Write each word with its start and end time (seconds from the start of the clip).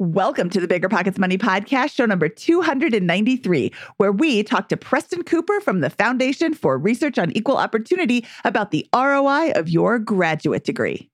Welcome 0.00 0.48
to 0.50 0.60
the 0.60 0.68
Bigger 0.68 0.88
Pockets 0.88 1.18
Money 1.18 1.36
Podcast, 1.36 1.90
show 1.90 2.06
number 2.06 2.28
293, 2.28 3.72
where 3.96 4.12
we 4.12 4.44
talk 4.44 4.68
to 4.68 4.76
Preston 4.76 5.24
Cooper 5.24 5.60
from 5.60 5.80
the 5.80 5.90
Foundation 5.90 6.54
for 6.54 6.78
Research 6.78 7.18
on 7.18 7.32
Equal 7.32 7.56
Opportunity 7.56 8.24
about 8.44 8.70
the 8.70 8.86
ROI 8.94 9.50
of 9.56 9.68
your 9.68 9.98
graduate 9.98 10.62
degree. 10.62 11.10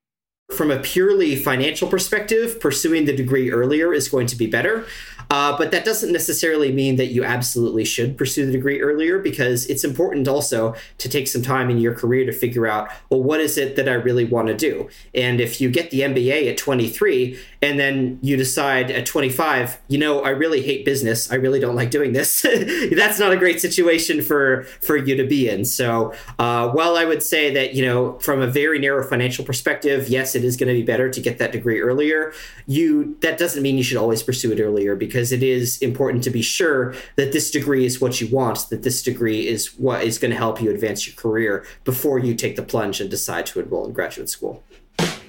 From 0.53 0.71
a 0.71 0.79
purely 0.79 1.37
financial 1.37 1.89
perspective, 1.89 2.61
pursuing 2.61 3.07
the 3.07 3.17
degree 3.17 3.51
earlier 3.51 3.95
is 3.95 4.09
going 4.09 4.27
to 4.27 4.37
be 4.37 4.47
better. 4.47 4.87
Uh, 5.31 5.57
but 5.57 5.71
that 5.71 5.85
doesn't 5.85 6.13
necessarily 6.13 6.73
mean 6.73 6.97
that 6.97 7.07
you 7.07 7.25
absolutely 7.25 7.85
should 7.85 8.17
pursue 8.17 8.47
the 8.47 8.53
degree 8.53 8.81
earlier 8.81 9.19
because 9.19 9.67
it's 9.67 9.85
important 9.85 10.29
also 10.29 10.75
to 10.99 11.09
take 11.09 11.27
some 11.27 11.43
time 11.43 11.71
in 11.71 11.79
your 11.79 11.95
career 11.95 12.25
to 12.27 12.33
figure 12.33 12.67
out, 12.67 12.89
well, 13.11 13.23
what 13.23 13.41
is 13.41 13.57
it 13.57 13.77
that 13.77 13.89
I 13.89 13.95
really 13.95 14.25
want 14.25 14.49
to 14.49 14.55
do? 14.55 14.89
And 15.15 15.41
if 15.41 15.61
you 15.61 15.71
get 15.71 15.91
the 15.91 16.01
MBA 16.01 16.51
at 16.51 16.59
23 16.59 17.39
and 17.63 17.81
then 17.81 18.19
you 18.23 18.37
decide 18.37 18.91
at 18.91 19.07
25, 19.07 19.81
you 19.89 19.99
know, 19.99 20.21
I 20.21 20.31
really 20.31 20.63
hate 20.63 20.85
business. 20.85 21.33
I 21.33 21.37
really 21.37 21.61
don't 21.61 21.75
like 21.75 21.91
doing 21.91 22.13
this. 22.13 22.43
That's 22.93 23.19
not 23.19 23.33
a 23.33 23.37
great 23.37 23.61
situation 23.61 24.23
for 24.23 24.65
for 24.83 24.97
you 24.97 25.17
to 25.17 25.25
be 25.25 25.49
in. 25.49 25.65
So, 25.65 26.15
uh, 26.39 26.69
while 26.69 26.97
I 26.97 27.05
would 27.05 27.23
say 27.23 27.53
that 27.55 27.75
you 27.75 27.85
know, 27.85 28.19
from 28.19 28.43
a 28.43 28.47
very 28.47 28.79
narrow 28.79 29.07
financial 29.07 29.45
perspective, 29.45 30.09
yes, 30.09 30.34
it 30.35 30.45
is 30.45 30.57
going 30.57 30.69
to 30.69 30.75
be 30.75 30.83
better 30.83 31.11
to 31.11 31.21
get 31.21 31.39
that 31.39 31.53
degree 31.53 31.81
earlier. 31.81 32.33
You 32.67 33.17
that 33.21 33.39
doesn't 33.39 33.63
mean 33.63 33.77
you 33.77 33.85
should 33.85 33.97
always 33.97 34.23
pursue 34.23 34.53
it 34.53 34.61
earlier 34.61 34.97
because 34.97 35.33
it 35.33 35.43
is 35.43 35.79
important 35.79 36.25
to 36.25 36.31
be 36.31 36.43
sure 36.43 36.95
that 37.17 37.33
this 37.33 37.51
degree 37.51 37.85
is 37.85 38.01
what 38.01 38.21
you 38.21 38.29
want. 38.29 38.69
That 38.71 38.83
this 38.83 39.03
degree 39.03 39.47
is 39.47 39.75
what 39.79 40.05
is 40.05 40.19
going 40.19 40.31
to 40.31 40.37
help 40.37 40.61
you 40.61 40.71
advance 40.71 41.07
your 41.07 41.17
career 41.17 41.65
before 41.85 42.19
you 42.19 42.35
take 42.35 42.57
the 42.57 42.63
plunge 42.63 43.01
and 43.01 43.11
decide 43.11 43.47
to 43.47 43.61
enroll 43.61 43.87
in 43.87 43.93
graduate 43.93 44.29
school. 44.29 44.63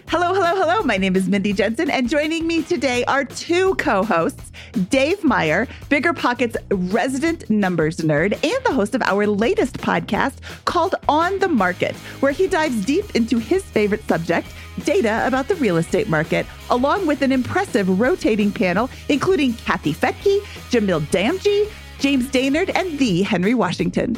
Hello, 0.08 0.36
hello, 0.36 0.56
hello. 0.56 0.84
My 0.84 0.98
name 0.98 1.16
is 1.16 1.28
Mindy 1.28 1.52
Jensen, 1.52 1.90
and 1.90 2.08
joining 2.08 2.46
me 2.46 2.62
today 2.62 3.04
are 3.06 3.26
two 3.26 3.74
co 3.76 4.04
hosts 4.04 4.52
Dave 4.90 5.24
Meyer, 5.24 5.68
Bigger 5.90 6.14
Pockets 6.14 6.56
resident 6.70 7.50
numbers 7.50 7.98
nerd, 7.98 8.34
and 8.34 8.66
the 8.66 8.72
host 8.72 8.94
of 8.94 9.02
our 9.02 9.26
latest 9.26 9.80
podcast 9.80 10.36
called 10.66 10.94
On 11.10 11.40
the 11.40 11.48
Market, 11.48 11.96
where 12.22 12.32
he 12.32 12.46
dives 12.46 12.86
deep 12.86 13.16
into 13.16 13.40
his 13.40 13.64
favorite 13.64 14.08
subject 14.08 14.48
data 14.84 15.26
about 15.26 15.48
the 15.48 15.56
real 15.56 15.78
estate 15.78 16.08
market, 16.08 16.46
along 16.70 17.08
with 17.08 17.24
an 17.24 17.32
impressive 17.32 18.00
rotating 18.00 18.52
panel, 18.52 18.92
including 19.10 19.54
Kathy 19.54 19.94
Fettke, 19.94 20.40
Jamil 20.70 21.02
Damji, 21.08 21.68
James 21.98 22.28
Dainard, 22.28 22.72
and 22.76 23.00
the 23.00 23.24
Henry 23.24 23.56
Washington. 23.56 24.16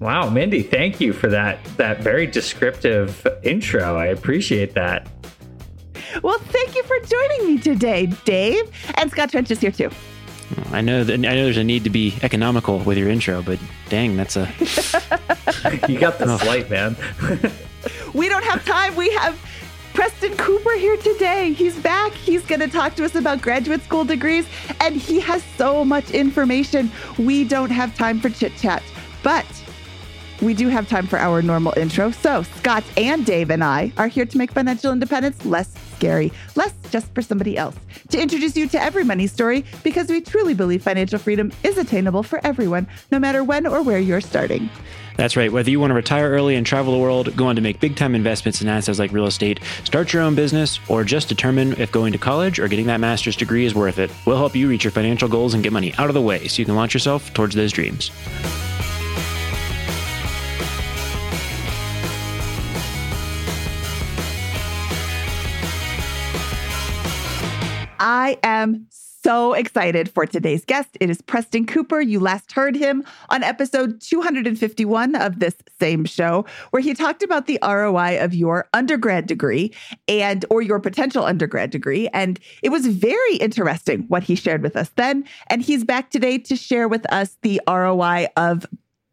Wow, 0.00 0.28
Mindy, 0.28 0.62
thank 0.62 1.00
you 1.00 1.14
for 1.14 1.28
that 1.28 1.64
that 1.78 2.00
very 2.00 2.26
descriptive 2.26 3.26
intro. 3.42 3.96
I 3.96 4.06
appreciate 4.06 4.74
that. 4.74 5.08
Well, 6.22 6.38
thank 6.38 6.74
you 6.74 6.82
for 6.84 6.98
joining 7.00 7.46
me 7.46 7.58
today, 7.58 8.06
Dave. 8.24 8.70
And 8.94 9.10
Scott 9.10 9.30
Trench 9.30 9.50
is 9.50 9.60
here 9.60 9.70
too. 9.70 9.90
I 10.72 10.80
know 10.80 11.04
that 11.04 11.14
I 11.14 11.16
know 11.16 11.44
there's 11.44 11.56
a 11.56 11.64
need 11.64 11.84
to 11.84 11.90
be 11.90 12.16
economical 12.22 12.78
with 12.80 12.98
your 12.98 13.08
intro, 13.08 13.42
but 13.42 13.58
dang, 13.88 14.16
that's 14.16 14.36
a 14.36 14.46
you 15.88 15.98
got 15.98 16.18
the 16.18 16.26
oh. 16.26 16.38
slight, 16.38 16.68
man. 16.68 16.96
we 18.14 18.28
don't 18.28 18.44
have 18.44 18.64
time. 18.64 18.96
We 18.96 19.10
have 19.14 19.38
Preston 19.94 20.36
Cooper 20.36 20.72
here 20.72 20.96
today. 20.96 21.52
He's 21.52 21.76
back. 21.78 22.12
He's 22.12 22.44
going 22.44 22.60
to 22.60 22.68
talk 22.68 22.94
to 22.96 23.04
us 23.04 23.14
about 23.14 23.42
graduate 23.42 23.82
school 23.82 24.04
degrees, 24.04 24.46
and 24.80 24.96
he 24.96 25.20
has 25.20 25.42
so 25.56 25.84
much 25.84 26.10
information. 26.10 26.90
We 27.18 27.44
don't 27.44 27.70
have 27.70 27.96
time 27.96 28.20
for 28.20 28.28
chit 28.28 28.56
chat, 28.56 28.82
but 29.22 29.46
we 30.42 30.54
do 30.54 30.68
have 30.68 30.88
time 30.88 31.06
for 31.06 31.18
our 31.18 31.42
normal 31.42 31.74
intro. 31.76 32.10
So, 32.10 32.42
Scott 32.42 32.82
and 32.96 33.24
Dave 33.24 33.50
and 33.50 33.62
I 33.62 33.92
are 33.98 34.08
here 34.08 34.26
to 34.26 34.38
make 34.38 34.52
financial 34.52 34.92
independence 34.92 35.44
less 35.44 35.74
scary, 36.00 36.32
less 36.56 36.72
just 36.90 37.14
for 37.14 37.20
somebody 37.20 37.58
else, 37.58 37.76
to 38.08 38.20
introduce 38.20 38.56
you 38.56 38.66
to 38.66 38.82
every 38.82 39.04
money 39.04 39.26
story 39.26 39.64
because 39.84 40.08
we 40.08 40.22
truly 40.22 40.54
believe 40.54 40.82
financial 40.82 41.18
freedom 41.18 41.52
is 41.62 41.76
attainable 41.76 42.22
for 42.22 42.40
everyone, 42.42 42.88
no 43.12 43.18
matter 43.18 43.44
when 43.44 43.66
or 43.66 43.82
where 43.82 43.98
you're 43.98 44.22
starting. 44.22 44.70
That's 45.16 45.36
right. 45.36 45.52
Whether 45.52 45.70
you 45.70 45.78
want 45.78 45.90
to 45.90 45.94
retire 45.94 46.30
early 46.30 46.56
and 46.56 46.64
travel 46.64 46.94
the 46.94 46.98
world, 46.98 47.36
go 47.36 47.48
on 47.48 47.56
to 47.56 47.60
make 47.60 47.78
big 47.80 47.96
time 47.96 48.14
investments 48.14 48.62
in 48.62 48.68
assets 48.68 48.98
like 48.98 49.12
real 49.12 49.26
estate, 49.26 49.60
start 49.84 50.14
your 50.14 50.22
own 50.22 50.34
business, 50.34 50.80
or 50.88 51.04
just 51.04 51.28
determine 51.28 51.78
if 51.78 51.92
going 51.92 52.12
to 52.12 52.18
college 52.18 52.58
or 52.58 52.68
getting 52.68 52.86
that 52.86 53.00
master's 53.00 53.36
degree 53.36 53.66
is 53.66 53.74
worth 53.74 53.98
it, 53.98 54.10
we'll 54.24 54.38
help 54.38 54.56
you 54.56 54.68
reach 54.68 54.84
your 54.84 54.92
financial 54.92 55.28
goals 55.28 55.52
and 55.52 55.62
get 55.62 55.74
money 55.74 55.92
out 55.98 56.08
of 56.08 56.14
the 56.14 56.22
way 56.22 56.48
so 56.48 56.60
you 56.60 56.64
can 56.64 56.76
launch 56.76 56.94
yourself 56.94 57.34
towards 57.34 57.54
those 57.54 57.72
dreams. 57.72 58.10
I 68.00 68.38
am 68.42 68.86
so 68.90 69.52
excited 69.52 70.08
for 70.08 70.24
today's 70.24 70.64
guest. 70.64 70.96
It 71.00 71.10
is 71.10 71.20
Preston 71.20 71.66
Cooper. 71.66 72.00
You 72.00 72.18
last 72.18 72.50
heard 72.50 72.74
him 72.74 73.04
on 73.28 73.42
episode 73.42 74.00
251 74.00 75.14
of 75.16 75.38
this 75.38 75.54
same 75.78 76.06
show, 76.06 76.46
where 76.70 76.80
he 76.80 76.94
talked 76.94 77.22
about 77.22 77.46
the 77.46 77.58
ROI 77.62 78.24
of 78.24 78.32
your 78.34 78.70
undergrad 78.72 79.26
degree 79.26 79.74
and 80.08 80.46
or 80.48 80.62
your 80.62 80.80
potential 80.80 81.26
undergrad 81.26 81.68
degree. 81.68 82.08
And 82.14 82.40
it 82.62 82.70
was 82.70 82.86
very 82.86 83.36
interesting 83.36 84.06
what 84.08 84.22
he 84.22 84.34
shared 84.34 84.62
with 84.62 84.76
us 84.76 84.90
then. 84.96 85.24
And 85.48 85.60
he's 85.60 85.84
back 85.84 86.10
today 86.10 86.38
to 86.38 86.56
share 86.56 86.88
with 86.88 87.04
us 87.12 87.36
the 87.42 87.60
ROI 87.68 88.28
of 88.38 88.64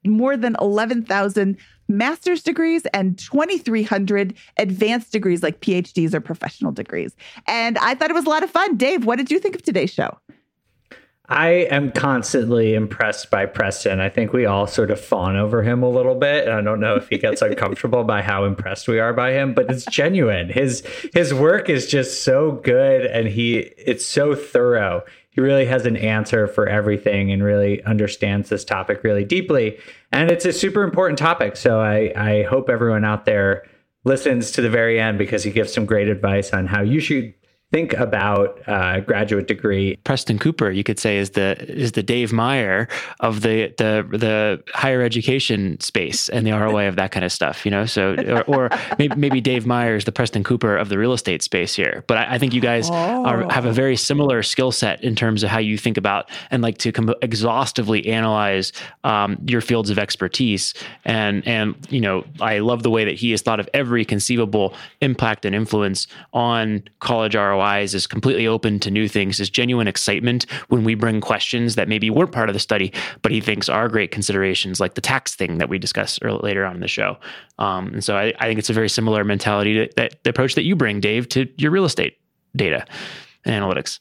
more 0.05 0.37
than 0.37 0.55
11,000 0.61 1.57
master's 1.87 2.43
degrees 2.43 2.85
and 2.93 3.17
2,300 3.17 4.33
advanced 4.57 5.11
degrees 5.11 5.43
like 5.43 5.61
PhDs 5.61 6.13
or 6.13 6.21
professional 6.21 6.71
degrees. 6.71 7.15
And 7.47 7.77
I 7.77 7.95
thought 7.95 8.09
it 8.09 8.13
was 8.13 8.25
a 8.25 8.29
lot 8.29 8.43
of 8.43 8.49
fun. 8.49 8.77
Dave, 8.77 9.05
what 9.05 9.17
did 9.17 9.31
you 9.31 9.39
think 9.39 9.55
of 9.55 9.61
today's 9.61 9.93
show? 9.93 10.17
I 11.29 11.49
am 11.69 11.91
constantly 11.91 12.73
impressed 12.73 13.29
by 13.29 13.45
Preston. 13.45 13.99
I 13.99 14.07
think 14.07 14.31
we 14.31 14.45
all 14.45 14.65
sort 14.65 14.91
of 14.91 14.99
fawn 14.99 15.35
over 15.35 15.61
him 15.61 15.83
a 15.83 15.89
little 15.89 16.15
bit. 16.15 16.47
And 16.47 16.53
I 16.53 16.61
don't 16.61 16.79
know 16.79 16.95
if 16.95 17.09
he 17.09 17.17
gets 17.17 17.41
uncomfortable 17.43 18.03
by 18.05 18.21
how 18.21 18.45
impressed 18.45 18.87
we 18.87 18.99
are 18.99 19.13
by 19.13 19.33
him, 19.33 19.53
but 19.53 19.69
it's 19.69 19.85
genuine. 19.85 20.49
His 20.49 20.83
his 21.13 21.33
work 21.33 21.69
is 21.69 21.87
just 21.87 22.23
so 22.23 22.53
good 22.63 23.05
and 23.05 23.27
he 23.27 23.57
it's 23.57 24.05
so 24.05 24.35
thorough. 24.35 25.03
He 25.37 25.41
really 25.41 25.67
has 25.67 25.85
an 25.85 25.97
answer 25.97 26.47
for 26.47 26.67
everything 26.67 27.31
and 27.31 27.43
really 27.43 27.83
understands 27.83 28.49
this 28.49 28.65
topic 28.65 29.03
really 29.03 29.23
deeply. 29.23 29.77
And 30.11 30.31
it's 30.31 30.45
a 30.45 30.51
super 30.51 30.81
important 30.81 31.19
topic. 31.19 31.55
So 31.57 31.79
I, 31.79 32.11
I 32.15 32.41
hope 32.41 32.71
everyone 32.71 33.05
out 33.05 33.25
there 33.25 33.63
listens 34.03 34.49
to 34.53 34.63
the 34.63 34.69
very 34.71 34.99
end 34.99 35.19
because 35.19 35.43
he 35.43 35.51
gives 35.51 35.71
some 35.71 35.85
great 35.85 36.07
advice 36.07 36.53
on 36.53 36.65
how 36.65 36.81
you 36.81 36.99
should 36.99 37.35
think 37.71 37.93
about 37.93 38.61
uh, 38.67 39.01
graduate 39.01 39.47
degree. 39.47 39.97
Preston 40.03 40.39
Cooper, 40.39 40.71
you 40.71 40.83
could 40.83 40.99
say, 40.99 41.17
is 41.17 41.31
the 41.31 41.57
is 41.67 41.91
the 41.93 42.03
Dave 42.03 42.31
Meyer 42.31 42.87
of 43.19 43.41
the 43.41 43.73
the 43.77 44.07
the 44.11 44.63
higher 44.73 45.01
education 45.01 45.79
space 45.81 46.29
and 46.29 46.47
the 46.47 46.51
ROI 46.51 46.87
of 46.87 46.95
that 46.95 47.11
kind 47.11 47.25
of 47.25 47.31
stuff. 47.31 47.65
You 47.65 47.71
know, 47.71 47.85
so 47.85 48.15
or, 48.27 48.43
or 48.43 48.69
maybe, 48.97 49.15
maybe 49.15 49.41
Dave 49.41 49.65
Meyer 49.65 49.95
is 49.95 50.05
the 50.05 50.11
Preston 50.11 50.43
Cooper 50.43 50.77
of 50.77 50.89
the 50.89 50.97
real 50.97 51.13
estate 51.13 51.41
space 51.41 51.75
here. 51.75 52.03
But 52.07 52.17
I, 52.17 52.35
I 52.35 52.37
think 52.37 52.53
you 52.53 52.61
guys 52.61 52.89
oh. 52.89 53.25
are, 53.25 53.51
have 53.51 53.65
a 53.65 53.73
very 53.73 53.97
similar 53.97 54.43
skill 54.43 54.71
set 54.71 55.03
in 55.03 55.15
terms 55.15 55.43
of 55.43 55.49
how 55.49 55.59
you 55.59 55.77
think 55.77 55.97
about 55.97 56.29
and 56.51 56.63
like 56.63 56.77
to 56.79 56.91
com- 56.91 57.15
exhaustively 57.21 58.07
analyze 58.07 58.71
um, 59.03 59.37
your 59.45 59.61
fields 59.61 59.89
of 59.89 59.99
expertise. 59.99 60.73
And 61.03 61.45
and 61.45 61.75
you 61.89 61.99
know, 61.99 62.23
I 62.39 62.59
love 62.59 62.83
the 62.83 62.89
way 62.89 63.03
that 63.03 63.15
he 63.15 63.31
has 63.31 63.41
thought 63.41 63.59
of 63.59 63.69
every 63.73 64.05
conceivable 64.05 64.73
impact 65.01 65.43
and 65.43 65.53
influence 65.53 66.07
on 66.31 66.83
college 66.99 67.35
ROI 67.35 67.56
ROIs, 67.57 67.93
is 67.93 68.07
completely 68.07 68.47
open 68.47 68.79
to 68.79 68.91
new 68.91 69.07
things, 69.07 69.39
is 69.39 69.49
genuine 69.49 69.87
excitement 69.87 70.45
when 70.69 70.83
we 70.83 70.95
bring 70.95 71.21
questions 71.21 71.75
that 71.75 71.87
maybe 71.87 72.09
weren't 72.09 72.31
part 72.31 72.49
of 72.49 72.53
the 72.53 72.59
study, 72.59 72.93
but 73.21 73.31
he 73.31 73.41
thinks 73.41 73.69
are 73.69 73.87
great 73.89 74.11
considerations, 74.11 74.79
like 74.79 74.95
the 74.95 75.01
tax 75.01 75.35
thing 75.35 75.57
that 75.57 75.69
we 75.69 75.77
discussed 75.77 76.19
early, 76.21 76.39
later 76.41 76.65
on 76.65 76.75
in 76.75 76.81
the 76.81 76.87
show. 76.87 77.17
Um, 77.59 77.87
and 77.87 78.03
so 78.03 78.15
I, 78.15 78.33
I, 78.39 78.47
think 78.47 78.59
it's 78.59 78.69
a 78.69 78.73
very 78.73 78.89
similar 78.89 79.23
mentality 79.23 79.73
to, 79.73 79.89
that 79.95 80.23
the 80.23 80.29
approach 80.29 80.55
that 80.55 80.63
you 80.63 80.75
bring, 80.75 80.99
Dave, 80.99 81.27
to 81.29 81.47
your 81.57 81.71
real 81.71 81.85
estate 81.85 82.17
data 82.55 82.85
and 83.45 83.63
analytics. 83.63 83.99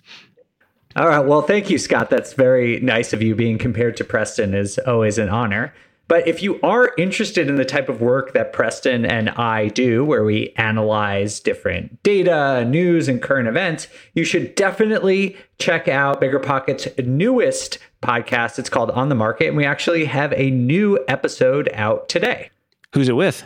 All 0.96 1.08
right. 1.08 1.20
Well, 1.24 1.42
thank 1.42 1.68
you, 1.68 1.78
Scott. 1.78 2.08
That's 2.08 2.32
very 2.32 2.80
nice 2.80 3.12
of 3.12 3.22
you. 3.22 3.34
Being 3.34 3.58
compared 3.58 3.96
to 3.98 4.04
Preston 4.04 4.54
is 4.54 4.78
always 4.86 5.18
an 5.18 5.28
honor. 5.28 5.74
But 6.08 6.28
if 6.28 6.42
you 6.42 6.60
are 6.62 6.92
interested 6.96 7.48
in 7.48 7.56
the 7.56 7.64
type 7.64 7.88
of 7.88 8.00
work 8.00 8.32
that 8.32 8.52
Preston 8.52 9.04
and 9.04 9.30
I 9.30 9.68
do, 9.68 10.04
where 10.04 10.22
we 10.24 10.52
analyze 10.56 11.40
different 11.40 12.02
data, 12.02 12.64
news, 12.64 13.08
and 13.08 13.20
current 13.20 13.48
events, 13.48 13.88
you 14.14 14.24
should 14.24 14.54
definitely 14.54 15.36
check 15.58 15.88
out 15.88 16.20
Bigger 16.20 16.38
Pocket's 16.38 16.86
newest 16.98 17.78
podcast. 18.02 18.58
It's 18.58 18.70
called 18.70 18.90
On 18.92 19.08
the 19.08 19.14
Market, 19.16 19.48
and 19.48 19.56
we 19.56 19.64
actually 19.64 20.04
have 20.04 20.32
a 20.34 20.50
new 20.50 20.98
episode 21.08 21.68
out 21.72 22.08
today. 22.08 22.50
Who's 22.94 23.08
it 23.08 23.16
with? 23.16 23.44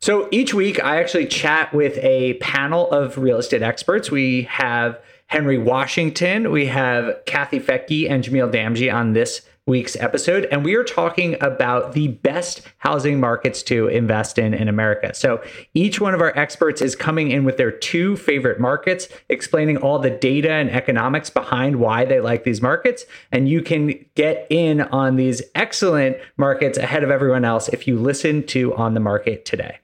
So 0.00 0.28
each 0.30 0.54
week, 0.54 0.82
I 0.82 0.98
actually 0.98 1.26
chat 1.26 1.74
with 1.74 1.98
a 1.98 2.34
panel 2.34 2.90
of 2.90 3.18
real 3.18 3.38
estate 3.38 3.62
experts. 3.62 4.10
We 4.10 4.42
have 4.42 4.98
Henry 5.26 5.58
Washington, 5.58 6.52
we 6.52 6.66
have 6.66 7.16
Kathy 7.26 7.58
Fettke, 7.58 8.08
and 8.08 8.22
Jamil 8.22 8.52
Damji 8.52 8.94
on 8.94 9.12
this 9.12 9.42
week's 9.66 9.96
episode. 9.96 10.46
And 10.52 10.64
we 10.64 10.76
are 10.76 10.84
talking 10.84 11.36
about 11.40 11.92
the 11.92 12.08
best 12.08 12.62
housing 12.78 13.18
markets 13.18 13.62
to 13.64 13.88
invest 13.88 14.38
in 14.38 14.54
in 14.54 14.68
America. 14.68 15.12
So 15.14 15.42
each 15.74 16.00
one 16.00 16.14
of 16.14 16.20
our 16.20 16.36
experts 16.38 16.80
is 16.80 16.94
coming 16.94 17.32
in 17.32 17.44
with 17.44 17.56
their 17.56 17.72
two 17.72 18.16
favorite 18.16 18.60
markets, 18.60 19.08
explaining 19.28 19.76
all 19.78 19.98
the 19.98 20.10
data 20.10 20.52
and 20.52 20.70
economics 20.70 21.30
behind 21.30 21.76
why 21.76 22.04
they 22.04 22.20
like 22.20 22.44
these 22.44 22.62
markets. 22.62 23.04
And 23.32 23.48
you 23.48 23.60
can 23.60 24.04
get 24.14 24.46
in 24.50 24.82
on 24.82 25.16
these 25.16 25.42
excellent 25.54 26.16
markets 26.36 26.78
ahead 26.78 27.02
of 27.02 27.10
everyone 27.10 27.44
else 27.44 27.68
if 27.68 27.88
you 27.88 27.98
listen 27.98 28.46
to 28.46 28.74
On 28.76 28.94
the 28.94 29.00
Market 29.00 29.44
today. 29.44 29.78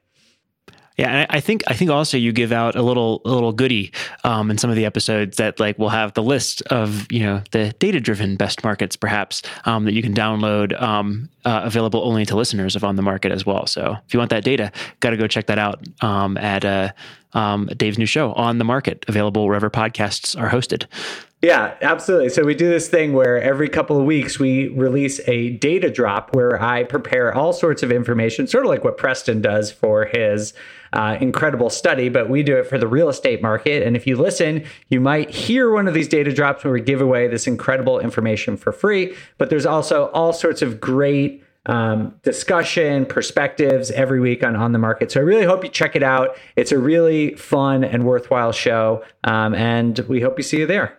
Yeah, 1.03 1.27
I 1.29 1.41
think 1.41 1.65
I 1.67 1.75
think 1.75 1.91
also 1.91 2.17
you 2.17 2.33
give 2.33 2.53
out 2.53 2.77
a 2.77 2.83
little 2.83 3.23
a 3.25 3.31
little 3.31 3.53
goodie 3.53 3.91
um, 4.23 4.53
in 4.53 4.59
some 4.59 4.71
of 4.71 4.77
the 4.77 4.85
episodes 4.85 5.37
that 5.39 5.59
like 5.59 5.77
will 5.77 5.89
have 5.89 6.15
the 6.15 6.23
list 6.23 6.63
of 6.71 7.11
you 7.11 7.19
know 7.25 7.43
the 7.51 7.73
data 7.81 7.99
driven 7.99 8.37
best 8.37 8.63
markets 8.63 8.95
perhaps 8.95 9.43
um, 9.65 9.85
that 9.85 9.95
you 9.95 10.03
can 10.03 10.15
download 10.15 10.81
um, 10.81 11.29
uh, 11.45 11.63
available 11.65 12.05
only 12.05 12.25
to 12.27 12.37
listeners 12.37 12.77
of 12.77 12.85
on 12.85 12.95
the 12.95 13.03
market 13.03 13.33
as 13.33 13.45
well. 13.45 13.67
So 13.67 13.97
if 14.07 14.15
you 14.15 14.21
want 14.21 14.31
that 14.31 14.45
data, 14.45 14.71
got 15.01 15.11
to 15.11 15.17
go 15.17 15.27
check 15.27 15.47
that 15.47 15.59
out 15.59 15.85
um, 16.03 16.37
at 16.37 16.65
uh, 16.65 16.93
um, 17.33 17.69
Dave's 17.77 17.99
new 17.99 18.07
show 18.07 18.33
on 18.35 18.59
the 18.59 18.65
market, 18.65 19.05
available 19.09 19.45
wherever 19.45 19.71
podcasts 19.71 20.41
are 20.41 20.51
hosted. 20.51 20.87
Yeah, 21.41 21.75
absolutely. 21.83 22.29
So 22.29 22.45
we 22.45 22.55
do 22.55 22.69
this 22.69 22.89
thing 22.89 23.13
where 23.13 23.43
every 23.43 23.69
couple 23.69 23.99
of 23.99 24.05
weeks 24.05 24.39
we 24.39 24.69
release 24.69 25.21
a 25.27 25.51
data 25.55 25.91
drop 25.91 26.37
where 26.37 26.63
I 26.63 26.85
prepare 26.85 27.35
all 27.35 27.53
sorts 27.53 27.83
of 27.83 27.91
information, 27.91 28.47
sort 28.47 28.65
of 28.65 28.71
like 28.71 28.85
what 28.85 28.97
Preston 28.97 29.43
does 29.43 29.73
for 29.73 30.05
his 30.05 30.55
uh, 30.93 31.17
incredible 31.21 31.71
study, 31.71 32.09
but 32.09 32.29
we 32.29 32.43
do 32.43 32.57
it 32.57 32.67
for 32.67 32.79
the 32.79 32.87
real 32.87 33.09
estate 33.09 33.43
market. 33.43 33.83
And 33.83 33.97
if 33.97 34.07
you 34.07 34.17
listen, 34.17 34.65
you 34.89 35.01
might 35.01 35.31
hear 35.31 35.73
one 35.73 35.89
of 35.89 35.95
these 35.95 36.09
data 36.09 36.33
drops 36.33 36.65
where 36.65 36.73
we 36.73 36.81
give 36.81 37.01
away 37.01 37.29
this 37.29 37.47
incredible 37.47 37.99
information 37.99 38.57
for 38.57 38.73
free. 38.73 39.15
But 39.39 39.51
there's 39.51 39.67
also 39.67 40.07
all 40.09 40.33
sorts 40.33 40.63
of 40.63 40.81
great 40.81 41.43
um, 41.67 42.15
discussion, 42.23 43.07
perspectives 43.07 43.91
every 43.93 44.21
week 44.21 44.43
on 44.45 44.57
On 44.57 44.73
the 44.73 44.79
Market. 44.79 45.13
So 45.13 45.21
I 45.21 45.23
really 45.23 45.45
hope 45.45 45.63
you 45.63 45.71
check 45.71 45.95
it 45.95 46.03
out. 46.03 46.37
It's 46.57 46.73
a 46.73 46.79
really 46.79 47.35
fun 47.37 47.85
and 47.85 48.05
worthwhile 48.05 48.53
show. 48.53 49.05
Um, 49.25 49.55
and 49.55 49.99
we 50.01 50.21
hope 50.21 50.39
you 50.39 50.43
see 50.43 50.59
you 50.59 50.67
there. 50.67 50.99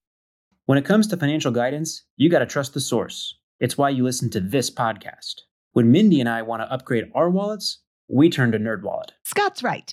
When 0.66 0.78
it 0.78 0.84
comes 0.84 1.06
to 1.08 1.16
financial 1.16 1.52
guidance, 1.52 2.04
you 2.16 2.30
got 2.30 2.38
to 2.38 2.46
trust 2.46 2.74
the 2.74 2.80
source. 2.80 3.38
It's 3.60 3.76
why 3.76 3.90
you 3.90 4.02
listen 4.02 4.30
to 4.30 4.40
this 4.40 4.70
podcast. 4.70 5.42
When 5.72 5.92
Mindy 5.92 6.20
and 6.20 6.28
I 6.28 6.42
want 6.42 6.62
to 6.62 6.72
upgrade 6.72 7.10
our 7.14 7.28
wallets, 7.28 7.80
we 8.08 8.30
turn 8.30 8.52
to 8.52 8.58
NerdWallet. 8.58 9.10
Scott's 9.24 9.62
right. 9.62 9.92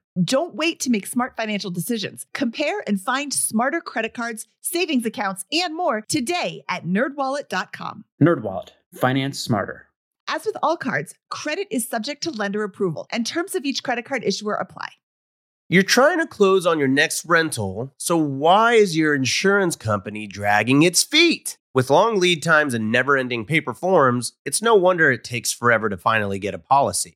Don't 0.21 0.55
wait 0.55 0.81
to 0.81 0.89
make 0.89 1.07
smart 1.07 1.37
financial 1.37 1.71
decisions. 1.71 2.25
Compare 2.33 2.83
and 2.85 2.99
find 2.99 3.33
smarter 3.33 3.79
credit 3.79 4.13
cards, 4.13 4.45
savings 4.59 5.05
accounts, 5.05 5.45
and 5.51 5.75
more 5.75 6.01
today 6.01 6.63
at 6.67 6.85
nerdwallet.com. 6.85 8.03
NerdWallet, 8.21 8.69
finance 8.93 9.39
smarter. 9.39 9.87
As 10.27 10.45
with 10.45 10.57
all 10.61 10.75
cards, 10.75 11.15
credit 11.29 11.67
is 11.71 11.87
subject 11.87 12.23
to 12.23 12.31
lender 12.31 12.63
approval, 12.63 13.07
and 13.09 13.25
terms 13.25 13.55
of 13.55 13.63
each 13.63 13.83
credit 13.83 14.03
card 14.03 14.23
issuer 14.25 14.55
apply. 14.55 14.89
You're 15.69 15.83
trying 15.83 16.19
to 16.19 16.27
close 16.27 16.65
on 16.65 16.79
your 16.79 16.89
next 16.89 17.23
rental, 17.23 17.93
so 17.97 18.17
why 18.17 18.73
is 18.73 18.97
your 18.97 19.15
insurance 19.15 19.77
company 19.77 20.27
dragging 20.27 20.83
its 20.83 21.03
feet? 21.03 21.57
With 21.73 21.89
long 21.89 22.19
lead 22.19 22.43
times 22.43 22.73
and 22.73 22.91
never 22.91 23.15
ending 23.15 23.45
paper 23.45 23.73
forms, 23.73 24.33
it's 24.43 24.61
no 24.61 24.75
wonder 24.75 25.09
it 25.09 25.23
takes 25.23 25.53
forever 25.53 25.87
to 25.87 25.95
finally 25.95 26.39
get 26.39 26.53
a 26.53 26.59
policy. 26.59 27.15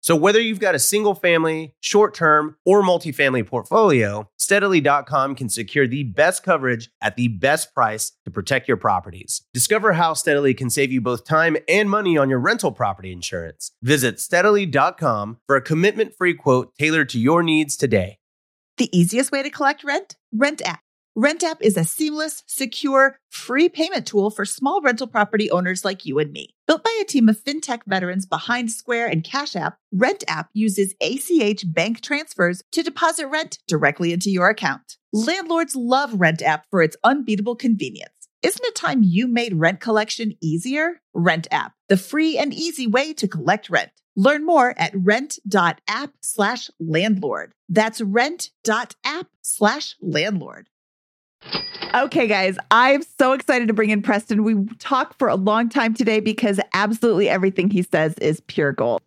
So 0.01 0.15
whether 0.15 0.41
you've 0.41 0.59
got 0.59 0.75
a 0.75 0.79
single 0.79 1.15
family, 1.15 1.75
short 1.79 2.13
term, 2.13 2.57
or 2.65 2.81
multifamily 2.81 3.45
portfolio, 3.45 4.27
steadily.com 4.37 5.35
can 5.35 5.47
secure 5.47 5.87
the 5.87 6.03
best 6.03 6.43
coverage 6.43 6.89
at 7.01 7.15
the 7.15 7.27
best 7.27 7.73
price 7.73 8.11
to 8.25 8.31
protect 8.31 8.67
your 8.67 8.77
properties. 8.77 9.43
Discover 9.53 9.93
how 9.93 10.13
Steadily 10.13 10.53
can 10.53 10.69
save 10.69 10.91
you 10.91 11.01
both 11.01 11.23
time 11.23 11.55
and 11.67 11.89
money 11.89 12.17
on 12.17 12.29
your 12.29 12.39
rental 12.39 12.71
property 12.71 13.11
insurance. 13.11 13.71
Visit 13.83 14.19
steadily.com 14.19 15.37
for 15.45 15.55
a 15.55 15.61
commitment 15.61 16.15
free 16.15 16.33
quote 16.33 16.73
tailored 16.77 17.09
to 17.09 17.19
your 17.19 17.43
needs 17.43 17.77
today. 17.77 18.17
The 18.77 18.89
easiest 18.97 19.31
way 19.31 19.43
to 19.43 19.49
collect 19.49 19.83
rent? 19.83 20.15
Rent 20.33 20.61
app. 20.65 20.81
Rent 21.15 21.43
app 21.43 21.57
is 21.61 21.75
a 21.75 21.83
seamless, 21.83 22.41
secure, 22.47 23.19
free 23.29 23.67
payment 23.67 24.07
tool 24.07 24.29
for 24.29 24.45
small 24.45 24.79
rental 24.81 25.07
property 25.07 25.51
owners 25.51 25.83
like 25.83 26.05
you 26.05 26.19
and 26.19 26.31
me. 26.31 26.55
Built 26.67 26.85
by 26.85 26.99
a 27.01 27.05
team 27.05 27.27
of 27.27 27.37
fintech 27.37 27.81
veterans 27.85 28.25
behind 28.25 28.71
Square 28.71 29.07
and 29.07 29.21
Cash 29.21 29.57
App, 29.57 29.77
Rent 29.91 30.23
app 30.29 30.49
uses 30.53 30.95
ACH 31.01 31.65
bank 31.65 31.99
transfers 31.99 32.63
to 32.71 32.81
deposit 32.81 33.27
rent 33.27 33.59
directly 33.67 34.13
into 34.13 34.31
your 34.31 34.47
account. 34.47 34.95
Landlords 35.11 35.75
love 35.75 36.13
Rent 36.13 36.41
app 36.41 36.65
for 36.71 36.81
its 36.81 36.95
unbeatable 37.03 37.57
convenience. 37.57 38.13
Isn't 38.41 38.65
it 38.65 38.75
time 38.75 39.03
you 39.03 39.27
made 39.27 39.53
rent 39.55 39.81
collection 39.81 40.37
easier? 40.41 41.01
Rent 41.13 41.45
app, 41.51 41.73
the 41.89 41.97
free 41.97 42.37
and 42.37 42.53
easy 42.53 42.87
way 42.87 43.11
to 43.15 43.27
collect 43.27 43.69
rent. 43.69 43.91
Learn 44.15 44.45
more 44.45 44.73
at 44.77 44.93
rent.app 44.95 46.13
slash 46.21 46.69
landlord. 46.79 47.53
That's 47.67 47.99
rent.app 47.99 49.27
slash 49.41 49.95
landlord. 50.01 50.69
Okay, 51.93 52.25
guys, 52.25 52.57
I'm 52.69 53.03
so 53.19 53.33
excited 53.33 53.67
to 53.67 53.73
bring 53.73 53.89
in 53.89 54.01
Preston. 54.01 54.43
We 54.43 54.65
talked 54.79 55.19
for 55.19 55.27
a 55.27 55.35
long 55.35 55.67
time 55.67 55.93
today 55.93 56.21
because 56.21 56.59
absolutely 56.73 57.27
everything 57.27 57.69
he 57.69 57.81
says 57.83 58.13
is 58.19 58.39
pure 58.47 58.71
gold. 58.71 59.01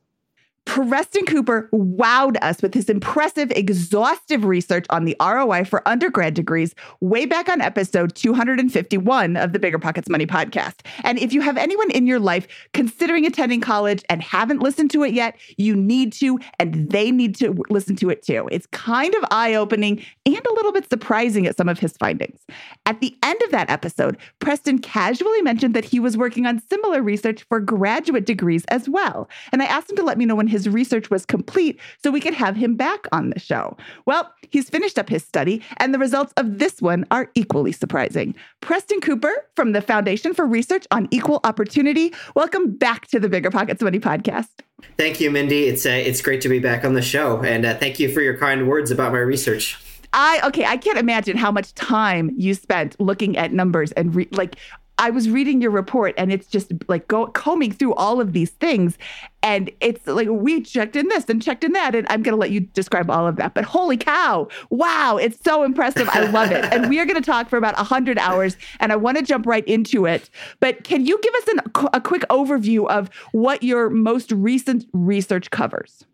Preston 0.66 1.26
Cooper 1.26 1.68
wowed 1.72 2.36
us 2.42 2.62
with 2.62 2.72
his 2.72 2.88
impressive, 2.88 3.50
exhaustive 3.52 4.44
research 4.44 4.86
on 4.90 5.04
the 5.04 5.14
ROI 5.20 5.64
for 5.64 5.86
undergrad 5.86 6.34
degrees 6.34 6.74
way 7.00 7.26
back 7.26 7.48
on 7.48 7.60
episode 7.60 8.14
251 8.14 9.36
of 9.36 9.52
the 9.52 9.58
Bigger 9.58 9.78
Pockets 9.78 10.08
Money 10.08 10.26
podcast. 10.26 10.86
And 11.02 11.18
if 11.18 11.32
you 11.32 11.42
have 11.42 11.58
anyone 11.58 11.90
in 11.90 12.06
your 12.06 12.18
life 12.18 12.48
considering 12.72 13.26
attending 13.26 13.60
college 13.60 14.02
and 14.08 14.22
haven't 14.22 14.60
listened 14.60 14.90
to 14.92 15.04
it 15.04 15.12
yet, 15.12 15.36
you 15.58 15.76
need 15.76 16.12
to, 16.14 16.38
and 16.58 16.90
they 16.90 17.10
need 17.10 17.36
to 17.36 17.54
listen 17.68 17.94
to 17.96 18.08
it 18.08 18.22
too. 18.22 18.48
It's 18.50 18.66
kind 18.68 19.14
of 19.14 19.24
eye 19.30 19.54
opening 19.54 20.04
and 20.24 20.46
a 20.46 20.54
little 20.54 20.72
bit 20.72 20.88
surprising 20.88 21.46
at 21.46 21.56
some 21.56 21.68
of 21.68 21.78
his 21.78 21.96
findings. 21.98 22.40
At 22.86 23.00
the 23.00 23.16
end 23.22 23.40
of 23.42 23.50
that 23.50 23.70
episode, 23.70 24.16
Preston 24.38 24.78
casually 24.78 25.42
mentioned 25.42 25.74
that 25.74 25.84
he 25.84 26.00
was 26.00 26.16
working 26.16 26.46
on 26.46 26.62
similar 26.68 27.02
research 27.02 27.44
for 27.48 27.60
graduate 27.60 28.24
degrees 28.24 28.64
as 28.68 28.88
well. 28.88 29.28
And 29.52 29.62
I 29.62 29.66
asked 29.66 29.90
him 29.90 29.96
to 29.96 30.02
let 30.02 30.16
me 30.16 30.24
know 30.24 30.34
when 30.34 30.53
his 30.54 30.68
research 30.68 31.10
was 31.10 31.26
complete 31.26 31.80
so 32.00 32.12
we 32.12 32.20
could 32.20 32.32
have 32.32 32.54
him 32.54 32.76
back 32.76 33.08
on 33.10 33.30
the 33.30 33.40
show. 33.40 33.76
Well, 34.06 34.32
he's 34.50 34.70
finished 34.70 35.00
up 35.00 35.08
his 35.08 35.24
study, 35.24 35.60
and 35.78 35.92
the 35.92 35.98
results 35.98 36.32
of 36.36 36.60
this 36.60 36.80
one 36.80 37.04
are 37.10 37.28
equally 37.34 37.72
surprising. 37.72 38.36
Preston 38.60 39.00
Cooper 39.00 39.34
from 39.56 39.72
the 39.72 39.82
Foundation 39.82 40.32
for 40.32 40.46
Research 40.46 40.86
on 40.92 41.08
Equal 41.10 41.40
Opportunity, 41.42 42.14
welcome 42.36 42.70
back 42.70 43.08
to 43.08 43.18
the 43.18 43.28
Bigger 43.28 43.50
Pockets 43.50 43.82
Money 43.82 43.98
podcast. 43.98 44.50
Thank 44.96 45.20
you, 45.20 45.28
Mindy. 45.32 45.64
It's 45.64 45.84
uh, 45.84 45.90
it's 45.90 46.20
great 46.20 46.40
to 46.42 46.48
be 46.48 46.60
back 46.60 46.84
on 46.84 46.94
the 46.94 47.02
show, 47.02 47.42
and 47.42 47.66
uh, 47.66 47.76
thank 47.76 47.98
you 47.98 48.08
for 48.12 48.20
your 48.20 48.38
kind 48.38 48.68
words 48.68 48.92
about 48.92 49.10
my 49.10 49.18
research. 49.18 49.76
I 50.12 50.40
okay, 50.44 50.64
I 50.64 50.76
can't 50.76 50.98
imagine 50.98 51.36
how 51.36 51.50
much 51.50 51.74
time 51.74 52.30
you 52.36 52.54
spent 52.54 52.94
looking 53.00 53.36
at 53.36 53.52
numbers 53.52 53.90
and 53.92 54.14
re- 54.14 54.28
like 54.30 54.54
I 54.98 55.10
was 55.10 55.28
reading 55.28 55.60
your 55.60 55.70
report 55.70 56.14
and 56.16 56.32
it's 56.32 56.46
just 56.46 56.72
like 56.88 57.08
go, 57.08 57.26
combing 57.26 57.72
through 57.72 57.94
all 57.94 58.20
of 58.20 58.32
these 58.32 58.50
things. 58.50 58.96
And 59.42 59.70
it's 59.80 60.06
like, 60.06 60.28
we 60.30 60.62
checked 60.62 60.96
in 60.96 61.08
this 61.08 61.28
and 61.28 61.42
checked 61.42 61.64
in 61.64 61.72
that. 61.72 61.94
And 61.94 62.06
I'm 62.08 62.22
going 62.22 62.32
to 62.32 62.40
let 62.40 62.50
you 62.50 62.60
describe 62.60 63.10
all 63.10 63.26
of 63.26 63.36
that. 63.36 63.54
But 63.54 63.64
holy 63.64 63.96
cow, 63.96 64.48
wow, 64.70 65.16
it's 65.16 65.42
so 65.42 65.64
impressive. 65.64 66.08
I 66.10 66.26
love 66.26 66.52
it. 66.52 66.64
and 66.72 66.88
we 66.88 66.98
are 67.00 67.04
going 67.04 67.20
to 67.20 67.26
talk 67.26 67.48
for 67.48 67.56
about 67.56 67.76
100 67.76 68.18
hours. 68.18 68.56
And 68.80 68.92
I 68.92 68.96
want 68.96 69.18
to 69.18 69.22
jump 69.22 69.46
right 69.46 69.66
into 69.66 70.06
it. 70.06 70.30
But 70.60 70.84
can 70.84 71.04
you 71.04 71.18
give 71.20 71.34
us 71.34 71.48
an, 71.48 71.60
a 71.92 72.00
quick 72.00 72.22
overview 72.30 72.88
of 72.88 73.10
what 73.32 73.62
your 73.62 73.90
most 73.90 74.32
recent 74.32 74.86
research 74.92 75.50
covers? 75.50 76.04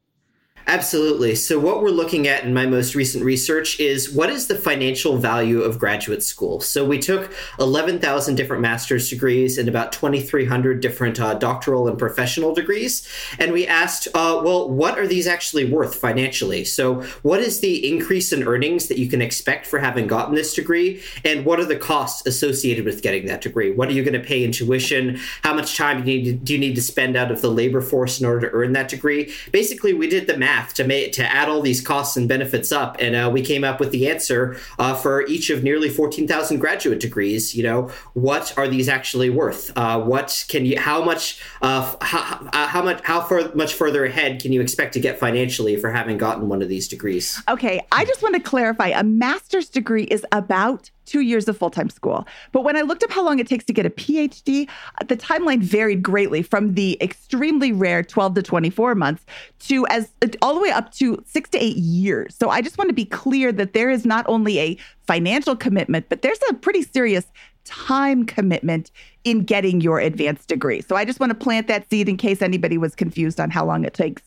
Absolutely. 0.66 1.34
So, 1.34 1.58
what 1.58 1.82
we're 1.82 1.90
looking 1.90 2.28
at 2.28 2.44
in 2.44 2.54
my 2.54 2.66
most 2.66 2.94
recent 2.94 3.24
research 3.24 3.80
is 3.80 4.12
what 4.12 4.30
is 4.30 4.46
the 4.46 4.54
financial 4.54 5.16
value 5.16 5.62
of 5.62 5.78
graduate 5.78 6.22
school? 6.22 6.60
So, 6.60 6.84
we 6.84 6.98
took 6.98 7.32
11,000 7.58 8.34
different 8.34 8.62
master's 8.62 9.08
degrees 9.08 9.58
and 9.58 9.68
about 9.68 9.92
2,300 9.92 10.80
different 10.80 11.18
uh, 11.18 11.34
doctoral 11.34 11.88
and 11.88 11.98
professional 11.98 12.54
degrees. 12.54 13.06
And 13.38 13.52
we 13.52 13.66
asked, 13.66 14.06
uh, 14.08 14.40
well, 14.44 14.68
what 14.68 14.98
are 14.98 15.06
these 15.06 15.26
actually 15.26 15.70
worth 15.70 15.94
financially? 15.94 16.64
So, 16.64 17.02
what 17.22 17.40
is 17.40 17.60
the 17.60 17.88
increase 17.90 18.32
in 18.32 18.46
earnings 18.46 18.88
that 18.88 18.98
you 18.98 19.08
can 19.08 19.22
expect 19.22 19.66
for 19.66 19.78
having 19.78 20.06
gotten 20.06 20.34
this 20.34 20.54
degree? 20.54 21.02
And 21.24 21.44
what 21.44 21.58
are 21.58 21.64
the 21.64 21.76
costs 21.76 22.26
associated 22.26 22.84
with 22.84 23.02
getting 23.02 23.26
that 23.26 23.40
degree? 23.40 23.72
What 23.72 23.88
are 23.88 23.92
you 23.92 24.04
going 24.04 24.20
to 24.20 24.26
pay 24.26 24.44
in 24.44 24.52
tuition? 24.52 25.18
How 25.42 25.54
much 25.54 25.76
time 25.76 26.04
do 26.04 26.10
you, 26.10 26.22
need 26.22 26.24
to, 26.24 26.32
do 26.32 26.52
you 26.52 26.58
need 26.58 26.74
to 26.74 26.82
spend 26.82 27.16
out 27.16 27.30
of 27.30 27.40
the 27.40 27.50
labor 27.50 27.80
force 27.80 28.20
in 28.20 28.26
order 28.26 28.48
to 28.48 28.54
earn 28.54 28.72
that 28.74 28.88
degree? 28.88 29.32
Basically, 29.52 29.94
we 29.94 30.08
did 30.08 30.26
the 30.26 30.36
math 30.36 30.49
math 30.50 30.74
to 30.74 30.84
make 30.84 31.12
to 31.12 31.24
add 31.24 31.48
all 31.48 31.60
these 31.60 31.80
costs 31.80 32.16
and 32.16 32.28
benefits 32.28 32.72
up, 32.72 32.96
and 32.98 33.14
uh, 33.14 33.30
we 33.32 33.42
came 33.42 33.64
up 33.64 33.78
with 33.78 33.90
the 33.92 34.08
answer 34.08 34.56
uh, 34.78 34.94
for 34.94 35.26
each 35.26 35.50
of 35.50 35.62
nearly 35.62 35.88
fourteen 35.88 36.26
thousand 36.26 36.58
graduate 36.58 37.00
degrees. 37.00 37.54
You 37.54 37.62
know, 37.62 37.90
what 38.14 38.56
are 38.58 38.68
these 38.68 38.88
actually 38.88 39.30
worth? 39.30 39.72
Uh, 39.76 40.00
what 40.00 40.44
can 40.48 40.66
you? 40.66 40.78
How 40.78 41.02
much? 41.04 41.40
Uh, 41.62 41.94
how, 42.00 42.48
uh, 42.52 42.66
how 42.66 42.82
much? 42.82 43.00
How 43.04 43.20
far 43.20 43.54
much 43.54 43.74
further 43.74 44.04
ahead 44.04 44.40
can 44.42 44.52
you 44.52 44.60
expect 44.60 44.94
to 44.94 45.00
get 45.00 45.18
financially 45.18 45.76
for 45.76 45.90
having 45.90 46.18
gotten 46.18 46.48
one 46.48 46.62
of 46.62 46.68
these 46.68 46.88
degrees? 46.88 47.40
Okay, 47.48 47.80
I 47.92 48.04
just 48.04 48.22
want 48.22 48.34
to 48.34 48.40
clarify: 48.40 48.88
a 48.88 49.04
master's 49.04 49.68
degree 49.68 50.04
is 50.04 50.24
about 50.32 50.90
two 51.10 51.20
years 51.20 51.48
of 51.48 51.56
full 51.56 51.70
time 51.70 51.90
school. 51.90 52.26
But 52.52 52.62
when 52.62 52.76
I 52.76 52.82
looked 52.82 53.02
up 53.02 53.10
how 53.10 53.24
long 53.24 53.40
it 53.40 53.48
takes 53.48 53.64
to 53.64 53.72
get 53.72 53.84
a 53.84 53.90
PhD, 53.90 54.68
the 55.06 55.16
timeline 55.16 55.60
varied 55.60 56.02
greatly 56.02 56.42
from 56.42 56.74
the 56.74 56.96
extremely 57.00 57.72
rare 57.72 58.02
12 58.04 58.34
to 58.34 58.42
24 58.42 58.94
months 58.94 59.26
to 59.60 59.86
as 59.88 60.12
all 60.42 60.54
the 60.54 60.60
way 60.60 60.70
up 60.70 60.92
to 60.94 61.22
six 61.26 61.50
to 61.50 61.58
eight 61.58 61.76
years. 61.76 62.34
So 62.34 62.50
I 62.50 62.62
just 62.62 62.78
want 62.78 62.88
to 62.88 62.94
be 62.94 63.04
clear 63.04 63.52
that 63.52 63.72
there 63.72 63.90
is 63.90 64.04
not 64.04 64.24
only 64.28 64.58
a 64.58 64.78
financial 65.06 65.56
commitment, 65.56 66.08
but 66.08 66.22
there's 66.22 66.38
a 66.50 66.54
pretty 66.54 66.82
serious 66.82 67.26
time 67.64 68.24
commitment 68.24 68.90
in 69.24 69.44
getting 69.44 69.80
your 69.80 70.00
advanced 70.00 70.48
degree. 70.48 70.80
So 70.80 70.96
I 70.96 71.04
just 71.04 71.20
want 71.20 71.30
to 71.30 71.34
plant 71.34 71.68
that 71.68 71.88
seed 71.90 72.08
in 72.08 72.16
case 72.16 72.42
anybody 72.42 72.78
was 72.78 72.94
confused 72.94 73.38
on 73.38 73.50
how 73.50 73.64
long 73.64 73.84
it 73.84 73.94
takes 73.94 74.22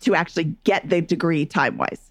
to 0.00 0.14
actually 0.14 0.54
get 0.64 0.88
the 0.88 1.00
degree 1.00 1.46
time 1.46 1.78
wise. 1.78 2.10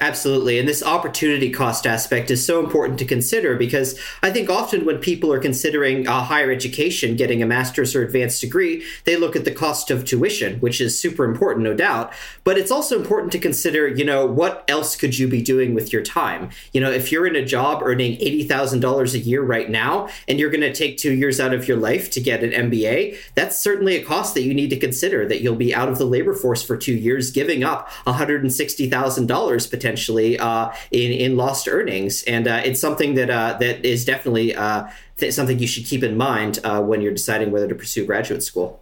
Absolutely. 0.00 0.60
And 0.60 0.68
this 0.68 0.80
opportunity 0.80 1.50
cost 1.50 1.84
aspect 1.84 2.30
is 2.30 2.46
so 2.46 2.62
important 2.62 3.00
to 3.00 3.04
consider 3.04 3.56
because 3.56 3.98
I 4.22 4.30
think 4.30 4.48
often 4.48 4.84
when 4.84 4.98
people 4.98 5.32
are 5.32 5.40
considering 5.40 6.06
a 6.06 6.22
higher 6.22 6.52
education, 6.52 7.16
getting 7.16 7.42
a 7.42 7.46
master's 7.46 7.96
or 7.96 8.04
advanced 8.04 8.40
degree, 8.40 8.84
they 9.06 9.16
look 9.16 9.34
at 9.34 9.44
the 9.44 9.50
cost 9.50 9.90
of 9.90 10.04
tuition, 10.04 10.60
which 10.60 10.80
is 10.80 10.96
super 10.96 11.24
important, 11.24 11.64
no 11.64 11.74
doubt. 11.74 12.12
But 12.44 12.58
it's 12.58 12.70
also 12.70 12.96
important 12.96 13.32
to 13.32 13.40
consider, 13.40 13.88
you 13.88 14.04
know, 14.04 14.24
what 14.24 14.64
else 14.68 14.94
could 14.94 15.18
you 15.18 15.26
be 15.26 15.42
doing 15.42 15.74
with 15.74 15.92
your 15.92 16.02
time? 16.02 16.50
You 16.72 16.80
know, 16.80 16.92
if 16.92 17.10
you're 17.10 17.26
in 17.26 17.34
a 17.34 17.44
job 17.44 17.82
earning 17.82 18.18
$80,000 18.18 19.14
a 19.14 19.18
year 19.18 19.42
right 19.42 19.68
now 19.68 20.08
and 20.28 20.38
you're 20.38 20.50
going 20.50 20.60
to 20.60 20.72
take 20.72 20.96
two 20.96 21.12
years 21.12 21.40
out 21.40 21.52
of 21.52 21.66
your 21.66 21.76
life 21.76 22.08
to 22.12 22.20
get 22.20 22.44
an 22.44 22.70
MBA, 22.70 23.16
that's 23.34 23.58
certainly 23.58 23.96
a 23.96 24.04
cost 24.04 24.34
that 24.34 24.42
you 24.42 24.54
need 24.54 24.70
to 24.70 24.78
consider 24.78 25.26
that 25.26 25.42
you'll 25.42 25.56
be 25.56 25.74
out 25.74 25.88
of 25.88 25.98
the 25.98 26.06
labor 26.06 26.34
force 26.34 26.62
for 26.62 26.76
two 26.76 26.94
years, 26.94 27.32
giving 27.32 27.64
up 27.64 27.90
$160,000 28.06 29.68
potentially 29.68 29.87
potentially 29.88 30.38
uh, 30.38 30.70
in 30.90 31.12
in 31.12 31.36
lost 31.36 31.66
earnings, 31.68 32.22
and 32.24 32.46
uh, 32.46 32.60
it's 32.64 32.80
something 32.80 33.14
that 33.14 33.30
uh, 33.30 33.56
that 33.58 33.84
is 33.84 34.04
definitely 34.04 34.54
uh, 34.54 34.86
th- 35.16 35.32
something 35.32 35.58
you 35.58 35.66
should 35.66 35.86
keep 35.86 36.02
in 36.02 36.16
mind 36.16 36.58
when 36.62 37.00
you're 37.00 37.12
deciding 37.12 37.50
whether 37.50 37.68
to 37.68 37.74
pursue 37.74 38.04
graduate 38.04 38.42
school. 38.42 38.80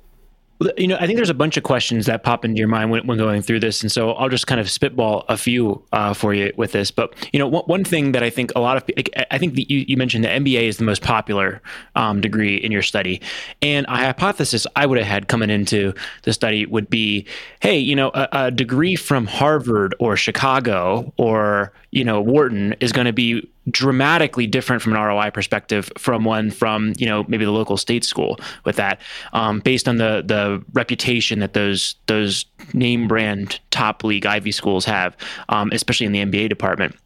You 0.78 0.88
know, 0.88 0.96
I 0.98 1.06
think 1.06 1.16
there's 1.16 1.30
a 1.30 1.34
bunch 1.34 1.56
of 1.56 1.64
questions 1.64 2.06
that 2.06 2.22
pop 2.22 2.44
into 2.44 2.58
your 2.58 2.68
mind 2.68 2.90
when, 2.90 3.06
when 3.06 3.18
going 3.18 3.42
through 3.42 3.60
this, 3.60 3.82
and 3.82 3.92
so 3.92 4.12
I'll 4.12 4.30
just 4.30 4.46
kind 4.46 4.60
of 4.60 4.70
spitball 4.70 5.24
a 5.28 5.36
few 5.36 5.82
uh, 5.92 6.14
for 6.14 6.32
you 6.32 6.52
with 6.56 6.72
this. 6.72 6.90
But 6.90 7.14
you 7.32 7.38
know, 7.38 7.46
one, 7.46 7.64
one, 7.64 7.84
thing 7.84 8.12
that 8.12 8.22
I 8.22 8.30
think 8.30 8.52
a 8.56 8.60
lot 8.60 8.78
of 8.78 8.84
I 9.30 9.36
think 9.36 9.54
that 9.54 9.70
you, 9.70 9.84
you 9.86 9.96
mentioned 9.96 10.24
the 10.24 10.28
MBA 10.28 10.62
is 10.62 10.78
the 10.78 10.84
most 10.84 11.02
popular 11.02 11.60
um, 11.94 12.22
degree 12.22 12.56
in 12.56 12.72
your 12.72 12.82
study, 12.82 13.20
and 13.60 13.84
a 13.86 13.96
hypothesis 13.96 14.66
I 14.76 14.86
would 14.86 14.98
have 14.98 15.06
had 15.06 15.28
coming 15.28 15.50
into 15.50 15.92
the 16.22 16.32
study 16.32 16.64
would 16.64 16.88
be, 16.88 17.26
hey, 17.60 17.78
you 17.78 17.94
know, 17.94 18.10
a, 18.14 18.28
a 18.32 18.50
degree 18.50 18.96
from 18.96 19.26
Harvard 19.26 19.94
or 19.98 20.16
Chicago 20.16 21.12
or 21.18 21.72
you 21.90 22.04
know 22.04 22.20
Wharton 22.20 22.74
is 22.80 22.92
going 22.92 23.06
to 23.06 23.12
be 23.12 23.48
dramatically 23.70 24.46
different 24.46 24.82
from 24.82 24.92
an 24.94 25.00
ROI 25.00 25.30
perspective 25.30 25.90
from 25.98 26.24
one 26.24 26.50
from 26.50 26.92
you 26.96 27.06
know 27.06 27.24
maybe 27.28 27.44
the 27.44 27.50
local 27.50 27.76
state 27.76 28.04
school 28.04 28.38
with 28.64 28.76
that 28.76 29.00
um, 29.32 29.60
based 29.60 29.88
on 29.88 29.96
the 29.96 30.22
the 30.24 30.62
reputation 30.72 31.40
that 31.40 31.52
those 31.52 31.96
those 32.06 32.44
name 32.72 33.08
brand 33.08 33.60
top 33.70 34.04
league 34.04 34.26
Ivy 34.26 34.52
schools 34.52 34.84
have, 34.84 35.16
um, 35.48 35.70
especially 35.72 36.06
in 36.06 36.12
the 36.12 36.20
MBA 36.20 36.48
department. 36.48 36.96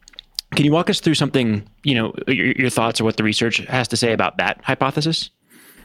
Can 0.55 0.65
you 0.65 0.71
walk 0.71 0.89
us 0.89 0.99
through 0.99 1.15
something 1.15 1.67
you 1.83 1.95
know 1.95 2.13
your, 2.27 2.51
your 2.51 2.69
thoughts 2.69 2.99
or 3.01 3.03
what 3.03 3.17
the 3.17 3.23
research 3.23 3.57
has 3.57 3.87
to 3.89 3.97
say 3.97 4.13
about 4.13 4.37
that 4.37 4.61
hypothesis? 4.63 5.29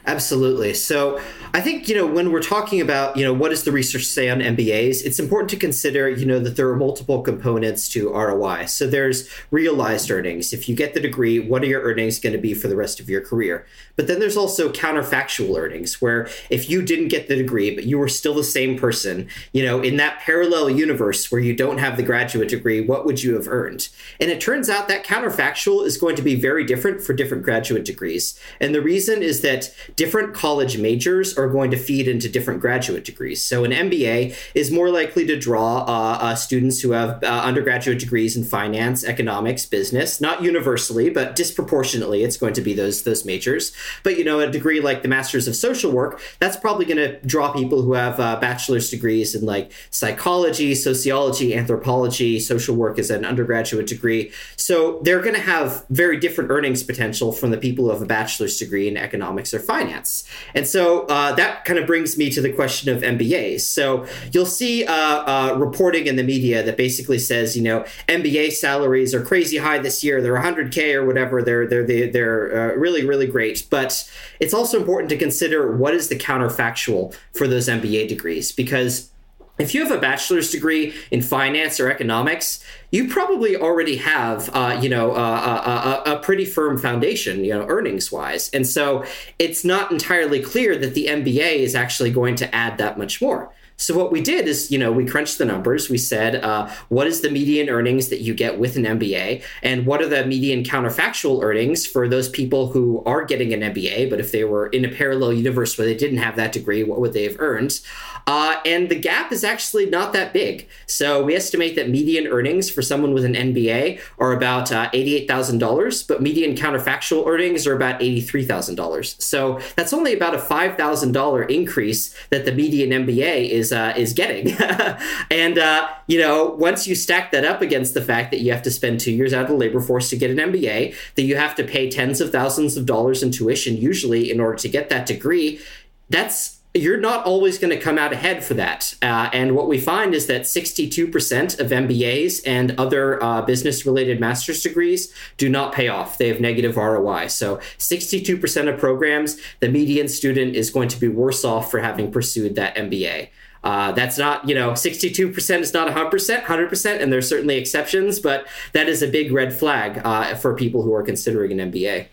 Absolutely. 0.06 0.72
So 0.72 1.20
I 1.52 1.60
think, 1.60 1.88
you 1.88 1.96
know, 1.96 2.06
when 2.06 2.30
we're 2.30 2.42
talking 2.42 2.80
about, 2.80 3.16
you 3.16 3.25
know, 3.25 3.32
what 3.32 3.48
does 3.48 3.64
the 3.64 3.72
research 3.72 4.04
say 4.04 4.28
on 4.28 4.38
MBAs, 4.38 5.04
it's 5.04 5.18
important 5.18 5.50
to 5.50 5.56
consider, 5.56 6.08
you 6.08 6.25
know, 6.25 6.38
that 6.38 6.54
there 6.54 6.68
are 6.68 6.76
multiple 6.76 7.22
components 7.22 7.88
to 7.88 8.12
ROI. 8.12 8.66
So 8.66 8.86
there's 8.86 9.28
realized 9.50 10.10
earnings. 10.10 10.52
If 10.52 10.68
you 10.68 10.76
get 10.76 10.94
the 10.94 11.00
degree, 11.00 11.40
what 11.40 11.62
are 11.62 11.66
your 11.66 11.82
earnings 11.82 12.20
going 12.20 12.34
to 12.34 12.38
be 12.38 12.54
for 12.54 12.68
the 12.68 12.76
rest 12.76 13.00
of 13.00 13.10
your 13.10 13.20
career? 13.20 13.66
But 13.96 14.06
then 14.06 14.20
there's 14.20 14.36
also 14.36 14.70
counterfactual 14.70 15.58
earnings, 15.58 16.00
where 16.00 16.28
if 16.50 16.70
you 16.70 16.82
didn't 16.82 17.08
get 17.08 17.26
the 17.26 17.34
degree, 17.36 17.75
but 17.75 17.84
you 17.84 17.98
were 17.98 18.08
still 18.08 18.34
the 18.34 18.44
same 18.44 18.78
person, 18.78 19.28
you 19.52 19.64
know, 19.64 19.80
in 19.80 19.96
that 19.96 20.20
parallel 20.20 20.70
universe 20.70 21.32
where 21.32 21.40
you 21.40 21.56
don't 21.56 21.78
have 21.78 21.96
the 21.96 22.02
graduate 22.02 22.48
degree, 22.48 22.80
what 22.80 23.06
would 23.06 23.22
you 23.22 23.34
have 23.34 23.48
earned? 23.48 23.88
And 24.20 24.30
it 24.30 24.40
turns 24.40 24.68
out 24.68 24.86
that 24.88 25.04
counterfactual 25.04 25.84
is 25.84 25.96
going 25.96 26.14
to 26.16 26.22
be 26.22 26.34
very 26.34 26.64
different 26.64 27.00
for 27.02 27.12
different 27.12 27.42
graduate 27.42 27.84
degrees. 27.84 28.38
And 28.60 28.75
the 28.75 28.82
reason 28.82 29.22
is 29.22 29.40
that 29.40 29.75
different 29.96 30.34
college 30.34 30.76
majors 30.78 31.36
are 31.36 31.48
going 31.48 31.70
to 31.70 31.76
feed 31.76 32.06
into 32.06 32.28
different 32.28 32.60
graduate 32.60 33.04
degrees. 33.04 33.42
So 33.42 33.64
an 33.64 33.72
MBA 33.72 34.36
is 34.54 34.70
more 34.70 34.90
likely 34.90 35.26
to 35.26 35.38
draw 35.38 35.78
uh, 35.78 36.18
uh, 36.20 36.34
students 36.34 36.80
who 36.80 36.90
have 36.90 37.22
uh, 37.24 37.26
undergraduate 37.26 37.98
degrees 37.98 38.36
in 38.36 38.44
finance, 38.44 39.04
economics, 39.04 39.64
business. 39.64 40.20
Not 40.20 40.42
universally, 40.42 41.08
but 41.08 41.34
disproportionately, 41.34 42.22
it's 42.22 42.36
going 42.36 42.52
to 42.54 42.60
be 42.60 42.74
those 42.74 43.02
those 43.02 43.24
majors. 43.24 43.72
But 44.02 44.18
you 44.18 44.24
know, 44.24 44.40
a 44.40 44.50
degree 44.50 44.80
like 44.80 45.02
the 45.02 45.08
Masters 45.08 45.48
of 45.48 45.56
Social 45.56 45.90
Work, 45.90 46.20
that's 46.38 46.56
probably 46.56 46.84
going 46.84 46.98
to 46.98 47.18
draw 47.26 47.52
people 47.52 47.82
who 47.82 47.94
have 47.94 48.20
uh, 48.20 48.38
bachelor's 48.38 48.90
degrees 48.90 49.34
in 49.34 49.46
like 49.46 49.72
psychology, 49.90 50.74
sociology, 50.74 51.54
anthropology, 51.54 52.38
social 52.38 52.76
work 52.76 52.98
as 52.98 53.10
an 53.10 53.24
undergraduate 53.24 53.86
degree. 53.86 54.30
So 54.56 55.00
they're 55.02 55.22
going 55.22 55.34
to 55.34 55.40
have 55.40 55.86
very 55.88 56.18
different 56.18 56.50
earnings 56.50 56.82
potential 56.82 57.32
from 57.32 57.50
the 57.50 57.58
people 57.58 57.86
who 57.86 57.90
have 57.92 58.02
a 58.02 58.06
bachelor's 58.06 58.58
degree 58.58 58.88
in 58.88 58.98
economics 58.98 59.54
or 59.54 59.58
finance 59.58 59.85
finance. 59.86 60.24
And 60.54 60.66
so 60.66 61.06
uh, 61.06 61.32
that 61.34 61.64
kind 61.64 61.78
of 61.78 61.86
brings 61.86 62.16
me 62.16 62.30
to 62.30 62.40
the 62.40 62.52
question 62.52 62.94
of 62.94 63.02
MBAs. 63.02 63.60
So 63.60 64.06
you'll 64.32 64.46
see 64.46 64.84
uh, 64.84 64.92
uh, 64.92 65.56
reporting 65.58 66.06
in 66.06 66.16
the 66.16 66.22
media 66.22 66.62
that 66.62 66.76
basically 66.76 67.18
says, 67.18 67.56
you 67.56 67.62
know, 67.62 67.84
MBA 68.08 68.52
salaries 68.52 69.14
are 69.14 69.24
crazy 69.24 69.58
high 69.58 69.78
this 69.78 70.02
year. 70.02 70.20
They're 70.20 70.36
100k 70.36 70.94
or 70.94 71.06
whatever. 71.06 71.42
They're 71.42 71.66
they're 71.66 71.86
they're, 71.86 72.10
they're 72.10 72.72
uh, 72.72 72.74
really 72.76 73.04
really 73.04 73.26
great. 73.26 73.66
But 73.70 74.08
it's 74.40 74.54
also 74.54 74.78
important 74.78 75.10
to 75.10 75.16
consider 75.16 75.76
what 75.76 75.94
is 75.94 76.08
the 76.08 76.16
counterfactual 76.16 77.14
for 77.34 77.46
those 77.46 77.68
MBA 77.68 78.08
degrees 78.08 78.52
because 78.52 79.10
if 79.58 79.75
you 79.75 79.82
have 79.82 79.96
a 79.96 80.00
bachelor's 80.00 80.50
degree 80.50 80.94
in 81.10 81.22
finance 81.22 81.80
or 81.80 81.90
economics, 81.90 82.62
you 82.90 83.08
probably 83.08 83.56
already 83.56 83.96
have, 83.96 84.50
uh, 84.54 84.78
you 84.80 84.88
know, 84.88 85.12
uh, 85.12 86.02
a, 86.06 86.10
a, 86.10 86.14
a, 86.16 86.18
pretty 86.20 86.44
firm 86.44 86.78
foundation, 86.78 87.44
you 87.44 87.52
know, 87.52 87.66
earnings 87.66 88.12
wise. 88.12 88.50
And 88.50 88.66
so 88.66 89.04
it's 89.38 89.64
not 89.64 89.90
entirely 89.90 90.40
clear 90.40 90.76
that 90.76 90.94
the 90.94 91.06
MBA 91.06 91.56
is 91.56 91.75
actually 91.75 92.10
going 92.10 92.36
to 92.36 92.54
add 92.54 92.78
that 92.78 92.98
much 92.98 93.20
more. 93.22 93.50
So 93.76 93.97
what 93.97 94.11
we 94.11 94.21
did 94.21 94.49
is, 94.49 94.71
you 94.71 94.78
know, 94.78 94.90
we 94.90 95.04
crunched 95.04 95.38
the 95.38 95.45
numbers. 95.45 95.90
We 95.90 95.99
said, 95.99 96.37
uh, 96.37 96.68
what 96.88 97.06
is 97.06 97.21
the 97.21 97.30
median 97.30 97.68
earnings 97.68 98.09
that 98.09 98.21
you 98.21 98.35
get 98.35 98.59
with 98.59 98.76
an 98.76 98.85
MBA, 98.85 99.42
and 99.62 99.87
what 99.87 100.00
are 100.00 100.09
the 100.09 100.25
median 100.26 100.62
counterfactual 100.62 101.42
earnings 101.42 101.87
for 101.87 102.09
those 102.09 102.28
people 102.28 102.68
who 102.68 103.02
are 103.04 103.25
getting 103.25 103.52
an 103.52 103.61
MBA, 103.61 104.09
but 104.09 104.21
if 104.21 104.33
they 104.33 104.45
were 104.45 104.68
in 104.68 104.85
a 104.85 104.88
parallel 104.88 105.33
universe 105.33 105.76
where 105.76 105.87
they 105.87 105.97
didn't 105.97 106.18
have 106.18 106.37
that 106.37 106.52
degree, 106.52 106.83
what 106.83 107.00
would 107.00 107.12
they 107.12 107.25
have 107.25 107.37
earned? 107.38 107.80
Uh, 108.28 108.56
and 108.64 108.88
the 108.88 108.99
gap 108.99 109.30
is 109.30 109.45
actually 109.45 109.87
not 109.87 110.12
that 110.12 110.33
big. 110.33 110.68
So 110.87 111.23
we 111.23 111.37
estimate 111.37 111.76
that 111.76 111.88
median 111.88 112.26
earnings 112.26 112.68
for 112.68 112.83
someone 112.83 113.14
with 113.14 113.25
an 113.25 113.35
MBA 113.35 114.00
are 114.18 114.33
about 114.33 114.73
uh, 114.73 114.90
$88,000, 114.90 116.09
but 116.09 116.21
median 116.21 116.56
counterfactual 116.56 117.25
earnings 117.26 117.68
are 117.68 117.76
about 117.76 118.00
$83,000. 118.00 119.23
So 119.23 119.61
that's 119.76 119.92
only 119.92 120.12
about 120.12 120.35
a 120.35 120.38
$5,000 120.38 121.50
increase 121.50 122.16
that 122.30 122.45
the 122.45 122.52
median 122.52 123.06
MBA 123.06 123.49
is 123.49 123.65
uh, 123.73 123.94
is 123.96 124.12
getting. 124.12 124.56
and 125.30 125.58
uh, 125.58 125.88
you 126.06 126.18
know, 126.18 126.46
once 126.58 126.87
you 126.87 126.94
stack 126.94 127.30
that 127.32 127.44
up 127.44 127.62
against 127.62 127.94
the 127.94 128.02
fact 128.02 128.30
that 128.30 128.40
you 128.40 128.52
have 128.52 128.62
to 128.62 128.70
spend 128.70 129.00
two 129.00 129.12
years 129.12 129.32
out 129.32 129.42
of 129.42 129.49
the 129.49 129.56
labor 129.56 129.80
force 129.80 130.11
to 130.11 130.16
get 130.16 130.30
an 130.30 130.38
MBA, 130.38 130.94
that 131.14 131.23
you 131.23 131.37
have 131.37 131.54
to 131.56 131.64
pay 131.64 131.90
tens 131.90 132.20
of 132.20 132.30
thousands 132.30 132.76
of 132.76 132.87
dollars 132.87 133.23
in 133.23 133.30
tuition 133.30 133.76
usually 133.76 134.30
in 134.30 134.40
order 134.40 134.56
to 134.58 134.68
get 134.68 134.88
that 134.90 135.06
degree, 135.06 135.61
that's 136.08 136.56
you're 136.76 137.00
not 137.00 137.25
always 137.25 137.58
going 137.58 137.70
to 137.70 137.80
come 137.80 137.99
out 137.99 138.12
ahead 138.12 138.44
for 138.44 138.54
that. 138.54 138.94
Uh, 139.02 139.30
and 139.32 139.54
what 139.54 139.68
we 139.68 139.78
find 139.78 140.14
is 140.14 140.26
that 140.26 140.42
62% 140.42 141.58
of 141.58 141.70
MBAs 141.70 142.42
and 142.46 142.78
other 142.78 143.23
uh, 143.23 143.42
business 143.42 143.87
related 143.87 144.20
master's 144.20 144.62
degrees 144.62 145.12
do 145.37 145.49
not 145.49 145.73
pay 145.73 145.88
off. 145.88 146.18
They 146.18 146.28
have 146.28 146.40
negative 146.40 146.76
ROI. 146.76 147.28
So 147.28 147.56
62% 147.78 148.73
of 148.73 148.78
programs, 148.78 149.38
the 149.61 149.68
median 149.68 150.08
student 150.08 150.54
is 150.54 150.70
going 150.70 150.88
to 150.88 151.00
be 151.00 151.08
worse 151.08 151.44
off 151.44 151.70
for 151.70 151.80
having 151.80 152.11
pursued 152.11 152.54
that 152.56 152.76
MBA. 152.76 153.28
Uh, 153.66 153.90
that's 153.90 154.16
not, 154.16 154.49
you 154.49 154.54
know, 154.54 154.70
62% 154.70 155.58
is 155.58 155.75
not 155.75 155.88
100%, 155.88 156.44
100%, 156.44 157.02
and 157.02 157.12
there's 157.12 157.28
certainly 157.28 157.56
exceptions, 157.56 158.20
but 158.20 158.46
that 158.75 158.88
is 158.88 159.02
a 159.02 159.08
big 159.08 159.32
red 159.32 159.52
flag 159.52 160.00
uh, 160.04 160.37
for 160.37 160.54
people 160.54 160.82
who 160.82 160.94
are 160.94 161.02
considering 161.02 161.58
an 161.58 161.73
MBA. 161.73 162.06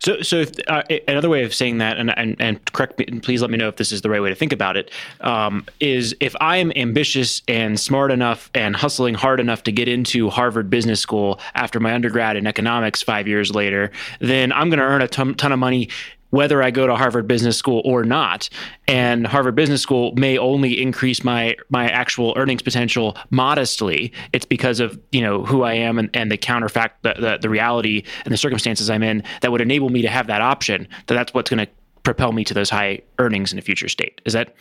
So, 0.00 0.20
so 0.22 0.40
if, 0.40 0.50
uh, 0.66 0.82
another 1.06 1.28
way 1.28 1.44
of 1.44 1.54
saying 1.54 1.78
that, 1.78 1.98
and, 1.98 2.16
and, 2.18 2.34
and 2.40 2.72
correct 2.72 2.98
me, 2.98 3.06
please 3.20 3.40
let 3.42 3.50
me 3.50 3.56
know 3.56 3.68
if 3.68 3.76
this 3.76 3.92
is 3.92 4.02
the 4.02 4.10
right 4.10 4.20
way 4.20 4.28
to 4.28 4.34
think 4.34 4.52
about 4.52 4.76
it, 4.76 4.90
um, 5.20 5.64
is 5.78 6.16
if 6.18 6.34
I 6.40 6.56
am 6.56 6.72
ambitious 6.74 7.42
and 7.46 7.78
smart 7.78 8.10
enough 8.10 8.50
and 8.52 8.74
hustling 8.74 9.14
hard 9.14 9.38
enough 9.38 9.62
to 9.64 9.72
get 9.72 9.86
into 9.86 10.30
Harvard 10.30 10.68
Business 10.68 11.00
School 11.00 11.38
after 11.54 11.78
my 11.78 11.94
undergrad 11.94 12.36
in 12.36 12.48
economics 12.48 13.02
five 13.02 13.28
years 13.28 13.54
later, 13.54 13.92
then 14.18 14.52
I'm 14.52 14.68
going 14.68 14.80
to 14.80 14.84
earn 14.84 15.00
a 15.00 15.08
ton, 15.08 15.36
ton 15.36 15.52
of 15.52 15.60
money 15.60 15.90
whether 16.30 16.62
I 16.62 16.70
go 16.70 16.86
to 16.86 16.96
Harvard 16.96 17.26
Business 17.28 17.56
School 17.56 17.82
or 17.84 18.04
not. 18.04 18.48
And 18.88 19.26
Harvard 19.26 19.54
Business 19.54 19.82
School 19.82 20.12
may 20.16 20.38
only 20.38 20.80
increase 20.80 21.24
my 21.24 21.56
my 21.70 21.88
actual 21.88 22.34
earnings 22.36 22.62
potential 22.62 23.16
modestly. 23.30 24.12
It's 24.32 24.46
because 24.46 24.80
of 24.80 25.00
you 25.12 25.20
know 25.20 25.44
who 25.44 25.62
I 25.62 25.74
am 25.74 25.98
and, 25.98 26.10
and 26.14 26.30
the 26.30 26.38
counterfact 26.38 26.90
the, 27.02 27.14
the, 27.18 27.38
the 27.42 27.48
reality 27.48 28.02
and 28.24 28.32
the 28.32 28.38
circumstances 28.38 28.90
I'm 28.90 29.02
in 29.02 29.22
that 29.42 29.52
would 29.52 29.60
enable 29.60 29.88
me 29.88 30.02
to 30.02 30.08
have 30.08 30.26
that 30.26 30.42
option. 30.42 30.88
That 31.06 31.14
that's 31.14 31.34
what's 31.34 31.50
going 31.50 31.66
to 31.66 31.72
propel 32.02 32.32
me 32.32 32.44
to 32.44 32.54
those 32.54 32.70
high 32.70 33.02
earnings 33.18 33.52
in 33.52 33.58
a 33.58 33.62
future 33.62 33.88
state. 33.88 34.20
Is 34.24 34.32
that 34.32 34.54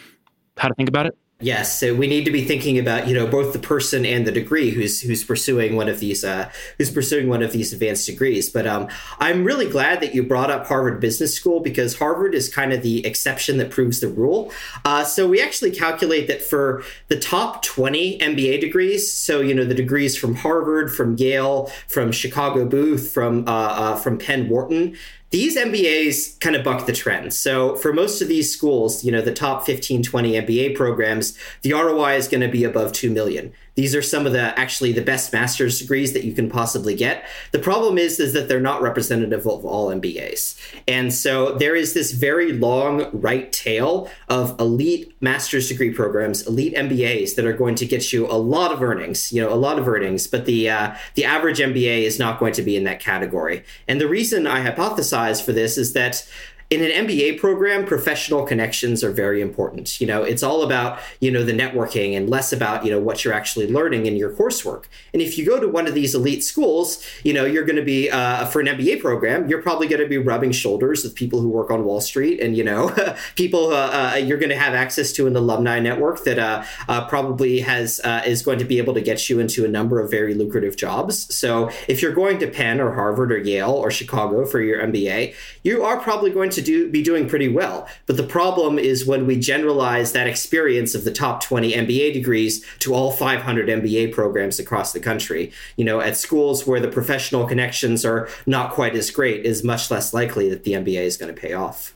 how 0.58 0.68
to 0.68 0.74
think 0.76 0.90
about 0.90 1.06
it? 1.06 1.18
Yes, 1.42 1.78
so 1.78 1.94
we 1.94 2.08
need 2.08 2.24
to 2.24 2.32
be 2.32 2.46
thinking 2.46 2.80
about 2.80 3.10
you 3.10 3.14
know 3.14 3.28
both 3.28 3.52
the 3.52 3.60
person 3.60 4.06
and 4.06 4.26
the 4.26 4.32
degree 4.32 4.70
who's 4.70 5.02
who's 5.02 5.22
pursuing 5.22 5.76
one 5.76 5.90
of 5.90 6.00
these 6.00 6.24
uh, 6.24 6.50
who's 6.78 6.90
pursuing 6.90 7.28
one 7.28 7.44
of 7.44 7.52
these 7.52 7.74
advanced 7.74 8.06
degrees. 8.06 8.50
But 8.50 8.66
um, 8.66 8.88
I'm 9.20 9.44
really 9.44 9.70
glad 9.70 10.00
that 10.00 10.16
you 10.16 10.24
brought 10.24 10.50
up 10.50 10.66
Harvard 10.66 11.02
Business 11.02 11.36
School 11.36 11.60
because 11.60 11.98
Harvard 11.98 12.36
is 12.36 12.48
kind 12.48 12.72
of 12.72 12.84
the 12.84 13.06
exception 13.06 13.58
that 13.58 13.70
proves 13.70 14.00
the 14.00 14.08
rule. 14.08 14.50
Uh, 14.86 15.04
so 15.04 15.28
we 15.28 15.42
actually 15.42 15.72
calculate 15.72 16.28
that 16.30 16.42
for 16.42 16.84
the 17.10 17.20
top 17.20 17.62
20 17.64 18.18
MBA 18.20 18.62
degrees, 18.62 19.12
so 19.12 19.42
you 19.42 19.54
know 19.54 19.66
the 19.66 19.76
degrees 19.76 20.16
from 20.16 20.36
Harvard, 20.36 20.96
from 20.96 21.18
Yale, 21.18 21.70
from 21.90 22.14
Chicago 22.14 22.66
Booth, 22.66 23.12
from 23.12 23.46
uh, 23.46 23.52
uh 23.52 23.96
from 23.98 24.18
Penn 24.18 24.48
Wharton, 24.48 24.96
these 25.36 25.58
MBAs 25.58 26.40
kind 26.40 26.56
of 26.56 26.64
buck 26.64 26.86
the 26.86 26.94
trend. 26.94 27.34
So 27.34 27.76
for 27.76 27.92
most 27.92 28.22
of 28.22 28.30
these 28.30 28.50
schools, 28.50 29.04
you 29.04 29.12
know, 29.12 29.20
the 29.20 29.34
top 29.34 29.66
15, 29.66 30.02
20 30.02 30.32
MBA 30.32 30.76
programs, 30.78 31.38
the 31.62 31.74
ROI 31.74 32.16
is 32.16 32.30
going 32.30 32.40
to 32.40 32.48
be 32.48 32.64
above 32.64 32.94
2 32.94 33.12
million. 33.12 33.52
These 33.76 33.94
are 33.94 34.02
some 34.02 34.26
of 34.26 34.32
the 34.32 34.58
actually 34.58 34.94
the 34.94 35.02
best 35.02 35.34
master's 35.34 35.80
degrees 35.80 36.14
that 36.14 36.24
you 36.24 36.34
can 36.34 36.50
possibly 36.50 36.96
get. 36.96 37.26
The 37.52 37.60
problem 37.60 37.98
is 37.98 38.20
is 38.20 38.34
that 38.34 38.48
they're 38.48 38.62
not 38.62 38.82
representative 38.82 39.46
of 39.46 39.66
all 39.66 39.90
MBAs. 39.90 40.58
And 40.88 41.14
so 41.14 41.54
there 41.54 41.76
is 41.76 41.94
this 41.94 42.12
very 42.12 42.54
long 42.54 43.10
right 43.12 43.52
tail 43.52 44.10
of 44.30 44.58
elite 44.60 45.14
master's 45.22 45.68
degree 45.68 45.94
programs, 45.94 46.48
elite 46.48 46.74
MBAs 46.76 47.36
that 47.36 47.46
are 47.46 47.54
going 47.54 47.76
to 47.76 47.86
get 47.86 48.14
you 48.14 48.26
a 48.28 48.38
lot 48.38 48.72
of 48.72 48.82
earnings, 48.82 49.34
you 49.34 49.42
know, 49.42 49.52
a 49.52 49.56
lot 49.56 49.78
of 49.78 49.88
earnings, 49.88 50.26
but 50.26 50.46
the 50.46 50.70
uh, 50.70 50.96
the 51.16 51.26
average 51.26 51.60
MBA 51.60 52.04
is 52.04 52.18
not 52.18 52.40
going 52.40 52.54
to 52.54 52.62
be 52.62 52.78
in 52.78 52.86
that 52.86 53.02
category. 53.02 53.64
And 53.88 54.00
the 54.00 54.08
reason 54.08 54.48
I 54.48 54.66
hypothesize 54.66 55.44
for 55.44 55.52
this 55.52 55.78
is 55.78 55.94
that 55.94 56.26
in 56.72 56.82
an 56.82 57.08
MBA 57.08 57.40
program, 57.40 57.86
professional 57.86 58.44
connections 58.44 59.04
are 59.04 59.12
very 59.12 59.40
important. 59.40 60.02
You 60.02 60.08
know, 60.08 60.24
it's 60.24 60.42
all 60.42 60.64
about, 60.64 61.00
you 61.20 61.30
know, 61.30 61.44
the 61.44 61.54
networking 61.54 62.18
and 62.18 62.28
less 62.28 62.52
about, 62.52 62.84
you 62.84 62.90
know, 62.90 63.00
what 63.00 63.24
you're 63.24 63.36
actually 63.36 63.68
learning 63.68 64.08
in 64.08 64.16
your 64.16 64.32
coursework. 64.32 64.86
And 65.14 65.22
if 65.22 65.38
you 65.38 65.46
go 65.46 65.60
to 65.60 65.68
one 65.68 65.86
of 65.86 65.94
these 65.94 66.16
elite 66.16 66.44
schools, 66.44 67.06
you 67.24 67.34
know, 67.34 67.46
you're 67.46 67.66
going 67.66 67.76
to 67.76 67.84
be, 67.84 68.10
uh, 68.10 68.48
for 68.48 68.62
an 68.62 68.68
MBA 68.68 69.00
program, 69.00 69.48
you're 69.48 69.62
probably 69.62 69.88
going 69.88 70.02
to 70.02 70.08
be 70.08 70.18
rubbing 70.18 70.52
shoulders 70.52 71.04
with 71.04 71.14
people 71.14 71.40
who 71.40 71.50
work 71.50 71.70
on 71.70 71.86
Wall 71.86 72.02
Street 72.02 72.40
and, 72.40 72.58
you 72.58 72.64
know, 72.64 72.90
people 73.36 73.72
uh, 73.72 74.14
uh, 74.14 74.16
you're 74.16 74.40
going 74.40 74.50
to 74.50 74.58
have 74.58 74.74
access 74.74 75.12
to 75.14 75.28
an 75.28 75.36
alumni 75.36 75.80
network 75.80 76.24
that 76.24 76.40
uh, 76.40 76.64
uh, 76.88 77.06
probably 77.08 77.60
has, 77.60 78.02
uh, 78.04 78.24
is 78.26 78.42
going 78.42 78.58
to 78.58 78.66
be 78.66 78.80
able 78.80 78.96
to 78.96 79.02
get 79.02 79.30
you 79.30 79.40
into 79.40 79.66
a 79.66 79.68
number 79.68 80.00
of 80.00 80.10
very 80.10 80.34
lucrative 80.34 80.76
jobs. 80.76 81.34
So 81.36 81.70
if 81.88 82.02
you're 82.02 82.14
going 82.14 82.40
to 82.40 82.48
Penn 82.48 82.82
or 82.82 82.94
Harvard 82.96 83.32
or 83.32 83.38
Yale 83.38 83.72
or 83.72 83.92
Chicago 83.92 84.46
for 84.46 84.62
your 84.62 84.82
MBA, 84.82 85.36
you 85.64 85.84
are 85.84 86.00
probably 86.00 86.32
going 86.32 86.50
to 86.52 86.55
to 86.56 86.62
do 86.62 86.90
be 86.90 87.04
doing 87.04 87.28
pretty 87.30 87.48
well. 87.48 87.88
But 88.06 88.18
the 88.18 88.24
problem 88.24 88.80
is 88.80 89.06
when 89.06 89.26
we 89.26 89.40
generalize 89.40 90.12
that 90.12 90.28
experience 90.28 90.96
of 90.96 91.04
the 91.04 91.12
top 91.12 91.44
20 91.44 91.74
MBA 91.74 92.14
degrees 92.14 92.66
to 92.80 92.94
all 92.94 93.12
500 93.12 93.68
MBA 93.68 94.14
programs 94.14 94.60
across 94.60 94.94
the 94.94 95.00
country. 95.00 95.52
You 95.76 95.86
know, 95.86 96.00
at 96.00 96.18
schools 96.18 96.66
where 96.66 96.80
the 96.80 96.88
professional 96.88 97.46
connections 97.46 98.04
are 98.04 98.28
not 98.46 98.72
quite 98.72 98.96
as 98.96 99.12
great, 99.12 99.46
is 99.46 99.64
much 99.64 99.92
less 99.92 100.14
likely 100.14 100.50
that 100.50 100.64
the 100.64 100.74
MBA 100.74 101.02
is 101.02 101.18
going 101.18 101.34
to 101.34 101.40
pay 101.40 101.54
off. 101.54 101.94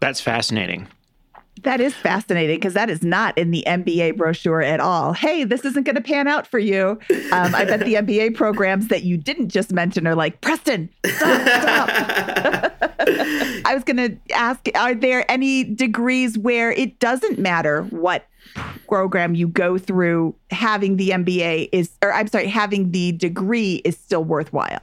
That's 0.00 0.20
fascinating. 0.20 0.88
That 1.62 1.80
is 1.80 1.94
fascinating 1.94 2.56
because 2.56 2.74
that 2.74 2.90
is 2.90 3.02
not 3.02 3.36
in 3.38 3.50
the 3.50 3.62
MBA 3.66 4.16
brochure 4.16 4.62
at 4.62 4.80
all. 4.80 5.12
Hey, 5.12 5.44
this 5.44 5.64
isn't 5.64 5.84
going 5.84 5.94
to 5.94 6.02
pan 6.02 6.26
out 6.26 6.46
for 6.46 6.58
you. 6.58 6.98
Um, 7.30 7.54
I 7.54 7.64
bet 7.64 7.80
the 7.80 7.94
MBA 7.94 8.34
programs 8.34 8.88
that 8.88 9.04
you 9.04 9.16
didn't 9.16 9.48
just 9.48 9.70
mention 9.70 10.06
are 10.06 10.14
like, 10.16 10.40
Preston, 10.40 10.88
stop, 11.06 11.42
stop. 11.42 12.71
I 13.64 13.72
was 13.74 13.84
going 13.84 13.96
to 13.96 14.16
ask 14.34 14.66
Are 14.74 14.94
there 14.94 15.30
any 15.30 15.64
degrees 15.64 16.38
where 16.38 16.72
it 16.72 16.98
doesn't 16.98 17.38
matter 17.38 17.82
what 17.84 18.26
program 18.86 19.34
you 19.34 19.48
go 19.48 19.78
through, 19.78 20.34
having 20.50 20.96
the 20.96 21.10
MBA 21.10 21.68
is, 21.72 21.90
or 22.02 22.12
I'm 22.12 22.26
sorry, 22.26 22.48
having 22.48 22.90
the 22.90 23.12
degree 23.12 23.82
is 23.84 23.96
still 23.96 24.24
worthwhile? 24.24 24.82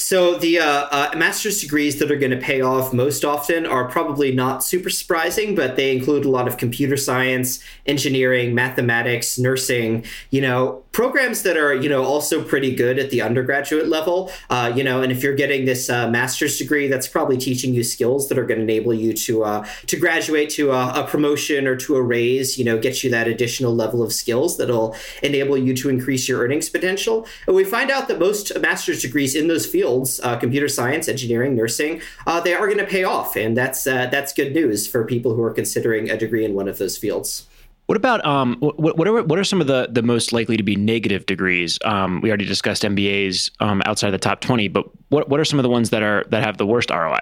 So 0.00 0.38
the 0.38 0.58
uh, 0.60 0.88
uh, 0.90 1.10
master's 1.14 1.60
degrees 1.60 1.98
that 1.98 2.10
are 2.10 2.16
going 2.16 2.30
to 2.30 2.38
pay 2.38 2.62
off 2.62 2.94
most 2.94 3.22
often 3.22 3.66
are 3.66 3.86
probably 3.86 4.32
not 4.32 4.64
super 4.64 4.88
surprising, 4.88 5.54
but 5.54 5.76
they 5.76 5.94
include 5.94 6.24
a 6.24 6.30
lot 6.30 6.48
of 6.48 6.56
computer 6.56 6.96
science, 6.96 7.62
engineering, 7.84 8.54
mathematics, 8.54 9.38
nursing. 9.38 10.06
You 10.30 10.40
know, 10.40 10.82
programs 10.92 11.42
that 11.42 11.56
are 11.56 11.74
you 11.74 11.88
know 11.88 12.04
also 12.04 12.42
pretty 12.42 12.74
good 12.74 12.98
at 12.98 13.10
the 13.10 13.22
undergraduate 13.22 13.88
level. 13.88 14.30
Uh, 14.48 14.72
you 14.74 14.84
know, 14.84 15.02
and 15.02 15.12
if 15.12 15.22
you're 15.22 15.34
getting 15.34 15.64
this 15.64 15.88
uh, 15.88 16.08
master's 16.08 16.58
degree, 16.58 16.88
that's 16.88 17.08
probably 17.08 17.36
teaching 17.38 17.74
you 17.74 17.84
skills 17.84 18.28
that 18.28 18.38
are 18.38 18.44
going 18.44 18.58
to 18.58 18.62
enable 18.64 18.94
you 18.94 19.12
to 19.12 19.44
uh, 19.44 19.66
to 19.86 19.96
graduate 19.96 20.50
to 20.50 20.72
a, 20.72 21.04
a 21.04 21.06
promotion 21.06 21.66
or 21.66 21.76
to 21.76 21.96
a 21.96 22.02
raise. 22.02 22.58
You 22.58 22.64
know, 22.64 22.78
get 22.78 23.04
you 23.04 23.10
that 23.10 23.28
additional 23.28 23.74
level 23.74 24.02
of 24.02 24.12
skills 24.12 24.56
that'll 24.56 24.94
enable 25.22 25.56
you 25.56 25.74
to 25.76 25.88
increase 25.88 26.28
your 26.28 26.40
earnings 26.42 26.68
potential. 26.68 27.26
And 27.46 27.56
we 27.56 27.64
find 27.64 27.90
out 27.90 28.08
that 28.08 28.18
most 28.18 28.58
master's 28.60 29.02
degrees 29.02 29.34
in 29.34 29.48
those 29.48 29.66
fields 29.66 30.20
uh, 30.22 30.36
computer 30.36 30.68
science, 30.68 31.08
engineering, 31.08 31.54
nursing, 31.54 32.00
uh, 32.26 32.40
they 32.40 32.54
are 32.54 32.66
going 32.66 32.78
to 32.78 32.86
pay 32.86 33.04
off, 33.04 33.36
and 33.36 33.56
that's 33.56 33.86
uh, 33.86 34.06
that's 34.06 34.32
good 34.32 34.52
news 34.54 34.86
for 34.86 35.04
people 35.04 35.34
who 35.34 35.42
are 35.42 35.52
considering 35.52 36.10
a 36.10 36.16
degree 36.16 36.44
in 36.44 36.54
one 36.54 36.68
of 36.68 36.78
those 36.78 36.96
fields. 36.96 37.46
What 37.90 37.96
about 37.96 38.24
um, 38.24 38.54
what, 38.60 38.96
what 38.96 39.08
are 39.08 39.22
what 39.24 39.36
are 39.36 39.42
some 39.42 39.60
of 39.60 39.66
the 39.66 39.88
the 39.90 40.00
most 40.00 40.32
likely 40.32 40.56
to 40.56 40.62
be 40.62 40.76
negative 40.76 41.26
degrees? 41.26 41.76
Um, 41.84 42.20
we 42.20 42.28
already 42.30 42.44
discussed 42.44 42.84
MBAs 42.84 43.50
um, 43.58 43.82
outside 43.84 44.06
of 44.06 44.12
the 44.12 44.18
top 44.18 44.40
twenty, 44.40 44.68
but 44.68 44.84
what 45.08 45.28
what 45.28 45.40
are 45.40 45.44
some 45.44 45.58
of 45.58 45.64
the 45.64 45.70
ones 45.70 45.90
that 45.90 46.00
are 46.00 46.24
that 46.28 46.44
have 46.44 46.56
the 46.56 46.64
worst 46.64 46.90
ROI? 46.90 47.18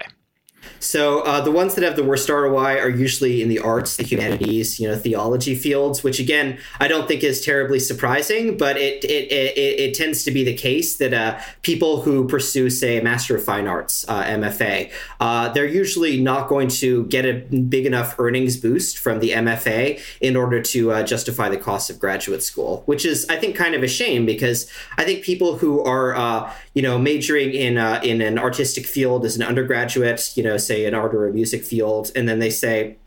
So 0.79 1.21
uh, 1.21 1.41
the 1.41 1.51
ones 1.51 1.75
that 1.75 1.83
have 1.83 1.95
the 1.95 2.03
worst 2.03 2.29
ROI 2.29 2.79
are 2.79 2.89
usually 2.89 3.41
in 3.41 3.49
the 3.49 3.59
arts, 3.59 3.97
the 3.97 4.03
humanities, 4.03 4.79
you 4.79 4.87
know, 4.87 4.95
theology 4.95 5.55
fields, 5.55 6.03
which 6.03 6.19
again 6.19 6.57
I 6.79 6.87
don't 6.87 7.07
think 7.07 7.23
is 7.23 7.43
terribly 7.43 7.79
surprising, 7.79 8.57
but 8.57 8.77
it 8.77 9.03
it 9.03 9.31
it, 9.31 9.79
it 9.79 9.93
tends 9.93 10.23
to 10.23 10.31
be 10.31 10.43
the 10.43 10.53
case 10.53 10.97
that 10.97 11.13
uh, 11.13 11.39
people 11.61 12.01
who 12.01 12.27
pursue, 12.27 12.69
say, 12.69 12.97
a 12.97 13.03
Master 13.03 13.35
of 13.35 13.43
Fine 13.43 13.67
Arts 13.67 14.05
uh, 14.07 14.23
MFA, 14.23 14.91
uh, 15.19 15.49
they're 15.49 15.65
usually 15.65 16.19
not 16.21 16.47
going 16.47 16.69
to 16.69 17.05
get 17.05 17.25
a 17.25 17.33
big 17.33 17.85
enough 17.85 18.15
earnings 18.19 18.57
boost 18.57 18.97
from 18.97 19.19
the 19.19 19.31
MFA 19.31 19.99
in 20.21 20.35
order 20.35 20.61
to 20.61 20.91
uh, 20.91 21.03
justify 21.03 21.49
the 21.49 21.57
cost 21.57 21.89
of 21.89 21.99
graduate 21.99 22.43
school, 22.43 22.83
which 22.85 23.05
is 23.05 23.25
I 23.29 23.35
think 23.35 23.55
kind 23.55 23.75
of 23.75 23.83
a 23.83 23.87
shame 23.87 24.25
because 24.25 24.71
I 24.97 25.03
think 25.03 25.23
people 25.23 25.57
who 25.57 25.83
are 25.83 26.15
uh, 26.15 26.53
you 26.73 26.81
know 26.81 26.97
majoring 26.97 27.53
in 27.53 27.77
in 27.77 28.21
an 28.21 28.39
artistic 28.39 28.85
field 28.85 29.25
as 29.25 29.35
an 29.35 29.43
undergraduate, 29.43 30.31
you 30.35 30.43
know 30.43 30.57
say 30.69 30.85
an 30.85 30.93
art 30.93 31.13
or 31.13 31.27
a 31.27 31.33
music 31.33 31.63
field, 31.63 32.11
and 32.15 32.29
then 32.29 32.39
they 32.39 32.49
say, 32.49 32.97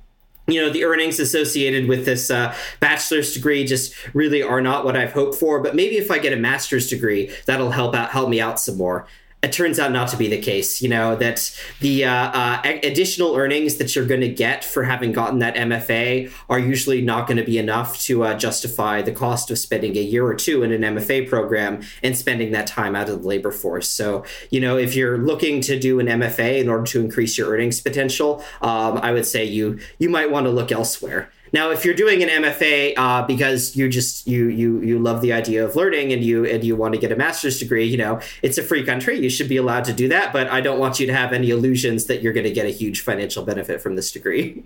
you 0.49 0.61
know 0.61 0.71
the 0.71 0.85
earnings 0.85 1.21
associated 1.21 1.89
with 1.89 2.05
this 2.05 2.31
uh, 2.31 2.55
bachelor's 2.81 3.33
degree 3.33 3.65
just 3.65 3.95
really 4.13 4.43
are 4.43 4.61
not 4.61 4.85
what 4.85 4.97
I've 4.97 5.13
hoped 5.13 5.37
for. 5.37 5.61
But 5.61 5.77
maybe 5.77 5.97
if 5.97 6.11
I 6.11 6.19
get 6.19 6.33
a 6.33 6.37
master's 6.37 6.89
degree, 6.89 7.31
that'll 7.47 7.71
help 7.71 7.95
out 7.95 8.11
help 8.11 8.29
me 8.29 8.41
out 8.41 8.59
some 8.59 8.77
more 8.77 9.07
it 9.43 9.53
turns 9.53 9.81
out 9.81 9.91
not 9.91 10.09
to 10.09 10.17
be 10.17 10.29
the 10.29 10.41
case. 10.41 10.81
You 10.81 10.89
know 10.89 11.17
that 11.17 11.59
the 11.81 12.05
uh, 12.05 12.31
uh, 12.31 12.63
additional 12.65 13.35
earnings 13.35 13.77
that 13.77 13.95
you're 13.97 14.07
going 14.07 14.21
to 14.21 14.29
get 14.29 14.65
for 14.65 14.85
having 14.85 15.13
gotten 15.13 15.41
that 15.41 15.57
MFA 15.57 16.33
are 16.49 16.61
usually 16.61 17.03
not 17.03 17.27
going 17.27 17.39
to 17.39 17.45
be 17.45 17.59
enough 17.59 17.99
to 18.03 18.23
uh, 18.23 18.35
justify 18.39 19.03
the 19.03 19.11
cost 19.11 19.51
of 19.51 19.59
spending 19.59 19.97
a 19.97 20.01
year 20.01 20.25
or 20.25 20.35
two 20.35 20.63
in 20.63 20.71
an 20.71 20.83
MFA 20.95 21.29
program 21.29 21.83
and 22.05 22.17
spending 22.17 22.53
that 22.53 22.69
time 22.69 22.95
out 22.95 23.09
of 23.09 23.23
the 23.23 23.29
labor 23.29 23.51
force. 23.51 23.89
So 23.89 24.25
you 24.51 24.61
know 24.61 24.79
if 24.79 24.95
you're 24.95 25.19
looking 25.19 25.61
to 25.63 25.79
do 25.79 25.99
an 25.99 26.07
MFA 26.07 26.61
in 26.61 26.69
order 26.69 26.85
to 26.85 27.01
increase 27.01 27.37
your 27.37 27.51
earnings 27.51 27.81
potential, 27.81 28.45
um, 28.61 28.99
I 28.99 29.13
would 29.13 29.27
say 29.27 29.45
you 29.45 29.81
you 29.99 30.09
might 30.09 30.31
want 30.31 30.47
to 30.47 30.51
look 30.51 30.71
elsewhere. 30.71 31.31
Now, 31.53 31.71
if 31.71 31.85
you're 31.85 31.95
doing 31.95 32.23
an 32.23 32.31
MFA 32.31 32.95
uh, 32.97 33.27
because 33.27 33.77
you 33.77 33.89
just 33.89 34.27
you 34.27 34.49
you 34.49 34.81
you 34.81 34.99
love 34.99 35.21
the 35.21 35.33
idea 35.33 35.65
of 35.65 35.77
learning 35.77 36.13
and 36.13 36.25
you 36.25 36.47
and 36.47 36.65
you 36.65 36.77
want 36.77 36.95
to 36.95 37.01
get 37.01 37.13
a 37.13 37.17
master's 37.17 37.59
degree, 37.59 37.85
you 37.85 37.99
know, 37.99 38.21
it's 38.43 38.57
a 38.57 38.63
free 38.63 38.85
country. 38.85 39.19
You 39.19 39.29
should 39.29 39.49
be 39.49 39.59
allowed 39.59 39.85
to 39.85 39.93
do 39.93 40.09
that. 40.09 40.33
But 40.33 40.49
I 40.49 40.63
don't 40.63 40.79
want 40.79 40.99
you 40.99 41.07
to 41.07 41.15
have 41.15 41.33
any 41.33 41.51
illusions 41.51 42.07
that 42.07 42.23
you're 42.23 42.33
going 42.33 42.45
to 42.45 42.53
get 42.53 42.65
a 42.65 42.71
huge 42.71 43.03
financial 43.03 43.45
benefit 43.45 43.83
from 43.83 43.97
this 43.97 44.11
degree. 44.11 44.65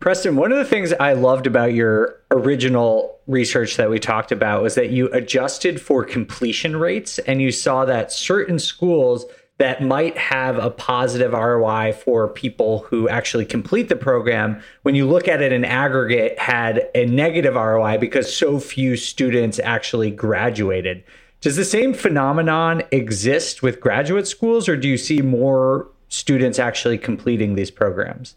Preston, 0.00 0.36
one 0.36 0.50
of 0.50 0.56
the 0.56 0.64
things 0.64 0.94
I 0.94 1.12
loved 1.12 1.46
about 1.46 1.74
your 1.74 2.20
original 2.30 3.18
research 3.26 3.76
that 3.76 3.90
we 3.90 3.98
talked 3.98 4.32
about 4.32 4.62
was 4.62 4.74
that 4.74 4.90
you 4.90 5.10
adjusted 5.12 5.80
for 5.80 6.04
completion 6.04 6.76
rates 6.76 7.18
and 7.20 7.42
you 7.42 7.52
saw 7.52 7.84
that 7.84 8.10
certain 8.10 8.58
schools 8.58 9.26
that 9.60 9.82
might 9.82 10.16
have 10.16 10.56
a 10.56 10.70
positive 10.70 11.32
ROI 11.34 11.92
for 11.92 12.26
people 12.26 12.78
who 12.88 13.10
actually 13.10 13.44
complete 13.44 13.90
the 13.90 13.94
program, 13.94 14.62
when 14.82 14.94
you 14.94 15.06
look 15.06 15.28
at 15.28 15.42
it 15.42 15.52
in 15.52 15.66
aggregate, 15.66 16.38
had 16.38 16.88
a 16.94 17.04
negative 17.04 17.56
ROI 17.56 17.98
because 17.98 18.34
so 18.34 18.58
few 18.58 18.96
students 18.96 19.58
actually 19.58 20.10
graduated. 20.10 21.04
Does 21.42 21.56
the 21.56 21.66
same 21.66 21.92
phenomenon 21.92 22.84
exist 22.90 23.62
with 23.62 23.82
graduate 23.82 24.26
schools, 24.26 24.66
or 24.66 24.78
do 24.78 24.88
you 24.88 24.96
see 24.96 25.20
more 25.20 25.88
students 26.08 26.58
actually 26.58 26.96
completing 26.96 27.54
these 27.54 27.70
programs? 27.70 28.36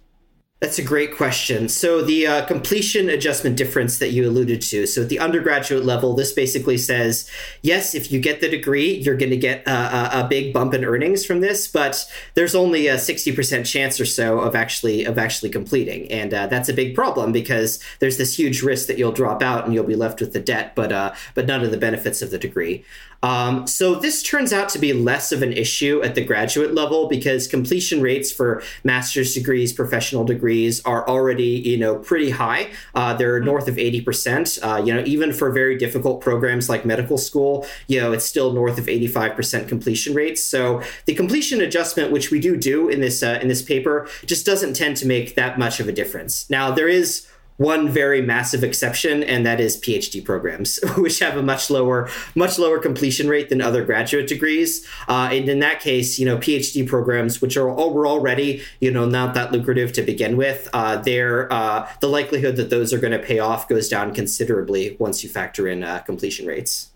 That's 0.63 0.79
a 0.79 0.81
great 0.81 1.13
question. 1.17 1.67
So 1.67 2.01
the 2.01 2.25
uh, 2.25 2.45
completion 2.45 3.09
adjustment 3.09 3.57
difference 3.57 3.99
that 3.99 4.11
you 4.11 4.25
alluded 4.25 4.61
to. 4.61 4.87
So 4.87 5.01
at 5.01 5.09
the 5.09 5.19
undergraduate 5.19 5.83
level, 5.83 6.13
this 6.13 6.31
basically 6.31 6.77
says, 6.77 7.29
yes, 7.61 7.93
if 7.93 8.13
you 8.13 8.21
get 8.21 8.39
the 8.39 8.47
degree, 8.47 8.93
you're 8.93 9.17
going 9.17 9.31
to 9.31 9.37
get 9.37 9.67
a, 9.67 10.21
a, 10.21 10.27
big 10.29 10.53
bump 10.53 10.73
in 10.73 10.85
earnings 10.85 11.25
from 11.25 11.41
this, 11.41 11.67
but 11.67 12.09
there's 12.35 12.55
only 12.55 12.87
a 12.87 12.95
60% 12.95 13.65
chance 13.65 13.99
or 13.99 14.05
so 14.05 14.39
of 14.39 14.55
actually 14.55 15.03
of 15.03 15.17
actually 15.17 15.49
completing, 15.49 16.09
and 16.09 16.33
uh, 16.33 16.47
that's 16.47 16.69
a 16.69 16.73
big 16.73 16.95
problem 16.95 17.33
because 17.33 17.83
there's 17.99 18.17
this 18.17 18.39
huge 18.39 18.61
risk 18.61 18.87
that 18.87 18.97
you'll 18.97 19.11
drop 19.11 19.43
out 19.43 19.65
and 19.65 19.73
you'll 19.73 19.83
be 19.83 19.97
left 19.97 20.21
with 20.21 20.31
the 20.31 20.39
debt, 20.39 20.75
but 20.75 20.93
uh, 20.93 21.13
but 21.35 21.45
none 21.45 21.61
of 21.65 21.71
the 21.71 21.77
benefits 21.77 22.21
of 22.21 22.31
the 22.31 22.39
degree. 22.39 22.85
Um, 23.21 23.67
so 23.67 23.95
this 23.95 24.21
turns 24.21 24.51
out 24.51 24.67
to 24.69 24.79
be 24.79 24.91
less 24.91 25.31
of 25.31 25.41
an 25.41 25.53
issue 25.53 26.01
at 26.03 26.13
the 26.13 26.23
graduate 26.23 26.73
level 26.73 27.07
because 27.07 27.47
completion 27.47 28.01
rates 28.01 28.33
for 28.33 28.61
master's 28.83 29.33
degrees, 29.33 29.71
professional 29.71 30.25
degrees 30.25 30.52
are 30.85 31.07
already, 31.07 31.61
you 31.65 31.77
know, 31.77 31.95
pretty 31.95 32.29
high. 32.29 32.69
Uh, 32.95 33.13
they're 33.13 33.37
mm-hmm. 33.37 33.45
north 33.45 33.67
of 33.67 33.75
80%. 33.75 34.59
Uh, 34.61 34.83
you 34.83 34.93
know, 34.93 35.03
even 35.05 35.33
for 35.33 35.51
very 35.51 35.77
difficult 35.77 36.21
programs 36.21 36.69
like 36.69 36.85
medical 36.85 37.17
school, 37.17 37.65
you 37.87 37.99
know, 37.99 38.11
it's 38.11 38.25
still 38.25 38.53
north 38.53 38.77
of 38.77 38.85
85% 38.85 39.67
completion 39.67 40.13
rates. 40.13 40.43
So 40.43 40.81
the 41.05 41.15
completion 41.15 41.61
adjustment, 41.61 42.11
which 42.11 42.31
we 42.31 42.39
do 42.39 42.55
do 42.57 42.89
in 42.89 43.01
this 43.01 43.23
uh, 43.23 43.39
in 43.41 43.47
this 43.47 43.61
paper, 43.61 44.07
just 44.25 44.45
doesn't 44.45 44.75
tend 44.75 44.97
to 44.97 45.07
make 45.07 45.35
that 45.35 45.57
much 45.57 45.79
of 45.79 45.87
a 45.87 45.91
difference. 45.91 46.49
Now 46.49 46.71
there 46.71 46.87
is 46.87 47.27
one 47.57 47.89
very 47.89 48.21
massive 48.21 48.63
exception, 48.63 49.23
and 49.23 49.45
that 49.45 49.59
is 49.59 49.79
PhD 49.79 50.23
programs, 50.23 50.79
which 50.97 51.19
have 51.19 51.37
a 51.37 51.43
much 51.43 51.69
lower, 51.69 52.09
much 52.35 52.57
lower 52.57 52.79
completion 52.79 53.27
rate 53.27 53.49
than 53.49 53.61
other 53.61 53.83
graduate 53.83 54.27
degrees. 54.27 54.87
Uh, 55.07 55.29
and 55.31 55.47
in 55.49 55.59
that 55.59 55.79
case, 55.79 56.19
you 56.19 56.25
know, 56.25 56.37
PhD 56.37 56.87
programs, 56.87 57.41
which 57.41 57.57
are 57.57 57.69
all, 57.69 57.93
were 57.93 58.07
already, 58.07 58.63
you 58.79 58.91
know, 58.91 59.05
not 59.05 59.33
that 59.33 59.51
lucrative 59.51 59.93
to 59.93 60.01
begin 60.01 60.37
with, 60.37 60.69
uh, 60.73 60.97
they're 60.97 61.51
uh, 61.51 61.89
the 61.99 62.07
likelihood 62.07 62.55
that 62.55 62.69
those 62.69 62.93
are 62.93 62.99
going 62.99 63.13
to 63.13 63.19
pay 63.19 63.39
off 63.39 63.67
goes 63.67 63.89
down 63.89 64.13
considerably 64.13 64.95
once 64.99 65.23
you 65.23 65.29
factor 65.29 65.67
in 65.67 65.83
uh, 65.83 65.99
completion 65.99 66.45
rates. 66.45 66.92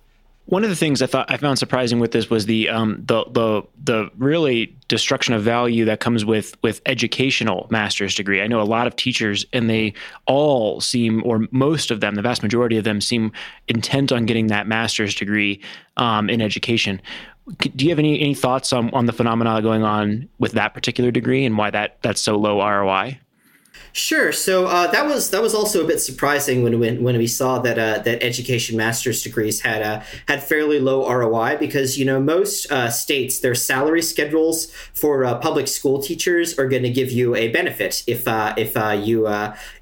One 0.48 0.64
of 0.64 0.70
the 0.70 0.78
things 0.78 1.02
I 1.02 1.08
thought 1.08 1.30
I 1.30 1.36
found 1.36 1.60
surprising 1.60 2.00
with 2.00 2.14
this 2.14 2.30
was 2.30 2.46
the 2.46 2.70
um, 2.70 3.04
the 3.06 3.26
the 3.32 3.64
the 3.84 4.10
really 4.18 4.74
destruction 4.88 5.34
of 5.34 5.44
value 5.44 5.84
that 5.84 6.00
comes 6.00 6.24
with 6.24 6.56
with 6.64 6.82
educational 6.86 7.68
master's 7.70 8.16
degree. 8.16 8.42
I 8.42 8.48
know 8.48 8.62
a 8.62 8.64
lot 8.64 8.88
of 8.88 8.96
teachers, 8.96 9.46
and 9.52 9.70
they 9.70 9.94
all 10.26 10.80
seem, 10.80 11.22
or 11.26 11.48
most 11.52 11.92
of 11.92 12.00
them, 12.00 12.16
the 12.16 12.22
vast 12.22 12.44
majority 12.44 12.78
of 12.78 12.86
them, 12.86 13.02
seem 13.02 13.34
intent 13.68 14.14
on 14.14 14.26
getting 14.26 14.48
that 14.48 14.68
master's 14.68 15.14
degree 15.14 15.62
um, 15.98 16.30
in 16.30 16.42
education. 16.42 17.02
Do 17.60 17.84
you 17.84 17.90
have 17.90 18.00
any 18.00 18.18
any 18.22 18.34
thoughts 18.34 18.72
on 18.72 18.90
on 18.94 19.06
the 19.06 19.14
phenomena 19.14 19.62
going 19.62 19.84
on 19.84 20.30
with 20.40 20.54
that 20.54 20.74
particular 20.74 21.12
degree 21.12 21.44
and 21.44 21.58
why 21.58 21.72
that 21.72 22.02
that's 22.02 22.22
so 22.22 22.38
low 22.38 22.66
ROI? 22.66 23.20
Sure. 23.98 24.32
So 24.32 24.68
uh, 24.68 24.86
that 24.92 25.08
was 25.08 25.32
that 25.32 25.42
was 25.42 25.56
also 25.56 25.84
a 25.84 25.88
bit 25.88 26.00
surprising 26.00 26.62
when 26.62 26.80
when, 26.80 27.02
when 27.02 27.18
we 27.18 27.26
saw 27.26 27.58
that 27.58 27.80
uh, 27.80 27.98
that 28.04 28.22
education 28.22 28.78
master's 28.78 29.24
degrees 29.24 29.62
had 29.62 29.82
uh, 29.82 30.04
had 30.28 30.44
fairly 30.44 30.80
low 30.80 31.12
ROI 31.12 31.58
because 31.58 31.98
you 31.98 32.06
know 32.06 32.22
most 32.22 32.72
uh, 32.72 32.92
states 32.92 33.40
their 33.40 33.56
salary 33.56 34.04
schedules 34.04 34.72
for 34.94 35.26
uh, 35.26 35.40
public 35.40 35.68
school 35.68 36.00
teachers 36.00 36.60
are 36.60 36.68
going 36.68 36.84
to 36.84 36.92
give 36.92 37.12
you 37.12 37.34
a 37.34 37.48
benefit 37.48 38.04
if 38.06 38.28
uh, 38.28 38.54
if 38.56 38.76
you 39.08 39.28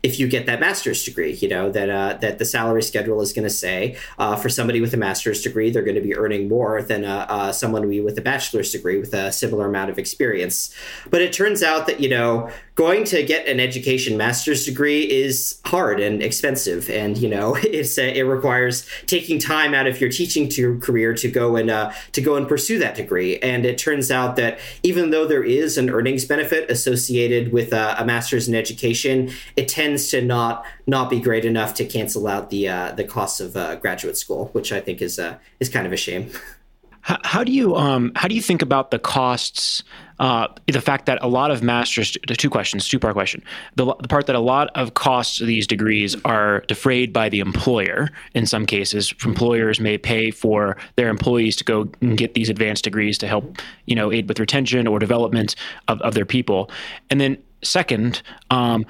if 0.01 0.17
you 0.17 0.29
get 0.29 0.45
that 0.45 0.61
master's 0.61 1.03
degree. 1.03 1.33
You 1.33 1.49
know 1.49 1.69
that 1.71 2.21
that 2.21 2.37
the 2.37 2.45
salary 2.45 2.83
schedule 2.83 3.19
is 3.19 3.33
going 3.33 3.43
to 3.43 3.53
say 3.53 3.97
for 4.17 4.47
somebody 4.47 4.79
with 4.79 4.93
a 4.93 4.97
master's 4.97 5.41
degree 5.41 5.71
they're 5.71 5.83
going 5.83 5.95
to 5.95 6.01
be 6.01 6.15
earning 6.15 6.47
more 6.47 6.81
than 6.81 7.03
someone 7.51 7.89
with 7.89 8.17
a 8.17 8.21
bachelor's 8.21 8.71
degree 8.71 8.97
with 8.97 9.13
a 9.13 9.33
similar 9.33 9.67
amount 9.67 9.89
of 9.89 9.99
experience. 9.99 10.73
But 11.09 11.21
it 11.21 11.33
turns 11.33 11.61
out 11.61 11.85
that 11.87 11.99
you 11.99 12.07
know 12.07 12.49
going 12.75 13.05
to 13.05 13.23
get 13.23 13.47
an 13.47 13.59
education 13.59 14.04
master's 14.13 14.65
degree 14.65 15.01
is 15.01 15.59
hard 15.65 15.99
and 15.99 16.21
expensive. 16.21 16.89
And 16.89 17.17
you 17.17 17.29
know 17.29 17.55
it's 17.63 17.97
a, 17.97 18.17
it 18.17 18.23
requires 18.23 18.87
taking 19.05 19.39
time 19.39 19.73
out 19.73 19.87
of 19.87 19.99
your 19.99 20.09
teaching 20.09 20.49
to 20.49 20.79
career 20.79 21.13
to 21.15 21.29
go 21.29 21.55
and 21.55 21.69
uh, 21.69 21.91
to 22.11 22.21
go 22.21 22.35
and 22.35 22.47
pursue 22.47 22.79
that 22.79 22.95
degree. 22.95 23.39
And 23.39 23.65
it 23.65 23.77
turns 23.77 24.11
out 24.11 24.35
that 24.35 24.59
even 24.83 25.09
though 25.09 25.27
there 25.27 25.43
is 25.43 25.77
an 25.77 25.89
earnings 25.89 26.25
benefit 26.25 26.69
associated 26.69 27.51
with 27.51 27.73
a, 27.73 28.03
master's 28.05 28.47
in 28.47 28.53
education 28.53 29.31
it 29.55 29.67
tends 29.67 30.09
to 30.09 30.21
not 30.21 30.63
not 30.85 31.09
be 31.09 31.19
great 31.19 31.43
enough 31.43 31.73
to 31.73 31.85
cancel 31.85 32.27
out 32.27 32.49
the 32.49 32.67
uh, 32.67 32.91
the 32.91 33.03
costs 33.03 33.39
of 33.39 33.57
uh, 33.57 33.75
graduate 33.75 34.17
school 34.17 34.49
which 34.53 34.71
i 34.71 34.79
think 34.79 35.01
is 35.01 35.17
uh, 35.17 35.37
is 35.59 35.69
kind 35.69 35.87
of 35.87 35.93
a 35.93 35.97
shame 35.97 36.29
How, 37.05 37.19
how 37.23 37.43
do 37.43 37.51
you 37.51 37.75
um, 37.75 38.11
how 38.15 38.27
do 38.27 38.33
you 38.33 38.41
think 38.41 38.63
about 38.63 38.89
the 38.89 38.97
costs? 38.97 39.83
Uh, 40.19 40.47
the 40.65 40.81
fact 40.81 41.05
that 41.05 41.19
a 41.21 41.27
lot 41.27 41.51
of 41.51 41.61
masters, 41.61 42.17
two 42.37 42.49
questions, 42.49 42.87
two 42.87 42.97
part 42.97 43.13
question. 43.13 43.43
The, 43.75 43.93
the, 43.99 44.07
part 44.07 44.27
that 44.27 44.35
a 44.35 44.39
lot 44.39 44.69
of 44.73 44.93
costs 44.93 45.41
of 45.41 45.45
these 45.45 45.67
degrees 45.67 46.15
are 46.23 46.61
defrayed 46.61 47.11
by 47.11 47.27
the 47.27 47.41
employer. 47.41 48.09
In 48.33 48.45
some 48.45 48.65
cases, 48.65 49.13
employers 49.25 49.79
may 49.79 49.97
pay 49.97 50.31
for 50.31 50.77
their 50.95 51.09
employees 51.09 51.57
to 51.57 51.63
go 51.65 51.89
and 52.01 52.17
get 52.17 52.33
these 52.33 52.49
advanced 52.49 52.85
degrees 52.85 53.17
to 53.19 53.27
help, 53.27 53.57
you 53.85 53.95
know, 53.95 54.11
aid 54.11 54.29
with 54.29 54.39
retention 54.39 54.87
or 54.87 54.97
development 54.97 55.55
of, 55.89 56.01
of 56.01 56.13
their 56.13 56.25
people. 56.25 56.71
And 57.09 57.19
then 57.19 57.37
second, 57.61 58.21
um, 58.51 58.85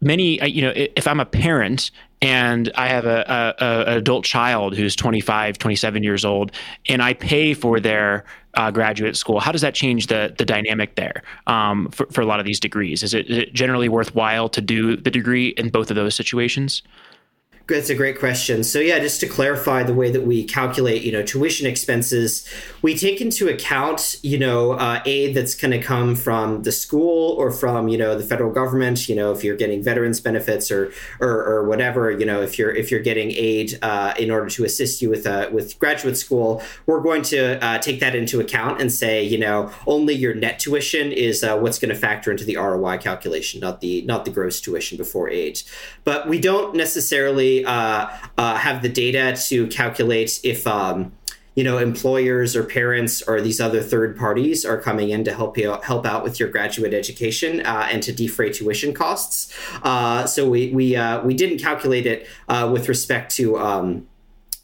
many, 0.00 0.42
you 0.48 0.62
know, 0.62 0.72
if 0.74 1.08
I'm 1.08 1.20
a 1.20 1.26
parent 1.26 1.90
and 2.22 2.72
I 2.74 2.88
have 2.88 3.04
a, 3.04 3.54
a, 3.58 3.64
a, 3.64 3.96
adult 3.96 4.24
child 4.24 4.74
who's 4.74 4.96
25, 4.96 5.58
27 5.58 6.02
years 6.02 6.24
old, 6.24 6.52
and 6.88 7.02
I 7.02 7.14
pay 7.14 7.54
for 7.54 7.78
their 7.78 8.24
uh, 8.54 8.70
graduate 8.70 9.16
school. 9.16 9.38
How 9.38 9.52
does 9.52 9.60
that 9.60 9.74
change 9.74 10.06
the 10.06 10.34
the 10.36 10.44
dynamic 10.44 10.94
there 10.94 11.22
um, 11.46 11.88
for, 11.90 12.06
for 12.06 12.22
a 12.22 12.26
lot 12.26 12.40
of 12.40 12.46
these 12.46 12.58
degrees? 12.58 13.02
Is 13.02 13.12
it, 13.14 13.28
is 13.28 13.38
it 13.38 13.52
generally 13.52 13.88
worthwhile 13.88 14.48
to 14.50 14.60
do 14.60 14.96
the 14.96 15.10
degree 15.10 15.48
in 15.48 15.68
both 15.68 15.90
of 15.90 15.96
those 15.96 16.14
situations? 16.14 16.82
That's 17.68 17.90
a 17.90 17.96
great 17.96 18.20
question. 18.20 18.62
So 18.62 18.78
yeah, 18.78 19.00
just 19.00 19.18
to 19.20 19.26
clarify 19.26 19.82
the 19.82 19.92
way 19.92 20.08
that 20.12 20.24
we 20.24 20.44
calculate, 20.44 21.02
you 21.02 21.10
know, 21.10 21.24
tuition 21.24 21.66
expenses, 21.66 22.48
we 22.80 22.96
take 22.96 23.20
into 23.20 23.48
account, 23.48 24.20
you 24.22 24.38
know, 24.38 24.72
uh, 24.72 25.02
aid 25.04 25.34
that's 25.34 25.56
going 25.56 25.72
to 25.72 25.82
come 25.82 26.14
from 26.14 26.62
the 26.62 26.70
school 26.70 27.32
or 27.32 27.50
from, 27.50 27.88
you 27.88 27.98
know, 27.98 28.16
the 28.16 28.22
federal 28.22 28.52
government. 28.52 29.08
You 29.08 29.16
know, 29.16 29.32
if 29.32 29.42
you're 29.42 29.56
getting 29.56 29.82
veterans 29.82 30.20
benefits 30.20 30.70
or 30.70 30.92
or, 31.18 31.44
or 31.44 31.66
whatever, 31.66 32.08
you 32.12 32.24
know, 32.24 32.40
if 32.40 32.56
you're 32.56 32.70
if 32.70 32.92
you're 32.92 33.00
getting 33.00 33.32
aid 33.32 33.76
uh, 33.82 34.14
in 34.16 34.30
order 34.30 34.48
to 34.48 34.64
assist 34.64 35.02
you 35.02 35.10
with 35.10 35.26
uh, 35.26 35.48
with 35.52 35.76
graduate 35.80 36.16
school, 36.16 36.62
we're 36.86 37.00
going 37.00 37.22
to 37.22 37.60
uh, 37.64 37.78
take 37.78 37.98
that 37.98 38.14
into 38.14 38.38
account 38.38 38.80
and 38.80 38.92
say, 38.92 39.24
you 39.24 39.38
know, 39.38 39.72
only 39.88 40.14
your 40.14 40.34
net 40.34 40.60
tuition 40.60 41.10
is 41.10 41.42
uh, 41.42 41.58
what's 41.58 41.80
going 41.80 41.92
to 41.92 42.00
factor 42.00 42.30
into 42.30 42.44
the 42.44 42.56
ROI 42.56 42.98
calculation, 42.98 43.58
not 43.58 43.80
the 43.80 44.02
not 44.02 44.24
the 44.24 44.30
gross 44.30 44.60
tuition 44.60 44.96
before 44.96 45.28
aid. 45.28 45.62
But 46.04 46.28
we 46.28 46.38
don't 46.38 46.76
necessarily 46.76 47.55
uh, 47.64 48.10
uh, 48.36 48.56
have 48.56 48.82
the 48.82 48.88
data 48.88 49.36
to 49.48 49.66
calculate 49.68 50.40
if 50.44 50.66
um, 50.66 51.12
you 51.56 51.64
know 51.64 51.78
employers 51.78 52.54
or 52.54 52.62
parents 52.62 53.22
or 53.22 53.40
these 53.40 53.60
other 53.60 53.82
third 53.82 54.16
parties 54.16 54.64
are 54.64 54.78
coming 54.78 55.08
in 55.10 55.24
to 55.24 55.32
help 55.32 55.58
you 55.58 55.76
help 55.82 56.06
out 56.06 56.22
with 56.22 56.38
your 56.38 56.48
graduate 56.48 56.94
education 56.94 57.60
uh, 57.64 57.88
and 57.90 58.02
to 58.02 58.12
defray 58.12 58.52
tuition 58.52 58.92
costs. 58.92 59.52
Uh, 59.82 60.26
so 60.26 60.48
we 60.48 60.70
we 60.70 60.94
uh, 60.94 61.22
we 61.24 61.34
didn't 61.34 61.58
calculate 61.58 62.06
it 62.06 62.28
uh, 62.48 62.68
with 62.72 62.88
respect 62.88 63.34
to. 63.36 63.58
Um, 63.58 64.06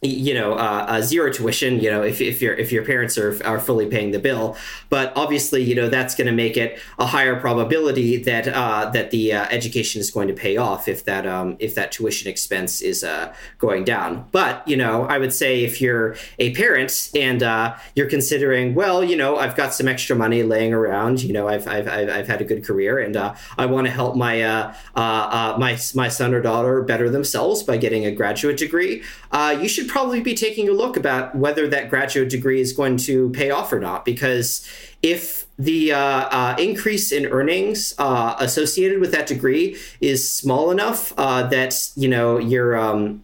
you 0.02 0.34
know 0.34 0.54
uh, 0.54 0.84
uh, 0.88 1.00
zero 1.00 1.32
tuition 1.32 1.78
you 1.78 1.88
know 1.88 2.02
if, 2.02 2.20
if 2.20 2.42
your 2.42 2.54
if 2.54 2.72
your 2.72 2.84
parents 2.84 3.16
are, 3.16 3.40
are 3.46 3.60
fully 3.60 3.86
paying 3.86 4.10
the 4.10 4.18
bill. 4.18 4.56
But 4.90 5.12
obviously 5.14 5.62
you 5.62 5.76
know 5.76 5.88
that's 5.88 6.16
going 6.16 6.26
to 6.26 6.32
make 6.32 6.56
it 6.56 6.80
a 6.98 7.06
higher 7.06 7.38
probability 7.38 8.16
that 8.24 8.48
uh, 8.48 8.90
that 8.90 9.12
the 9.12 9.32
uh, 9.32 9.46
education 9.50 10.00
is 10.00 10.10
going 10.10 10.26
to 10.26 10.34
pay 10.34 10.56
off 10.56 10.88
if 10.88 11.04
that 11.04 11.24
um, 11.24 11.56
if 11.60 11.76
that 11.76 11.92
tuition 11.92 12.28
expense 12.28 12.82
is 12.82 13.04
uh, 13.04 13.32
going 13.58 13.84
down. 13.84 14.26
But 14.32 14.66
you 14.66 14.76
know 14.76 15.04
I 15.04 15.18
would 15.18 15.32
say 15.32 15.62
if 15.62 15.80
you're 15.80 16.16
a 16.40 16.52
parent 16.52 17.10
and 17.14 17.42
uh, 17.42 17.76
you're 17.94 18.10
considering 18.10 18.74
well 18.74 19.04
you 19.04 19.16
know 19.16 19.36
I've 19.36 19.56
got 19.56 19.72
some 19.72 19.86
extra 19.86 20.16
money 20.16 20.42
laying 20.42 20.72
around 20.72 21.22
you 21.22 21.32
know 21.32 21.46
I've 21.46 21.68
I've, 21.68 21.86
I've, 21.86 22.08
I've 22.08 22.26
had 22.26 22.40
a 22.40 22.44
good 22.44 22.64
career 22.64 22.98
and 22.98 23.16
I 23.16 23.66
want 23.66 23.86
to 23.86 23.92
help 23.92 24.16
my 24.16 24.74
my 24.96 25.78
my 25.94 26.08
son 26.08 26.34
or 26.34 26.40
daughter 26.40 26.82
better 26.82 27.08
themselves 27.08 27.62
by 27.62 27.76
getting 27.76 28.04
a 28.04 28.10
graduate 28.10 28.56
degree 28.56 29.04
you 29.32 29.68
should 29.68 29.91
probably 29.92 30.22
be 30.22 30.34
taking 30.34 30.70
a 30.70 30.72
look 30.72 30.96
about 30.96 31.34
whether 31.34 31.68
that 31.68 31.90
graduate 31.90 32.30
degree 32.30 32.62
is 32.62 32.72
going 32.72 32.96
to 32.96 33.28
pay 33.30 33.50
off 33.50 33.70
or 33.74 33.78
not. 33.78 34.06
Because 34.06 34.66
if 35.02 35.46
the 35.58 35.92
uh, 35.92 35.98
uh, 35.98 36.56
increase 36.58 37.12
in 37.12 37.26
earnings 37.26 37.94
uh, 37.98 38.34
associated 38.38 39.00
with 39.00 39.12
that 39.12 39.26
degree 39.26 39.76
is 40.00 40.26
small 40.26 40.70
enough 40.70 41.12
uh, 41.18 41.46
that 41.48 41.74
you 41.94 42.08
know 42.08 42.38
you're 42.38 42.74
um, 42.74 43.22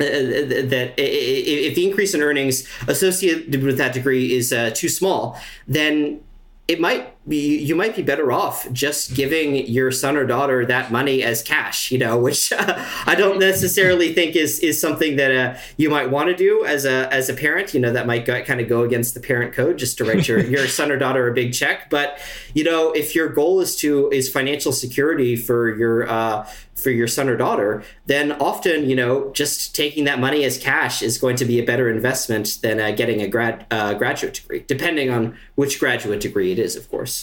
uh, 0.00 0.04
uh, 0.04 0.08
that 0.08 0.94
if 0.96 1.74
the 1.74 1.86
increase 1.86 2.14
in 2.14 2.22
earnings 2.22 2.66
associated 2.88 3.62
with 3.62 3.76
that 3.76 3.92
degree 3.92 4.34
is 4.34 4.54
too 4.74 4.88
small, 4.88 5.38
then 5.68 6.18
it 6.66 6.80
might 6.80 7.15
you 7.26 7.74
might 7.74 7.96
be 7.96 8.02
better 8.02 8.30
off 8.30 8.70
just 8.72 9.14
giving 9.14 9.66
your 9.66 9.90
son 9.90 10.16
or 10.16 10.24
daughter 10.24 10.64
that 10.64 10.92
money 10.92 11.22
as 11.22 11.42
cash 11.42 11.90
you 11.90 11.98
know 11.98 12.16
which 12.26 12.52
uh, 12.52 12.84
i 13.06 13.14
don't 13.14 13.38
necessarily 13.38 14.12
think 14.12 14.36
is 14.36 14.60
is 14.60 14.80
something 14.80 15.16
that 15.16 15.30
uh, 15.34 15.58
you 15.76 15.90
might 15.90 16.10
want 16.10 16.28
to 16.28 16.36
do 16.36 16.64
as 16.64 16.84
a 16.84 17.12
as 17.12 17.28
a 17.28 17.34
parent 17.34 17.74
you 17.74 17.80
know 17.80 17.92
that 17.92 18.06
might 18.06 18.24
go, 18.24 18.42
kind 18.44 18.60
of 18.60 18.68
go 18.68 18.82
against 18.82 19.14
the 19.14 19.20
parent 19.20 19.52
code 19.52 19.76
just 19.76 19.98
to 19.98 20.04
write 20.04 20.28
your 20.28 20.38
your 20.44 20.68
son 20.68 20.90
or 20.90 20.98
daughter 20.98 21.28
a 21.28 21.34
big 21.34 21.52
check 21.52 21.90
but 21.90 22.18
you 22.54 22.62
know 22.62 22.92
if 22.92 23.14
your 23.14 23.28
goal 23.28 23.60
is 23.60 23.74
to 23.76 24.08
is 24.10 24.30
financial 24.30 24.72
security 24.72 25.34
for 25.34 25.74
your 25.76 26.08
uh, 26.08 26.48
for 26.76 26.90
your 26.90 27.08
son 27.08 27.28
or 27.28 27.36
daughter, 27.36 27.82
then 28.04 28.32
often, 28.32 28.88
you 28.88 28.94
know, 28.94 29.32
just 29.32 29.74
taking 29.74 30.04
that 30.04 30.20
money 30.20 30.44
as 30.44 30.58
cash 30.58 31.02
is 31.02 31.18
going 31.18 31.36
to 31.36 31.44
be 31.44 31.58
a 31.58 31.64
better 31.64 31.88
investment 31.88 32.58
than 32.62 32.78
uh, 32.78 32.90
getting 32.90 33.22
a 33.22 33.26
grad 33.26 33.66
uh, 33.70 33.94
graduate 33.94 34.34
degree, 34.34 34.64
depending 34.66 35.10
on 35.10 35.36
which 35.54 35.80
graduate 35.80 36.20
degree 36.20 36.52
it 36.52 36.58
is, 36.58 36.76
of 36.76 36.88
course. 36.90 37.15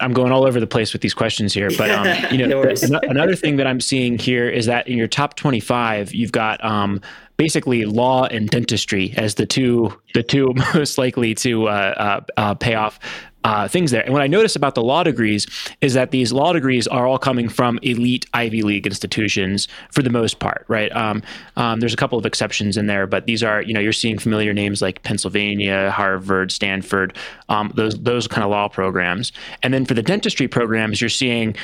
I'm 0.00 0.12
going 0.12 0.32
all 0.32 0.46
over 0.46 0.60
the 0.60 0.66
place 0.66 0.92
with 0.92 1.02
these 1.02 1.14
questions 1.14 1.52
here, 1.52 1.70
but 1.76 1.90
um, 1.90 2.06
you 2.30 2.46
know, 2.46 2.62
no 2.62 3.00
another 3.02 3.34
thing 3.36 3.56
that 3.56 3.66
I'm 3.66 3.80
seeing 3.80 4.18
here 4.18 4.48
is 4.48 4.66
that 4.66 4.88
in 4.88 4.96
your 4.96 5.08
top 5.08 5.36
25, 5.36 6.14
you've 6.14 6.32
got 6.32 6.62
um, 6.64 7.00
basically 7.36 7.86
law 7.86 8.24
and 8.24 8.50
dentistry 8.50 9.14
as 9.16 9.36
the 9.36 9.46
two 9.46 9.98
the 10.12 10.22
two 10.22 10.52
most 10.74 10.98
likely 10.98 11.34
to 11.34 11.68
uh, 11.68 11.70
uh, 11.70 12.20
uh, 12.36 12.54
pay 12.54 12.74
off 12.74 13.00
uh, 13.44 13.68
things 13.68 13.90
there. 13.90 14.02
And 14.02 14.12
what 14.12 14.22
I 14.22 14.26
notice 14.26 14.56
about 14.56 14.74
the 14.74 14.82
law 14.82 15.02
degrees 15.02 15.46
is 15.80 15.94
that 15.94 16.10
these 16.10 16.32
law 16.32 16.52
degrees 16.52 16.86
are 16.86 17.06
all 17.06 17.18
coming 17.18 17.48
from 17.48 17.78
elite 17.82 18.26
Ivy 18.34 18.62
League 18.62 18.86
institutions 18.86 19.68
for 19.90 20.02
the 20.02 20.10
most 20.10 20.38
part, 20.38 20.64
right? 20.68 20.94
Um, 20.94 21.22
um, 21.56 21.80
there's 21.80 21.94
a 21.94 21.96
couple 21.96 22.18
of 22.18 22.26
exceptions 22.26 22.76
in 22.76 22.86
there, 22.86 23.06
but 23.06 23.26
these 23.26 23.42
are, 23.42 23.62
you 23.62 23.72
know, 23.72 23.80
you're 23.80 23.92
seeing 23.92 24.18
familiar 24.18 24.52
names 24.52 24.82
like 24.82 25.02
Pennsylvania, 25.02 25.90
Harvard, 25.90 26.52
Stanford, 26.52 27.16
um, 27.48 27.72
those 27.74 27.98
those 28.00 28.26
kind 28.28 28.44
of 28.44 28.50
law 28.50 28.68
programs. 28.68 29.32
And 29.62 29.72
then 29.72 29.84
for 29.84 29.94
the 29.94 30.02
dentistry 30.02 30.48
programs, 30.48 31.00
you're 31.00 31.10
seeing 31.10 31.56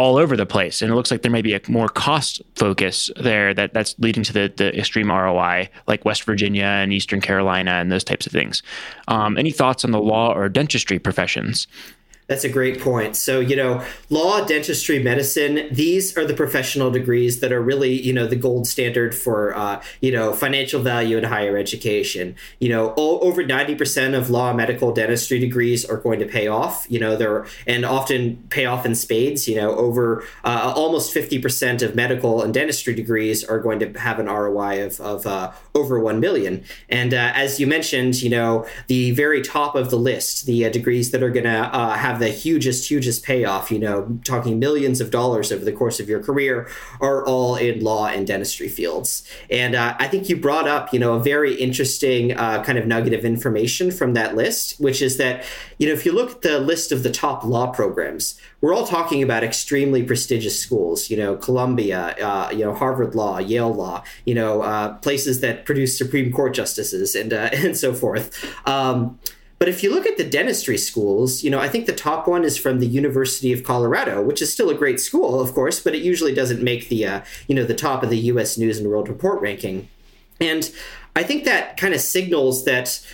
all 0.00 0.16
over 0.16 0.34
the 0.34 0.46
place. 0.46 0.80
And 0.80 0.90
it 0.90 0.94
looks 0.94 1.10
like 1.10 1.20
there 1.20 1.30
may 1.30 1.42
be 1.42 1.52
a 1.52 1.60
more 1.68 1.88
cost 1.88 2.40
focus 2.54 3.10
there 3.16 3.52
that, 3.52 3.74
that's 3.74 3.94
leading 3.98 4.22
to 4.22 4.32
the, 4.32 4.52
the 4.56 4.76
extreme 4.76 5.10
ROI, 5.10 5.68
like 5.86 6.06
West 6.06 6.24
Virginia 6.24 6.64
and 6.64 6.90
Eastern 6.90 7.20
Carolina 7.20 7.72
and 7.72 7.92
those 7.92 8.02
types 8.02 8.24
of 8.26 8.32
things. 8.32 8.62
Um, 9.08 9.36
any 9.36 9.50
thoughts 9.50 9.84
on 9.84 9.90
the 9.90 10.00
law 10.00 10.32
or 10.32 10.48
dentistry 10.48 10.98
professions? 10.98 11.66
That's 12.30 12.44
a 12.44 12.48
great 12.48 12.80
point. 12.80 13.16
So, 13.16 13.40
you 13.40 13.56
know, 13.56 13.84
law, 14.08 14.44
dentistry, 14.44 15.02
medicine, 15.02 15.66
these 15.72 16.16
are 16.16 16.24
the 16.24 16.32
professional 16.32 16.88
degrees 16.88 17.40
that 17.40 17.50
are 17.50 17.60
really, 17.60 18.00
you 18.00 18.12
know, 18.12 18.28
the 18.28 18.36
gold 18.36 18.68
standard 18.68 19.16
for, 19.16 19.52
uh, 19.56 19.82
you 20.00 20.12
know, 20.12 20.32
financial 20.32 20.80
value 20.80 21.18
in 21.18 21.24
higher 21.24 21.56
education. 21.56 22.36
You 22.60 22.68
know, 22.68 22.94
over 22.94 23.42
90% 23.42 24.16
of 24.16 24.30
law, 24.30 24.52
medical, 24.52 24.92
dentistry 24.92 25.40
degrees 25.40 25.84
are 25.84 25.96
going 25.96 26.20
to 26.20 26.24
pay 26.24 26.46
off, 26.46 26.86
you 26.88 27.00
know, 27.00 27.16
they're, 27.16 27.46
and 27.66 27.84
often 27.84 28.46
pay 28.48 28.64
off 28.64 28.86
in 28.86 28.94
spades, 28.94 29.48
you 29.48 29.56
know, 29.56 29.74
over 29.74 30.22
uh, 30.44 30.72
almost 30.76 31.12
50% 31.12 31.82
of 31.82 31.96
medical 31.96 32.42
and 32.42 32.54
dentistry 32.54 32.94
degrees 32.94 33.42
are 33.42 33.58
going 33.58 33.80
to 33.80 33.98
have 33.98 34.20
an 34.20 34.26
ROI 34.26 34.86
of, 34.86 35.00
of 35.00 35.26
uh, 35.26 35.50
over 35.74 35.98
1 35.98 36.20
million. 36.20 36.62
And 36.88 37.12
uh, 37.12 37.32
as 37.34 37.58
you 37.58 37.66
mentioned, 37.66 38.22
you 38.22 38.30
know, 38.30 38.68
the 38.86 39.10
very 39.10 39.42
top 39.42 39.74
of 39.74 39.90
the 39.90 39.98
list, 39.98 40.46
the 40.46 40.64
uh, 40.64 40.70
degrees 40.70 41.10
that 41.10 41.24
are 41.24 41.30
going 41.30 41.42
to 41.42 41.50
uh, 41.50 41.94
have 41.94 42.19
the 42.20 42.28
hugest, 42.28 42.88
hugest 42.88 43.24
payoff, 43.24 43.70
you 43.70 43.78
know, 43.78 44.18
talking 44.24 44.58
millions 44.58 45.00
of 45.00 45.10
dollars 45.10 45.50
over 45.50 45.64
the 45.64 45.72
course 45.72 45.98
of 45.98 46.08
your 46.08 46.22
career, 46.22 46.68
are 47.00 47.26
all 47.26 47.56
in 47.56 47.82
law 47.82 48.06
and 48.06 48.26
dentistry 48.26 48.68
fields. 48.68 49.28
And 49.50 49.74
uh, 49.74 49.96
I 49.98 50.06
think 50.06 50.28
you 50.28 50.36
brought 50.36 50.68
up, 50.68 50.92
you 50.92 51.00
know, 51.00 51.14
a 51.14 51.20
very 51.20 51.54
interesting 51.54 52.36
uh, 52.36 52.62
kind 52.62 52.78
of 52.78 52.86
nugget 52.86 53.14
of 53.14 53.24
information 53.24 53.90
from 53.90 54.14
that 54.14 54.36
list, 54.36 54.78
which 54.78 55.02
is 55.02 55.16
that, 55.16 55.44
you 55.78 55.88
know, 55.88 55.92
if 55.92 56.06
you 56.06 56.12
look 56.12 56.30
at 56.30 56.42
the 56.42 56.60
list 56.60 56.92
of 56.92 57.02
the 57.02 57.10
top 57.10 57.44
law 57.44 57.72
programs, 57.72 58.38
we're 58.60 58.74
all 58.74 58.86
talking 58.86 59.22
about 59.22 59.42
extremely 59.42 60.02
prestigious 60.02 60.60
schools, 60.60 61.10
you 61.10 61.16
know, 61.16 61.36
Columbia, 61.36 62.14
uh, 62.20 62.50
you 62.50 62.64
know, 62.64 62.74
Harvard 62.74 63.14
Law, 63.14 63.38
Yale 63.38 63.72
Law, 63.72 64.04
you 64.26 64.34
know, 64.34 64.62
uh, 64.62 64.94
places 64.98 65.40
that 65.40 65.64
produce 65.64 65.96
Supreme 65.96 66.32
Court 66.32 66.54
justices 66.54 67.14
and 67.14 67.32
uh, 67.32 67.50
and 67.52 67.76
so 67.76 67.94
forth. 67.94 68.44
Um, 68.66 69.18
but 69.60 69.68
if 69.68 69.82
you 69.82 69.94
look 69.94 70.06
at 70.06 70.16
the 70.16 70.24
dentistry 70.24 70.78
schools, 70.78 71.44
you 71.44 71.50
know, 71.50 71.60
I 71.60 71.68
think 71.68 71.84
the 71.84 71.92
top 71.92 72.26
one 72.26 72.44
is 72.44 72.56
from 72.56 72.80
the 72.80 72.86
University 72.86 73.52
of 73.52 73.62
Colorado, 73.62 74.22
which 74.22 74.40
is 74.40 74.50
still 74.50 74.70
a 74.70 74.74
great 74.74 74.98
school, 74.98 75.38
of 75.38 75.52
course, 75.52 75.78
but 75.80 75.94
it 75.94 76.02
usually 76.02 76.32
doesn't 76.32 76.62
make 76.62 76.88
the, 76.88 77.04
uh, 77.04 77.20
you 77.46 77.54
know, 77.54 77.64
the 77.64 77.74
top 77.74 78.02
of 78.02 78.08
the 78.08 78.18
U.S. 78.18 78.56
News 78.56 78.78
and 78.78 78.88
World 78.88 79.10
Report 79.10 79.42
ranking. 79.42 79.90
And 80.40 80.72
I 81.14 81.24
think 81.24 81.44
that 81.44 81.76
kind 81.76 81.92
of 81.92 82.00
signals 82.00 82.64
that 82.64 83.06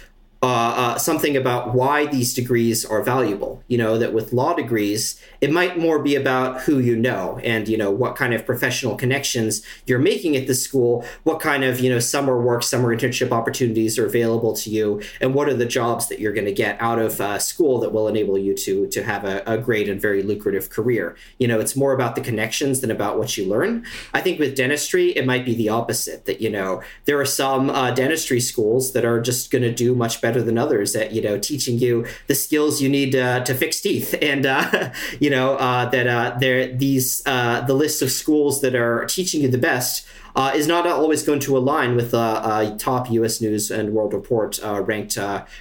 uh, 0.42 0.46
uh, 0.46 0.98
something 0.98 1.36
about 1.36 1.74
why 1.74 2.06
these 2.06 2.34
degrees 2.34 2.84
are 2.84 3.02
valuable. 3.02 3.62
You 3.68 3.78
know, 3.78 3.98
that 3.98 4.12
with 4.12 4.32
law 4.32 4.54
degrees, 4.54 5.20
it 5.40 5.50
might 5.50 5.78
more 5.78 5.98
be 5.98 6.14
about 6.14 6.60
who 6.62 6.78
you 6.78 6.94
know 6.94 7.40
and, 7.42 7.66
you 7.68 7.76
know, 7.76 7.90
what 7.90 8.16
kind 8.16 8.34
of 8.34 8.44
professional 8.44 8.96
connections 8.96 9.62
you're 9.86 9.98
making 9.98 10.36
at 10.36 10.46
the 10.46 10.54
school, 10.54 11.04
what 11.24 11.40
kind 11.40 11.64
of, 11.64 11.80
you 11.80 11.90
know, 11.90 11.98
summer 11.98 12.40
work, 12.40 12.62
summer 12.62 12.94
internship 12.94 13.32
opportunities 13.32 13.98
are 13.98 14.06
available 14.06 14.54
to 14.54 14.70
you, 14.70 15.00
and 15.20 15.34
what 15.34 15.48
are 15.48 15.54
the 15.54 15.66
jobs 15.66 16.08
that 16.08 16.20
you're 16.20 16.34
going 16.34 16.44
to 16.46 16.52
get 16.52 16.80
out 16.80 16.98
of 16.98 17.20
uh, 17.20 17.38
school 17.38 17.80
that 17.80 17.92
will 17.92 18.06
enable 18.06 18.36
you 18.36 18.54
to, 18.54 18.86
to 18.88 19.02
have 19.02 19.24
a, 19.24 19.42
a 19.46 19.56
great 19.56 19.88
and 19.88 20.00
very 20.00 20.22
lucrative 20.22 20.68
career. 20.70 21.16
You 21.38 21.48
know, 21.48 21.58
it's 21.60 21.76
more 21.76 21.92
about 21.92 22.14
the 22.14 22.20
connections 22.20 22.80
than 22.80 22.90
about 22.90 23.18
what 23.18 23.36
you 23.36 23.46
learn. 23.46 23.84
I 24.12 24.20
think 24.20 24.38
with 24.38 24.54
dentistry, 24.54 25.10
it 25.10 25.26
might 25.26 25.44
be 25.44 25.54
the 25.54 25.70
opposite 25.70 26.26
that, 26.26 26.40
you 26.40 26.50
know, 26.50 26.82
there 27.06 27.18
are 27.18 27.26
some 27.26 27.70
uh, 27.70 27.90
dentistry 27.90 28.40
schools 28.40 28.92
that 28.92 29.04
are 29.04 29.20
just 29.20 29.50
going 29.50 29.62
to 29.62 29.72
do 29.72 29.94
much 29.94 30.20
better 30.20 30.25
than 30.42 30.58
others 30.58 30.94
at, 30.96 31.12
you 31.12 31.22
know, 31.22 31.38
teaching 31.38 31.78
you 31.78 32.06
the 32.26 32.34
skills 32.34 32.80
you 32.80 32.88
need 32.88 33.14
uh, 33.14 33.44
to 33.44 33.54
fix 33.54 33.80
teeth. 33.80 34.14
And, 34.26 34.44
uh, 34.44 34.92
you 35.20 35.30
know, 35.30 35.56
uh, 35.56 35.86
that 35.90 36.06
uh, 36.08 36.36
there 36.40 36.66
these 36.74 37.22
uh, 37.26 37.60
the 37.60 37.74
list 37.74 38.02
of 38.02 38.10
schools 38.10 38.60
that 38.60 38.74
are 38.74 39.04
teaching 39.04 39.42
you 39.42 39.48
the 39.48 39.58
best 39.58 40.06
uh, 40.34 40.52
is 40.54 40.66
not 40.66 40.86
always 40.86 41.22
going 41.22 41.40
to 41.40 41.56
align 41.56 41.96
with 41.96 42.12
uh, 42.12 42.18
uh, 42.18 42.76
top 42.76 43.10
U.S. 43.10 43.40
News 43.40 43.70
and 43.70 43.94
World 43.94 44.12
Report 44.12 44.58
ranked 44.62 45.16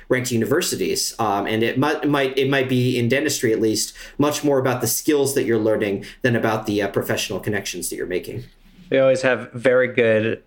ranked 0.09 0.31
universities, 0.31 1.15
um, 1.19 1.47
and 1.47 1.63
it 1.63 1.77
might, 1.77 2.07
might 2.07 2.37
it 2.37 2.49
might 2.49 2.67
be 2.67 2.99
in 2.99 3.07
dentistry 3.07 3.53
at 3.53 3.61
least 3.61 3.95
much 4.17 4.43
more 4.43 4.59
about 4.59 4.81
the 4.81 4.87
skills 4.87 5.33
that 5.35 5.45
you're 5.45 5.59
learning 5.59 6.05
than 6.23 6.35
about 6.35 6.65
the 6.65 6.85
professional 6.87 7.39
connections 7.39 7.89
that 7.89 7.95
you're 7.95 8.05
making. 8.05 8.43
We 8.89 8.99
always 8.99 9.21
have 9.21 9.51
very 9.53 9.87
good 9.87 10.43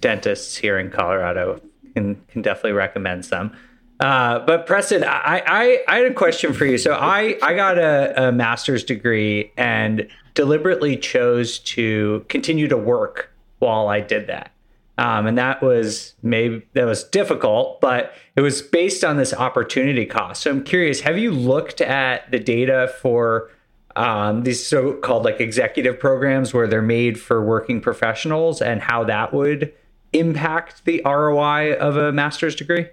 dentists 0.00 0.56
here 0.56 0.78
in 0.78 0.90
Colorado. 0.90 1.60
Can 1.96 2.20
can 2.28 2.42
definitely 2.42 2.72
recommend 2.72 3.24
some. 3.24 3.56
Uh, 3.98 4.40
but 4.40 4.66
Preston, 4.66 5.02
I, 5.02 5.42
I 5.46 5.78
I 5.88 5.96
had 5.96 6.06
a 6.12 6.14
question 6.14 6.52
for 6.52 6.66
you. 6.66 6.76
So 6.76 6.92
I 6.92 7.38
I 7.42 7.54
got 7.54 7.78
a, 7.78 8.28
a 8.28 8.32
master's 8.32 8.84
degree 8.84 9.50
and 9.56 10.06
deliberately 10.34 10.98
chose 10.98 11.58
to 11.60 12.26
continue 12.28 12.68
to 12.68 12.76
work 12.76 13.30
while 13.60 13.88
I 13.88 14.00
did 14.00 14.26
that. 14.26 14.52
Um, 14.98 15.26
and 15.26 15.38
that 15.38 15.62
was 15.62 16.12
maybe 16.22 16.66
that 16.74 16.84
was 16.84 17.02
difficult, 17.04 17.80
but 17.80 18.12
it 18.36 18.42
was 18.42 18.60
based 18.60 19.02
on 19.02 19.16
this 19.16 19.32
opportunity 19.32 20.04
cost. 20.04 20.42
So 20.42 20.50
I'm 20.50 20.64
curious, 20.64 21.00
have 21.00 21.16
you 21.16 21.30
looked 21.30 21.80
at 21.80 22.30
the 22.30 22.38
data 22.38 22.92
for 23.00 23.50
um, 23.94 24.42
these 24.42 24.66
so-called 24.66 25.24
like 25.24 25.40
executive 25.40 25.98
programs 25.98 26.52
where 26.52 26.66
they're 26.66 26.82
made 26.82 27.18
for 27.18 27.42
working 27.42 27.80
professionals 27.80 28.60
and 28.60 28.82
how 28.82 29.04
that 29.04 29.32
would 29.32 29.72
impact 30.18 30.84
the 30.84 31.02
ROI 31.04 31.74
of 31.74 31.96
a 31.96 32.12
master's 32.12 32.54
degree? 32.54 32.88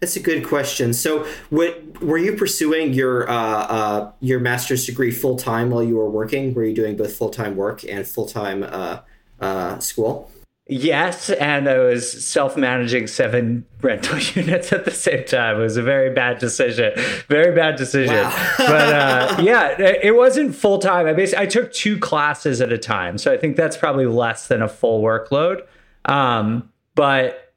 That's 0.00 0.16
a 0.16 0.20
good 0.20 0.46
question. 0.46 0.94
So, 0.94 1.26
what 1.50 2.02
were 2.02 2.16
you 2.16 2.34
pursuing 2.34 2.94
your 2.94 3.28
uh, 3.28 3.34
uh, 3.34 4.12
your 4.20 4.40
master's 4.40 4.86
degree 4.86 5.10
full 5.10 5.36
time 5.36 5.70
while 5.70 5.82
you 5.82 5.96
were 5.96 6.08
working? 6.08 6.54
Were 6.54 6.64
you 6.64 6.74
doing 6.74 6.96
both 6.96 7.14
full 7.14 7.28
time 7.28 7.54
work 7.54 7.84
and 7.84 8.08
full 8.08 8.26
time 8.26 8.62
uh, 8.62 9.00
uh, 9.40 9.78
school? 9.78 10.30
Yes, 10.66 11.30
and 11.30 11.68
I 11.68 11.78
was 11.78 12.24
self 12.24 12.56
managing 12.56 13.08
seven 13.08 13.66
rental 13.82 14.18
units 14.20 14.72
at 14.72 14.86
the 14.86 14.90
same 14.92 15.24
time. 15.24 15.56
It 15.56 15.62
was 15.62 15.76
a 15.76 15.82
very 15.82 16.14
bad 16.14 16.38
decision. 16.38 16.92
Very 17.28 17.54
bad 17.54 17.76
decision. 17.76 18.14
Wow. 18.14 18.54
but 18.58 18.94
uh, 18.94 19.42
yeah, 19.42 19.78
it 19.78 20.16
wasn't 20.16 20.54
full 20.54 20.78
time. 20.78 21.06
I 21.06 21.12
basically 21.12 21.44
I 21.44 21.46
took 21.46 21.72
two 21.72 21.98
classes 21.98 22.62
at 22.62 22.72
a 22.72 22.78
time, 22.78 23.18
so 23.18 23.32
I 23.32 23.36
think 23.36 23.56
that's 23.56 23.76
probably 23.76 24.06
less 24.06 24.46
than 24.46 24.62
a 24.62 24.68
full 24.68 25.02
workload. 25.02 25.62
Um, 26.04 26.70
but 26.94 27.54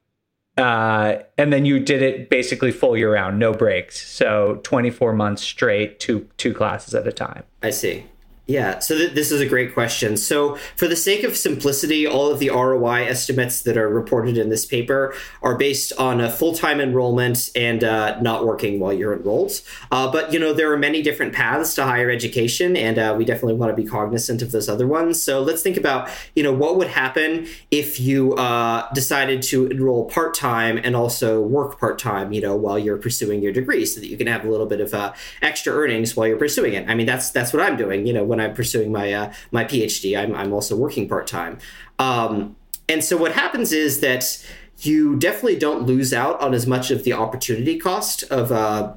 uh, 0.56 1.16
and 1.36 1.52
then 1.52 1.64
you 1.64 1.80
did 1.80 2.02
it 2.02 2.30
basically 2.30 2.70
full 2.70 2.96
year 2.96 3.14
round, 3.14 3.38
no 3.38 3.52
breaks. 3.52 4.06
So 4.06 4.60
twenty 4.62 4.90
four 4.90 5.12
months 5.12 5.42
straight, 5.42 6.00
two 6.00 6.28
two 6.36 6.54
classes 6.54 6.94
at 6.94 7.06
a 7.06 7.12
time. 7.12 7.44
I 7.62 7.70
see. 7.70 8.04
Yeah, 8.46 8.80
so 8.80 8.98
th- 8.98 9.14
this 9.14 9.32
is 9.32 9.40
a 9.40 9.46
great 9.46 9.72
question. 9.72 10.18
So, 10.18 10.56
for 10.76 10.86
the 10.86 10.96
sake 10.96 11.24
of 11.24 11.34
simplicity, 11.34 12.06
all 12.06 12.30
of 12.30 12.40
the 12.40 12.50
ROI 12.50 13.06
estimates 13.06 13.62
that 13.62 13.78
are 13.78 13.88
reported 13.88 14.36
in 14.36 14.50
this 14.50 14.66
paper 14.66 15.14
are 15.40 15.56
based 15.56 15.94
on 15.94 16.20
a 16.20 16.30
full 16.30 16.52
time 16.52 16.78
enrollment 16.78 17.48
and 17.56 17.82
uh, 17.82 18.20
not 18.20 18.44
working 18.44 18.80
while 18.80 18.92
you're 18.92 19.14
enrolled. 19.14 19.62
Uh, 19.90 20.12
but, 20.12 20.30
you 20.30 20.38
know, 20.38 20.52
there 20.52 20.70
are 20.70 20.76
many 20.76 21.00
different 21.00 21.32
paths 21.32 21.74
to 21.76 21.84
higher 21.84 22.10
education, 22.10 22.76
and 22.76 22.98
uh, 22.98 23.14
we 23.16 23.24
definitely 23.24 23.54
want 23.54 23.74
to 23.74 23.82
be 23.82 23.88
cognizant 23.88 24.42
of 24.42 24.52
those 24.52 24.68
other 24.68 24.86
ones. 24.86 25.22
So, 25.22 25.40
let's 25.40 25.62
think 25.62 25.78
about, 25.78 26.10
you 26.34 26.42
know, 26.42 26.52
what 26.52 26.76
would 26.76 26.88
happen 26.88 27.46
if 27.70 27.98
you 27.98 28.34
uh, 28.34 28.92
decided 28.92 29.40
to 29.44 29.68
enroll 29.68 30.04
part 30.04 30.34
time 30.34 30.76
and 30.76 30.94
also 30.94 31.40
work 31.40 31.80
part 31.80 31.98
time, 31.98 32.34
you 32.34 32.42
know, 32.42 32.54
while 32.54 32.78
you're 32.78 32.98
pursuing 32.98 33.40
your 33.40 33.54
degree 33.54 33.86
so 33.86 34.00
that 34.00 34.08
you 34.08 34.18
can 34.18 34.26
have 34.26 34.44
a 34.44 34.50
little 34.50 34.66
bit 34.66 34.82
of 34.82 34.92
uh, 34.92 35.14
extra 35.40 35.72
earnings 35.72 36.14
while 36.14 36.26
you're 36.26 36.36
pursuing 36.36 36.74
it. 36.74 36.86
I 36.90 36.94
mean, 36.94 37.06
that's 37.06 37.30
that's 37.30 37.50
what 37.50 37.62
I'm 37.62 37.78
doing, 37.78 38.06
you 38.06 38.12
know 38.12 38.33
when 38.34 38.44
I'm 38.44 38.54
pursuing 38.54 38.90
my 38.90 39.12
uh, 39.12 39.32
my 39.52 39.64
PhD. 39.64 40.18
I'm 40.18 40.34
I'm 40.34 40.52
also 40.52 40.76
working 40.76 41.08
part 41.08 41.26
time, 41.26 41.58
um, 41.98 42.56
and 42.88 43.02
so 43.02 43.16
what 43.16 43.32
happens 43.32 43.72
is 43.72 44.00
that 44.00 44.44
you 44.80 45.16
definitely 45.16 45.56
don't 45.56 45.82
lose 45.82 46.12
out 46.12 46.40
on 46.40 46.52
as 46.52 46.66
much 46.66 46.90
of 46.90 47.04
the 47.04 47.12
opportunity 47.12 47.78
cost 47.78 48.24
of 48.24 48.50
uh, 48.50 48.94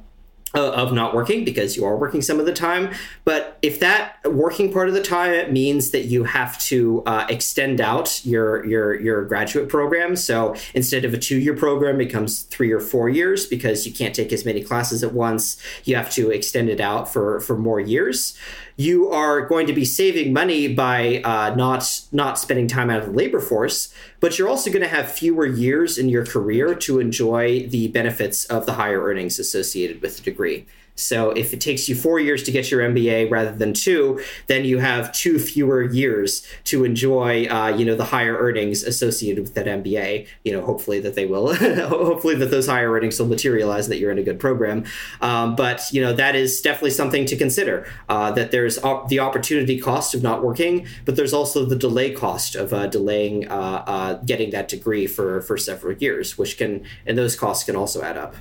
of 0.54 0.92
not 0.92 1.14
working 1.14 1.44
because 1.44 1.76
you 1.76 1.84
are 1.84 1.96
working 1.96 2.22
some 2.22 2.40
of 2.40 2.46
the 2.46 2.52
time. 2.52 2.92
But 3.24 3.58
if 3.60 3.80
that 3.80 4.16
working 4.24 4.72
part 4.72 4.88
of 4.88 4.94
the 4.94 5.02
time 5.02 5.52
means 5.52 5.90
that 5.90 6.06
you 6.06 6.24
have 6.24 6.58
to 6.60 7.02
uh, 7.04 7.26
extend 7.28 7.80
out 7.80 8.24
your 8.24 8.64
your 8.66 9.00
your 9.00 9.24
graduate 9.24 9.68
program, 9.68 10.16
so 10.16 10.54
instead 10.74 11.04
of 11.04 11.14
a 11.14 11.18
two 11.18 11.38
year 11.38 11.54
program, 11.54 11.96
it 11.96 12.06
becomes 12.06 12.42
three 12.44 12.72
or 12.72 12.80
four 12.80 13.08
years 13.08 13.46
because 13.46 13.86
you 13.86 13.92
can't 13.92 14.14
take 14.14 14.32
as 14.32 14.44
many 14.44 14.62
classes 14.62 15.04
at 15.04 15.12
once. 15.12 15.58
You 15.84 15.96
have 15.96 16.10
to 16.12 16.30
extend 16.30 16.70
it 16.70 16.80
out 16.80 17.12
for 17.12 17.40
for 17.40 17.56
more 17.56 17.80
years 17.80 18.36
you 18.78 19.10
are 19.10 19.40
going 19.40 19.66
to 19.66 19.72
be 19.72 19.84
saving 19.84 20.32
money 20.32 20.72
by 20.72 21.20
uh, 21.24 21.52
not 21.56 22.00
not 22.12 22.38
spending 22.38 22.68
time 22.68 22.88
out 22.90 23.00
of 23.00 23.06
the 23.06 23.12
labor 23.12 23.40
force, 23.40 23.92
but 24.20 24.38
you're 24.38 24.48
also 24.48 24.70
going 24.70 24.82
to 24.82 24.88
have 24.88 25.10
fewer 25.10 25.44
years 25.44 25.98
in 25.98 26.08
your 26.08 26.24
career 26.24 26.76
to 26.76 27.00
enjoy 27.00 27.66
the 27.66 27.88
benefits 27.88 28.44
of 28.44 28.66
the 28.66 28.74
higher 28.74 29.02
earnings 29.02 29.40
associated 29.40 30.00
with 30.00 30.16
the 30.16 30.22
degree. 30.22 30.64
So 30.98 31.30
if 31.30 31.52
it 31.52 31.60
takes 31.60 31.88
you 31.88 31.94
four 31.94 32.18
years 32.18 32.42
to 32.44 32.50
get 32.50 32.70
your 32.70 32.80
MBA 32.80 33.30
rather 33.30 33.52
than 33.52 33.72
two, 33.72 34.22
then 34.46 34.64
you 34.64 34.78
have 34.78 35.12
two 35.12 35.38
fewer 35.38 35.82
years 35.82 36.46
to 36.64 36.84
enjoy, 36.84 37.46
uh, 37.46 37.68
you 37.68 37.84
know, 37.84 37.94
the 37.94 38.04
higher 38.04 38.36
earnings 38.36 38.82
associated 38.82 39.42
with 39.44 39.54
that 39.54 39.66
MBA. 39.66 40.26
You 40.44 40.52
know, 40.52 40.64
hopefully 40.64 41.00
that 41.00 41.14
they 41.14 41.26
will, 41.26 41.54
hopefully 41.54 42.34
that 42.36 42.50
those 42.50 42.66
higher 42.66 42.90
earnings 42.90 43.18
will 43.18 43.28
materialize 43.28 43.88
that 43.88 43.98
you're 43.98 44.10
in 44.10 44.18
a 44.18 44.22
good 44.22 44.40
program. 44.40 44.84
Um, 45.20 45.56
but 45.56 45.88
you 45.92 46.02
know, 46.02 46.12
that 46.12 46.34
is 46.34 46.60
definitely 46.60 46.90
something 46.90 47.24
to 47.26 47.36
consider. 47.36 47.86
Uh, 48.08 48.30
that 48.32 48.50
there's 48.50 48.78
op- 48.82 49.08
the 49.08 49.20
opportunity 49.20 49.78
cost 49.78 50.14
of 50.14 50.22
not 50.22 50.42
working, 50.42 50.86
but 51.04 51.16
there's 51.16 51.32
also 51.32 51.64
the 51.64 51.76
delay 51.76 52.12
cost 52.12 52.54
of 52.54 52.72
uh, 52.72 52.86
delaying 52.86 53.48
uh, 53.48 53.84
uh, 53.86 54.14
getting 54.24 54.50
that 54.50 54.68
degree 54.68 55.06
for 55.06 55.40
for 55.42 55.56
several 55.56 55.96
years, 55.96 56.36
which 56.36 56.58
can 56.58 56.84
and 57.06 57.16
those 57.16 57.36
costs 57.36 57.64
can 57.64 57.76
also 57.76 58.02
add 58.02 58.16
up. 58.16 58.34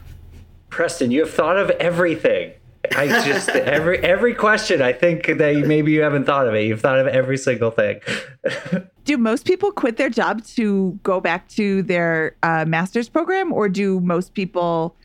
Preston, 0.70 1.12
you 1.12 1.22
have 1.22 1.34
thought 1.34 1.58
of 1.58 1.70
everything. 1.72 2.54
I 2.96 3.08
just 3.26 3.50
every 3.50 4.00
every 4.00 4.34
question. 4.34 4.82
I 4.82 4.94
think 4.94 5.26
that 5.26 5.64
maybe 5.68 5.92
you 5.92 6.02
haven't 6.02 6.26
thought 6.26 6.48
of 6.48 6.56
it. 6.56 6.66
You've 6.66 6.82
thought 6.82 7.00
of 7.00 7.08
every 7.08 7.38
single 7.38 7.72
thing. 7.72 8.00
do 9.04 9.18
most 9.18 9.46
people 9.46 9.72
quit 9.72 9.98
their 9.98 10.10
job 10.10 10.44
to 10.46 11.00
go 11.04 11.20
back 11.20 11.48
to 11.50 11.84
their 11.84 12.36
uh, 12.44 12.66
master's 12.66 13.10
program, 13.10 13.52
or 13.52 13.70
do 13.70 14.00
most 14.00 14.34
people 14.34 14.96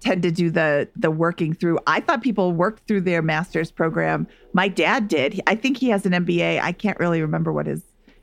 tend 0.00 0.22
to 0.22 0.30
do 0.30 0.50
the 0.50 0.88
the 0.96 1.10
working 1.10 1.54
through? 1.54 1.78
I 1.86 2.00
thought 2.00 2.22
people 2.22 2.52
worked 2.52 2.86
through 2.86 3.02
their 3.02 3.22
master's 3.22 3.70
program. 3.70 4.26
My 4.52 4.68
dad 4.68 5.08
did. 5.08 5.40
I 5.46 5.54
think 5.54 5.76
he 5.76 5.88
has 5.90 6.06
an 6.06 6.12
MBA. 6.12 6.60
I 6.60 6.72
can't 6.72 6.98
really 6.98 7.20
remember 7.20 7.52
what 7.52 7.66
his 7.66 7.82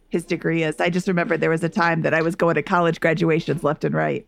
his 0.10 0.26
degree 0.26 0.64
is. 0.64 0.80
I 0.80 0.90
just 0.90 1.08
remember 1.08 1.38
there 1.38 1.50
was 1.50 1.64
a 1.64 1.70
time 1.70 2.02
that 2.02 2.14
I 2.14 2.22
was 2.22 2.36
going 2.36 2.56
to 2.56 2.64
college 2.64 3.00
graduations 3.00 3.64
left 3.64 3.84
and 3.84 3.94
right. 3.94 4.26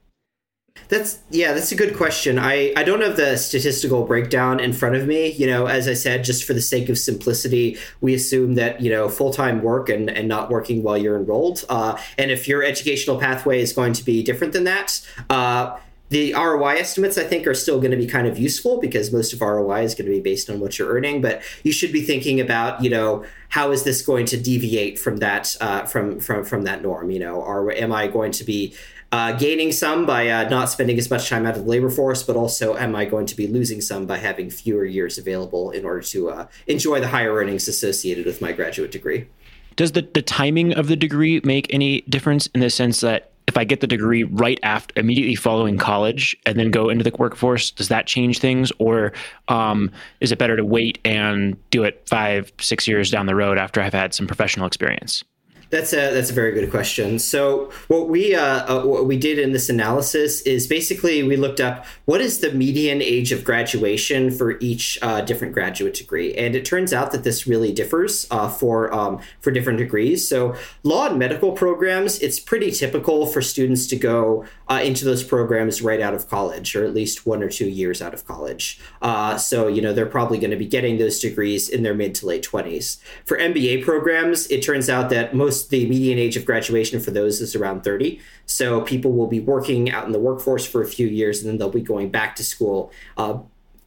That's 0.87 1.19
yeah, 1.29 1.53
that's 1.53 1.71
a 1.71 1.75
good 1.75 1.95
question. 1.95 2.39
I 2.39 2.73
I 2.75 2.83
don't 2.83 3.01
have 3.01 3.17
the 3.17 3.37
statistical 3.37 4.05
breakdown 4.05 4.59
in 4.59 4.73
front 4.73 4.95
of 4.95 5.05
me. 5.05 5.31
You 5.31 5.47
know, 5.47 5.67
as 5.67 5.87
I 5.87 5.93
said, 5.93 6.23
just 6.23 6.43
for 6.45 6.53
the 6.53 6.61
sake 6.61 6.89
of 6.89 6.97
simplicity, 6.97 7.77
we 8.01 8.13
assume 8.13 8.55
that 8.55 8.81
you 8.81 8.89
know 8.89 9.09
full 9.09 9.31
time 9.31 9.61
work 9.61 9.89
and 9.89 10.09
and 10.09 10.27
not 10.27 10.49
working 10.49 10.81
while 10.81 10.97
you're 10.97 11.17
enrolled. 11.17 11.65
Uh, 11.69 11.99
and 12.17 12.31
if 12.31 12.47
your 12.47 12.63
educational 12.63 13.19
pathway 13.19 13.61
is 13.61 13.73
going 13.73 13.93
to 13.93 14.03
be 14.03 14.23
different 14.23 14.53
than 14.53 14.63
that. 14.63 15.01
Uh, 15.29 15.77
the 16.09 16.33
ROI 16.33 16.77
estimates, 16.77 17.17
I 17.17 17.23
think, 17.23 17.45
are 17.47 17.53
still 17.53 17.79
going 17.79 17.91
to 17.91 17.97
be 17.97 18.07
kind 18.07 18.27
of 18.27 18.37
useful 18.37 18.79
because 18.79 19.11
most 19.13 19.31
of 19.31 19.41
ROI 19.41 19.83
is 19.83 19.95
going 19.95 20.05
to 20.05 20.11
be 20.11 20.19
based 20.19 20.49
on 20.49 20.59
what 20.59 20.77
you're 20.77 20.89
earning. 20.89 21.21
But 21.21 21.41
you 21.63 21.71
should 21.71 21.91
be 21.91 22.01
thinking 22.01 22.39
about, 22.39 22.83
you 22.83 22.89
know, 22.89 23.23
how 23.49 23.71
is 23.71 23.83
this 23.83 24.01
going 24.01 24.25
to 24.27 24.37
deviate 24.37 24.97
from 24.99 25.17
that 25.17 25.55
uh, 25.61 25.85
from 25.85 26.19
from 26.19 26.43
from 26.43 26.63
that 26.63 26.81
norm? 26.81 27.11
You 27.11 27.19
know, 27.19 27.35
or 27.35 27.71
am 27.71 27.91
I 27.91 28.07
going 28.07 28.31
to 28.33 28.43
be 28.43 28.75
uh, 29.11 29.33
gaining 29.33 29.71
some 29.71 30.05
by 30.05 30.29
uh, 30.29 30.49
not 30.49 30.69
spending 30.69 30.97
as 30.97 31.09
much 31.09 31.29
time 31.29 31.45
out 31.45 31.55
of 31.55 31.63
the 31.63 31.69
labor 31.69 31.89
force, 31.89 32.23
but 32.23 32.35
also 32.35 32.75
am 32.75 32.95
I 32.95 33.05
going 33.05 33.25
to 33.27 33.35
be 33.35 33.47
losing 33.47 33.81
some 33.81 34.05
by 34.05 34.17
having 34.17 34.49
fewer 34.49 34.85
years 34.85 35.17
available 35.17 35.71
in 35.71 35.85
order 35.85 36.01
to 36.01 36.29
uh, 36.29 36.47
enjoy 36.67 36.99
the 36.99 37.07
higher 37.07 37.33
earnings 37.33 37.67
associated 37.67 38.25
with 38.25 38.41
my 38.41 38.51
graduate 38.51 38.91
degree? 38.91 39.27
Does 39.75 39.93
the, 39.93 40.07
the 40.13 40.21
timing 40.21 40.73
of 40.73 40.87
the 40.87 40.95
degree 40.95 41.41
make 41.43 41.73
any 41.73 42.01
difference 42.01 42.47
in 42.47 42.59
the 42.59 42.69
sense 42.69 42.99
that 42.99 43.31
if 43.49 43.57
I 43.57 43.65
get 43.65 43.81
the 43.81 43.87
degree 43.87 44.23
right 44.23 44.59
after 44.63 44.97
immediately 44.97 45.35
following 45.35 45.77
college 45.77 46.37
and 46.45 46.57
then 46.57 46.71
go 46.71 46.87
into 46.87 47.03
the 47.03 47.11
workforce, 47.17 47.71
does 47.71 47.89
that 47.89 48.05
change 48.05 48.39
things, 48.39 48.71
or 48.77 49.11
um, 49.47 49.91
is 50.21 50.31
it 50.31 50.37
better 50.37 50.55
to 50.55 50.63
wait 50.63 50.99
and 51.03 51.57
do 51.71 51.83
it 51.83 52.07
five, 52.07 52.53
six 52.61 52.87
years 52.87 53.09
down 53.09 53.25
the 53.25 53.35
road 53.35 53.57
after 53.57 53.81
I've 53.81 53.93
had 53.93 54.13
some 54.13 54.27
professional 54.27 54.67
experience? 54.67 55.23
That's 55.69 55.93
a 55.93 56.11
that's 56.13 56.31
a 56.31 56.33
very 56.33 56.51
good 56.53 56.71
question. 56.71 57.19
So 57.19 57.71
what 57.89 58.09
we 58.09 58.33
uh, 58.33 58.81
uh, 58.81 58.85
what 58.85 59.05
we 59.05 59.17
did 59.17 59.37
in 59.37 59.51
this 59.51 59.69
analysis 59.69 60.41
is 60.41 60.65
basically 60.65 61.21
we 61.21 61.35
looked 61.35 61.59
up 61.59 61.85
what 62.05 62.21
is 62.21 62.39
the 62.39 62.51
median 62.51 63.03
age 63.03 63.31
of 63.31 63.43
graduation 63.43 64.31
for 64.31 64.57
each 64.59 64.97
uh, 65.03 65.21
different 65.21 65.53
graduate 65.53 65.93
degree, 65.93 66.33
and 66.33 66.55
it 66.55 66.65
turns 66.65 66.91
out 66.91 67.11
that 67.11 67.23
this 67.23 67.45
really 67.45 67.71
differs 67.71 68.25
uh, 68.31 68.49
for 68.49 68.91
um, 68.91 69.19
for 69.41 69.51
different 69.51 69.77
degrees. 69.77 70.27
So 70.27 70.55
law 70.81 71.07
and 71.07 71.19
medical 71.19 71.51
programs, 71.51 72.17
it's 72.17 72.39
pretty 72.39 72.71
typical 72.71 73.27
for 73.27 73.41
students 73.41 73.85
to 73.87 73.95
go 73.95 74.45
uh, 74.69 74.81
into 74.83 75.05
those 75.05 75.23
programs 75.23 75.83
right 75.83 76.01
out 76.01 76.15
of 76.15 76.27
college, 76.27 76.75
or 76.75 76.83
at 76.83 76.95
least 76.95 77.27
one 77.27 77.43
or 77.43 77.49
two 77.49 77.69
years 77.69 78.01
out 78.01 78.15
of 78.15 78.25
college. 78.25 78.79
Uh, 79.03 79.37
so 79.37 79.67
you 79.67 79.83
know 79.83 79.93
they're 79.93 80.07
probably 80.07 80.39
going 80.39 80.49
to 80.49 80.57
be 80.57 80.65
getting 80.65 80.97
those 80.97 81.19
degrees 81.19 81.69
in 81.69 81.83
their 81.83 81.93
mid 81.93 82.15
to 82.15 82.25
late 82.25 82.41
twenties. 82.41 82.99
For 83.23 83.37
MBA 83.37 83.83
programs, 83.83 84.47
it 84.47 84.63
turns 84.63 84.89
out 84.89 85.11
that 85.11 85.35
most 85.35 85.58
the 85.67 85.87
median 85.87 86.17
age 86.17 86.37
of 86.37 86.45
graduation 86.45 86.99
for 86.99 87.11
those 87.11 87.41
is 87.41 87.55
around 87.55 87.83
30. 87.83 88.19
So 88.45 88.81
people 88.81 89.11
will 89.11 89.27
be 89.27 89.39
working 89.39 89.91
out 89.91 90.05
in 90.05 90.11
the 90.11 90.19
workforce 90.19 90.65
for 90.65 90.81
a 90.81 90.87
few 90.87 91.07
years 91.07 91.39
and 91.39 91.49
then 91.49 91.57
they'll 91.57 91.69
be 91.69 91.81
going 91.81 92.09
back 92.09 92.35
to 92.37 92.43
school. 92.43 92.91
Uh, 93.17 93.39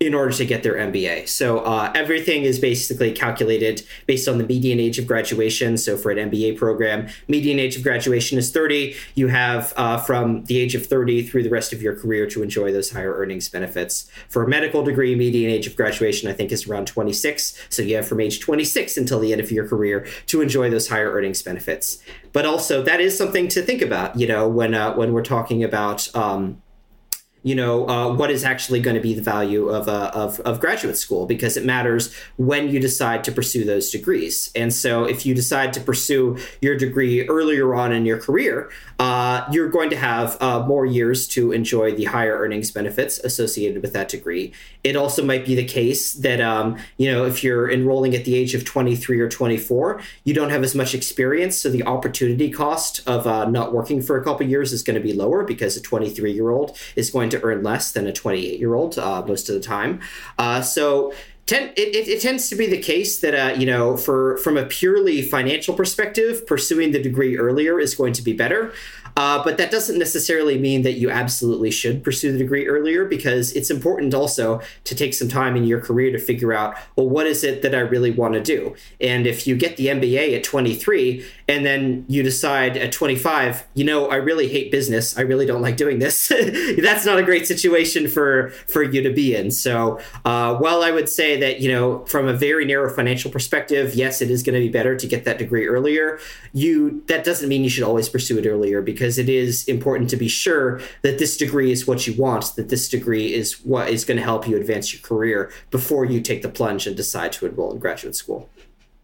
in 0.02 0.14
order 0.14 0.32
to 0.32 0.44
get 0.44 0.64
their 0.64 0.74
MBA. 0.74 1.28
So 1.28 1.60
uh, 1.60 1.92
everything 1.94 2.42
is 2.42 2.58
basically 2.58 3.12
calculated 3.12 3.86
based 4.06 4.26
on 4.26 4.38
the 4.38 4.44
median 4.44 4.80
age 4.80 4.98
of 4.98 5.06
graduation. 5.06 5.76
So 5.76 5.96
for 5.96 6.10
an 6.10 6.30
MBA 6.30 6.58
program, 6.58 7.08
median 7.28 7.60
age 7.60 7.76
of 7.76 7.84
graduation 7.84 8.36
is 8.36 8.50
30. 8.50 8.96
You 9.14 9.28
have 9.28 9.72
uh, 9.76 9.98
from 9.98 10.44
the 10.44 10.58
age 10.58 10.74
of 10.74 10.84
30 10.84 11.22
through 11.22 11.44
the 11.44 11.50
rest 11.50 11.72
of 11.72 11.80
your 11.80 11.94
career 11.94 12.26
to 12.30 12.42
enjoy 12.42 12.72
those 12.72 12.90
higher 12.90 13.14
earnings 13.14 13.48
benefits. 13.48 14.10
For 14.28 14.42
a 14.42 14.48
medical 14.48 14.82
degree, 14.82 15.14
median 15.14 15.50
age 15.50 15.68
of 15.68 15.76
graduation, 15.76 16.28
I 16.28 16.32
think, 16.32 16.50
is 16.50 16.66
around 16.66 16.88
26. 16.88 17.56
So 17.68 17.82
you 17.82 17.94
have 17.94 18.08
from 18.08 18.20
age 18.20 18.40
26 18.40 18.96
until 18.96 19.20
the 19.20 19.30
end 19.30 19.40
of 19.40 19.52
your 19.52 19.68
career 19.68 20.04
to 20.26 20.40
enjoy 20.40 20.68
those 20.68 20.88
higher 20.88 21.12
earnings 21.12 21.42
benefits. 21.42 21.98
But 22.32 22.44
also, 22.44 22.82
that 22.82 23.00
is 23.00 23.16
something 23.16 23.46
to 23.48 23.62
think 23.62 23.80
about, 23.82 24.18
you 24.18 24.26
know, 24.26 24.48
when 24.48 24.74
uh, 24.74 24.94
when 24.94 25.12
we're 25.12 25.22
talking 25.22 25.62
about 25.62 26.12
um, 26.16 26.60
you 27.42 27.54
know 27.54 27.88
uh, 27.88 28.14
what 28.14 28.30
is 28.30 28.44
actually 28.44 28.80
going 28.80 28.96
to 28.96 29.02
be 29.02 29.14
the 29.14 29.22
value 29.22 29.68
of, 29.68 29.88
uh, 29.88 30.10
of, 30.14 30.40
of 30.40 30.60
graduate 30.60 30.96
school 30.96 31.26
because 31.26 31.56
it 31.56 31.64
matters 31.64 32.14
when 32.36 32.68
you 32.68 32.78
decide 32.78 33.24
to 33.24 33.32
pursue 33.32 33.64
those 33.64 33.90
degrees. 33.90 34.50
And 34.54 34.72
so 34.72 35.04
if 35.04 35.26
you 35.26 35.34
decide 35.34 35.72
to 35.74 35.80
pursue 35.80 36.38
your 36.60 36.76
degree 36.76 37.26
earlier 37.28 37.74
on 37.74 37.92
in 37.92 38.06
your 38.06 38.18
career 38.18 38.70
uh, 39.02 39.44
you're 39.50 39.68
going 39.68 39.90
to 39.90 39.96
have 39.96 40.40
uh, 40.40 40.64
more 40.64 40.86
years 40.86 41.26
to 41.26 41.50
enjoy 41.50 41.92
the 41.92 42.04
higher 42.04 42.38
earnings 42.38 42.70
benefits 42.70 43.18
associated 43.18 43.82
with 43.82 43.92
that 43.92 44.08
degree. 44.08 44.52
It 44.84 44.94
also 44.94 45.24
might 45.24 45.44
be 45.44 45.56
the 45.56 45.64
case 45.64 46.12
that 46.12 46.40
um, 46.40 46.78
you 46.98 47.10
know 47.10 47.26
if 47.26 47.42
you're 47.42 47.68
enrolling 47.68 48.14
at 48.14 48.24
the 48.24 48.36
age 48.36 48.54
of 48.54 48.64
23 48.64 49.18
or 49.18 49.28
24 49.28 50.00
you 50.22 50.32
don't 50.32 50.50
have 50.50 50.62
as 50.62 50.76
much 50.76 50.94
experience 50.94 51.56
so 51.56 51.68
the 51.68 51.82
opportunity 51.82 52.48
cost 52.48 53.00
of 53.08 53.26
uh, 53.26 53.50
not 53.50 53.72
working 53.72 54.00
for 54.00 54.16
a 54.16 54.22
couple 54.22 54.46
years 54.46 54.72
is 54.72 54.84
going 54.84 54.94
to 54.94 55.00
be 55.00 55.12
lower 55.12 55.42
because 55.42 55.76
a 55.76 55.82
23 55.82 56.30
year 56.30 56.50
old 56.50 56.78
is 56.94 57.10
going 57.10 57.30
to 57.32 57.42
earn 57.42 57.62
less 57.62 57.92
than 57.92 58.06
a 58.06 58.12
28 58.12 58.58
year 58.58 58.74
old 58.74 58.98
uh, 58.98 59.24
most 59.26 59.48
of 59.48 59.54
the 59.54 59.60
time. 59.60 60.00
Uh, 60.38 60.62
so 60.62 61.12
it, 61.48 61.76
it, 61.76 62.08
it, 62.08 62.22
tends 62.22 62.48
to 62.48 62.56
be 62.56 62.66
the 62.66 62.78
case 62.78 63.20
that 63.20 63.34
uh, 63.34 63.52
you 63.58 63.66
know 63.66 63.96
for 63.96 64.38
from 64.38 64.56
a 64.56 64.64
purely 64.64 65.20
financial 65.20 65.74
perspective 65.74 66.46
pursuing 66.46 66.92
the 66.92 67.02
degree 67.02 67.36
earlier 67.36 67.78
is 67.78 67.94
going 67.94 68.14
to 68.14 68.22
be 68.22 68.32
better 68.32 68.72
uh, 69.16 69.42
but 69.44 69.58
that 69.58 69.70
doesn't 69.70 69.98
necessarily 69.98 70.58
mean 70.58 70.82
that 70.82 70.92
you 70.92 71.10
absolutely 71.10 71.70
should 71.70 72.02
pursue 72.02 72.32
the 72.32 72.38
degree 72.38 72.66
earlier 72.66 73.04
because 73.04 73.52
it's 73.52 73.70
important 73.70 74.14
also 74.14 74.60
to 74.84 74.94
take 74.94 75.14
some 75.14 75.28
time 75.28 75.56
in 75.56 75.64
your 75.64 75.80
career 75.80 76.10
to 76.10 76.18
figure 76.18 76.52
out, 76.52 76.76
well, 76.96 77.08
what 77.08 77.26
is 77.26 77.44
it 77.44 77.62
that 77.62 77.74
I 77.74 77.80
really 77.80 78.10
want 78.10 78.34
to 78.34 78.42
do? 78.42 78.74
And 79.00 79.26
if 79.26 79.46
you 79.46 79.56
get 79.56 79.76
the 79.76 79.88
MBA 79.88 80.36
at 80.36 80.44
23 80.44 81.24
and 81.52 81.66
then 81.66 82.06
you 82.08 82.22
decide 82.22 82.78
at 82.78 82.92
25, 82.92 83.66
you 83.74 83.84
know, 83.84 84.08
I 84.08 84.16
really 84.16 84.48
hate 84.48 84.70
business. 84.70 85.18
I 85.18 85.20
really 85.20 85.44
don't 85.44 85.60
like 85.60 85.76
doing 85.76 85.98
this. 85.98 86.28
That's 86.78 87.04
not 87.04 87.18
a 87.18 87.22
great 87.22 87.46
situation 87.46 88.08
for 88.08 88.50
for 88.68 88.82
you 88.82 89.02
to 89.02 89.12
be 89.12 89.36
in. 89.36 89.50
So, 89.50 90.00
uh, 90.24 90.56
while 90.56 90.82
I 90.82 90.90
would 90.90 91.10
say 91.10 91.38
that 91.40 91.60
you 91.60 91.70
know, 91.70 92.06
from 92.06 92.26
a 92.26 92.32
very 92.32 92.64
narrow 92.64 92.92
financial 92.92 93.30
perspective, 93.30 93.94
yes, 93.94 94.22
it 94.22 94.30
is 94.30 94.42
going 94.42 94.54
to 94.54 94.60
be 94.60 94.70
better 94.70 94.96
to 94.96 95.06
get 95.06 95.24
that 95.26 95.36
degree 95.36 95.66
earlier. 95.66 96.18
You 96.54 97.02
that 97.08 97.22
doesn't 97.22 97.50
mean 97.50 97.64
you 97.64 97.70
should 97.70 97.84
always 97.84 98.08
pursue 98.08 98.38
it 98.38 98.46
earlier 98.46 98.80
because 98.80 99.18
it 99.18 99.28
is 99.28 99.68
important 99.68 100.08
to 100.10 100.16
be 100.16 100.28
sure 100.28 100.80
that 101.02 101.18
this 101.18 101.36
degree 101.36 101.70
is 101.70 101.86
what 101.86 102.06
you 102.06 102.14
want, 102.14 102.56
that 102.56 102.70
this 102.70 102.88
degree 102.88 103.34
is 103.34 103.60
what 103.60 103.90
is 103.90 104.06
going 104.06 104.16
to 104.16 104.24
help 104.24 104.48
you 104.48 104.56
advance 104.56 104.94
your 104.94 105.02
career 105.02 105.52
before 105.70 106.06
you 106.06 106.22
take 106.22 106.40
the 106.40 106.48
plunge 106.48 106.86
and 106.86 106.96
decide 106.96 107.30
to 107.32 107.44
enroll 107.44 107.72
in 107.72 107.78
graduate 107.78 108.16
school. 108.16 108.48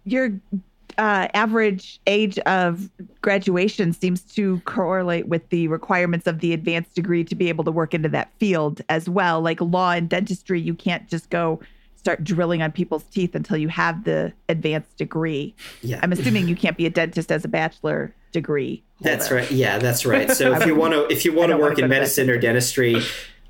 Your 0.04 0.40
uh, 0.98 1.28
average 1.32 2.00
age 2.06 2.38
of 2.40 2.90
graduation 3.22 3.92
seems 3.92 4.20
to 4.20 4.60
correlate 4.60 5.28
with 5.28 5.48
the 5.50 5.68
requirements 5.68 6.26
of 6.26 6.40
the 6.40 6.52
advanced 6.52 6.94
degree 6.94 7.24
to 7.24 7.34
be 7.34 7.48
able 7.48 7.64
to 7.64 7.70
work 7.70 7.94
into 7.94 8.08
that 8.08 8.32
field 8.38 8.82
as 8.88 9.08
well. 9.08 9.40
Like 9.40 9.60
law 9.60 9.92
and 9.92 10.08
dentistry, 10.08 10.60
you 10.60 10.74
can't 10.74 11.08
just 11.08 11.30
go 11.30 11.60
start 11.96 12.24
drilling 12.24 12.62
on 12.62 12.72
people's 12.72 13.04
teeth 13.04 13.34
until 13.34 13.56
you 13.56 13.68
have 13.68 14.04
the 14.04 14.32
advanced 14.48 14.96
degree. 14.96 15.54
Yeah. 15.82 16.00
I'm 16.02 16.12
assuming 16.12 16.48
you 16.48 16.56
can't 16.56 16.76
be 16.76 16.86
a 16.86 16.90
dentist 16.90 17.30
as 17.30 17.44
a 17.44 17.48
bachelor 17.48 18.14
degree. 18.32 18.82
Holder. 18.98 19.10
That's 19.10 19.30
right. 19.30 19.50
Yeah, 19.50 19.78
that's 19.78 20.04
right. 20.04 20.30
So 20.30 20.52
if 20.56 20.66
you 20.66 20.74
want 20.74 20.94
to 20.94 21.06
if 21.12 21.24
you 21.24 21.32
want 21.32 21.50
to 21.50 21.56
work 21.56 21.78
in 21.78 21.88
medicine 21.88 22.28
or 22.28 22.38
dentistry, 22.38 23.00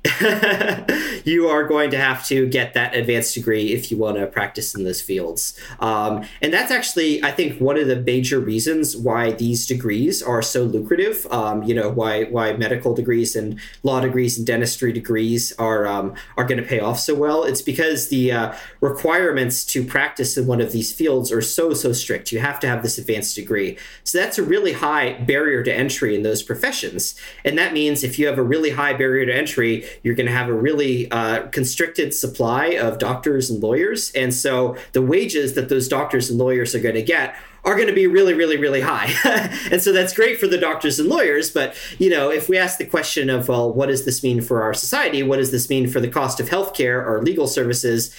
you 1.25 1.49
are 1.49 1.67
going 1.67 1.91
to 1.91 1.97
have 1.97 2.25
to 2.25 2.47
get 2.47 2.73
that 2.73 2.95
advanced 2.95 3.33
degree 3.33 3.73
if 3.73 3.91
you 3.91 3.97
want 3.97 4.15
to 4.15 4.25
practice 4.27 4.73
in 4.73 4.85
those 4.85 5.01
fields. 5.01 5.59
Um, 5.81 6.23
and 6.41 6.53
that's 6.53 6.71
actually, 6.71 7.21
I 7.21 7.31
think, 7.31 7.59
one 7.59 7.77
of 7.77 7.87
the 7.87 7.97
major 7.97 8.39
reasons 8.39 8.95
why 8.95 9.33
these 9.33 9.67
degrees 9.67 10.23
are 10.23 10.41
so 10.41 10.63
lucrative. 10.63 11.27
Um, 11.31 11.63
you 11.63 11.75
know, 11.75 11.89
why 11.89 12.25
why 12.25 12.53
medical 12.53 12.93
degrees 12.93 13.35
and 13.35 13.59
law 13.83 13.99
degrees 13.99 14.37
and 14.37 14.47
dentistry 14.47 14.93
degrees 14.93 15.51
are 15.59 15.85
um, 15.85 16.15
are 16.37 16.45
going 16.45 16.61
to 16.61 16.67
pay 16.67 16.79
off 16.79 16.99
so 16.99 17.13
well. 17.13 17.43
It's 17.43 17.61
because 17.61 18.07
the 18.07 18.31
uh, 18.31 18.55
requirements 18.79 19.65
to 19.65 19.83
practice 19.83 20.37
in 20.37 20.47
one 20.47 20.61
of 20.61 20.71
these 20.71 20.93
fields 20.93 21.29
are 21.29 21.41
so 21.41 21.73
so 21.73 21.91
strict. 21.91 22.31
You 22.31 22.39
have 22.39 22.61
to 22.61 22.67
have 22.67 22.83
this 22.83 22.97
advanced 22.97 23.35
degree. 23.35 23.77
So 24.05 24.17
that's 24.17 24.37
a 24.37 24.43
really 24.43 24.73
high 24.73 25.13
barrier 25.13 25.61
to 25.63 25.73
entry 25.73 26.15
in 26.15 26.23
those 26.23 26.41
professions. 26.41 27.19
And 27.43 27.57
that 27.57 27.73
means 27.73 28.01
if 28.01 28.17
you 28.17 28.27
have 28.27 28.37
a 28.37 28.43
really 28.43 28.71
high 28.71 28.93
barrier 28.93 29.25
to 29.25 29.35
entry, 29.35 29.85
you're 30.03 30.15
going 30.15 30.25
to 30.27 30.31
have 30.31 30.49
a 30.49 30.53
really 30.53 31.09
uh, 31.11 31.47
constricted 31.47 32.13
supply 32.13 32.67
of 32.67 32.99
doctors 32.99 33.49
and 33.49 33.61
lawyers. 33.61 34.11
And 34.11 34.33
so 34.33 34.77
the 34.93 35.01
wages 35.01 35.53
that 35.53 35.69
those 35.69 35.87
doctors 35.87 36.29
and 36.29 36.39
lawyers 36.39 36.75
are 36.75 36.79
going 36.79 36.95
to 36.95 37.01
get 37.03 37.35
are 37.65 37.75
going 37.75 37.87
to 37.87 37.93
be 37.93 38.07
really 38.07 38.33
really 38.33 38.57
really 38.57 38.81
high. 38.81 39.13
And 39.71 39.81
so 39.81 39.91
that's 39.91 40.13
great 40.13 40.39
for 40.39 40.47
the 40.47 40.57
doctors 40.57 40.99
and 40.99 41.09
lawyers 41.09 41.51
but 41.51 41.75
you 41.97 42.09
know 42.09 42.31
if 42.31 42.47
we 42.47 42.57
ask 42.57 42.77
the 42.77 42.85
question 42.85 43.29
of 43.29 43.49
well 43.49 43.71
what 43.71 43.87
does 43.87 44.05
this 44.05 44.23
mean 44.23 44.41
for 44.41 44.63
our 44.63 44.73
society? 44.73 45.23
What 45.23 45.37
does 45.37 45.51
this 45.51 45.69
mean 45.69 45.89
for 45.89 45.99
the 45.99 46.07
cost 46.07 46.39
of 46.39 46.49
healthcare 46.49 47.05
or 47.05 47.21
legal 47.21 47.47
services 47.47 48.15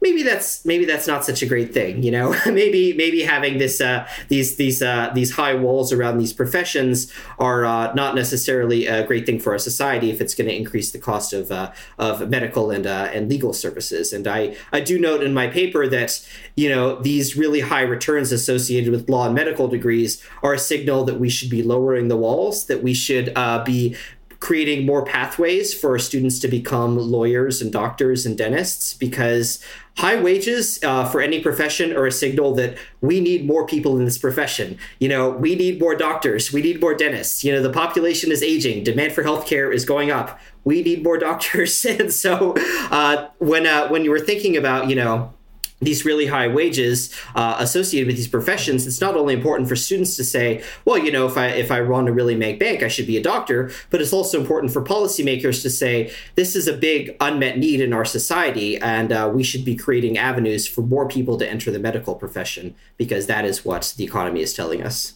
maybe 0.00 0.22
that's 0.22 0.64
maybe 0.64 0.84
that's 0.84 1.06
not 1.06 1.24
such 1.24 1.42
a 1.42 1.46
great 1.46 1.72
thing 1.72 2.02
you 2.02 2.10
know? 2.10 2.34
Maybe 2.46 2.92
maybe 2.94 3.22
having 3.22 3.58
this 3.58 3.80
uh, 3.80 4.08
these 4.28 4.56
these 4.56 4.82
uh, 4.82 5.10
these 5.14 5.32
high 5.32 5.54
walls 5.54 5.92
around 5.92 6.18
these 6.18 6.32
professions 6.32 7.12
are 7.38 7.64
uh, 7.64 7.92
not 7.94 8.14
necessarily 8.14 8.86
a 8.86 9.06
great 9.06 9.26
thing 9.26 9.38
for 9.38 9.52
our 9.52 9.58
society 9.58 10.10
if 10.10 10.20
it's 10.20 10.34
going 10.34 10.48
to 10.48 10.54
increase 10.54 10.90
the 10.90 10.98
cost 10.98 11.32
of 11.32 11.52
uh, 11.52 11.70
of 11.98 12.28
medical 12.28 12.70
and 12.70 12.86
uh, 12.86 13.10
and 13.12 13.28
legal 13.28 13.52
services. 13.52 14.12
And 14.12 14.26
I 14.26 14.56
I 14.72 14.80
do 14.80 14.98
note 14.98 15.22
in 15.22 15.34
my 15.34 15.46
paper 15.46 15.86
that 15.88 16.26
you 16.56 16.68
know 16.68 17.00
these 17.00 17.36
really 17.36 17.60
high 17.60 17.82
returns 17.82 18.32
associated 18.32 18.90
with 18.90 19.08
law 19.08 19.26
and 19.26 19.34
medical 19.34 19.68
degrees 19.68 20.22
are 20.42 20.54
a 20.54 20.58
signal 20.58 21.04
that 21.04 21.20
we 21.20 21.28
should 21.28 21.50
be 21.50 21.62
lowering 21.62 22.08
the 22.08 22.16
walls 22.16 22.66
that 22.66 22.82
we 22.82 22.94
should 22.94 23.32
uh, 23.36 23.62
be 23.64 23.96
creating 24.40 24.86
more 24.86 25.04
pathways 25.04 25.74
for 25.74 25.98
students 25.98 26.38
to 26.38 26.48
become 26.48 26.96
lawyers 26.96 27.60
and 27.60 27.72
doctors 27.72 28.24
and 28.24 28.38
dentists 28.38 28.94
because 28.94 29.58
high 29.96 30.20
wages 30.20 30.78
uh, 30.84 31.04
for 31.04 31.20
any 31.20 31.40
profession 31.40 31.92
are 31.96 32.06
a 32.06 32.12
signal 32.12 32.54
that 32.54 32.78
we 33.00 33.20
need 33.20 33.44
more 33.44 33.66
people 33.66 33.98
in 33.98 34.04
this 34.04 34.16
profession. 34.16 34.78
You 35.00 35.08
know, 35.08 35.30
we 35.30 35.56
need 35.56 35.80
more 35.80 35.96
doctors, 35.96 36.52
we 36.52 36.62
need 36.62 36.80
more 36.80 36.94
dentists. 36.94 37.42
You 37.42 37.52
know, 37.52 37.62
the 37.62 37.72
population 37.72 38.30
is 38.30 38.42
aging, 38.42 38.84
demand 38.84 39.12
for 39.12 39.24
healthcare 39.24 39.74
is 39.74 39.84
going 39.84 40.10
up. 40.12 40.38
We 40.64 40.82
need 40.82 41.02
more 41.02 41.18
doctors, 41.28 41.84
and 41.84 42.12
so 42.12 42.54
uh, 42.90 43.28
when 43.38 43.66
uh, 43.66 43.88
when 43.88 44.04
you 44.04 44.10
were 44.10 44.20
thinking 44.20 44.56
about, 44.56 44.88
you 44.88 44.94
know, 44.94 45.32
these 45.80 46.04
really 46.04 46.26
high 46.26 46.48
wages 46.48 47.14
uh, 47.34 47.56
associated 47.58 48.06
with 48.06 48.16
these 48.16 48.28
professions, 48.28 48.86
it's 48.86 49.00
not 49.00 49.16
only 49.16 49.34
important 49.34 49.68
for 49.68 49.76
students 49.76 50.16
to 50.16 50.24
say, 50.24 50.62
well, 50.84 50.98
you 50.98 51.12
know, 51.12 51.26
if 51.26 51.36
I 51.36 51.48
if 51.48 51.70
I 51.70 51.80
want 51.82 52.06
to 52.06 52.12
really 52.12 52.34
make 52.34 52.58
bank, 52.58 52.82
I 52.82 52.88
should 52.88 53.06
be 53.06 53.16
a 53.16 53.22
doctor, 53.22 53.70
but 53.90 54.00
it's 54.00 54.12
also 54.12 54.40
important 54.40 54.72
for 54.72 54.82
policymakers 54.82 55.62
to 55.62 55.70
say 55.70 56.12
this 56.34 56.56
is 56.56 56.66
a 56.66 56.76
big 56.76 57.16
unmet 57.20 57.58
need 57.58 57.80
in 57.80 57.92
our 57.92 58.04
society, 58.04 58.78
and 58.78 59.12
uh, 59.12 59.30
we 59.32 59.42
should 59.42 59.64
be 59.64 59.76
creating 59.76 60.18
avenues 60.18 60.66
for 60.66 60.82
more 60.82 61.08
people 61.08 61.38
to 61.38 61.48
enter 61.48 61.70
the 61.70 61.78
medical 61.78 62.14
profession 62.14 62.74
because 62.96 63.26
that 63.26 63.44
is 63.44 63.64
what 63.64 63.94
the 63.96 64.04
economy 64.04 64.40
is 64.40 64.54
telling 64.54 64.82
us. 64.82 65.14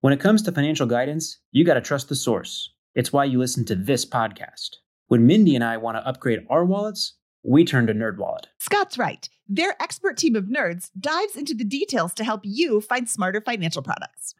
When 0.00 0.12
it 0.12 0.20
comes 0.20 0.42
to 0.42 0.52
financial 0.52 0.86
guidance, 0.86 1.38
you 1.50 1.64
got 1.64 1.74
to 1.74 1.80
trust 1.80 2.08
the 2.08 2.14
source. 2.14 2.70
It's 2.94 3.12
why 3.12 3.24
you 3.24 3.38
listen 3.38 3.64
to 3.66 3.74
this 3.74 4.04
podcast. 4.04 4.76
When 5.08 5.26
Mindy 5.26 5.54
and 5.54 5.64
I 5.64 5.76
want 5.76 5.96
to 5.96 6.06
upgrade 6.06 6.46
our 6.48 6.64
wallets, 6.64 7.14
we 7.42 7.64
turn 7.64 7.86
to 7.86 7.94
NerdWallet. 7.94 8.44
Scott's 8.58 8.98
right. 8.98 9.28
Their 9.50 9.80
expert 9.80 10.18
team 10.18 10.36
of 10.36 10.44
nerds 10.44 10.90
dives 10.98 11.34
into 11.34 11.54
the 11.54 11.64
details 11.64 12.12
to 12.14 12.24
help 12.24 12.42
you 12.44 12.82
find 12.82 13.08
smarter 13.08 13.40
financial 13.40 13.82
products. 13.82 14.34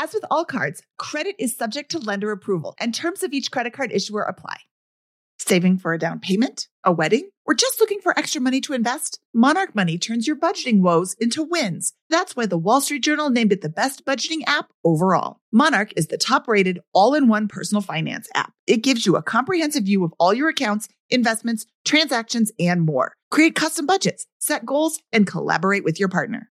As 0.00 0.14
with 0.14 0.24
all 0.30 0.44
cards, 0.44 0.80
credit 0.96 1.34
is 1.40 1.56
subject 1.56 1.90
to 1.90 1.98
lender 1.98 2.30
approval, 2.30 2.76
and 2.78 2.94
terms 2.94 3.24
of 3.24 3.32
each 3.32 3.50
credit 3.50 3.72
card 3.72 3.90
issuer 3.90 4.22
apply. 4.22 4.58
Saving 5.40 5.76
for 5.76 5.92
a 5.92 5.98
down 5.98 6.20
payment, 6.20 6.68
a 6.84 6.92
wedding, 6.92 7.30
or 7.44 7.52
just 7.52 7.80
looking 7.80 8.00
for 8.00 8.16
extra 8.16 8.40
money 8.40 8.60
to 8.60 8.74
invest? 8.74 9.18
Monarch 9.34 9.74
Money 9.74 9.98
turns 9.98 10.28
your 10.28 10.36
budgeting 10.36 10.82
woes 10.82 11.14
into 11.14 11.42
wins. 11.42 11.94
That's 12.10 12.36
why 12.36 12.46
the 12.46 12.56
Wall 12.56 12.80
Street 12.80 13.02
Journal 13.02 13.28
named 13.28 13.52
it 13.52 13.60
the 13.60 13.68
best 13.68 14.04
budgeting 14.04 14.42
app 14.46 14.70
overall. 14.84 15.40
Monarch 15.50 15.92
is 15.96 16.06
the 16.06 16.16
top 16.16 16.46
rated 16.46 16.78
all 16.92 17.14
in 17.14 17.26
one 17.26 17.48
personal 17.48 17.82
finance 17.82 18.28
app. 18.36 18.52
It 18.68 18.84
gives 18.84 19.04
you 19.04 19.16
a 19.16 19.22
comprehensive 19.22 19.82
view 19.82 20.04
of 20.04 20.14
all 20.20 20.32
your 20.32 20.48
accounts, 20.48 20.86
investments, 21.10 21.66
transactions, 21.84 22.52
and 22.60 22.82
more. 22.82 23.14
Create 23.32 23.56
custom 23.56 23.84
budgets, 23.84 24.26
set 24.38 24.64
goals, 24.64 25.00
and 25.12 25.26
collaborate 25.26 25.82
with 25.82 25.98
your 25.98 26.08
partner. 26.08 26.50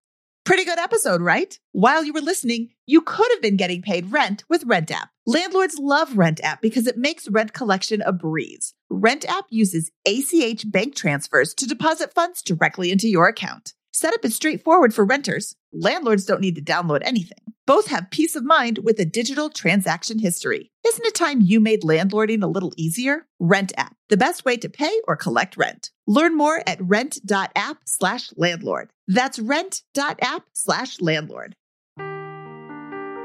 Pretty 0.43 0.65
good 0.65 0.79
episode, 0.79 1.21
right? 1.21 1.57
While 1.71 2.03
you 2.03 2.13
were 2.13 2.21
listening, 2.21 2.69
you 2.87 3.01
could 3.01 3.29
have 3.31 3.43
been 3.43 3.57
getting 3.57 3.83
paid 3.83 4.11
rent 4.11 4.43
with 4.49 4.63
Rent 4.65 4.89
App. 4.89 5.09
Landlords 5.27 5.77
love 5.77 6.17
Rent 6.17 6.41
App 6.43 6.61
because 6.63 6.87
it 6.87 6.97
makes 6.97 7.29
rent 7.29 7.53
collection 7.53 8.01
a 8.01 8.11
breeze. 8.11 8.73
Rent 8.89 9.23
App 9.29 9.45
uses 9.51 9.91
ACH 10.07 10.69
bank 10.71 10.95
transfers 10.95 11.53
to 11.53 11.67
deposit 11.67 12.11
funds 12.13 12.41
directly 12.41 12.91
into 12.91 13.07
your 13.07 13.27
account. 13.27 13.73
Setup 13.93 14.23
is 14.23 14.33
straightforward 14.33 14.93
for 14.93 15.03
renters. 15.03 15.55
Landlords 15.73 16.23
don't 16.23 16.39
need 16.39 16.55
to 16.55 16.61
download 16.61 17.01
anything. 17.03 17.53
Both 17.67 17.87
have 17.87 18.09
peace 18.09 18.37
of 18.37 18.45
mind 18.45 18.79
with 18.83 18.99
a 18.99 19.05
digital 19.05 19.49
transaction 19.49 20.17
history. 20.17 20.71
Isn't 20.87 21.05
it 21.05 21.13
time 21.13 21.41
you 21.41 21.59
made 21.59 21.83
landlording 21.83 22.41
a 22.41 22.47
little 22.47 22.71
easier? 22.77 23.27
Rent 23.39 23.73
app, 23.77 23.95
the 24.09 24.15
best 24.17 24.45
way 24.45 24.55
to 24.57 24.69
pay 24.69 25.01
or 25.07 25.17
collect 25.17 25.57
rent. 25.57 25.91
Learn 26.07 26.37
more 26.37 26.63
at 26.65 26.79
rent.app 26.81 27.77
slash 27.85 28.29
landlord. 28.37 28.91
That's 29.07 29.39
rent.app 29.39 30.43
slash 30.53 31.01
landlord. 31.01 31.55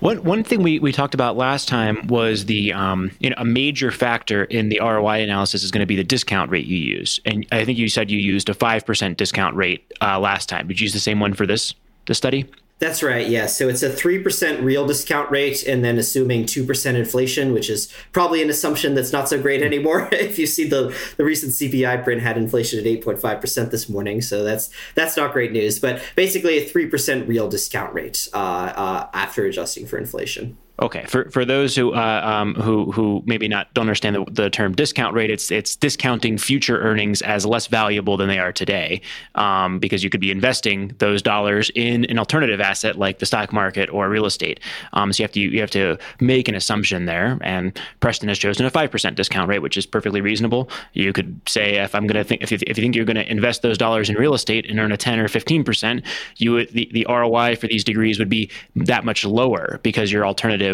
One 0.00 0.22
one 0.24 0.44
thing 0.44 0.62
we, 0.62 0.78
we 0.78 0.92
talked 0.92 1.14
about 1.14 1.36
last 1.36 1.68
time 1.68 2.06
was 2.08 2.44
the 2.44 2.72
um, 2.72 3.10
you 3.18 3.30
know 3.30 3.36
a 3.38 3.44
major 3.44 3.90
factor 3.90 4.44
in 4.44 4.68
the 4.68 4.78
ROI 4.80 5.22
analysis 5.22 5.62
is 5.62 5.70
going 5.70 5.80
to 5.80 5.86
be 5.86 5.96
the 5.96 6.04
discount 6.04 6.50
rate 6.50 6.66
you 6.66 6.76
use, 6.76 7.18
and 7.24 7.46
I 7.50 7.64
think 7.64 7.78
you 7.78 7.88
said 7.88 8.10
you 8.10 8.18
used 8.18 8.48
a 8.50 8.54
five 8.54 8.84
percent 8.84 9.16
discount 9.16 9.56
rate 9.56 9.90
uh, 10.02 10.20
last 10.20 10.48
time. 10.50 10.68
Did 10.68 10.80
you 10.80 10.84
use 10.84 10.92
the 10.92 11.00
same 11.00 11.18
one 11.18 11.32
for 11.32 11.46
this 11.46 11.74
this 12.06 12.18
study? 12.18 12.44
That's 12.78 13.02
right. 13.02 13.26
Yeah. 13.26 13.46
So 13.46 13.70
it's 13.70 13.82
a 13.82 13.88
3% 13.88 14.62
real 14.62 14.86
discount 14.86 15.30
rate 15.30 15.66
and 15.66 15.82
then 15.82 15.96
assuming 15.96 16.44
2% 16.44 16.94
inflation, 16.94 17.54
which 17.54 17.70
is 17.70 17.90
probably 18.12 18.42
an 18.42 18.50
assumption 18.50 18.94
that's 18.94 19.12
not 19.12 19.30
so 19.30 19.40
great 19.40 19.62
anymore. 19.62 20.08
if 20.12 20.38
you 20.38 20.46
see 20.46 20.68
the, 20.68 20.94
the 21.16 21.24
recent 21.24 21.52
CPI 21.52 22.04
print 22.04 22.20
had 22.20 22.36
inflation 22.36 22.78
at 22.78 22.84
8.5% 22.84 23.70
this 23.70 23.88
morning. 23.88 24.20
So 24.20 24.44
that's 24.44 24.68
that's 24.94 25.16
not 25.16 25.32
great 25.32 25.52
news. 25.52 25.78
But 25.78 26.02
basically 26.16 26.58
a 26.58 26.68
3% 26.68 27.26
real 27.26 27.48
discount 27.48 27.94
rate 27.94 28.28
uh, 28.34 28.36
uh, 28.36 29.08
after 29.14 29.46
adjusting 29.46 29.86
for 29.86 29.96
inflation. 29.96 30.58
Okay, 30.78 31.06
for 31.06 31.30
for 31.30 31.46
those 31.46 31.74
who 31.74 31.94
uh, 31.94 32.20
um, 32.22 32.54
who 32.54 32.92
who 32.92 33.22
maybe 33.24 33.48
not 33.48 33.72
don't 33.72 33.84
understand 33.84 34.14
the, 34.14 34.24
the, 34.30 34.50
term 34.50 34.74
discount 34.74 35.14
rate, 35.14 35.30
it's 35.30 35.50
it's 35.50 35.74
discounting 35.74 36.36
future 36.36 36.78
earnings 36.78 37.22
as 37.22 37.46
less 37.46 37.66
valuable 37.66 38.18
than 38.18 38.28
they 38.28 38.38
are 38.38 38.52
today, 38.52 39.00
um, 39.36 39.78
because 39.78 40.04
you 40.04 40.10
could 40.10 40.20
be 40.20 40.30
investing 40.30 40.94
those 40.98 41.22
dollars 41.22 41.70
in 41.74 42.04
an 42.06 42.18
alternative 42.18 42.60
asset 42.60 42.98
like 42.98 43.20
the 43.20 43.26
stock 43.26 43.54
market 43.54 43.88
or 43.88 44.10
real 44.10 44.26
estate. 44.26 44.60
Um, 44.92 45.14
so 45.14 45.22
you 45.22 45.24
have 45.24 45.32
to 45.32 45.40
you 45.40 45.60
have 45.62 45.70
to 45.70 45.96
make 46.20 46.46
an 46.46 46.54
assumption 46.54 47.06
there, 47.06 47.38
and 47.40 47.78
Preston 48.00 48.28
has 48.28 48.38
chosen 48.38 48.66
a 48.66 48.70
five 48.70 48.90
percent 48.90 49.16
discount 49.16 49.48
rate, 49.48 49.60
which 49.60 49.78
is 49.78 49.86
perfectly 49.86 50.20
reasonable. 50.20 50.68
You 50.92 51.14
could 51.14 51.40
say 51.48 51.76
if 51.76 51.94
I'm 51.94 52.06
going 52.06 52.22
to 52.22 52.24
think 52.24 52.42
if 52.42 52.52
you, 52.52 52.58
if 52.66 52.76
you 52.76 52.82
think 52.82 52.94
you're 52.94 53.06
going 53.06 53.16
to 53.16 53.30
invest 53.30 53.62
those 53.62 53.78
dollars 53.78 54.10
in 54.10 54.16
real 54.16 54.34
estate 54.34 54.68
and 54.68 54.78
earn 54.78 54.92
a 54.92 54.98
ten 54.98 55.18
or 55.20 55.28
fifteen 55.28 55.64
percent, 55.64 56.04
you 56.36 56.52
would, 56.52 56.68
the 56.72 56.90
the 56.92 57.06
ROI 57.08 57.56
for 57.56 57.66
these 57.66 57.82
degrees 57.82 58.18
would 58.18 58.28
be 58.28 58.50
that 58.74 59.06
much 59.06 59.24
lower 59.24 59.80
because 59.82 60.12
your 60.12 60.26
alternative 60.26 60.65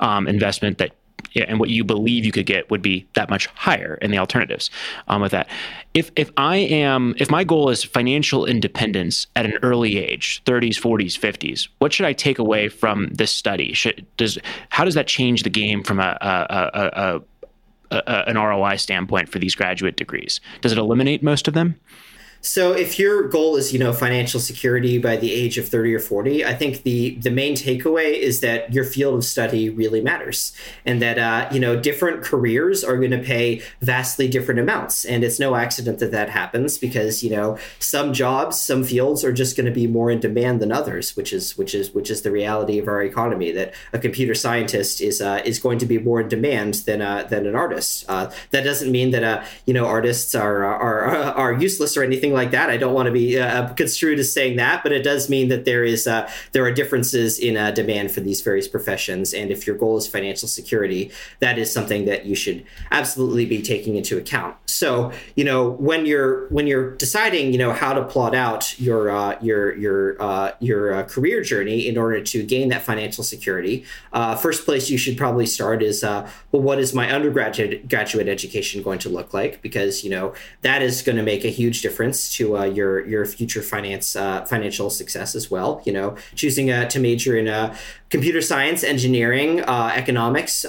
um, 0.00 0.26
investment 0.26 0.78
that 0.78 0.92
and 1.36 1.60
what 1.60 1.68
you 1.68 1.84
believe 1.84 2.24
you 2.24 2.32
could 2.32 2.46
get 2.46 2.70
would 2.70 2.82
be 2.82 3.06
that 3.14 3.30
much 3.30 3.46
higher 3.48 3.98
in 4.02 4.10
the 4.10 4.18
alternatives 4.18 4.70
um, 5.08 5.22
with 5.22 5.32
that. 5.32 5.48
If 5.94 6.10
if 6.16 6.30
I 6.36 6.56
am 6.56 7.14
if 7.18 7.30
my 7.30 7.44
goal 7.44 7.70
is 7.70 7.84
financial 7.84 8.46
independence 8.46 9.26
at 9.36 9.46
an 9.46 9.56
early 9.62 9.98
age, 9.98 10.42
30s, 10.44 10.80
40s, 10.80 11.18
50s, 11.18 11.68
what 11.78 11.92
should 11.92 12.06
I 12.06 12.12
take 12.12 12.38
away 12.38 12.68
from 12.68 13.08
this 13.12 13.30
study? 13.30 13.72
Should 13.72 14.06
does 14.16 14.38
how 14.70 14.84
does 14.84 14.94
that 14.94 15.06
change 15.06 15.42
the 15.42 15.50
game 15.50 15.82
from 15.82 16.00
a, 16.00 16.16
a, 16.20 16.70
a, 16.74 17.20
a 17.90 18.28
an 18.28 18.36
ROI 18.36 18.76
standpoint 18.76 19.28
for 19.28 19.38
these 19.38 19.54
graduate 19.54 19.96
degrees? 19.96 20.40
Does 20.60 20.72
it 20.72 20.78
eliminate 20.78 21.22
most 21.22 21.48
of 21.48 21.54
them? 21.54 21.78
So 22.42 22.72
if 22.72 22.98
your 22.98 23.28
goal 23.28 23.56
is, 23.56 23.72
you 23.72 23.78
know, 23.78 23.92
financial 23.92 24.40
security 24.40 24.96
by 24.96 25.16
the 25.16 25.32
age 25.32 25.58
of 25.58 25.68
30 25.68 25.94
or 25.94 25.98
40, 25.98 26.44
I 26.44 26.54
think 26.54 26.84
the 26.84 27.16
the 27.16 27.30
main 27.30 27.54
takeaway 27.54 28.18
is 28.18 28.40
that 28.40 28.72
your 28.72 28.84
field 28.84 29.14
of 29.14 29.24
study 29.24 29.68
really 29.68 30.00
matters 30.00 30.52
and 30.86 31.02
that 31.02 31.18
uh, 31.18 31.48
you 31.52 31.60
know, 31.60 31.78
different 31.78 32.22
careers 32.22 32.82
are 32.82 32.96
going 32.96 33.10
to 33.10 33.18
pay 33.18 33.62
vastly 33.82 34.26
different 34.26 34.58
amounts. 34.58 35.04
And 35.04 35.22
it's 35.22 35.38
no 35.38 35.54
accident 35.54 35.98
that 35.98 36.12
that 36.12 36.30
happens 36.30 36.78
because, 36.78 37.22
you 37.22 37.30
know, 37.30 37.58
some 37.78 38.14
jobs, 38.14 38.58
some 38.58 38.84
fields 38.84 39.22
are 39.22 39.32
just 39.32 39.54
going 39.54 39.66
to 39.66 39.72
be 39.72 39.86
more 39.86 40.10
in 40.10 40.18
demand 40.20 40.60
than 40.60 40.72
others, 40.72 41.16
which 41.16 41.34
is 41.34 41.58
which 41.58 41.74
is 41.74 41.92
which 41.92 42.10
is 42.10 42.22
the 42.22 42.30
reality 42.30 42.78
of 42.78 42.88
our 42.88 43.02
economy 43.02 43.52
that 43.52 43.74
a 43.92 43.98
computer 43.98 44.34
scientist 44.34 45.02
is 45.02 45.20
uh, 45.20 45.42
is 45.44 45.58
going 45.58 45.78
to 45.78 45.86
be 45.86 45.98
more 45.98 46.22
in 46.22 46.28
demand 46.28 46.74
than 46.86 47.02
uh, 47.02 47.22
than 47.24 47.46
an 47.46 47.54
artist. 47.54 48.06
Uh, 48.08 48.30
that 48.50 48.62
doesn't 48.62 48.90
mean 48.90 49.10
that 49.10 49.24
uh, 49.24 49.44
you 49.66 49.74
know, 49.74 49.84
artists 49.84 50.34
are 50.34 50.64
are 50.64 51.04
are 51.04 51.52
useless 51.52 51.98
or 51.98 52.02
anything 52.02 52.29
anything 52.30 52.44
like 52.44 52.52
that. 52.52 52.70
I 52.70 52.76
don't 52.76 52.94
want 52.94 53.06
to 53.06 53.12
be 53.12 53.38
uh, 53.38 53.72
construed 53.74 54.18
as 54.18 54.32
saying 54.32 54.56
that, 54.56 54.82
but 54.82 54.92
it 54.92 55.02
does 55.02 55.28
mean 55.28 55.48
that 55.48 55.64
there 55.64 55.84
is 55.84 56.06
uh, 56.06 56.30
there 56.52 56.64
are 56.64 56.72
differences 56.72 57.38
in 57.38 57.56
uh, 57.56 57.70
demand 57.72 58.10
for 58.10 58.20
these 58.20 58.40
various 58.42 58.68
professions. 58.68 59.34
And 59.34 59.50
if 59.50 59.66
your 59.66 59.76
goal 59.76 59.96
is 59.96 60.06
financial 60.06 60.48
security, 60.48 61.10
that 61.40 61.58
is 61.58 61.72
something 61.72 62.04
that 62.06 62.26
you 62.26 62.34
should 62.34 62.64
absolutely 62.90 63.46
be 63.46 63.62
taking 63.62 63.96
into 63.96 64.18
account. 64.18 64.56
So 64.66 65.12
you 65.34 65.44
know 65.44 65.70
when 65.70 66.06
you're 66.06 66.48
when 66.48 66.66
you're 66.66 66.96
deciding 66.96 67.52
you 67.52 67.58
know 67.58 67.72
how 67.72 67.92
to 67.92 68.04
plot 68.04 68.34
out 68.34 68.78
your 68.78 69.10
uh, 69.10 69.36
your 69.40 69.76
your 69.76 70.22
uh, 70.22 70.52
your 70.60 70.94
uh, 70.94 71.02
career 71.04 71.42
journey 71.42 71.88
in 71.88 71.98
order 71.98 72.22
to 72.22 72.42
gain 72.42 72.68
that 72.68 72.82
financial 72.82 73.24
security, 73.24 73.84
first 74.40 74.64
place 74.64 74.90
you 74.90 74.98
should 74.98 75.16
probably 75.16 75.46
start 75.46 75.82
is 75.82 76.02
well, 76.02 76.62
what 76.62 76.78
is 76.78 76.94
my 76.94 77.10
undergraduate 77.10 77.88
graduate 77.88 78.28
education 78.28 78.82
going 78.82 78.98
to 78.98 79.08
look 79.08 79.34
like? 79.34 79.60
Because 79.62 80.04
you 80.04 80.10
know 80.10 80.34
that 80.62 80.82
is 80.82 81.02
going 81.02 81.16
to 81.16 81.22
make 81.22 81.44
a 81.44 81.48
huge 81.48 81.82
difference 81.82 82.19
to 82.28 82.58
uh, 82.58 82.64
your 82.64 83.06
your 83.06 83.24
future 83.24 83.62
finance 83.62 84.14
uh, 84.16 84.44
financial 84.44 84.90
success 84.90 85.34
as 85.34 85.50
well. 85.50 85.82
You 85.84 85.92
know, 85.92 86.16
choosing 86.34 86.70
uh, 86.70 86.88
to 86.90 86.98
major 86.98 87.36
in 87.36 87.48
uh, 87.48 87.76
computer 88.08 88.42
science, 88.42 88.84
engineering, 88.84 89.60
uh, 89.62 89.92
economics. 89.94 90.64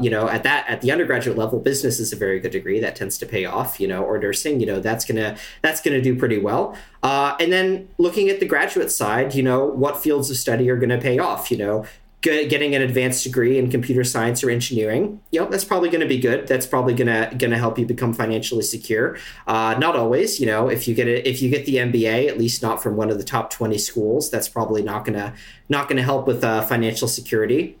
You 0.00 0.10
know, 0.10 0.28
at 0.28 0.42
that 0.42 0.66
at 0.68 0.80
the 0.80 0.90
undergraduate 0.90 1.38
level, 1.38 1.60
business 1.60 2.00
is 2.00 2.12
a 2.12 2.16
very 2.16 2.40
good 2.40 2.52
degree 2.52 2.80
that 2.80 2.96
tends 2.96 3.18
to 3.18 3.26
pay 3.26 3.44
off. 3.44 3.78
You 3.80 3.88
know, 3.88 4.02
or 4.02 4.18
nursing. 4.18 4.60
You 4.60 4.66
know, 4.66 4.80
that's 4.80 5.04
gonna 5.04 5.36
that's 5.62 5.80
gonna 5.80 6.02
do 6.02 6.16
pretty 6.16 6.38
well. 6.38 6.76
and 7.02 7.52
then 7.52 7.88
looking 7.98 8.28
at 8.28 8.40
the 8.40 8.46
graduate 8.46 8.90
side, 8.90 9.34
you 9.34 9.42
know, 9.42 9.64
what 9.64 9.96
fields 9.96 10.30
of 10.30 10.36
study 10.36 10.68
are 10.70 10.76
going 10.76 10.90
to 10.90 10.98
pay 10.98 11.18
off? 11.18 11.50
You 11.50 11.58
know, 11.58 11.84
getting 12.26 12.74
an 12.74 12.82
advanced 12.82 13.24
degree 13.24 13.58
in 13.58 13.70
computer 13.70 14.04
science 14.04 14.42
or 14.42 14.50
engineering, 14.50 15.20
you 15.30 15.40
know, 15.40 15.46
that's 15.46 15.64
probably 15.64 15.88
going 15.88 16.00
to 16.00 16.08
be 16.08 16.18
good. 16.18 16.46
That's 16.46 16.66
probably 16.66 16.94
going 16.94 17.06
to 17.06 17.34
going 17.36 17.50
to 17.50 17.58
help 17.58 17.78
you 17.78 17.86
become 17.86 18.12
financially 18.12 18.62
secure. 18.62 19.16
Uh, 19.46 19.76
not 19.78 19.96
always, 19.96 20.40
you 20.40 20.46
know, 20.46 20.68
if 20.68 20.86
you 20.86 20.94
get 20.94 21.08
it, 21.08 21.26
if 21.26 21.40
you 21.40 21.50
get 21.50 21.66
the 21.66 21.76
MBA, 21.76 22.28
at 22.28 22.38
least 22.38 22.62
not 22.62 22.82
from 22.82 22.96
one 22.96 23.10
of 23.10 23.18
the 23.18 23.24
top 23.24 23.50
twenty 23.50 23.78
schools, 23.78 24.30
that's 24.30 24.48
probably 24.48 24.82
not 24.82 25.04
gonna 25.04 25.34
not 25.68 25.88
going 25.88 25.96
to 25.96 26.02
help 26.02 26.26
with 26.26 26.44
uh, 26.44 26.62
financial 26.62 27.08
security. 27.08 27.78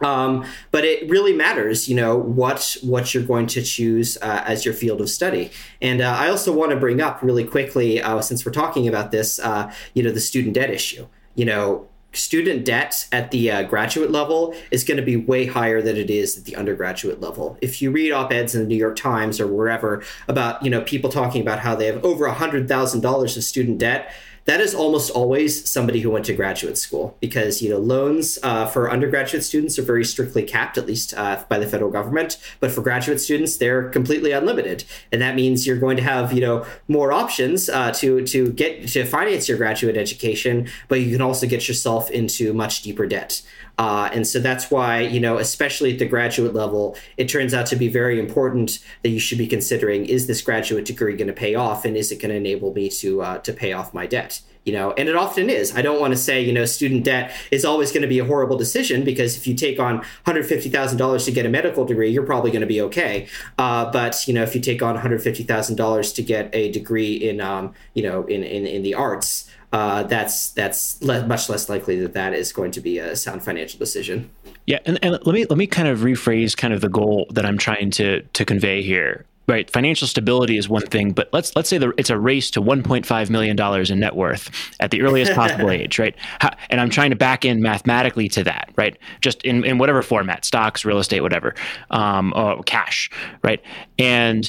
Um, 0.00 0.44
but 0.70 0.84
it 0.84 1.08
really 1.08 1.32
matters, 1.32 1.88
you 1.88 1.94
know, 1.94 2.16
what 2.16 2.76
what 2.82 3.14
you're 3.14 3.22
going 3.22 3.46
to 3.48 3.62
choose 3.62 4.18
uh, 4.20 4.42
as 4.44 4.64
your 4.64 4.74
field 4.74 5.00
of 5.00 5.08
study. 5.08 5.50
And 5.80 6.00
uh, 6.00 6.16
I 6.18 6.28
also 6.28 6.52
want 6.52 6.70
to 6.72 6.76
bring 6.76 7.00
up 7.00 7.22
really 7.22 7.44
quickly, 7.44 8.02
uh, 8.02 8.20
since 8.20 8.44
we're 8.44 8.52
talking 8.52 8.88
about 8.88 9.12
this, 9.12 9.38
uh, 9.38 9.72
you 9.94 10.02
know, 10.02 10.10
the 10.10 10.20
student 10.20 10.54
debt 10.54 10.70
issue. 10.70 11.06
You 11.36 11.46
know, 11.46 11.88
student 12.16 12.64
debt 12.64 13.06
at 13.12 13.30
the 13.30 13.50
uh, 13.50 13.62
graduate 13.62 14.10
level 14.10 14.54
is 14.70 14.84
going 14.84 14.96
to 14.96 15.02
be 15.02 15.16
way 15.16 15.46
higher 15.46 15.82
than 15.82 15.96
it 15.96 16.10
is 16.10 16.38
at 16.38 16.44
the 16.44 16.56
undergraduate 16.56 17.20
level. 17.20 17.58
If 17.60 17.80
you 17.82 17.90
read 17.90 18.12
op-eds 18.12 18.54
in 18.54 18.62
the 18.62 18.66
New 18.66 18.76
York 18.76 18.96
Times 18.96 19.40
or 19.40 19.46
wherever 19.46 20.02
about, 20.28 20.62
you 20.62 20.70
know, 20.70 20.82
people 20.82 21.10
talking 21.10 21.42
about 21.42 21.60
how 21.60 21.74
they 21.74 21.86
have 21.86 22.04
over 22.04 22.26
$100,000 22.28 23.36
of 23.36 23.44
student 23.44 23.78
debt, 23.78 24.12
that 24.46 24.60
is 24.60 24.74
almost 24.74 25.10
always 25.10 25.70
somebody 25.70 26.00
who 26.00 26.10
went 26.10 26.24
to 26.26 26.34
graduate 26.34 26.76
school 26.76 27.16
because 27.20 27.62
you 27.62 27.70
know 27.70 27.78
loans 27.78 28.38
uh, 28.42 28.66
for 28.66 28.90
undergraduate 28.90 29.44
students 29.44 29.78
are 29.78 29.82
very 29.82 30.04
strictly 30.04 30.42
capped 30.42 30.76
at 30.78 30.86
least 30.86 31.14
uh, 31.14 31.42
by 31.48 31.58
the 31.58 31.66
federal 31.66 31.90
government. 31.90 32.38
But 32.60 32.70
for 32.70 32.82
graduate 32.82 33.20
students 33.20 33.56
they're 33.56 33.88
completely 33.88 34.32
unlimited. 34.32 34.84
And 35.12 35.20
that 35.22 35.34
means 35.34 35.66
you're 35.66 35.78
going 35.78 35.96
to 35.96 36.02
have 36.02 36.32
you 36.32 36.40
know 36.40 36.66
more 36.88 37.12
options 37.12 37.68
uh, 37.68 37.92
to 37.92 38.26
to 38.26 38.52
get 38.52 38.88
to 38.88 39.04
finance 39.04 39.48
your 39.48 39.58
graduate 39.58 39.96
education 39.96 40.68
but 40.88 41.00
you 41.00 41.10
can 41.10 41.20
also 41.20 41.46
get 41.46 41.68
yourself 41.68 42.10
into 42.10 42.52
much 42.52 42.82
deeper 42.82 43.06
debt 43.06 43.42
uh, 43.78 44.08
and 44.12 44.26
so 44.26 44.38
that's 44.38 44.70
why, 44.70 45.00
you 45.00 45.20
know, 45.20 45.38
especially 45.38 45.92
at 45.92 45.98
the 45.98 46.06
graduate 46.06 46.54
level, 46.54 46.96
it 47.16 47.28
turns 47.28 47.52
out 47.52 47.66
to 47.66 47.76
be 47.76 47.88
very 47.88 48.18
important 48.20 48.78
that 49.02 49.08
you 49.08 49.18
should 49.18 49.38
be 49.38 49.46
considering: 49.46 50.06
is 50.06 50.26
this 50.26 50.40
graduate 50.40 50.84
degree 50.84 51.16
going 51.16 51.28
to 51.28 51.34
pay 51.34 51.54
off, 51.54 51.84
and 51.84 51.96
is 51.96 52.12
it 52.12 52.20
going 52.20 52.30
to 52.30 52.36
enable 52.36 52.72
me 52.72 52.88
to 52.88 53.22
uh, 53.22 53.38
to 53.38 53.52
pay 53.52 53.72
off 53.72 53.92
my 53.92 54.06
debt? 54.06 54.40
You 54.64 54.72
know, 54.72 54.92
and 54.92 55.10
it 55.10 55.16
often 55.16 55.50
is. 55.50 55.76
I 55.76 55.82
don't 55.82 56.00
want 56.00 56.14
to 56.14 56.16
say, 56.16 56.40
you 56.40 56.52
know, 56.52 56.64
student 56.64 57.04
debt 57.04 57.34
is 57.50 57.66
always 57.66 57.92
going 57.92 58.00
to 58.00 58.08
be 58.08 58.18
a 58.18 58.24
horrible 58.24 58.56
decision 58.56 59.04
because 59.04 59.36
if 59.36 59.46
you 59.46 59.54
take 59.54 59.78
on 59.78 60.02
$150,000 60.26 61.24
to 61.26 61.30
get 61.30 61.44
a 61.44 61.50
medical 61.50 61.84
degree, 61.84 62.10
you're 62.10 62.24
probably 62.24 62.50
going 62.50 62.62
to 62.62 62.66
be 62.66 62.80
okay. 62.80 63.28
Uh, 63.58 63.90
but 63.90 64.26
you 64.26 64.32
know, 64.32 64.42
if 64.42 64.54
you 64.54 64.62
take 64.62 64.82
on 64.82 64.96
$150,000 64.96 66.14
to 66.14 66.22
get 66.22 66.48
a 66.54 66.70
degree 66.72 67.14
in, 67.14 67.42
um, 67.42 67.74
you 67.92 68.02
know, 68.02 68.24
in, 68.24 68.42
in 68.42 68.66
in 68.66 68.82
the 68.82 68.94
arts, 68.94 69.50
uh, 69.74 70.04
that's 70.04 70.52
that's 70.52 71.02
le- 71.02 71.26
much 71.26 71.48
less 71.48 71.68
likely 71.68 71.98
that 71.98 72.12
that 72.12 72.32
is 72.32 72.52
going 72.52 72.70
to 72.70 72.80
be 72.80 73.00
a 73.00 73.16
sound 73.16 73.42
financial 73.42 73.76
decision. 73.76 74.30
Yeah, 74.66 74.78
and, 74.86 75.00
and 75.02 75.12
let 75.26 75.34
me 75.34 75.46
let 75.46 75.58
me 75.58 75.66
kind 75.66 75.88
of 75.88 76.00
rephrase 76.00 76.56
kind 76.56 76.72
of 76.72 76.80
the 76.80 76.88
goal 76.88 77.26
that 77.30 77.44
I'm 77.44 77.58
trying 77.58 77.90
to 77.92 78.22
to 78.22 78.44
convey 78.44 78.82
here. 78.82 79.26
Right, 79.48 79.68
financial 79.68 80.06
stability 80.06 80.56
is 80.56 80.68
one 80.68 80.86
thing, 80.86 81.10
but 81.10 81.28
let's 81.32 81.56
let's 81.56 81.68
say 81.68 81.78
the, 81.78 81.92
it's 81.98 82.08
a 82.08 82.16
race 82.16 82.52
to 82.52 82.62
1.5 82.62 83.30
million 83.30 83.56
dollars 83.56 83.90
in 83.90 83.98
net 83.98 84.14
worth 84.14 84.48
at 84.78 84.92
the 84.92 85.02
earliest 85.02 85.34
possible 85.34 85.68
age, 85.72 85.98
right? 85.98 86.14
How, 86.38 86.50
and 86.70 86.80
I'm 86.80 86.88
trying 86.88 87.10
to 87.10 87.16
back 87.16 87.44
in 87.44 87.60
mathematically 87.60 88.28
to 88.28 88.44
that, 88.44 88.70
right? 88.76 88.96
Just 89.20 89.42
in, 89.42 89.64
in 89.64 89.78
whatever 89.78 90.02
format, 90.02 90.44
stocks, 90.44 90.84
real 90.84 90.98
estate, 91.00 91.20
whatever, 91.20 91.56
um, 91.90 92.32
or 92.36 92.62
cash, 92.62 93.10
right? 93.42 93.60
And 93.98 94.48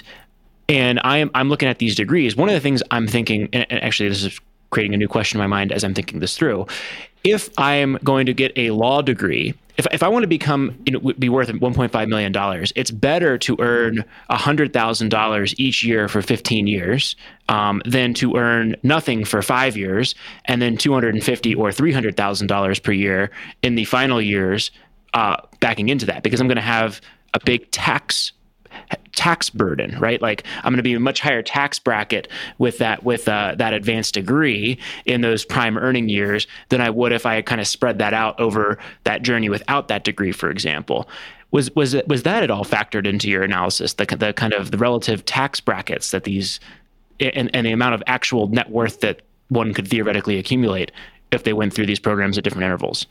and 0.69 1.01
I 1.03 1.17
am 1.17 1.31
I'm 1.33 1.49
looking 1.49 1.67
at 1.67 1.79
these 1.79 1.95
degrees. 1.95 2.35
One 2.35 2.47
of 2.47 2.53
the 2.53 2.61
things 2.61 2.83
I'm 2.91 3.07
thinking, 3.07 3.49
and 3.53 3.83
actually 3.83 4.09
this 4.09 4.23
is 4.23 4.39
creating 4.69 4.93
a 4.93 4.97
new 4.97 5.07
question 5.07 5.39
in 5.39 5.43
my 5.43 5.47
mind 5.47 5.71
as 5.71 5.83
I'm 5.83 5.93
thinking 5.93 6.19
this 6.19 6.37
through. 6.37 6.67
If 7.23 7.49
I 7.57 7.75
am 7.75 7.97
going 8.03 8.27
to 8.27 8.33
get 8.33 8.51
a 8.55 8.69
law 8.71 9.01
degree, 9.01 9.55
if, 9.77 9.87
if 9.91 10.03
I 10.03 10.07
want 10.07 10.23
to 10.23 10.27
become 10.27 10.77
you 10.85 10.93
know, 10.93 11.13
be 11.17 11.27
worth 11.27 11.49
1.5 11.49 12.07
million 12.07 12.31
dollars, 12.31 12.71
it's 12.75 12.91
better 12.91 13.37
to 13.39 13.57
earn 13.59 14.05
hundred 14.29 14.73
thousand 14.73 15.09
dollars 15.09 15.53
each 15.57 15.83
year 15.83 16.07
for 16.07 16.21
15 16.21 16.67
years 16.67 17.15
um, 17.49 17.81
than 17.85 18.13
to 18.15 18.35
earn 18.35 18.75
nothing 18.83 19.25
for 19.25 19.41
five 19.41 19.75
years 19.75 20.15
and 20.45 20.61
then 20.61 20.77
250 20.77 21.55
or 21.55 21.71
300 21.71 22.15
thousand 22.15 22.47
dollars 22.47 22.79
per 22.79 22.91
year 22.91 23.31
in 23.63 23.75
the 23.75 23.85
final 23.85 24.21
years 24.21 24.71
uh, 25.13 25.37
backing 25.59 25.89
into 25.89 26.05
that 26.05 26.23
because 26.23 26.39
I'm 26.39 26.47
going 26.47 26.55
to 26.57 26.61
have 26.61 27.01
a 27.33 27.39
big 27.43 27.69
tax 27.71 28.31
tax 29.15 29.49
burden, 29.49 29.97
right? 29.99 30.21
Like 30.21 30.43
I'm 30.57 30.71
going 30.71 30.77
to 30.77 30.83
be 30.83 30.93
a 30.93 30.99
much 30.99 31.21
higher 31.21 31.41
tax 31.41 31.79
bracket 31.79 32.27
with 32.57 32.77
that 32.79 33.03
with 33.03 33.27
uh, 33.27 33.55
that 33.57 33.73
advanced 33.73 34.13
degree 34.13 34.77
in 35.05 35.21
those 35.21 35.45
prime 35.45 35.77
earning 35.77 36.09
years 36.09 36.47
than 36.69 36.81
I 36.81 36.89
would 36.89 37.11
if 37.11 37.25
I 37.25 37.41
kind 37.41 37.61
of 37.61 37.67
spread 37.67 37.99
that 37.99 38.13
out 38.13 38.39
over 38.39 38.77
that 39.03 39.21
journey 39.23 39.49
without 39.49 39.87
that 39.87 40.03
degree, 40.03 40.31
for 40.31 40.49
example. 40.49 41.07
Was 41.51 41.73
was 41.75 41.95
was 42.07 42.23
that 42.23 42.43
at 42.43 42.51
all 42.51 42.65
factored 42.65 43.07
into 43.07 43.29
your 43.29 43.43
analysis? 43.43 43.93
The 43.93 44.05
the 44.05 44.33
kind 44.33 44.53
of 44.53 44.71
the 44.71 44.77
relative 44.77 45.25
tax 45.25 45.59
brackets 45.59 46.11
that 46.11 46.25
these 46.25 46.59
and, 47.19 47.49
and 47.55 47.65
the 47.65 47.71
amount 47.71 47.95
of 47.95 48.03
actual 48.07 48.47
net 48.47 48.69
worth 48.69 48.99
that 48.99 49.21
one 49.47 49.73
could 49.73 49.87
theoretically 49.87 50.37
accumulate 50.37 50.91
if 51.31 51.43
they 51.43 51.53
went 51.53 51.73
through 51.73 51.85
these 51.85 51.99
programs 51.99 52.37
at 52.37 52.43
different 52.43 52.65
intervals. 52.65 53.05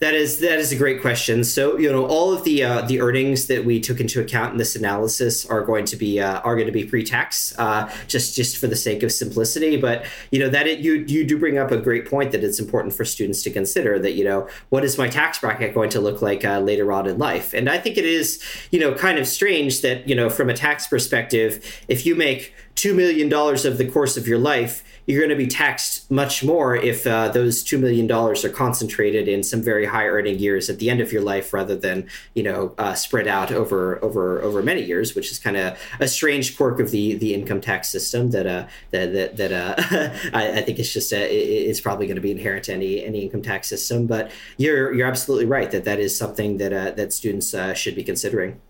That 0.00 0.14
is 0.14 0.40
that 0.40 0.58
is 0.58 0.72
a 0.72 0.76
great 0.76 1.00
question. 1.00 1.44
So 1.44 1.78
you 1.78 1.90
know 1.90 2.04
all 2.04 2.32
of 2.32 2.42
the 2.42 2.64
uh, 2.64 2.82
the 2.82 3.00
earnings 3.00 3.46
that 3.46 3.64
we 3.64 3.80
took 3.80 4.00
into 4.00 4.20
account 4.20 4.52
in 4.52 4.58
this 4.58 4.74
analysis 4.74 5.46
are 5.46 5.62
going 5.62 5.84
to 5.86 5.96
be 5.96 6.20
uh, 6.20 6.40
are 6.40 6.56
going 6.56 6.66
to 6.66 6.72
be 6.72 6.84
pre 6.84 7.04
tax, 7.04 7.56
uh, 7.58 7.90
just 8.08 8.34
just 8.34 8.58
for 8.58 8.66
the 8.66 8.76
sake 8.76 9.04
of 9.04 9.12
simplicity. 9.12 9.76
But 9.76 10.04
you 10.32 10.40
know 10.40 10.48
that 10.48 10.66
it, 10.66 10.80
you 10.80 11.04
you 11.06 11.24
do 11.24 11.38
bring 11.38 11.58
up 11.58 11.70
a 11.70 11.76
great 11.76 12.10
point 12.10 12.32
that 12.32 12.42
it's 12.42 12.58
important 12.58 12.92
for 12.92 13.04
students 13.04 13.44
to 13.44 13.50
consider 13.50 13.98
that 14.00 14.14
you 14.14 14.24
know 14.24 14.48
what 14.70 14.84
is 14.84 14.98
my 14.98 15.08
tax 15.08 15.38
bracket 15.38 15.74
going 15.74 15.90
to 15.90 16.00
look 16.00 16.20
like 16.20 16.44
uh, 16.44 16.58
later 16.58 16.90
on 16.90 17.06
in 17.06 17.16
life. 17.16 17.54
And 17.54 17.70
I 17.70 17.78
think 17.78 17.96
it 17.96 18.04
is 18.04 18.42
you 18.72 18.80
know 18.80 18.94
kind 18.94 19.18
of 19.18 19.28
strange 19.28 19.80
that 19.82 20.08
you 20.08 20.16
know 20.16 20.28
from 20.28 20.50
a 20.50 20.54
tax 20.54 20.88
perspective, 20.88 21.82
if 21.86 22.04
you 22.04 22.16
make 22.16 22.52
two 22.74 22.94
million 22.94 23.28
dollars 23.28 23.64
of 23.64 23.78
the 23.78 23.88
course 23.88 24.16
of 24.16 24.26
your 24.26 24.38
life 24.38 24.82
you're 25.06 25.20
going 25.20 25.30
to 25.30 25.36
be 25.36 25.46
taxed 25.46 26.10
much 26.10 26.42
more 26.42 26.74
if 26.74 27.06
uh, 27.06 27.28
those 27.28 27.62
$2 27.62 27.78
million 27.78 28.10
are 28.10 28.34
concentrated 28.48 29.28
in 29.28 29.42
some 29.42 29.62
very 29.62 29.84
high 29.84 30.06
earning 30.06 30.38
years 30.38 30.70
at 30.70 30.78
the 30.78 30.88
end 30.88 31.00
of 31.00 31.12
your 31.12 31.22
life 31.22 31.52
rather 31.52 31.76
than 31.76 32.08
you 32.34 32.42
know 32.42 32.74
uh, 32.78 32.94
spread 32.94 33.26
out 33.28 33.52
over 33.52 34.02
over 34.02 34.40
over 34.42 34.62
many 34.62 34.82
years 34.82 35.14
which 35.14 35.30
is 35.30 35.38
kind 35.38 35.56
of 35.56 35.78
a 36.00 36.08
strange 36.08 36.56
quirk 36.56 36.80
of 36.80 36.90
the 36.90 37.14
the 37.16 37.34
income 37.34 37.60
tax 37.60 37.88
system 37.88 38.30
that 38.30 38.46
uh 38.46 38.66
that 38.90 39.12
that, 39.12 39.36
that 39.36 39.52
uh, 39.52 39.74
I, 40.32 40.58
I, 40.58 40.62
think 40.62 40.78
it's 40.78 40.92
just 40.92 41.12
a, 41.12 41.22
uh, 41.22 41.70
it's 41.70 41.80
probably 41.80 42.06
going 42.06 42.16
to 42.16 42.22
be 42.22 42.30
inherent 42.30 42.64
to 42.64 42.74
any 42.74 43.04
any 43.04 43.22
income 43.22 43.42
tax 43.42 43.68
system 43.68 44.06
but 44.06 44.30
you're 44.56 44.92
you're 44.94 45.06
absolutely 45.06 45.46
right 45.46 45.70
that 45.70 45.84
that 45.84 45.98
is 45.98 46.16
something 46.16 46.58
that 46.58 46.72
uh, 46.72 46.90
that 46.92 47.12
students 47.12 47.54
should 47.74 47.94
be 47.94 48.02
considering 48.02 48.60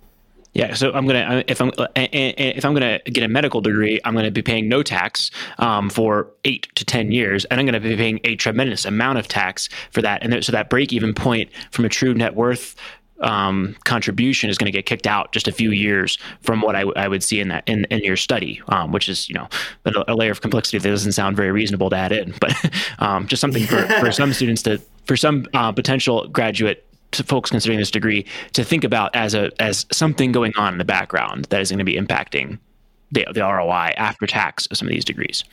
yeah, 0.54 0.74
so 0.74 0.92
I'm 0.92 1.06
gonna 1.06 1.44
if 1.48 1.60
I'm 1.60 1.72
if 1.96 2.64
I'm 2.64 2.74
gonna 2.74 3.00
get 3.00 3.24
a 3.24 3.28
medical 3.28 3.60
degree, 3.60 4.00
I'm 4.04 4.14
gonna 4.14 4.30
be 4.30 4.42
paying 4.42 4.68
no 4.68 4.82
tax 4.82 5.30
um, 5.58 5.90
for 5.90 6.28
eight 6.44 6.68
to 6.76 6.84
ten 6.84 7.10
years, 7.10 7.44
and 7.46 7.58
I'm 7.58 7.66
gonna 7.66 7.80
be 7.80 7.96
paying 7.96 8.20
a 8.24 8.36
tremendous 8.36 8.84
amount 8.84 9.18
of 9.18 9.26
tax 9.26 9.68
for 9.90 10.00
that. 10.02 10.22
And 10.22 10.44
so 10.44 10.52
that 10.52 10.70
break 10.70 10.92
even 10.92 11.12
point 11.12 11.50
from 11.72 11.84
a 11.84 11.88
true 11.88 12.14
net 12.14 12.36
worth 12.36 12.76
um, 13.20 13.76
contribution 13.84 14.50
is 14.50 14.58
going 14.58 14.66
to 14.66 14.76
get 14.76 14.86
kicked 14.86 15.06
out 15.06 15.32
just 15.32 15.48
a 15.48 15.52
few 15.52 15.70
years 15.70 16.18
from 16.40 16.60
what 16.60 16.74
I, 16.74 16.80
w- 16.80 16.94
I 16.96 17.08
would 17.08 17.22
see 17.22 17.40
in 17.40 17.48
that 17.48 17.62
in, 17.66 17.84
in 17.86 18.00
your 18.00 18.16
study, 18.16 18.60
um, 18.68 18.92
which 18.92 19.08
is 19.08 19.28
you 19.28 19.34
know 19.34 19.48
a, 19.84 19.92
a, 20.08 20.14
layer 20.14 20.30
of 20.30 20.40
complexity 20.40 20.78
that 20.78 20.88
doesn't 20.88 21.12
sound 21.12 21.36
very 21.36 21.50
reasonable 21.50 21.90
to 21.90 21.96
add 21.96 22.12
in, 22.12 22.34
but 22.40 22.52
um, 22.98 23.26
just 23.26 23.40
something 23.40 23.66
for, 23.66 23.86
for 24.00 24.12
some 24.12 24.32
students 24.32 24.62
to 24.62 24.80
for 25.06 25.16
some 25.16 25.46
uh, 25.54 25.72
potential 25.72 26.28
graduate 26.28 26.86
folks 27.22 27.50
considering 27.50 27.78
this 27.78 27.90
degree 27.90 28.26
to 28.52 28.64
think 28.64 28.84
about 28.84 29.14
as 29.14 29.34
a 29.34 29.50
as 29.60 29.86
something 29.92 30.32
going 30.32 30.52
on 30.56 30.74
in 30.74 30.78
the 30.78 30.84
background 30.84 31.46
that 31.46 31.60
is 31.60 31.70
going 31.70 31.78
to 31.78 31.84
be 31.84 31.96
impacting 31.96 32.58
the, 33.12 33.26
the 33.32 33.40
ROI 33.40 33.92
after 33.96 34.26
tax 34.26 34.66
of 34.66 34.76
some 34.76 34.88
of 34.88 34.92
these 34.92 35.04
degrees. 35.04 35.44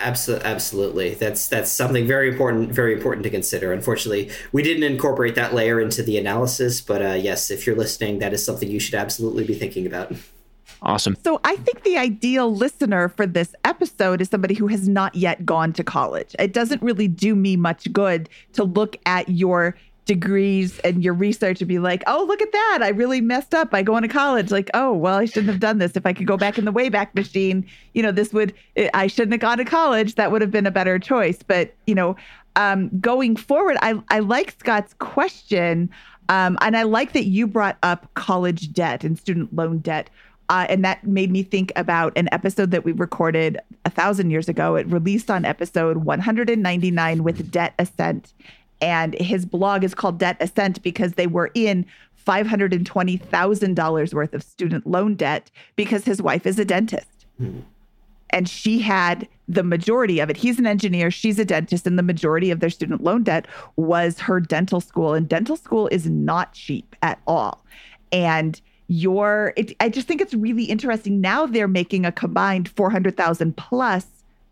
Absolutely, 0.00 0.46
absolutely. 0.46 1.14
That's 1.14 1.48
that's 1.48 1.70
something 1.70 2.06
very 2.06 2.28
important, 2.28 2.72
very 2.72 2.94
important 2.94 3.22
to 3.24 3.30
consider. 3.30 3.72
Unfortunately, 3.72 4.30
we 4.52 4.62
didn't 4.62 4.82
incorporate 4.82 5.34
that 5.34 5.52
layer 5.52 5.78
into 5.78 6.02
the 6.02 6.16
analysis, 6.16 6.80
but 6.80 7.02
uh, 7.02 7.14
yes, 7.14 7.50
if 7.50 7.66
you're 7.66 7.76
listening, 7.76 8.18
that 8.20 8.32
is 8.32 8.42
something 8.42 8.70
you 8.70 8.80
should 8.80 8.94
absolutely 8.94 9.44
be 9.44 9.54
thinking 9.54 9.86
about. 9.86 10.12
Awesome. 10.82 11.16
So 11.22 11.40
I 11.44 11.56
think 11.56 11.82
the 11.82 11.98
ideal 11.98 12.54
listener 12.54 13.10
for 13.10 13.26
this 13.26 13.54
episode 13.64 14.22
is 14.22 14.30
somebody 14.30 14.54
who 14.54 14.66
has 14.68 14.88
not 14.88 15.14
yet 15.14 15.44
gone 15.44 15.74
to 15.74 15.84
college. 15.84 16.34
It 16.38 16.54
doesn't 16.54 16.80
really 16.80 17.08
do 17.08 17.34
me 17.34 17.56
much 17.56 17.92
good 17.92 18.30
to 18.54 18.64
look 18.64 18.96
at 19.04 19.28
your 19.28 19.76
degrees 20.06 20.78
and 20.80 21.04
your 21.04 21.14
research 21.14 21.60
and 21.60 21.68
be 21.68 21.78
like, 21.78 22.02
oh, 22.06 22.24
look 22.26 22.42
at 22.42 22.50
that. 22.52 22.78
I 22.82 22.88
really 22.88 23.20
messed 23.20 23.54
up 23.54 23.70
by 23.70 23.82
going 23.82 24.02
to 24.02 24.08
college. 24.08 24.50
Like, 24.50 24.70
oh, 24.74 24.92
well, 24.92 25.18
I 25.18 25.24
shouldn't 25.24 25.50
have 25.50 25.60
done 25.60 25.78
this. 25.78 25.96
If 25.96 26.06
I 26.06 26.12
could 26.12 26.26
go 26.26 26.36
back 26.36 26.58
in 26.58 26.64
the 26.64 26.72
Wayback 26.72 27.14
Machine, 27.14 27.66
you 27.94 28.02
know, 28.02 28.12
this 28.12 28.32
would, 28.32 28.54
I 28.94 29.06
shouldn't 29.06 29.32
have 29.32 29.40
gone 29.40 29.58
to 29.58 29.64
college. 29.64 30.16
That 30.16 30.32
would 30.32 30.42
have 30.42 30.50
been 30.50 30.66
a 30.66 30.70
better 30.70 30.98
choice. 30.98 31.42
But, 31.42 31.74
you 31.86 31.94
know, 31.94 32.16
um, 32.56 32.90
going 33.00 33.36
forward, 33.36 33.76
I, 33.82 34.00
I 34.08 34.18
like 34.20 34.56
Scott's 34.58 34.94
question. 34.94 35.90
Um, 36.28 36.58
and 36.60 36.76
I 36.76 36.82
like 36.82 37.12
that 37.12 37.26
you 37.26 37.46
brought 37.46 37.78
up 37.82 38.12
college 38.14 38.72
debt 38.72 39.04
and 39.04 39.18
student 39.18 39.54
loan 39.54 39.78
debt. 39.78 40.10
Uh, 40.48 40.66
and 40.68 40.84
that 40.84 41.06
made 41.06 41.30
me 41.30 41.44
think 41.44 41.70
about 41.76 42.12
an 42.16 42.28
episode 42.32 42.72
that 42.72 42.84
we 42.84 42.90
recorded 42.90 43.58
a 43.84 43.90
thousand 43.90 44.32
years 44.32 44.48
ago. 44.48 44.74
It 44.74 44.84
released 44.88 45.30
on 45.30 45.44
episode 45.44 45.98
199 45.98 47.22
with 47.22 47.52
Debt 47.52 47.74
Ascent 47.78 48.32
And 48.80 49.14
his 49.14 49.44
blog 49.44 49.84
is 49.84 49.94
called 49.94 50.18
Debt 50.18 50.36
Ascent 50.40 50.82
because 50.82 51.12
they 51.12 51.26
were 51.26 51.50
in 51.54 51.84
$520,000 52.26 54.14
worth 54.14 54.34
of 54.34 54.42
student 54.42 54.86
loan 54.86 55.14
debt 55.14 55.50
because 55.76 56.04
his 56.04 56.22
wife 56.22 56.46
is 56.46 56.58
a 56.58 56.64
dentist. 56.64 57.26
Hmm. 57.38 57.60
And 58.30 58.48
she 58.48 58.78
had 58.78 59.26
the 59.48 59.64
majority 59.64 60.20
of 60.20 60.30
it. 60.30 60.36
He's 60.36 60.58
an 60.58 60.66
engineer, 60.66 61.10
she's 61.10 61.38
a 61.38 61.44
dentist, 61.44 61.86
and 61.86 61.98
the 61.98 62.02
majority 62.02 62.52
of 62.52 62.60
their 62.60 62.70
student 62.70 63.02
loan 63.02 63.24
debt 63.24 63.46
was 63.74 64.20
her 64.20 64.38
dental 64.38 64.80
school. 64.80 65.14
And 65.14 65.28
dental 65.28 65.56
school 65.56 65.88
is 65.88 66.08
not 66.08 66.52
cheap 66.52 66.94
at 67.02 67.20
all. 67.26 67.64
And 68.12 68.60
your, 68.86 69.52
it, 69.56 69.74
I 69.80 69.88
just 69.88 70.06
think 70.06 70.20
it's 70.20 70.34
really 70.34 70.64
interesting. 70.64 71.20
Now 71.20 71.46
they're 71.46 71.68
making 71.68 72.06
a 72.06 72.12
combined 72.12 72.68
400,000 72.68 73.56
plus 73.56 74.06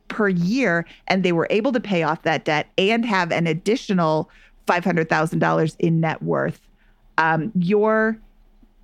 per 0.08 0.28
year, 0.28 0.84
and 1.06 1.24
they 1.24 1.32
were 1.32 1.46
able 1.50 1.72
to 1.72 1.80
pay 1.80 2.02
off 2.02 2.22
that 2.22 2.44
debt 2.44 2.68
and 2.76 3.04
have 3.04 3.30
an 3.32 3.46
additional 3.46 4.30
$500,000 4.66 5.76
in 5.78 6.00
net 6.00 6.22
worth. 6.22 6.60
Um, 7.16 7.52
your 7.54 8.18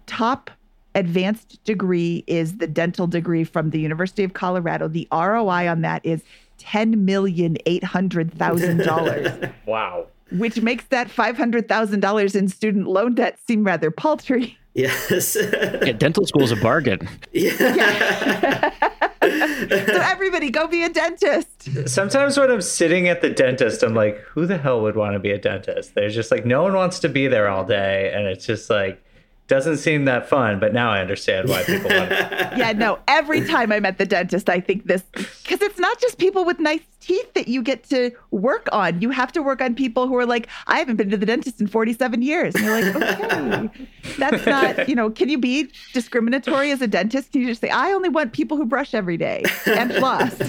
top 0.07 0.51
advanced 0.95 1.63
degree 1.65 2.25
is 2.27 2.59
the 2.59 2.67
dental 2.67 3.07
degree 3.07 3.45
from 3.45 3.71
the 3.71 3.81
University 3.81 4.25
of 4.25 4.33
Colorado. 4.33 4.89
The 4.89 5.09
ROI 5.13 5.69
on 5.69 5.83
that 5.83 6.05
is 6.05 6.23
ten 6.59 7.05
million 7.05 7.57
eight 7.67 7.85
hundred 7.85 8.33
thousand 8.35 8.79
dollars. 8.79 9.29
wow. 9.67 10.07
Which 10.33 10.61
makes 10.61 10.85
that 10.87 11.11
five 11.11 11.37
hundred 11.37 11.69
thousand 11.69 12.01
dollars 12.01 12.35
in 12.35 12.49
student 12.49 12.87
loan 12.87 13.15
debt 13.15 13.39
seem 13.47 13.65
rather 13.65 13.91
paltry. 13.91 14.57
Yes. 14.75 15.37
yeah, 15.37 15.93
dental 15.93 16.27
school 16.27 16.43
is 16.43 16.53
a 16.53 16.57
bargain. 16.57 17.09
Yeah. 17.33 18.73
so 19.29 20.01
everybody 20.01 20.51
go 20.51 20.67
be 20.67 20.85
a 20.85 20.89
dentist. 20.89 21.89
Sometimes 21.89 22.39
when 22.39 22.51
I'm 22.51 22.61
sitting 22.61 23.09
at 23.09 23.21
the 23.21 23.31
dentist, 23.31 23.83
I'm 23.83 23.95
like, 23.95 24.19
who 24.19 24.47
the 24.47 24.59
hell 24.59 24.83
would 24.83 24.97
want 24.97 25.15
to 25.15 25.19
be 25.19 25.31
a 25.31 25.39
dentist? 25.39 25.95
There's 25.95 26.15
just 26.15 26.31
like 26.31 26.45
no 26.45 26.63
one 26.63 26.75
wants 26.75 26.99
to 27.01 27.09
be 27.09 27.27
there 27.29 27.49
all 27.49 27.65
day, 27.65 28.13
and 28.15 28.27
it's 28.27 28.47
just 28.47 28.71
like 28.71 29.01
doesn't 29.47 29.77
seem 29.77 30.07
that 30.07 30.27
fun, 30.27 30.59
but 30.59 30.73
now 30.73 30.91
I 30.91 31.01
understand 31.01 31.51
why 31.51 31.63
people 31.65 31.91
want 31.91 32.13
it. 32.13 32.57
Yeah, 32.57 32.73
no, 32.73 32.99
every 33.07 33.47
time 33.47 33.73
I'm 33.73 33.85
at 33.85 33.99
the 33.99 34.07
dentist, 34.07 34.49
I 34.49 34.61
think 34.61 34.87
this 34.87 35.03
because 35.13 35.61
it's 35.61 35.79
not 35.79 36.01
just 36.01 36.19
people 36.19 36.45
with 36.45 36.59
nice 36.59 36.81
teeth 37.05 37.35
that 37.35 37.49
you 37.49 37.63
get 37.63 37.85
to 37.85 38.11
work 38.31 38.69
on. 38.73 39.03
You 39.03 39.11
have 39.11 39.31
to 39.33 39.43
work 39.43 39.61
on 39.61 39.75
people 39.75 40.09
who 40.09 40.17
are 40.17 40.25
like, 40.25 40.49
I 40.67 40.79
haven't 40.79 40.97
been 40.97 41.11
to 41.11 41.17
the 41.17 41.27
dentist 41.27 41.61
in 41.61 41.67
47 41.67 42.23
years. 42.23 42.55
And 42.55 42.65
you're 42.65 42.81
like, 42.81 42.97
okay, 42.97 43.89
that's 44.17 44.47
not, 44.47 44.89
you 44.89 44.95
know, 44.95 45.11
can 45.11 45.29
you 45.29 45.39
be 45.39 45.71
discriminatory 45.93 46.71
as 46.71 46.81
a 46.81 46.87
dentist? 46.87 47.33
Can 47.33 47.43
you 47.43 47.49
just 47.49 47.61
say, 47.61 47.69
I 47.69 47.93
only 47.93 48.09
want 48.09 48.33
people 48.33 48.57
who 48.57 48.65
brush 48.65 48.95
every 48.95 49.19
day 49.19 49.43
and 49.67 49.93
floss? 49.97 50.41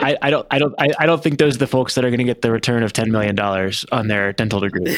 I, 0.00 0.16
I 0.22 0.30
don't 0.30 0.46
I 0.50 0.58
don't 0.58 0.74
I, 0.78 0.88
I 0.98 1.06
don't 1.06 1.22
think 1.22 1.38
those 1.38 1.56
are 1.56 1.58
the 1.58 1.66
folks 1.66 1.94
that 1.94 2.04
are 2.04 2.10
going 2.10 2.18
to 2.18 2.24
get 2.24 2.42
the 2.42 2.50
return 2.50 2.82
of 2.82 2.92
ten 2.92 3.12
million 3.12 3.34
dollars 3.36 3.84
on 3.92 4.08
their 4.08 4.32
dental 4.32 4.60
degree. 4.60 4.96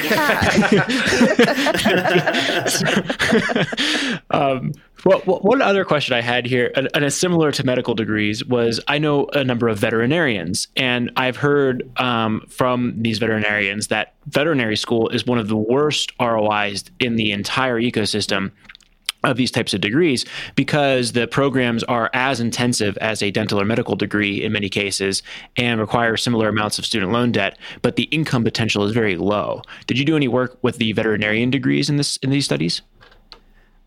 um, 4.31 4.73
well, 5.05 5.21
one 5.21 5.63
other 5.63 5.85
question 5.85 6.17
I 6.17 6.21
had 6.21 6.47
here, 6.47 6.73
and, 6.75 6.89
it's 6.95 7.17
similar 7.17 7.53
to 7.53 7.65
medical 7.65 7.95
degrees, 7.95 8.45
was 8.45 8.81
I 8.89 8.99
know 8.99 9.27
a 9.27 9.45
number 9.45 9.69
of 9.69 9.79
veterinarians, 9.79 10.69
and 10.77 11.11
I've 11.17 11.37
heard 11.37 11.89
um, 12.01 12.45
from 12.49 12.95
these 13.03 13.19
veterinarians 13.19 13.89
that 13.89 14.15
veterinary 14.27 14.77
school 14.77 15.09
is 15.11 15.27
one 15.27 15.39
of 15.39 15.49
the 15.49 15.57
worst 15.57 16.13
ROIs 16.21 16.85
in 16.99 17.17
the 17.17 17.33
entire 17.33 17.81
ecosystem 17.81 18.53
of 19.25 19.37
these 19.37 19.51
types 19.51 19.75
of 19.75 19.81
degrees 19.81 20.25
because 20.55 21.13
the 21.13 21.27
programs 21.27 21.83
are 21.85 22.11
as 22.13 22.41
intensive 22.41 22.97
as 22.99 23.23
a 23.23 23.31
dental 23.31 23.61
or 23.61 23.65
medical 23.65 23.97
degree 23.97 24.43
in 24.43 24.53
many 24.53 24.69
cases 24.69 25.23
and 25.57 25.81
require 25.81 26.17
similar 26.17 26.49
amounts 26.49 26.79
of 26.79 26.87
student 26.87 27.13
loan 27.13 27.33
debt 27.33 27.59
but 27.83 27.97
the 27.97 28.05
income 28.05 28.45
potential 28.45 28.85
is 28.85 28.93
very 28.93 29.17
low. 29.17 29.63
Did 29.87 29.99
you 29.99 30.05
do 30.05 30.17
any 30.17 30.29
work 30.29 30.59
with 30.63 30.77
the 30.79 30.93
veterinarian 30.93 31.51
degrees 31.51 31.91
in 31.91 31.97
this 31.97 32.19
in 32.19 32.31
these 32.31 32.45
studies 32.45 32.83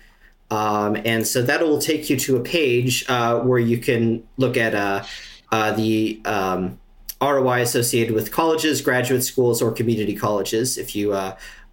Um, 0.52 0.98
and 1.04 1.26
so 1.26 1.42
that 1.42 1.62
will 1.62 1.80
take 1.80 2.10
you 2.10 2.20
to 2.20 2.38
a 2.38 2.42
page 2.42 3.06
uh, 3.10 3.40
where 3.40 3.60
you 3.60 3.80
can 3.80 4.24
look 4.38 4.56
at 4.56 4.76
uh, 4.76 5.04
uh, 5.52 5.72
the 5.72 6.22
um, 6.26 6.80
ROI 7.20 7.62
associated 7.62 8.14
with 8.14 8.32
colleges, 8.32 8.82
graduate 8.82 9.24
schools, 9.24 9.62
or 9.62 9.72
community 9.72 10.16
colleges. 10.16 10.78
If 10.78 10.96
you 10.96 11.14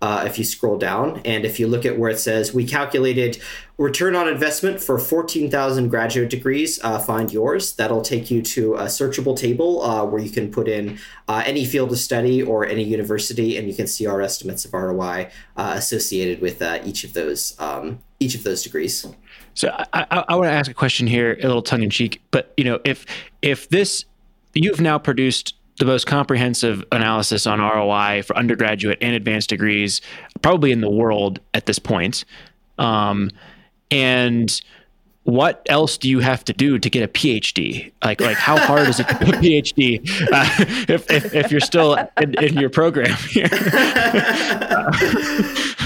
uh, 0.02 0.24
if 0.26 0.38
you 0.38 0.44
scroll 0.44 0.78
down, 0.78 1.20
and 1.24 1.44
if 1.44 1.60
you 1.60 1.66
look 1.66 1.84
at 1.84 1.98
where 1.98 2.10
it 2.10 2.18
says 2.18 2.54
we 2.54 2.64
calculated 2.64 3.38
return 3.76 4.14
on 4.14 4.28
investment 4.28 4.80
for 4.80 4.98
14,000 4.98 5.88
graduate 5.88 6.28
degrees, 6.28 6.78
uh, 6.82 6.98
find 6.98 7.32
yours. 7.32 7.72
That'll 7.72 8.02
take 8.02 8.30
you 8.30 8.42
to 8.42 8.74
a 8.74 8.84
searchable 8.84 9.36
table 9.36 9.82
uh, 9.82 10.04
where 10.04 10.20
you 10.20 10.30
can 10.30 10.50
put 10.50 10.68
in 10.68 10.98
uh, 11.28 11.42
any 11.46 11.64
field 11.64 11.92
of 11.92 11.98
study 11.98 12.42
or 12.42 12.66
any 12.66 12.82
university, 12.82 13.56
and 13.56 13.68
you 13.68 13.74
can 13.74 13.86
see 13.86 14.06
our 14.06 14.20
estimates 14.20 14.64
of 14.64 14.72
ROI 14.72 15.30
uh, 15.56 15.72
associated 15.76 16.40
with 16.40 16.60
uh, 16.62 16.78
each 16.84 17.04
of 17.04 17.12
those 17.12 17.58
um, 17.58 18.00
each 18.20 18.34
of 18.34 18.42
those 18.42 18.62
degrees. 18.62 19.06
So 19.54 19.68
I, 19.70 20.06
I, 20.10 20.24
I 20.28 20.34
want 20.36 20.48
to 20.48 20.52
ask 20.52 20.70
a 20.70 20.74
question 20.74 21.06
here, 21.06 21.38
a 21.40 21.46
little 21.46 21.62
tongue 21.62 21.82
in 21.82 21.90
cheek, 21.90 22.22
but 22.30 22.52
you 22.56 22.64
know, 22.64 22.80
if 22.84 23.06
if 23.42 23.68
this 23.68 24.04
you've 24.54 24.80
now 24.80 24.98
produced 24.98 25.54
the 25.80 25.86
most 25.86 26.06
comprehensive 26.06 26.84
analysis 26.92 27.46
on 27.46 27.58
ROI 27.58 28.22
for 28.22 28.36
undergraduate 28.36 28.98
and 29.00 29.16
advanced 29.16 29.48
degrees, 29.48 30.00
probably 30.42 30.70
in 30.70 30.80
the 30.80 30.90
world 30.90 31.40
at 31.54 31.66
this 31.66 31.80
point. 31.80 32.24
Um, 32.78 33.30
and 33.90 34.60
what 35.24 35.66
else 35.68 35.98
do 35.98 36.08
you 36.08 36.20
have 36.20 36.44
to 36.44 36.52
do 36.52 36.78
to 36.78 36.90
get 36.90 37.02
a 37.02 37.08
PhD? 37.08 37.90
Like, 38.04 38.20
like 38.20 38.36
how 38.36 38.58
hard 38.58 38.88
is 38.88 39.00
it 39.00 39.08
to 39.08 39.14
get 39.14 39.34
a 39.34 39.38
PhD 39.38 40.00
uh, 40.32 40.64
if, 40.92 41.10
if, 41.10 41.34
if, 41.34 41.50
you're 41.50 41.60
still 41.60 41.94
in, 42.20 42.34
in 42.42 42.54
your 42.58 42.70
program 42.70 43.16
here? 43.28 43.48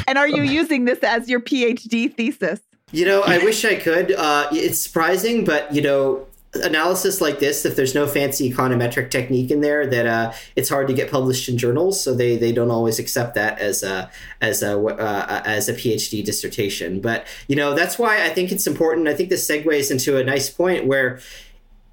and 0.06 0.18
are 0.18 0.28
you 0.28 0.42
using 0.42 0.84
this 0.84 0.98
as 1.02 1.28
your 1.28 1.40
PhD 1.40 2.12
thesis? 2.12 2.60
You 2.90 3.06
know, 3.06 3.22
I 3.22 3.38
wish 3.38 3.64
I 3.64 3.76
could. 3.76 4.12
Uh, 4.12 4.48
it's 4.52 4.80
surprising, 4.80 5.44
but 5.44 5.72
you 5.74 5.82
know, 5.82 6.26
analysis 6.56 7.20
like 7.20 7.40
this, 7.40 7.64
if 7.64 7.76
there's 7.76 7.94
no 7.94 8.06
fancy 8.06 8.52
econometric 8.52 9.10
technique 9.10 9.50
in 9.50 9.60
there, 9.60 9.86
that 9.86 10.06
uh, 10.06 10.32
it's 10.56 10.68
hard 10.68 10.88
to 10.88 10.94
get 10.94 11.10
published 11.10 11.48
in 11.48 11.58
journals. 11.58 12.02
So 12.02 12.14
they, 12.14 12.36
they 12.36 12.52
don't 12.52 12.70
always 12.70 12.98
accept 12.98 13.34
that 13.34 13.58
as 13.58 13.82
a 13.82 14.10
as 14.40 14.62
a 14.62 14.78
uh, 14.78 15.42
as 15.44 15.68
a 15.68 15.74
PhD 15.74 16.24
dissertation. 16.24 17.00
But 17.00 17.26
you 17.48 17.56
know 17.56 17.74
that's 17.74 17.98
why 17.98 18.24
I 18.24 18.30
think 18.30 18.52
it's 18.52 18.66
important. 18.66 19.08
I 19.08 19.14
think 19.14 19.28
this 19.30 19.48
segues 19.48 19.90
into 19.90 20.16
a 20.16 20.24
nice 20.24 20.50
point 20.50 20.86
where 20.86 21.20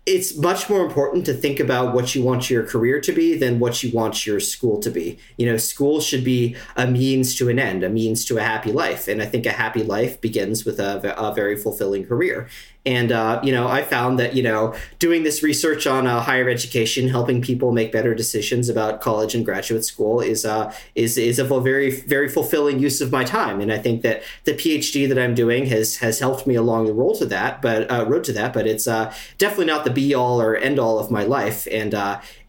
it's 0.08 0.36
much 0.36 0.68
more 0.68 0.84
important 0.84 1.26
to 1.28 1.34
think 1.34 1.60
about 1.60 1.94
what 1.94 2.16
you 2.16 2.24
want 2.24 2.50
your 2.50 2.64
career 2.64 3.00
to 3.00 3.12
be 3.12 3.38
than 3.38 3.60
what 3.60 3.84
you 3.84 3.92
want 3.92 4.26
your 4.26 4.40
school 4.40 4.80
to 4.80 4.90
be. 4.90 5.20
You 5.38 5.46
know, 5.46 5.58
school 5.58 6.02
should 6.02 6.24
be 6.24 6.56
a 6.76 6.88
means 6.88 7.36
to 7.36 7.50
an 7.50 7.60
end, 7.60 7.84
a 7.84 7.90
means 7.90 8.26
to 8.26 8.38
a 8.38 8.42
happy 8.42 8.72
life. 8.72 9.08
And 9.08 9.22
I 9.22 9.28
think 9.28 9.46
a 9.46 9.52
happy 9.52 9.84
life 9.84 10.20
begins 10.20 10.66
with 10.66 10.80
a, 10.80 11.16
a 11.20 11.34
very 11.36 11.56
fulfilling 11.56 12.06
career. 12.06 12.50
And, 12.84 13.12
uh, 13.12 13.40
you 13.44 13.52
know, 13.52 13.68
I 13.68 13.84
found 13.84 14.18
that, 14.20 14.36
you 14.36 14.42
know, 14.42 14.74
doing 14.98 15.22
this 15.22 15.44
research 15.44 15.86
on 15.86 16.08
uh, 16.08 16.20
higher 16.20 16.50
education, 16.50 17.10
helping 17.10 17.40
people 17.40 17.72
make 17.72 17.92
better 17.92 18.16
decisions 18.16 18.70
about 18.70 19.02
college 19.02 19.36
and 19.36 19.46
graduate 19.46 19.86
school 19.86 20.20
is, 20.20 20.46
uh, 20.46 20.74
is, 20.96 21.16
is 21.16 21.38
a 21.38 21.44
very, 21.44 21.92
very 21.92 22.28
fulfilling 22.28 22.80
use 22.80 23.00
of 23.00 23.12
my 23.12 23.24
time. 23.24 23.62
And 23.62 23.72
I 23.72 23.78
think 23.78 24.02
that 24.02 24.24
the 24.46 24.54
PhD 24.54 25.08
that 25.10 25.20
I'm 25.20 25.36
doing 25.36 25.68
has, 25.68 25.98
has 25.98 26.20
helped 26.20 26.48
me 26.48 26.56
along 26.56 26.88
the 26.88 26.94
road 26.94 27.16
to 27.20 27.26
that, 27.28 27.62
but, 27.62 27.90
uh, 27.92 28.06
road 28.08 28.24
to 28.24 28.34
that, 28.34 28.52
but 28.52 28.66
it's 28.66 28.88
uh, 28.88 29.14
definitely 29.38 29.68
not 29.68 29.86
the 29.86 29.92
be 29.92 30.16
all 30.16 30.42
or 30.42 30.56
end 30.56 30.80
all 30.80 30.98
of 30.98 31.12
my 31.12 31.24
life. 31.24 31.68
And 31.70 31.94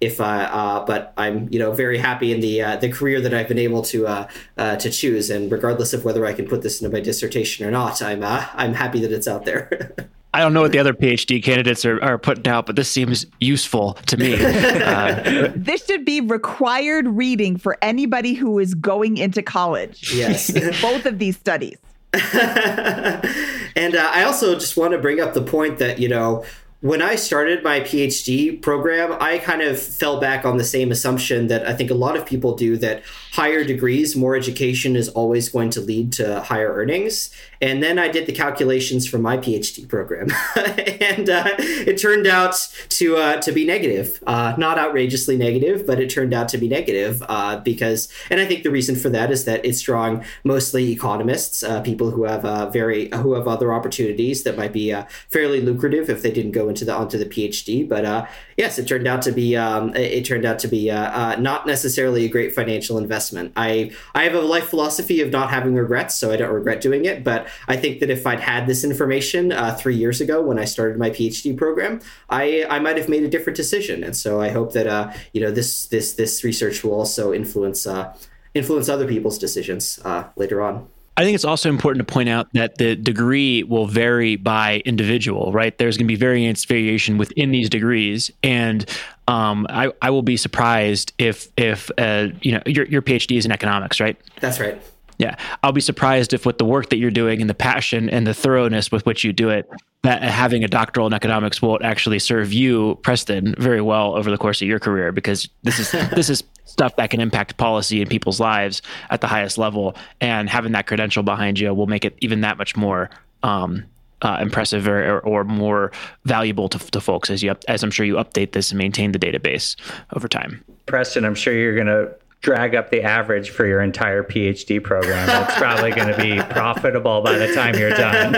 uh, 0.02 0.06
if, 0.06 0.20
uh, 0.20 0.84
but 0.86 1.12
I'm, 1.16 1.48
you 1.52 1.58
know, 1.58 1.72
very 1.72 1.98
happy 1.98 2.32
in 2.32 2.40
the, 2.40 2.78
the 2.80 2.90
career 2.90 3.20
that 3.20 3.32
I've 3.32 3.48
been 3.48 3.58
able 3.58 3.82
to, 3.82 4.26
to 4.56 4.90
choose. 4.90 5.30
And 5.30 5.50
regardless 5.50 5.92
of 5.92 6.04
whether 6.04 6.26
I 6.26 6.32
can 6.32 6.46
put 6.46 6.62
this 6.62 6.80
into 6.80 6.92
my 6.92 7.00
dissertation 7.00 7.66
or 7.66 7.70
not, 7.70 8.02
I'm, 8.02 8.22
I'm 8.22 8.74
happy 8.74 9.00
that 9.00 9.12
it's 9.12 9.28
out 9.28 9.44
there. 9.44 9.94
I 10.34 10.40
don't 10.40 10.54
know 10.54 10.62
what 10.62 10.72
the 10.72 10.78
other 10.78 10.94
PhD 10.94 11.42
candidates 11.42 11.84
are, 11.84 12.02
are 12.02 12.16
putting 12.16 12.48
out, 12.48 12.64
but 12.64 12.74
this 12.74 12.90
seems 12.90 13.26
useful 13.40 13.94
to 14.06 14.16
me. 14.16 14.32
Uh, 14.82 15.52
this 15.54 15.84
should 15.86 16.04
be 16.04 16.20
required 16.20 17.06
reading 17.08 17.56
for 17.56 17.78
anybody 17.82 18.34
who 18.34 18.58
is 18.58 18.74
going 18.74 19.16
into 19.16 19.42
college. 19.42 20.12
Yes. 20.14 20.50
Both 20.82 21.06
of 21.06 21.18
these 21.18 21.36
studies. 21.36 21.78
and 22.12 23.94
uh, 23.94 24.10
I 24.12 24.24
also 24.24 24.54
just 24.54 24.76
want 24.76 24.92
to 24.92 24.98
bring 24.98 25.20
up 25.20 25.34
the 25.34 25.42
point 25.42 25.78
that, 25.78 25.98
you 25.98 26.08
know, 26.08 26.44
when 26.82 27.00
I 27.00 27.14
started 27.14 27.62
my 27.62 27.78
PhD 27.78 28.60
program, 28.60 29.16
I 29.20 29.38
kind 29.38 29.62
of 29.62 29.80
fell 29.80 30.18
back 30.18 30.44
on 30.44 30.56
the 30.56 30.64
same 30.64 30.90
assumption 30.90 31.46
that 31.46 31.64
I 31.64 31.74
think 31.74 31.92
a 31.92 31.94
lot 31.94 32.16
of 32.16 32.26
people 32.26 32.56
do 32.56 32.76
that 32.78 33.04
higher 33.30 33.62
degrees, 33.62 34.16
more 34.16 34.34
education 34.34 34.96
is 34.96 35.08
always 35.10 35.48
going 35.48 35.70
to 35.70 35.80
lead 35.80 36.12
to 36.14 36.40
higher 36.40 36.72
earnings. 36.74 37.30
And 37.62 37.80
then 37.80 37.96
I 37.96 38.08
did 38.08 38.26
the 38.26 38.32
calculations 38.32 39.06
for 39.08 39.18
my 39.18 39.38
PhD 39.38 39.88
program, 39.88 40.26
and 40.56 41.30
uh, 41.30 41.44
it 41.58 41.96
turned 41.96 42.26
out 42.26 42.56
to 42.88 43.16
uh, 43.16 43.40
to 43.40 43.52
be 43.52 43.64
negative. 43.64 44.22
Uh, 44.26 44.54
not 44.58 44.78
outrageously 44.78 45.36
negative, 45.36 45.86
but 45.86 46.00
it 46.00 46.10
turned 46.10 46.34
out 46.34 46.48
to 46.48 46.58
be 46.58 46.66
negative 46.66 47.22
uh, 47.28 47.60
because, 47.60 48.08
and 48.30 48.40
I 48.40 48.46
think 48.46 48.64
the 48.64 48.70
reason 48.70 48.96
for 48.96 49.10
that 49.10 49.30
is 49.30 49.44
that 49.44 49.64
it's 49.64 49.80
drawing 49.80 50.24
mostly 50.42 50.90
economists, 50.90 51.62
uh, 51.62 51.80
people 51.82 52.10
who 52.10 52.24
have 52.24 52.44
uh, 52.44 52.68
very 52.68 53.08
who 53.14 53.34
have 53.34 53.46
other 53.46 53.72
opportunities 53.72 54.42
that 54.42 54.58
might 54.58 54.72
be 54.72 54.92
fairly 55.28 55.60
lucrative 55.60 56.10
if 56.10 56.22
they 56.22 56.32
didn't 56.32 56.52
go 56.52 56.68
into 56.68 56.84
the 56.84 56.92
onto 56.92 57.16
the 57.16 57.26
PhD. 57.26 57.88
But 57.88 58.28
yes, 58.62 58.78
it 58.78 58.86
turned 58.86 59.08
out 59.08 59.22
to 59.22 59.32
be 59.32 59.56
um, 59.56 59.94
it 59.96 60.24
turned 60.24 60.44
out 60.44 60.58
to 60.60 60.68
be 60.68 60.86
not 60.88 61.66
necessarily 61.66 62.24
a 62.24 62.28
great 62.28 62.54
financial 62.54 62.96
investment. 62.96 63.52
I 63.56 63.90
I 64.14 64.22
have 64.24 64.34
a 64.34 64.40
life 64.40 64.68
philosophy 64.68 65.20
of 65.20 65.30
not 65.30 65.50
having 65.50 65.74
regrets, 65.74 66.14
so 66.14 66.30
I 66.32 66.36
don't 66.36 66.54
regret 66.54 66.80
doing 66.80 67.04
it, 67.04 67.24
but 67.24 67.48
I 67.66 67.76
think 67.76 68.00
that 68.00 68.10
if 68.10 68.26
I'd 68.26 68.40
had 68.40 68.66
this 68.66 68.84
information 68.84 69.52
uh, 69.52 69.74
three 69.74 69.96
years 69.96 70.20
ago 70.20 70.40
when 70.40 70.58
I 70.58 70.64
started 70.64 70.98
my 70.98 71.10
PhD 71.10 71.56
program, 71.56 72.00
I 72.30 72.64
I 72.70 72.78
might 72.78 72.96
have 72.96 73.08
made 73.08 73.24
a 73.24 73.28
different 73.28 73.56
decision. 73.56 74.04
And 74.04 74.16
so 74.16 74.40
I 74.40 74.50
hope 74.50 74.72
that 74.72 74.86
uh, 74.86 75.12
you 75.32 75.40
know 75.40 75.50
this 75.50 75.86
this 75.86 76.14
this 76.14 76.44
research 76.44 76.84
will 76.84 76.94
also 76.94 77.32
influence 77.32 77.86
uh, 77.86 78.14
influence 78.54 78.88
other 78.88 79.08
people's 79.08 79.38
decisions 79.38 79.98
uh, 80.04 80.24
later 80.36 80.62
on. 80.62 80.88
I 81.16 81.24
think 81.24 81.34
it's 81.34 81.44
also 81.44 81.68
important 81.68 82.06
to 82.06 82.10
point 82.10 82.30
out 82.30 82.48
that 82.54 82.78
the 82.78 82.96
degree 82.96 83.62
will 83.64 83.86
vary 83.86 84.36
by 84.36 84.82
individual, 84.86 85.52
right? 85.52 85.76
There's 85.76 85.98
going 85.98 86.06
to 86.06 86.12
be 86.12 86.16
variance 86.16 86.64
variation 86.64 87.18
within 87.18 87.50
these 87.50 87.68
degrees, 87.68 88.30
and 88.42 88.88
um, 89.28 89.66
I, 89.68 89.92
I 90.00 90.10
will 90.10 90.22
be 90.22 90.38
surprised 90.38 91.12
if 91.18 91.48
if 91.56 91.90
uh, 91.98 92.28
you 92.40 92.52
know 92.52 92.62
your 92.64 92.86
your 92.86 93.02
PhD 93.02 93.36
is 93.36 93.44
in 93.44 93.52
economics, 93.52 94.00
right? 94.00 94.16
That's 94.40 94.58
right. 94.58 94.80
Yeah, 95.22 95.36
I'll 95.62 95.70
be 95.70 95.80
surprised 95.80 96.32
if 96.32 96.44
with 96.44 96.58
the 96.58 96.64
work 96.64 96.90
that 96.90 96.96
you're 96.96 97.12
doing 97.12 97.40
and 97.40 97.48
the 97.48 97.54
passion 97.54 98.10
and 98.10 98.26
the 98.26 98.34
thoroughness 98.34 98.90
with 98.90 99.06
which 99.06 99.22
you 99.22 99.32
do 99.32 99.50
it, 99.50 99.70
that 100.02 100.20
having 100.20 100.64
a 100.64 100.68
doctoral 100.68 101.06
in 101.06 101.12
economics 101.12 101.62
won't 101.62 101.84
actually 101.84 102.18
serve 102.18 102.52
you, 102.52 102.98
Preston, 103.02 103.54
very 103.56 103.80
well 103.80 104.16
over 104.16 104.32
the 104.32 104.36
course 104.36 104.60
of 104.60 104.66
your 104.66 104.80
career 104.80 105.12
because 105.12 105.48
this 105.62 105.78
is 105.78 105.92
this 106.10 106.28
is 106.28 106.42
stuff 106.64 106.96
that 106.96 107.10
can 107.10 107.20
impact 107.20 107.56
policy 107.56 108.02
in 108.02 108.08
people's 108.08 108.40
lives 108.40 108.82
at 109.10 109.20
the 109.20 109.28
highest 109.28 109.58
level, 109.58 109.94
and 110.20 110.50
having 110.50 110.72
that 110.72 110.88
credential 110.88 111.22
behind 111.22 111.56
you 111.56 111.72
will 111.72 111.86
make 111.86 112.04
it 112.04 112.16
even 112.20 112.40
that 112.40 112.58
much 112.58 112.76
more 112.76 113.08
um, 113.44 113.84
uh, 114.22 114.38
impressive 114.40 114.88
or, 114.88 115.20
or, 115.20 115.44
more 115.44 115.92
valuable 116.24 116.68
to, 116.68 116.78
to 116.90 117.00
folks 117.00 117.30
as 117.30 117.44
you 117.44 117.54
as 117.68 117.84
I'm 117.84 117.92
sure 117.92 118.04
you 118.04 118.16
update 118.16 118.50
this 118.50 118.72
and 118.72 118.78
maintain 118.78 119.12
the 119.12 119.20
database 119.20 119.76
over 120.14 120.26
time. 120.26 120.64
Preston, 120.86 121.24
I'm 121.24 121.36
sure 121.36 121.54
you're 121.54 121.76
going 121.76 121.86
to 121.86 122.12
drag 122.42 122.74
up 122.74 122.90
the 122.90 123.02
average 123.02 123.50
for 123.50 123.66
your 123.66 123.80
entire 123.80 124.24
PhD 124.24 124.82
program. 124.82 125.28
It's 125.44 125.56
probably 125.56 125.92
going 125.92 126.08
to 126.08 126.20
be 126.20 126.42
profitable 126.52 127.22
by 127.22 127.38
the 127.38 127.54
time 127.54 127.76
you're 127.78 127.90
done. 127.90 128.34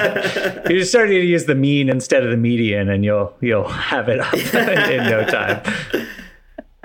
you 0.70 0.78
just 0.78 0.90
start 0.90 1.08
to 1.08 1.14
use 1.14 1.46
the 1.46 1.54
mean 1.54 1.88
instead 1.88 2.22
of 2.22 2.30
the 2.30 2.36
median, 2.36 2.90
and 2.90 3.04
you'll 3.04 3.34
you'll 3.40 3.68
have 3.68 4.08
it 4.08 4.20
up 4.20 4.34
in 4.54 5.04
no 5.04 5.24
time. 5.24 5.62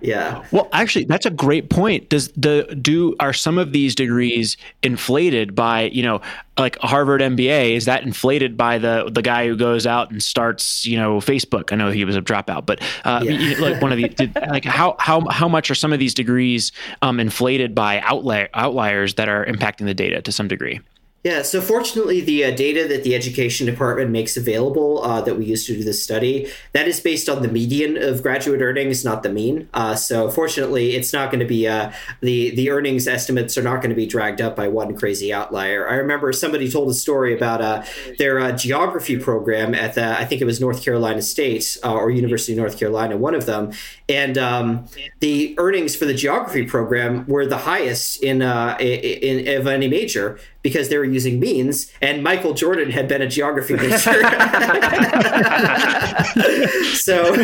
Yeah. 0.02 0.46
Well, 0.52 0.68
actually, 0.72 1.06
that's 1.06 1.26
a 1.26 1.32
great 1.32 1.70
point. 1.70 2.10
Does 2.10 2.30
the 2.30 2.78
do 2.82 3.16
are 3.20 3.34
some 3.34 3.58
of 3.58 3.72
these 3.72 3.96
degrees 3.96 4.58
inflated 4.84 5.56
by 5.56 5.84
you 5.84 6.04
know 6.04 6.22
like 6.58 6.78
Harvard 6.80 7.22
MBA? 7.22 7.76
Is 7.76 7.86
that 7.86 8.04
inflated 8.04 8.58
by 8.58 8.78
the 8.78 9.10
the 9.12 9.22
guy 9.22 9.48
who 9.48 9.56
goes 9.56 9.86
out 9.86 10.12
and 10.12 10.22
starts 10.22 10.86
you 10.86 10.98
know 10.98 11.18
Facebook? 11.18 11.72
I 11.72 11.76
know 11.76 11.92
he 11.92 12.06
was 12.06 12.16
a 12.16 12.22
dropout, 12.22 12.66
but 12.66 12.82
uh, 13.06 13.22
yeah. 13.24 13.60
like 13.60 13.82
one 13.82 13.92
of 13.92 13.98
the 13.98 14.10
did, 14.10 14.36
like 14.50 14.66
how 14.66 14.96
how 15.00 15.28
how 15.30 15.48
much 15.48 15.72
are 15.72 15.76
some 15.76 15.94
of 15.94 16.00
these 16.00 16.14
degrees 16.14 16.72
um, 17.02 17.20
inflated 17.20 17.74
by 17.76 18.00
outlier 18.02 18.50
outliers 18.54 19.16
that 19.16 19.30
are 19.30 19.46
impacting 19.46 19.86
the 19.86 19.94
data 19.94 20.22
to 20.22 20.32
some 20.32 20.48
degree? 20.48 20.80
Yeah, 21.22 21.42
so 21.42 21.60
fortunately, 21.60 22.22
the 22.22 22.46
uh, 22.46 22.52
data 22.52 22.88
that 22.88 23.04
the 23.04 23.14
education 23.14 23.66
department 23.66 24.10
makes 24.10 24.38
available 24.38 25.04
uh, 25.04 25.20
that 25.20 25.38
we 25.38 25.44
use 25.44 25.66
to 25.66 25.76
do 25.76 25.84
this 25.84 26.02
study 26.02 26.50
that 26.72 26.88
is 26.88 27.02
based 27.02 27.28
on 27.28 27.42
the 27.42 27.50
median 27.50 27.98
of 27.98 28.24
graduate 28.24 28.62
earnings, 28.62 29.04
not 29.04 29.22
the 29.24 29.30
mean. 29.30 29.68
Uh, 29.74 29.96
so 29.96 30.30
fortunately, 30.30 30.96
it's 30.96 31.12
not 31.12 31.30
going 31.30 31.42
to 31.42 31.46
be 31.46 31.68
uh, 31.68 31.92
the 32.22 32.56
the 32.56 32.70
earnings 32.70 33.06
estimates 33.06 33.58
are 33.58 33.62
not 33.62 33.82
going 33.82 33.90
to 33.90 33.98
be 33.98 34.06
dragged 34.06 34.40
up 34.40 34.56
by 34.56 34.70
one 34.70 34.96
crazy 34.96 35.34
outlier. 35.34 35.90
I 35.90 35.96
remember 35.96 36.32
somebody 36.32 36.72
told 36.72 36.90
a 36.90 36.94
story 36.94 37.36
about 37.36 37.60
uh, 37.60 37.84
their 38.18 38.40
uh, 38.40 38.54
geography 38.54 39.20
program 39.20 39.76
at 39.76 39.96
the 39.96 40.18
I 40.18 40.24
think 40.24 40.42
it 40.42 40.46
was 40.46 40.62
North 40.62 40.82
Carolina 40.82 41.22
State 41.22 41.78
or 41.84 42.10
University 42.10 42.54
of 42.54 42.60
North 42.60 42.80
Carolina, 42.80 43.18
one 43.18 43.36
of 43.36 43.46
them, 43.46 43.74
and 44.08 44.38
um, 44.38 44.86
the 45.20 45.54
earnings 45.58 45.98
for 45.98 46.06
the 46.06 46.14
geography 46.14 46.66
program 46.66 47.28
were 47.28 47.46
the 47.46 47.58
highest 47.58 48.24
in 48.24 48.42
in, 48.42 48.80
in 48.80 49.60
of 49.60 49.68
any 49.68 49.90
major 49.90 50.40
because 50.62 50.90
they 50.90 50.98
were 50.98 51.06
using 51.06 51.40
means, 51.40 51.92
and 52.02 52.24
Michael 52.24 52.54
Jordan 52.54 52.92
had 52.92 53.08
been 53.08 53.22
a 53.22 53.28
geography 53.28 53.76
major. 53.76 53.98
so 56.96 57.36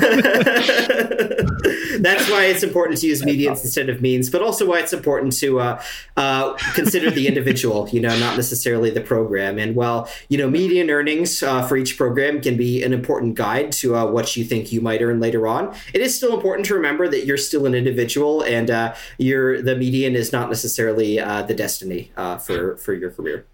that's 2.00 2.30
why 2.30 2.46
it's 2.46 2.64
important 2.64 3.00
to 3.00 3.08
use 3.08 3.22
medians 3.22 3.64
instead 3.64 3.90
of 3.90 4.02
means, 4.02 4.30
but 4.30 4.42
also 4.42 4.68
why 4.68 4.80
it's 4.80 4.94
important 4.94 5.34
to 5.40 5.60
uh, 5.60 5.82
uh, 6.18 6.54
consider 6.74 7.10
the 7.10 7.28
individual, 7.28 7.88
you 7.90 8.00
know, 8.00 8.18
not 8.20 8.36
necessarily 8.36 8.90
the 8.90 9.02
program. 9.02 9.58
And 9.58 9.76
while, 9.76 10.10
you 10.30 10.38
know, 10.38 10.50
median 10.50 10.90
earnings 10.90 11.42
uh, 11.42 11.66
for 11.68 11.78
each 11.78 11.98
program 11.98 12.42
can 12.42 12.58
be 12.58 12.84
an 12.84 12.94
important 12.94 13.36
guide 13.36 13.72
to 13.74 13.96
uh, 13.96 14.06
what 14.06 14.36
you 14.36 14.44
think 14.44 14.72
you 14.72 14.82
might 14.82 15.02
earn 15.02 15.20
later 15.20 15.48
on, 15.48 15.76
it 15.94 16.02
is 16.02 16.16
still 16.16 16.34
important 16.34 16.66
to 16.68 16.76
remember 16.76 17.08
that 17.08 17.26
you're 17.26 17.38
still 17.38 17.66
an 17.66 17.74
individual 17.74 18.42
and 18.42 18.70
uh, 18.70 18.94
you're, 19.18 19.62
the 19.62 19.76
median 19.76 20.16
is 20.16 20.32
not 20.32 20.50
necessarily 20.50 21.20
uh, 21.20 21.42
the 21.44 21.54
destiny 21.54 22.12
for, 22.46 22.78
for 22.78 22.94
your 22.94 23.05
career. 23.12 23.46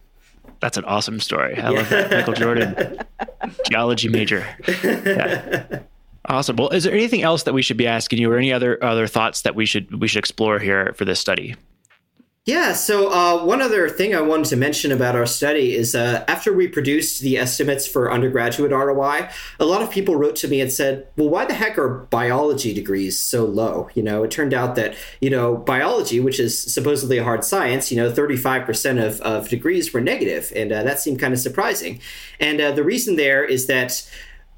That's 0.60 0.78
an 0.78 0.86
awesome 0.86 1.20
story. 1.20 1.56
I 1.56 1.58
yeah. 1.58 1.70
love 1.70 1.89
that. 1.89 2.12
Michael 2.12 2.34
Jordan, 2.34 2.97
geology 3.70 4.10
major. 4.10 4.45
Yeah. 4.84 5.82
Awesome. 6.26 6.56
Well, 6.56 6.70
is 6.70 6.84
there 6.84 6.93
anything 6.93 7.24
else 7.24 7.43
that 7.43 7.54
we 7.54 7.62
should 7.62 7.78
be 7.78 7.88
asking 7.88 8.20
you, 8.20 8.32
or 8.32 8.38
any 8.38 8.54
other 8.54 8.82
other 8.84 9.08
thoughts 9.08 9.41
that 9.41 9.56
we 9.56 9.66
should 9.66 9.99
we 9.99 10.08
should 10.08 10.20
explore 10.20 10.60
here 10.60 10.93
for 10.95 11.04
this 11.04 11.20
study? 11.20 11.56
Yeah, 12.47 12.73
so 12.73 13.11
uh, 13.11 13.45
one 13.45 13.61
other 13.61 13.87
thing 13.87 14.15
I 14.15 14.21
wanted 14.21 14.47
to 14.47 14.55
mention 14.55 14.91
about 14.91 15.15
our 15.15 15.27
study 15.27 15.75
is 15.75 15.93
uh, 15.93 16.25
after 16.27 16.51
we 16.51 16.67
produced 16.67 17.21
the 17.21 17.37
estimates 17.37 17.85
for 17.85 18.11
undergraduate 18.11 18.71
ROI, 18.71 19.29
a 19.59 19.65
lot 19.65 19.83
of 19.83 19.91
people 19.91 20.15
wrote 20.15 20.35
to 20.37 20.47
me 20.47 20.59
and 20.59 20.71
said, 20.71 21.07
well, 21.15 21.29
why 21.29 21.45
the 21.45 21.53
heck 21.53 21.77
are 21.77 22.07
biology 22.09 22.73
degrees 22.73 23.19
so 23.19 23.45
low? 23.45 23.91
You 23.93 24.01
know, 24.01 24.23
it 24.23 24.31
turned 24.31 24.55
out 24.55 24.73
that, 24.73 24.95
you 25.19 25.29
know, 25.29 25.55
biology, 25.55 26.19
which 26.19 26.39
is 26.39 26.59
supposedly 26.59 27.19
a 27.19 27.23
hard 27.23 27.43
science, 27.43 27.91
you 27.91 27.97
know, 27.97 28.11
35% 28.11 29.05
of, 29.05 29.21
of 29.21 29.47
degrees 29.47 29.93
were 29.93 30.01
negative, 30.01 30.51
and 30.55 30.71
uh, 30.71 30.81
that 30.81 30.99
seemed 30.99 31.19
kind 31.19 31.35
of 31.35 31.39
surprising. 31.39 32.01
And 32.39 32.59
uh, 32.59 32.71
the 32.71 32.83
reason 32.83 33.17
there 33.17 33.45
is 33.45 33.67
that 33.67 34.03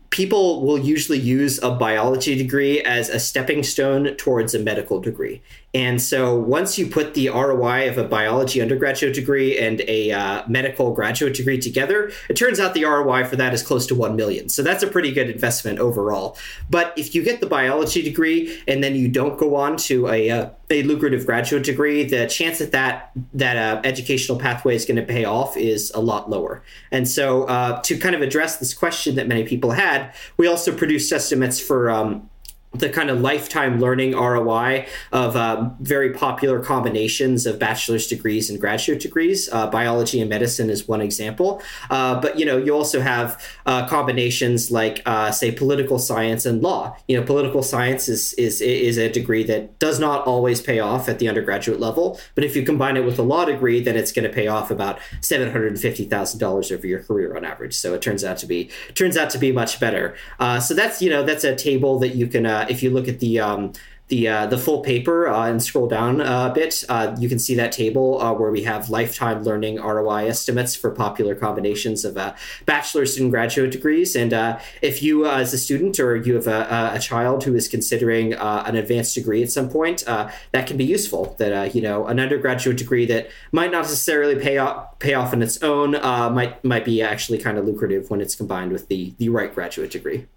people 0.09 0.61
will 0.61 0.79
usually 0.79 1.19
use 1.19 1.61
a 1.61 1.71
biology 1.71 2.35
degree 2.37 2.81
as 2.81 3.09
a 3.09 3.19
stepping 3.19 3.63
stone 3.63 4.15
towards 4.15 4.53
a 4.53 4.59
medical 4.59 5.01
degree. 5.01 5.41
And 5.73 5.99
so 5.99 6.35
once 6.35 6.77
you 6.77 6.85
put 6.85 7.15
the 7.15 7.29
ROI 7.29 7.89
of 7.89 7.97
a 7.97 8.03
biology 8.03 8.61
undergraduate 8.61 9.15
degree 9.15 9.57
and 9.57 9.81
a 9.81 10.11
uh, 10.11 10.43
medical 10.47 10.93
graduate 10.93 11.33
degree 11.33 11.59
together, 11.59 12.11
it 12.29 12.35
turns 12.35 12.59
out 12.59 12.75
the 12.75 12.85
ROI 12.85 13.25
for 13.25 13.37
that 13.37 13.55
is 13.55 13.63
close 13.63 13.87
to 13.87 13.95
1 13.95 14.15
million. 14.15 14.49
So 14.49 14.61
that's 14.61 14.83
a 14.83 14.87
pretty 14.87 15.11
good 15.11 15.31
investment 15.31 15.79
overall. 15.79 16.37
But 16.69 16.93
if 16.95 17.15
you 17.15 17.23
get 17.23 17.39
the 17.39 17.47
biology 17.47 18.03
degree 18.03 18.61
and 18.67 18.83
then 18.83 18.95
you 18.95 19.07
don't 19.07 19.39
go 19.39 19.55
on 19.55 19.77
to 19.77 20.07
a, 20.09 20.29
uh, 20.29 20.49
a 20.69 20.83
lucrative 20.83 21.25
graduate 21.25 21.63
degree, 21.63 22.03
the 22.03 22.27
chance 22.27 22.59
that 22.59 22.71
that, 22.73 23.11
that 23.33 23.57
uh, 23.57 23.81
educational 23.83 24.37
pathway 24.37 24.75
is 24.75 24.85
going 24.85 24.97
to 24.97 25.03
pay 25.03 25.25
off 25.25 25.57
is 25.57 25.91
a 25.95 25.99
lot 25.99 26.29
lower. 26.29 26.61
And 26.91 27.07
so 27.07 27.45
uh, 27.45 27.81
to 27.81 27.97
kind 27.97 28.13
of 28.13 28.21
address 28.21 28.57
this 28.57 28.75
question 28.75 29.15
that 29.15 29.27
many 29.27 29.43
people 29.43 29.71
had, 29.71 30.13
we 30.37 30.47
also 30.47 30.75
produced 30.75 31.11
estimates 31.11 31.59
for 31.59 31.89
um, 31.89 32.29
the 32.73 32.89
kind 32.89 33.09
of 33.09 33.21
lifetime 33.21 33.79
learning 33.79 34.15
ROI 34.15 34.87
of 35.11 35.35
uh, 35.35 35.69
very 35.79 36.11
popular 36.11 36.59
combinations 36.59 37.45
of 37.45 37.59
bachelor's 37.59 38.07
degrees 38.07 38.49
and 38.49 38.59
graduate 38.59 38.99
degrees. 38.99 39.47
Uh, 39.51 39.67
biology 39.67 40.19
and 40.19 40.29
medicine 40.29 40.69
is 40.69 40.87
one 40.87 41.01
example, 41.01 41.61
uh, 41.91 42.19
but 42.19 42.39
you 42.39 42.45
know 42.45 42.57
you 42.57 42.73
also 42.73 42.99
have 42.99 43.41
uh, 43.67 43.87
combinations 43.87 44.71
like 44.71 45.01
uh, 45.05 45.31
say 45.31 45.51
political 45.51 45.99
science 45.99 46.45
and 46.45 46.63
law. 46.63 46.97
You 47.07 47.19
know, 47.19 47.23
political 47.23 47.61
science 47.61 48.09
is 48.09 48.33
is 48.33 48.59
is 48.61 48.97
a 48.97 49.09
degree 49.09 49.43
that 49.43 49.77
does 49.77 49.99
not 49.99 50.25
always 50.25 50.59
pay 50.59 50.79
off 50.79 51.07
at 51.07 51.19
the 51.19 51.29
undergraduate 51.29 51.79
level, 51.79 52.19
but 52.33 52.43
if 52.43 52.55
you 52.55 52.63
combine 52.63 52.97
it 52.97 53.05
with 53.05 53.19
a 53.19 53.23
law 53.23 53.45
degree, 53.45 53.81
then 53.81 53.95
it's 53.95 54.11
going 54.11 54.27
to 54.27 54.33
pay 54.33 54.47
off 54.47 54.71
about 54.71 54.99
seven 55.21 55.51
hundred 55.51 55.79
fifty 55.79 56.05
thousand 56.05 56.39
dollars 56.39 56.71
over 56.71 56.87
your 56.87 57.03
career 57.03 57.37
on 57.37 57.45
average. 57.45 57.75
So 57.75 57.93
it 57.93 58.01
turns 58.01 58.23
out 58.23 58.37
to 58.37 58.47
be 58.47 58.71
turns 58.95 59.15
out 59.15 59.29
to 59.31 59.37
be 59.37 59.51
much 59.51 59.79
better. 59.79 60.15
Uh, 60.39 60.59
so 60.59 60.73
that's 60.73 61.03
you 61.03 61.09
know 61.11 61.23
that's 61.23 61.43
a 61.43 61.55
table 61.55 61.99
that 61.99 62.15
you 62.15 62.25
can 62.25 62.47
uh, 62.63 62.67
if 62.69 62.83
you 62.83 62.89
look 62.89 63.07
at 63.07 63.19
the 63.19 63.39
um, 63.39 63.73
the 64.09 64.27
uh, 64.27 64.45
the 64.47 64.57
full 64.57 64.81
paper 64.81 65.27
uh, 65.27 65.47
and 65.47 65.63
scroll 65.63 65.87
down 65.87 66.19
a 66.21 66.51
bit, 66.53 66.83
uh, 66.89 67.15
you 67.19 67.29
can 67.29 67.39
see 67.39 67.55
that 67.55 67.71
table 67.71 68.21
uh, 68.21 68.33
where 68.33 68.51
we 68.51 68.63
have 68.63 68.89
lifetime 68.89 69.43
learning 69.43 69.81
ROI 69.81 70.27
estimates 70.27 70.75
for 70.75 70.91
popular 70.91 71.35
combinations 71.35 72.03
of 72.03 72.17
bachelor's 72.65 73.17
and 73.17 73.31
graduate 73.31 73.71
degrees. 73.71 74.15
And 74.15 74.33
if 74.81 75.01
you, 75.01 75.25
as 75.25 75.53
a 75.53 75.57
student, 75.57 75.99
or 75.99 76.17
you 76.17 76.35
have 76.35 76.47
a, 76.47 76.91
a 76.93 76.99
child 76.99 77.45
who 77.45 77.55
is 77.55 77.67
considering 77.67 78.33
an 78.33 78.75
advanced 78.75 79.15
degree 79.15 79.41
at 79.41 79.51
some 79.51 79.69
point, 79.69 80.03
that 80.05 80.67
can 80.67 80.77
be 80.77 80.85
useful. 80.85 81.35
That 81.39 81.73
you 81.73 81.81
know, 81.81 82.05
an 82.05 82.19
undergraduate 82.19 82.77
degree 82.77 83.05
that 83.05 83.29
might 83.51 83.71
not 83.71 83.83
necessarily 83.83 84.35
pay 84.35 84.57
off 84.57 84.99
pay 84.99 85.13
off 85.13 85.33
on 85.33 85.41
its 85.41 85.63
own 85.63 85.91
might 85.91 86.63
might 86.63 86.85
be 86.85 87.01
actually 87.01 87.37
kind 87.37 87.57
of 87.57 87.65
lucrative 87.65 88.09
when 88.09 88.19
it's 88.19 88.35
combined 88.35 88.73
with 88.73 88.89
the 88.89 89.13
the 89.17 89.29
right 89.29 89.53
graduate 89.55 89.91
degree. 89.91 90.27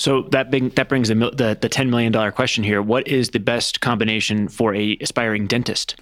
So 0.00 0.22
that 0.30 0.50
big, 0.50 0.76
that 0.76 0.88
brings 0.88 1.08
the, 1.08 1.14
the 1.14 1.58
the 1.60 1.68
ten 1.68 1.90
million 1.90 2.10
dollar 2.10 2.32
question 2.32 2.64
here. 2.64 2.80
What 2.80 3.06
is 3.06 3.28
the 3.28 3.38
best 3.38 3.82
combination 3.82 4.48
for 4.48 4.74
a 4.74 4.96
aspiring 4.98 5.46
dentist? 5.46 5.94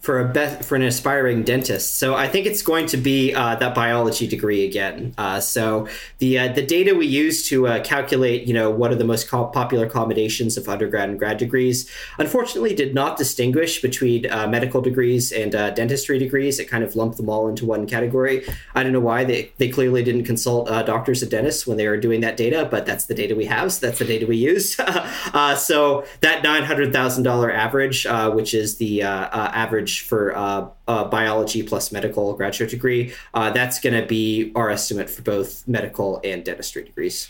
For 0.00 0.18
a 0.18 0.28
be- 0.32 0.62
for 0.62 0.76
an 0.76 0.82
aspiring 0.82 1.42
dentist. 1.42 1.98
So 1.98 2.14
I 2.14 2.26
think 2.26 2.46
it's 2.46 2.62
going 2.62 2.86
to 2.86 2.96
be 2.96 3.34
uh, 3.34 3.56
that 3.56 3.74
biology 3.74 4.26
degree 4.26 4.64
again. 4.64 5.14
Uh, 5.18 5.40
so 5.40 5.88
the 6.18 6.38
uh, 6.38 6.52
the 6.52 6.62
data 6.62 6.94
we 6.94 7.06
use 7.06 7.46
to 7.48 7.66
uh, 7.66 7.84
calculate, 7.84 8.46
you 8.46 8.54
know, 8.54 8.70
what 8.70 8.90
are 8.92 8.96
the 8.96 9.04
most 9.04 9.28
co- 9.28 9.46
popular 9.46 9.86
combinations 9.86 10.56
of 10.56 10.68
undergrad 10.68 11.10
and 11.10 11.18
grad 11.18 11.36
degrees, 11.36 11.88
unfortunately, 12.18 12.74
did 12.74 12.94
not 12.94 13.18
distinguish 13.18 13.82
between 13.82 14.30
uh, 14.30 14.46
medical 14.46 14.80
degrees 14.80 15.32
and 15.32 15.54
uh, 15.54 15.70
dentistry 15.70 16.18
degrees. 16.18 16.58
It 16.58 16.64
kind 16.64 16.82
of 16.82 16.96
lumped 16.96 17.18
them 17.18 17.28
all 17.28 17.46
into 17.48 17.66
one 17.66 17.86
category. 17.86 18.42
I 18.74 18.82
don't 18.82 18.92
know 18.92 19.00
why 19.00 19.24
they 19.24 19.52
they 19.58 19.68
clearly 19.68 20.02
didn't 20.02 20.24
consult 20.24 20.68
doctors 20.86 21.20
and 21.20 21.30
dentists 21.30 21.66
when 21.66 21.76
they 21.76 21.86
were 21.86 21.98
doing 21.98 22.22
that 22.22 22.38
data, 22.38 22.66
but 22.70 22.86
that's 22.86 23.04
the 23.04 23.14
data 23.14 23.34
we 23.34 23.44
have. 23.44 23.70
So 23.72 23.86
that's 23.86 23.98
the 23.98 24.06
data 24.06 24.26
we 24.26 24.38
used. 24.38 24.74
so 25.56 26.04
that 26.22 26.42
nine 26.42 26.64
hundred 26.64 26.90
thousand 26.90 27.24
dollar 27.24 27.52
average, 27.52 28.06
which 28.32 28.54
is 28.54 28.78
the 28.78 29.02
average 29.02 29.89
for 29.98 30.36
uh, 30.36 30.68
uh, 30.88 31.04
biology 31.04 31.62
plus 31.62 31.92
medical 31.92 32.34
graduate 32.34 32.70
degree. 32.70 33.12
Uh, 33.34 33.50
that's 33.50 33.80
going 33.80 34.00
to 34.00 34.06
be 34.06 34.52
our 34.54 34.70
estimate 34.70 35.10
for 35.10 35.22
both 35.22 35.66
medical 35.66 36.20
and 36.24 36.44
dentistry 36.44 36.84
degrees. 36.84 37.28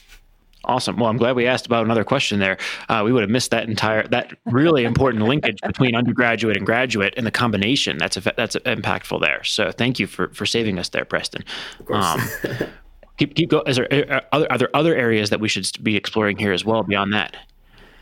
Awesome. 0.64 0.96
Well, 0.98 1.08
I'm 1.08 1.16
glad 1.16 1.36
we 1.36 1.46
asked 1.46 1.64
about 1.64 1.84
another 1.84 2.04
question 2.04 2.38
there. 2.38 2.58
Uh, 2.88 3.02
we 3.04 3.12
would 3.12 3.22
have 3.22 3.30
missed 3.30 3.50
that 3.50 3.68
entire 3.68 4.06
that 4.08 4.36
really 4.44 4.84
important 4.84 5.24
linkage 5.24 5.58
between 5.62 5.96
undergraduate 5.96 6.56
and 6.56 6.66
graduate 6.66 7.14
and 7.16 7.26
the 7.26 7.30
combination. 7.30 7.96
That's 7.96 8.18
a, 8.18 8.20
that's 8.36 8.56
impactful 8.56 9.22
there. 9.22 9.42
So 9.42 9.72
thank 9.72 9.98
you 9.98 10.06
for 10.06 10.28
for 10.34 10.44
saving 10.44 10.78
us 10.78 10.90
there, 10.90 11.06
Preston. 11.06 11.44
Of 11.78 11.86
course. 11.86 12.04
Um, 12.04 12.68
keep 13.16 13.34
keep 13.34 13.48
going. 13.48 13.66
Is 13.66 13.76
there 13.76 14.22
are, 14.32 14.46
are 14.50 14.58
there 14.58 14.76
other 14.76 14.94
areas 14.94 15.30
that 15.30 15.40
we 15.40 15.48
should 15.48 15.66
be 15.82 15.96
exploring 15.96 16.36
here 16.36 16.52
as 16.52 16.64
well 16.64 16.82
beyond 16.82 17.14
that? 17.14 17.36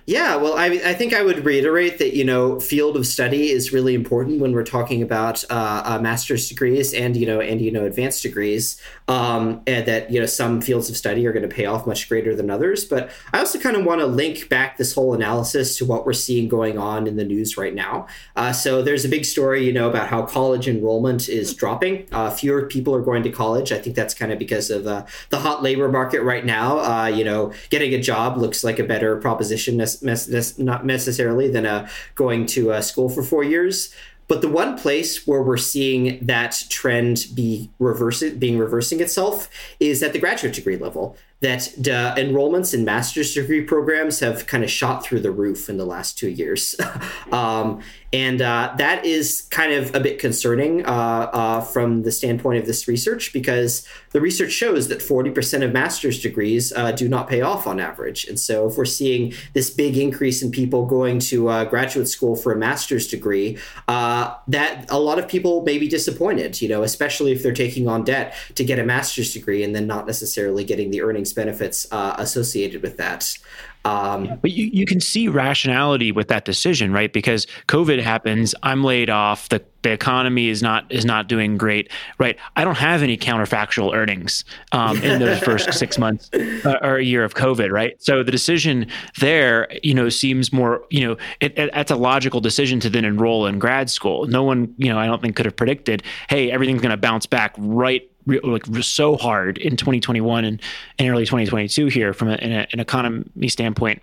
Yeah, 0.08 0.36
well, 0.36 0.54
I, 0.56 0.68
I 0.86 0.94
think 0.94 1.12
I 1.12 1.22
would 1.22 1.44
reiterate 1.44 1.98
that, 1.98 2.16
you 2.16 2.24
know, 2.24 2.58
field 2.60 2.96
of 2.96 3.06
study 3.06 3.50
is 3.50 3.74
really 3.74 3.94
important 3.94 4.40
when 4.40 4.52
we're 4.52 4.64
talking 4.64 5.02
about 5.02 5.44
uh, 5.50 5.82
uh, 5.84 5.98
master's 6.00 6.48
degrees 6.48 6.94
and, 6.94 7.14
you 7.14 7.26
know, 7.26 7.42
and, 7.42 7.60
you 7.60 7.70
know, 7.70 7.84
advanced 7.84 8.22
degrees, 8.22 8.80
um, 9.08 9.60
and 9.66 9.84
that, 9.84 10.10
you 10.10 10.18
know, 10.18 10.24
some 10.24 10.62
fields 10.62 10.88
of 10.88 10.96
study 10.96 11.26
are 11.26 11.32
going 11.34 11.46
to 11.46 11.54
pay 11.54 11.66
off 11.66 11.86
much 11.86 12.08
greater 12.08 12.34
than 12.34 12.48
others. 12.48 12.86
But 12.86 13.10
I 13.34 13.40
also 13.40 13.58
kind 13.58 13.76
of 13.76 13.84
want 13.84 14.00
to 14.00 14.06
link 14.06 14.48
back 14.48 14.78
this 14.78 14.94
whole 14.94 15.12
analysis 15.12 15.76
to 15.76 15.84
what 15.84 16.06
we're 16.06 16.14
seeing 16.14 16.48
going 16.48 16.78
on 16.78 17.06
in 17.06 17.16
the 17.16 17.24
news 17.24 17.58
right 17.58 17.74
now. 17.74 18.06
Uh, 18.34 18.54
so 18.54 18.80
there's 18.80 19.04
a 19.04 19.10
big 19.10 19.26
story, 19.26 19.66
you 19.66 19.74
know, 19.74 19.90
about 19.90 20.08
how 20.08 20.22
college 20.22 20.68
enrollment 20.68 21.28
is 21.28 21.52
dropping. 21.52 22.08
Uh, 22.12 22.30
fewer 22.30 22.64
people 22.64 22.94
are 22.94 23.02
going 23.02 23.24
to 23.24 23.30
college. 23.30 23.72
I 23.72 23.78
think 23.78 23.94
that's 23.94 24.14
kind 24.14 24.32
of 24.32 24.38
because 24.38 24.70
of 24.70 24.86
uh, 24.86 25.04
the 25.28 25.40
hot 25.40 25.62
labor 25.62 25.90
market 25.90 26.22
right 26.22 26.46
now. 26.46 26.78
Uh, 26.78 27.08
you 27.08 27.24
know, 27.24 27.52
getting 27.68 27.92
a 27.92 28.00
job 28.00 28.38
looks 28.38 28.64
like 28.64 28.78
a 28.78 28.84
better 28.84 29.14
proposition 29.18 29.76
not 30.02 30.86
necessarily 30.86 31.48
than 31.48 31.66
uh, 31.66 31.88
going 32.14 32.46
to 32.46 32.72
uh, 32.72 32.80
school 32.80 33.08
for 33.08 33.22
four 33.22 33.44
years. 33.44 33.94
But 34.28 34.42
the 34.42 34.48
one 34.48 34.76
place 34.76 35.26
where 35.26 35.42
we're 35.42 35.56
seeing 35.56 36.24
that 36.26 36.64
trend 36.68 37.26
be 37.34 37.70
reversing, 37.78 38.38
being 38.38 38.58
reversing 38.58 39.00
itself 39.00 39.48
is 39.80 40.02
at 40.02 40.12
the 40.12 40.18
graduate 40.18 40.52
degree 40.52 40.76
level 40.76 41.16
that 41.40 41.60
enrollments 41.60 42.74
in 42.74 42.84
master's 42.84 43.32
degree 43.32 43.62
programs 43.62 44.20
have 44.20 44.46
kind 44.46 44.64
of 44.64 44.70
shot 44.70 45.02
through 45.02 45.20
the 45.20 45.30
roof 45.30 45.70
in 45.70 45.78
the 45.78 45.86
last 45.86 46.18
two 46.18 46.28
years. 46.28 46.76
um, 47.32 47.80
and 48.12 48.40
uh, 48.40 48.74
that 48.78 49.04
is 49.04 49.46
kind 49.50 49.72
of 49.72 49.94
a 49.94 50.00
bit 50.00 50.18
concerning 50.18 50.84
uh, 50.86 50.88
uh, 50.88 51.60
from 51.60 52.02
the 52.02 52.12
standpoint 52.12 52.58
of 52.58 52.66
this 52.66 52.88
research 52.88 53.34
because 53.34 53.86
the 54.12 54.20
research 54.20 54.50
shows 54.50 54.88
that 54.88 55.00
40% 55.00 55.62
of 55.62 55.72
master's 55.72 56.20
degrees 56.20 56.72
uh, 56.72 56.92
do 56.92 57.06
not 57.06 57.28
pay 57.28 57.42
off 57.42 57.66
on 57.66 57.78
average. 57.78 58.24
And 58.26 58.40
so, 58.40 58.66
if 58.66 58.78
we're 58.78 58.86
seeing 58.86 59.34
this 59.52 59.68
big 59.68 59.98
increase 59.98 60.42
in 60.42 60.50
people 60.50 60.86
going 60.86 61.18
to 61.20 61.48
uh, 61.48 61.64
graduate 61.66 62.08
school 62.08 62.34
for 62.34 62.52
a 62.52 62.56
master's 62.56 63.06
degree, 63.06 63.58
uh, 63.88 64.34
that 64.48 64.86
a 64.88 64.98
lot 64.98 65.18
of 65.18 65.28
people 65.28 65.62
may 65.62 65.76
be 65.76 65.88
disappointed, 65.88 66.62
you 66.62 66.68
know, 66.68 66.82
especially 66.82 67.32
if 67.32 67.42
they're 67.42 67.52
taking 67.52 67.88
on 67.88 68.04
debt 68.04 68.34
to 68.54 68.64
get 68.64 68.78
a 68.78 68.84
master's 68.84 69.34
degree 69.34 69.62
and 69.62 69.74
then 69.74 69.86
not 69.86 70.06
necessarily 70.06 70.64
getting 70.64 70.90
the 70.90 71.02
earnings 71.02 71.34
benefits 71.34 71.86
associated 71.90 72.82
with 72.82 72.96
that. 72.96 73.36
Um, 73.84 74.38
but 74.42 74.50
you, 74.50 74.66
you 74.66 74.84
can 74.86 75.00
see 75.00 75.28
rationality 75.28 76.12
with 76.12 76.28
that 76.28 76.44
decision, 76.44 76.92
right? 76.92 77.12
Because 77.12 77.46
COVID 77.68 78.02
happens, 78.02 78.54
I'm 78.62 78.84
laid 78.84 79.08
off, 79.08 79.48
the, 79.48 79.62
the 79.82 79.92
economy 79.92 80.48
is 80.48 80.62
not 80.62 80.90
is 80.90 81.04
not 81.04 81.28
doing 81.28 81.56
great, 81.56 81.90
right? 82.18 82.36
I 82.56 82.64
don't 82.64 82.76
have 82.76 83.02
any 83.02 83.16
counterfactual 83.16 83.94
earnings 83.94 84.44
um, 84.72 85.00
in 85.02 85.20
those 85.20 85.38
first 85.44 85.72
six 85.72 85.98
months 85.98 86.28
uh, 86.34 86.78
or 86.82 86.96
a 86.96 87.04
year 87.04 87.24
of 87.24 87.34
COVID, 87.34 87.70
right? 87.70 88.00
So 88.02 88.22
the 88.22 88.32
decision 88.32 88.88
there, 89.20 89.68
you 89.82 89.94
know, 89.94 90.08
seems 90.08 90.52
more, 90.52 90.82
you 90.90 91.06
know, 91.06 91.16
it, 91.40 91.56
it, 91.56 91.70
that's 91.72 91.92
a 91.92 91.96
logical 91.96 92.40
decision 92.40 92.80
to 92.80 92.90
then 92.90 93.04
enroll 93.04 93.46
in 93.46 93.58
grad 93.58 93.88
school. 93.88 94.26
No 94.26 94.42
one, 94.42 94.74
you 94.78 94.92
know, 94.92 94.98
I 94.98 95.06
don't 95.06 95.22
think 95.22 95.36
could 95.36 95.46
have 95.46 95.56
predicted, 95.56 96.02
hey, 96.28 96.50
everything's 96.50 96.82
going 96.82 96.90
to 96.90 96.96
bounce 96.96 97.26
back 97.26 97.54
right 97.56 98.10
like 98.42 98.66
so 98.82 99.16
hard 99.16 99.58
in 99.58 99.76
2021 99.76 100.44
and, 100.44 100.62
and 100.98 101.08
early 101.08 101.24
2022 101.24 101.86
here 101.86 102.12
from 102.12 102.28
a, 102.28 102.34
an, 102.34 102.66
an 102.72 102.80
economy 102.80 103.48
standpoint 103.48 104.02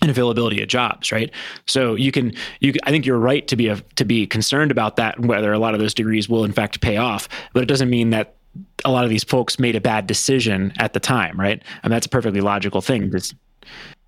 and 0.00 0.10
availability 0.10 0.60
of 0.60 0.68
jobs, 0.68 1.12
right? 1.12 1.30
So 1.66 1.94
you 1.94 2.10
can 2.10 2.32
you 2.60 2.74
I 2.82 2.90
think 2.90 3.06
you're 3.06 3.18
right 3.18 3.46
to 3.48 3.56
be 3.56 3.68
a, 3.68 3.76
to 3.96 4.04
be 4.04 4.26
concerned 4.26 4.70
about 4.70 4.96
that 4.96 5.16
and 5.16 5.28
whether 5.28 5.52
a 5.52 5.58
lot 5.58 5.74
of 5.74 5.80
those 5.80 5.94
degrees 5.94 6.28
will 6.28 6.44
in 6.44 6.52
fact 6.52 6.80
pay 6.80 6.96
off, 6.96 7.28
but 7.52 7.62
it 7.62 7.66
doesn't 7.66 7.88
mean 7.88 8.10
that 8.10 8.34
a 8.84 8.90
lot 8.90 9.04
of 9.04 9.10
these 9.10 9.24
folks 9.24 9.58
made 9.58 9.76
a 9.76 9.80
bad 9.80 10.06
decision 10.06 10.72
at 10.78 10.92
the 10.92 11.00
time, 11.00 11.38
right? 11.38 11.62
And 11.82 11.92
that's 11.92 12.06
a 12.06 12.08
perfectly 12.08 12.40
logical 12.40 12.80
thing. 12.80 13.10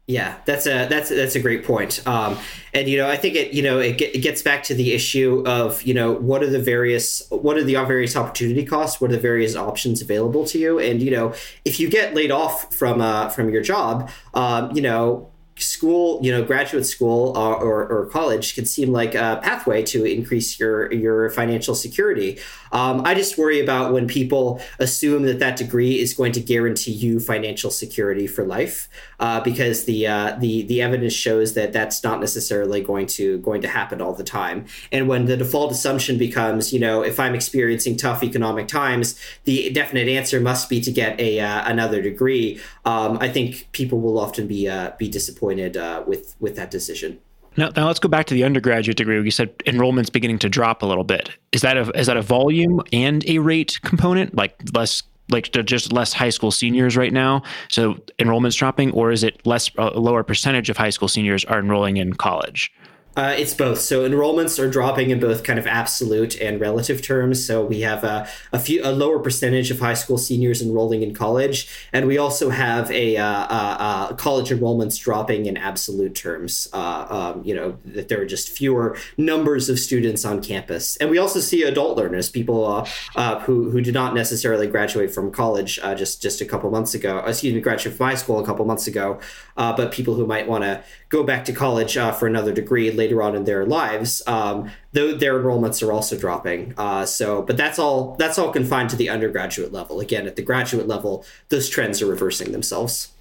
Yeah, 0.07 0.36
that's 0.44 0.66
a 0.66 0.86
that's 0.86 1.09
that's 1.09 1.34
a 1.34 1.40
great 1.40 1.64
point. 1.64 2.07
Um, 2.07 2.36
and 2.74 2.88
you 2.88 2.98
know, 2.98 3.09
I 3.09 3.16
think 3.16 3.36
it 3.36 3.55
you 3.55 3.62
know 3.62 3.78
it, 3.78 3.98
it 4.00 4.22
gets 4.22 4.42
back 4.42 4.62
to 4.64 4.74
the 4.74 4.92
issue 4.92 5.42
of 5.46 5.82
you 5.82 5.94
know 5.94 6.12
what 6.12 6.42
are 6.42 6.50
the 6.50 6.59
various 6.59 7.26
what 7.30 7.57
are 7.57 7.64
the 7.64 7.74
various 7.74 8.14
opportunity 8.14 8.66
costs? 8.66 9.00
What 9.00 9.11
are 9.11 9.14
the 9.14 9.20
various 9.20 9.57
options 9.57 10.02
available 10.02 10.44
to 10.46 10.59
you? 10.59 10.78
And 10.78 11.02
you 11.02 11.11
know, 11.11 11.32
if 11.64 11.80
you 11.80 11.88
get 11.88 12.14
laid 12.14 12.30
off 12.30 12.74
from 12.74 13.00
uh, 13.00 13.30
from 13.30 13.48
your 13.48 13.62
job, 13.62 14.11
um, 14.34 14.76
you 14.76 14.82
know, 14.82 15.30
school, 15.57 16.18
you 16.20 16.32
know, 16.32 16.42
graduate 16.42 16.84
school 16.84 17.36
uh, 17.36 17.52
or, 17.52 17.86
or 17.86 18.07
college 18.07 18.55
can 18.55 18.64
seem 18.64 18.90
like 18.90 19.14
a 19.14 19.40
pathway 19.42 19.82
to 19.84 20.05
increase 20.05 20.59
your 20.59 20.92
your 20.92 21.30
financial 21.30 21.74
security. 21.74 22.38
Um, 22.72 23.02
I 23.05 23.14
just 23.14 23.38
worry 23.38 23.61
about 23.61 23.92
when 23.92 24.09
people 24.09 24.61
assume 24.80 25.22
that 25.24 25.38
that 25.38 25.57
degree 25.57 26.00
is 26.00 26.12
going 26.12 26.32
to 26.32 26.40
guarantee 26.40 26.90
you 26.90 27.20
financial 27.20 27.70
security 27.70 28.26
for 28.26 28.44
life, 28.44 28.88
uh, 29.20 29.40
because 29.42 29.84
the 29.84 30.09
uh, 30.09 30.36
the 30.40 30.62
the 30.62 30.82
evidence 30.82 31.12
shows 31.12 31.55
that 31.55 31.72
that's 31.72 32.02
not 32.02 32.18
necessarily 32.18 32.82
going 32.82 33.07
to 33.07 33.38
going 33.38 33.62
to 33.62 33.68
happen 33.68 34.00
all 34.00 34.12
the 34.12 34.24
time. 34.24 34.66
And 34.90 35.09
when 35.09 35.26
the 35.26 35.36
default 35.36 35.70
assumption 35.70 36.18
becomes, 36.18 36.72
you 36.72 36.80
know, 36.80 37.02
if 37.02 37.20
I'm 37.20 37.34
experiencing 37.34 37.96
tough 37.96 38.24
economic 38.24 38.66
times, 38.66 39.16
the 39.44 39.70
definite 39.70 40.09
answer 40.09 40.40
must 40.40 40.68
be 40.68 40.80
to 40.80 40.90
get 40.90 41.20
a 41.20 41.38
uh, 41.38 41.62
another 41.70 42.02
degree. 42.02 42.61
Um, 42.84 43.18
I 43.20 43.28
think 43.28 43.68
people 43.70 44.00
will 44.00 44.18
often 44.18 44.48
be 44.48 44.68
uh, 44.68 44.90
be 44.98 45.09
disappointed 45.09 45.43
uh, 45.76 46.03
with 46.07 46.36
with 46.40 46.57
that 46.57 46.70
decision. 46.70 47.20
Now, 47.57 47.70
now 47.76 47.86
let's 47.86 48.01
go 48.01 48.09
back 48.09 48.26
to 48.26 48.34
the 48.34 48.45
undergraduate 48.45 48.97
degree. 48.97 49.22
You 49.22 49.30
said 49.30 49.55
enrollment's 49.66 50.11
beginning 50.11 50.40
to 50.40 50.49
drop 50.49 50.82
a 50.82 50.86
little 50.86 51.05
bit. 51.05 51.30
Is 51.53 51.62
that 51.62 51.76
a 51.76 51.90
is 51.99 52.07
that 52.07 52.16
a 52.16 52.22
volume 52.22 52.82
and 52.92 53.24
a 53.28 53.38
rate 53.38 53.78
component? 53.82 54.34
Like 54.34 54.57
less 54.74 55.03
like 55.30 55.51
just 55.53 55.92
less 55.92 56.12
high 56.12 56.30
school 56.30 56.51
seniors 56.51 56.97
right 56.97 57.12
now, 57.12 57.42
so 57.70 57.97
enrollment's 58.18 58.57
dropping, 58.57 58.92
or 58.92 59.11
is 59.11 59.22
it 59.22 59.45
less 59.47 59.70
a 59.78 59.99
lower 59.99 60.22
percentage 60.22 60.68
of 60.68 60.76
high 60.76 60.90
school 60.90 61.09
seniors 61.09 61.45
are 61.47 61.59
enrolling 61.59 61.97
in 61.97 62.12
college? 62.14 62.72
Uh, 63.16 63.34
it's 63.38 63.54
both. 63.54 63.80
So 63.80 64.08
enrollments 64.08 64.58
are 64.58 64.68
dropping 64.68 65.10
in 65.10 65.20
both 65.20 65.44
kind 65.44 65.58
of 65.58 65.66
absolute 65.66 66.40
and 66.40 66.60
relative 66.60 67.00
terms. 67.00 67.44
So 67.44 67.64
we 67.64 67.82
have 67.82 68.02
a, 68.02 68.28
a 68.52 68.58
few 68.58 68.80
a 68.82 68.90
lower 68.90 69.20
percentage 69.20 69.70
of 69.70 69.78
high 69.78 69.94
school 69.94 70.18
seniors 70.18 70.60
enrolling 70.60 71.02
in 71.02 71.14
college, 71.14 71.68
and 71.92 72.06
we 72.06 72.18
also 72.18 72.50
have 72.50 72.90
a, 72.90 73.16
uh, 73.16 73.24
uh, 73.24 73.76
uh 73.78 74.12
college 74.14 74.50
enrollments 74.50 75.00
dropping 75.00 75.46
in 75.46 75.56
absolute 75.56 76.14
terms. 76.14 76.68
Uh, 76.72 77.34
um, 77.34 77.44
you 77.44 77.54
know 77.54 77.78
that 77.84 78.08
there 78.08 78.20
are 78.20 78.26
just 78.26 78.48
fewer 78.48 78.96
numbers 79.16 79.68
of 79.68 79.78
students 79.78 80.24
on 80.24 80.42
campus, 80.42 80.96
and 80.96 81.08
we 81.08 81.18
also 81.18 81.38
see 81.38 81.62
adult 81.62 81.96
learners, 81.96 82.28
people 82.28 82.84
uh, 83.14 83.40
who 83.40 83.70
who 83.70 83.80
did 83.80 83.94
not 83.94 84.14
necessarily 84.14 84.66
graduate 84.66 85.14
from 85.14 85.30
college 85.30 85.78
just 85.96 86.20
just 86.20 86.40
a 86.40 86.44
couple 86.44 86.68
months 86.70 86.94
ago. 86.94 87.18
Excuse 87.24 87.54
me, 87.54 87.60
graduate 87.60 87.96
from 87.96 88.06
high 88.06 88.14
school 88.16 88.40
a 88.40 88.44
couple 88.44 88.64
months 88.64 88.88
ago, 88.88 89.20
but 89.56 89.92
people 89.92 90.14
who 90.14 90.26
might 90.26 90.48
want 90.48 90.64
to 90.64 90.82
go 91.14 91.22
back 91.22 91.44
to 91.44 91.52
college 91.52 91.94
for 91.94 92.26
another 92.26 92.52
degree 92.52 92.90
later 92.90 93.22
on 93.22 93.36
in 93.36 93.44
their 93.44 93.64
lives, 93.64 94.20
um, 94.26 94.68
though 94.92 95.14
their 95.14 95.38
enrollments 95.38 95.80
are 95.86 95.92
also 95.92 96.18
dropping. 96.18 96.74
Uh, 96.76 97.06
so, 97.06 97.40
but 97.42 97.56
that's 97.56 97.78
all 97.78 98.16
that's 98.16 98.36
all 98.36 98.50
confined 98.50 98.90
to 98.90 98.96
the 98.96 99.08
undergraduate 99.08 99.72
level. 99.72 100.00
Again, 100.00 100.26
at 100.26 100.34
the 100.34 100.42
graduate 100.42 100.88
level, 100.88 101.24
those 101.50 101.68
trends 101.68 102.02
are 102.02 102.06
reversing 102.06 102.50
themselves. 102.50 103.12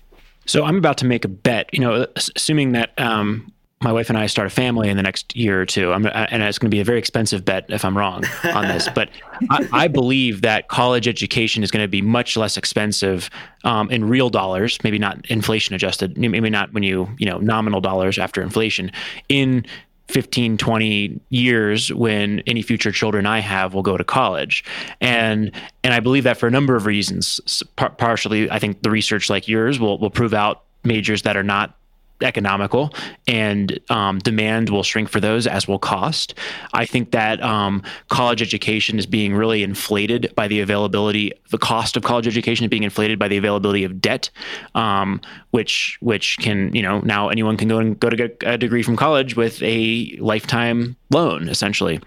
So 0.48 0.66
I'm 0.66 0.76
about 0.76 0.98
to 0.98 1.06
make 1.06 1.24
a 1.24 1.28
bet. 1.28 1.70
You 1.72 1.82
know, 1.82 2.08
assuming 2.16 2.72
that 2.72 3.00
um, 3.00 3.53
my 3.84 3.92
wife 3.92 4.10
and 4.10 4.18
I 4.18 4.28
start 4.28 4.48
a 4.48 4.50
family 4.50 4.90
in 4.90 4.98
the 4.98 5.04
next 5.04 5.36
year 5.36 5.62
or 5.62 5.66
two. 5.66 5.92
I'm, 5.92 6.06
and 6.06 6.42
it's 6.44 6.58
going 6.58 6.70
to 6.70 6.76
be 6.76 6.80
a 6.80 6.86
very 6.86 7.00
expensive 7.00 7.44
bet 7.44 7.66
if 7.70 7.84
I'm 7.84 7.98
wrong 7.98 8.24
on 8.46 8.68
this, 8.68 8.88
but 8.96 9.10
I, 9.50 9.68
I, 9.72 9.88
believe 9.88 10.42
that 10.42 10.70
college 10.70 11.08
education 11.08 11.64
is 11.64 11.72
going 11.72 11.84
to 11.84 11.88
be 11.88 12.02
much 12.02 12.38
less 12.38 12.58
expensive 12.58 13.30
um, 13.64 13.90
in 13.92 14.08
real 14.08 14.30
dollars, 14.30 14.80
maybe 14.84 15.00
not 15.00 15.26
inflation 15.28 15.76
adjusted, 15.76 16.18
maybe 16.18 16.50
not 16.50 16.74
when 16.74 16.84
you 16.84 17.10
you 17.18 17.26
know 17.26 17.38
nominal 17.38 17.82
dollars 17.82 18.18
after 18.18 18.42
inflation 18.42 18.92
in 19.30 19.66
15 20.10 20.58
20 20.58 21.20
years 21.30 21.94
when 21.94 22.42
any 22.42 22.62
future 22.62 22.92
children 22.92 23.26
i 23.26 23.40
have 23.40 23.74
will 23.74 23.82
go 23.82 23.96
to 23.96 24.04
college 24.04 24.66
and 25.00 25.50
and 25.84 25.94
i 25.94 26.00
believe 26.02 26.26
that 26.26 26.38
for 26.38 26.46
a 26.46 26.52
number 26.52 26.76
of 26.76 26.86
reasons 26.86 27.64
partially 27.76 28.52
i 28.52 28.60
think 28.60 28.82
the 28.84 28.92
research 28.92 29.30
like 29.30 29.48
yours 29.48 29.80
will 29.80 29.98
will 30.00 30.10
prove 30.10 30.34
out 30.34 30.64
majors 30.84 31.22
that 31.22 31.38
are 31.38 31.44
not 31.44 31.78
economical 32.24 32.94
and 33.28 33.80
um, 33.90 34.20
demand 34.20 34.70
will 34.70 34.84
shrink 34.84 35.10
for 35.10 35.20
those 35.20 35.48
as 35.48 35.68
will 35.68 35.80
cost. 35.80 36.34
I 36.74 36.86
think 36.86 37.12
that 37.12 37.42
um, 37.42 37.84
college 38.10 38.42
education 38.42 38.98
is 38.98 39.06
being 39.06 39.34
really 39.34 39.64
inflated 39.64 40.34
by 40.36 40.48
the 40.48 40.60
availability, 40.60 41.34
the 41.52 41.58
cost 41.58 41.98
of 41.98 42.04
college 42.04 42.28
education 42.28 42.66
is 42.66 42.70
being 42.70 42.84
inflated 42.84 43.20
by 43.20 43.28
the 43.28 43.38
availability 43.38 43.84
of 43.84 44.02
debt, 44.02 44.30
um, 44.76 45.22
which 45.52 45.98
which 46.02 46.38
can 46.40 46.74
you 46.76 46.82
know 46.82 47.00
now 47.02 47.30
anyone 47.30 47.58
can 47.58 47.68
go 47.68 47.80
and 47.80 48.00
go 48.00 48.10
to 48.10 48.16
get 48.16 48.42
a 48.46 48.58
degree 48.58 48.84
from 48.84 48.96
college 48.96 49.36
with 49.36 49.62
a 49.62 50.18
lifetime 50.20 50.96
loan 51.12 51.50
essentially 51.50 52.00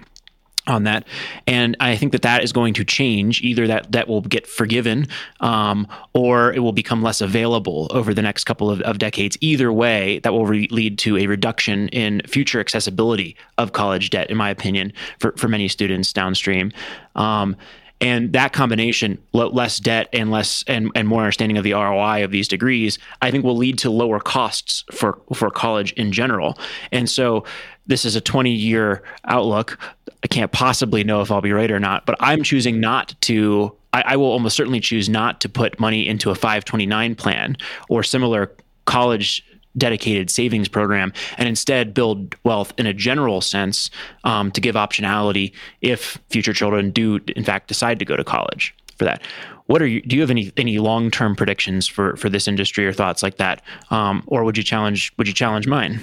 on 0.66 0.84
that. 0.84 1.06
And 1.46 1.76
i 1.80 1.96
think 1.96 2.12
that 2.12 2.22
that 2.22 2.42
is 2.42 2.52
going 2.52 2.74
to 2.74 2.84
change. 2.84 3.40
Either 3.42 3.66
that 3.66 3.92
that 3.92 4.08
will 4.08 4.20
get 4.22 4.46
forgiven 4.46 5.06
um, 5.40 5.86
or 6.12 6.52
it 6.52 6.60
will 6.60 6.72
become 6.72 7.02
less 7.02 7.20
available 7.20 7.88
over 7.90 8.12
the 8.14 8.22
next 8.22 8.44
couple 8.44 8.70
of, 8.70 8.80
of 8.82 8.98
decades. 8.98 9.36
Either 9.40 9.72
way 9.72 10.18
that 10.20 10.32
will 10.32 10.46
re- 10.46 10.68
lead 10.70 10.98
to 10.98 11.16
a 11.16 11.26
reduction 11.26 11.88
in 11.88 12.22
future 12.26 12.60
accessibility 12.60 13.36
of 13.58 13.72
college 13.72 14.10
debt 14.10 14.30
in 14.30 14.36
my 14.36 14.50
opinion 14.50 14.92
for, 15.18 15.32
for 15.36 15.48
many 15.48 15.68
students 15.68 16.12
downstream. 16.12 16.72
Um, 17.14 17.56
and 18.00 18.34
that 18.34 18.52
combination 18.52 19.18
less 19.32 19.78
debt 19.78 20.08
and 20.12 20.30
less 20.30 20.62
and, 20.66 20.90
and 20.94 21.08
more 21.08 21.22
understanding 21.22 21.56
of 21.56 21.64
the 21.64 21.72
roi 21.72 22.22
of 22.22 22.30
these 22.30 22.46
degrees 22.46 22.98
i 23.22 23.30
think 23.30 23.42
will 23.42 23.56
lead 23.56 23.78
to 23.78 23.90
lower 23.90 24.20
costs 24.20 24.84
for 24.92 25.18
for 25.32 25.50
college 25.50 25.92
in 25.92 26.12
general. 26.12 26.58
And 26.92 27.08
so 27.08 27.44
this 27.86 28.04
is 28.04 28.16
a 28.16 28.20
20 28.20 28.50
year 28.50 29.02
outlook. 29.26 29.78
I 30.22 30.26
can't 30.28 30.52
possibly 30.52 31.04
know 31.04 31.20
if 31.20 31.30
I'll 31.30 31.40
be 31.40 31.52
right 31.52 31.70
or 31.70 31.80
not, 31.80 32.06
but 32.06 32.16
I'm 32.20 32.42
choosing 32.42 32.80
not 32.80 33.14
to. 33.22 33.74
I, 33.92 34.02
I 34.06 34.16
will 34.16 34.26
almost 34.26 34.56
certainly 34.56 34.80
choose 34.80 35.08
not 35.08 35.40
to 35.40 35.48
put 35.48 35.80
money 35.80 36.06
into 36.06 36.30
a 36.30 36.34
529 36.34 37.14
plan 37.14 37.56
or 37.88 38.02
similar 38.02 38.52
college 38.84 39.44
dedicated 39.76 40.30
savings 40.30 40.68
program 40.68 41.12
and 41.38 41.48
instead 41.48 41.92
build 41.92 42.34
wealth 42.44 42.72
in 42.78 42.86
a 42.86 42.94
general 42.94 43.40
sense 43.40 43.90
um, 44.24 44.50
to 44.52 44.60
give 44.60 44.74
optionality 44.74 45.52
if 45.82 46.18
future 46.30 46.52
children 46.52 46.90
do 46.90 47.20
in 47.36 47.44
fact 47.44 47.68
decide 47.68 47.98
to 47.98 48.04
go 48.04 48.16
to 48.16 48.24
college 48.24 48.74
for 48.96 49.04
that 49.04 49.22
what 49.66 49.82
are 49.82 49.86
you 49.86 50.00
do 50.02 50.16
you 50.16 50.22
have 50.22 50.30
any 50.30 50.50
any 50.56 50.78
long-term 50.78 51.36
predictions 51.36 51.86
for 51.86 52.16
for 52.16 52.28
this 52.30 52.48
industry 52.48 52.86
or 52.86 52.92
thoughts 52.92 53.22
like 53.22 53.36
that 53.36 53.62
um, 53.90 54.22
or 54.26 54.44
would 54.44 54.56
you 54.56 54.62
challenge 54.62 55.12
would 55.18 55.28
you 55.28 55.34
challenge 55.34 55.66
mine 55.66 56.00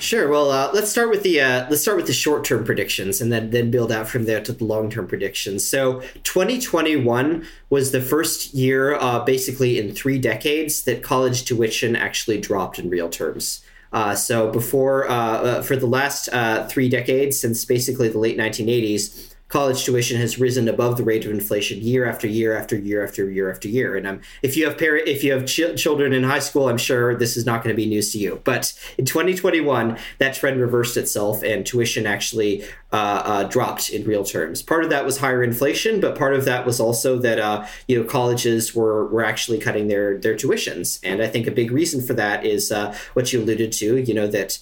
Sure. 0.00 0.28
Well, 0.28 0.50
uh, 0.50 0.70
let's 0.72 0.90
start 0.90 1.10
with 1.10 1.22
the 1.22 1.40
uh, 1.40 1.66
let's 1.70 1.82
start 1.82 1.96
with 1.96 2.06
the 2.06 2.12
short 2.12 2.44
term 2.44 2.64
predictions, 2.64 3.20
and 3.20 3.32
then 3.32 3.50
then 3.50 3.70
build 3.70 3.90
out 3.90 4.08
from 4.08 4.24
there 4.24 4.42
to 4.42 4.52
the 4.52 4.64
long 4.64 4.90
term 4.90 5.06
predictions. 5.06 5.66
So, 5.66 6.00
2021 6.22 7.46
was 7.70 7.92
the 7.92 8.00
first 8.00 8.54
year, 8.54 8.94
uh, 8.94 9.24
basically 9.24 9.78
in 9.78 9.94
three 9.94 10.18
decades, 10.18 10.84
that 10.84 11.02
college 11.02 11.44
tuition 11.44 11.96
actually 11.96 12.40
dropped 12.40 12.78
in 12.78 12.90
real 12.90 13.08
terms. 13.08 13.62
Uh, 13.92 14.14
so, 14.14 14.50
before 14.50 15.08
uh, 15.08 15.14
uh, 15.14 15.62
for 15.62 15.76
the 15.76 15.86
last 15.86 16.28
three 16.68 16.88
decades, 16.88 17.40
since 17.40 17.64
basically 17.64 18.08
the 18.08 18.18
late 18.18 18.36
1980s, 18.36 19.25
college 19.48 19.84
tuition 19.84 20.20
has 20.20 20.38
risen 20.38 20.68
above 20.68 20.96
the 20.96 21.04
rate 21.04 21.24
of 21.24 21.30
inflation 21.30 21.80
year 21.80 22.04
after 22.04 22.26
year 22.26 22.56
after 22.56 22.76
year 22.76 23.04
after 23.04 23.30
year 23.30 23.50
after 23.50 23.68
year. 23.68 23.96
And 23.96 24.06
um, 24.06 24.20
if 24.42 24.56
you 24.56 24.66
have 24.66 24.76
par- 24.78 24.96
if 24.96 25.22
you 25.22 25.32
have 25.32 25.46
ch- 25.46 25.76
children 25.76 26.12
in 26.12 26.24
high 26.24 26.40
school, 26.40 26.68
I'm 26.68 26.78
sure 26.78 27.14
this 27.14 27.36
is 27.36 27.46
not 27.46 27.62
going 27.62 27.74
to 27.74 27.76
be 27.76 27.86
news 27.86 28.12
to 28.12 28.18
you. 28.18 28.40
But 28.44 28.78
in 28.98 29.04
2021, 29.04 29.98
that 30.18 30.34
trend 30.34 30.60
reversed 30.60 30.96
itself, 30.96 31.42
and 31.42 31.64
tuition 31.64 32.06
actually 32.06 32.64
uh, 32.92 33.22
uh, 33.24 33.44
dropped 33.44 33.90
in 33.90 34.04
real 34.04 34.22
terms. 34.22 34.62
Part 34.62 34.84
of 34.84 34.90
that 34.90 35.04
was 35.04 35.18
higher 35.18 35.42
inflation, 35.42 36.00
but 36.00 36.16
part 36.16 36.34
of 36.34 36.44
that 36.44 36.64
was 36.64 36.78
also 36.78 37.18
that 37.18 37.40
uh, 37.40 37.66
you 37.88 37.98
know 38.00 38.08
colleges 38.08 38.76
were 38.76 39.08
were 39.08 39.24
actually 39.24 39.58
cutting 39.58 39.88
their 39.88 40.16
their 40.18 40.36
tuitions. 40.36 41.00
And 41.02 41.20
I 41.20 41.26
think 41.26 41.48
a 41.48 41.50
big 41.50 41.72
reason 41.72 42.00
for 42.00 42.14
that 42.14 42.46
is 42.46 42.70
uh, 42.70 42.96
what 43.14 43.32
you 43.32 43.40
alluded 43.42 43.72
to. 43.72 43.96
You 43.96 44.14
know 44.14 44.28
that 44.28 44.60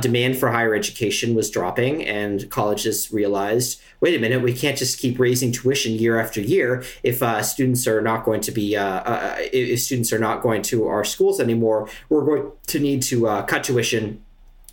demand 0.00 0.36
for 0.36 0.50
higher 0.50 0.74
education 0.74 1.36
was 1.36 1.48
dropping, 1.48 2.04
and 2.04 2.50
colleges 2.50 3.12
realized 3.12 3.80
wait 4.00 4.16
a 4.16 4.18
minute, 4.18 4.42
we 4.42 4.54
can't 4.54 4.78
just 4.78 4.98
keep 4.98 5.20
raising 5.20 5.52
tuition 5.52 5.92
year 5.92 6.18
after 6.18 6.40
year 6.40 6.82
if 7.02 7.22
students 7.46 7.86
are 7.86 8.00
not 8.00 8.24
going 8.24 8.40
to 8.40 8.50
be 8.50 8.74
if 8.74 9.80
students 9.80 10.12
are 10.12 10.18
not 10.18 10.42
going 10.42 10.62
to 10.62 10.88
our 10.88 11.04
schools 11.04 11.38
anymore. 11.38 11.88
We're 12.08 12.24
going 12.24 12.50
to 12.66 12.80
need 12.80 13.02
to 13.02 13.26
cut 13.46 13.62
tuition 13.62 14.24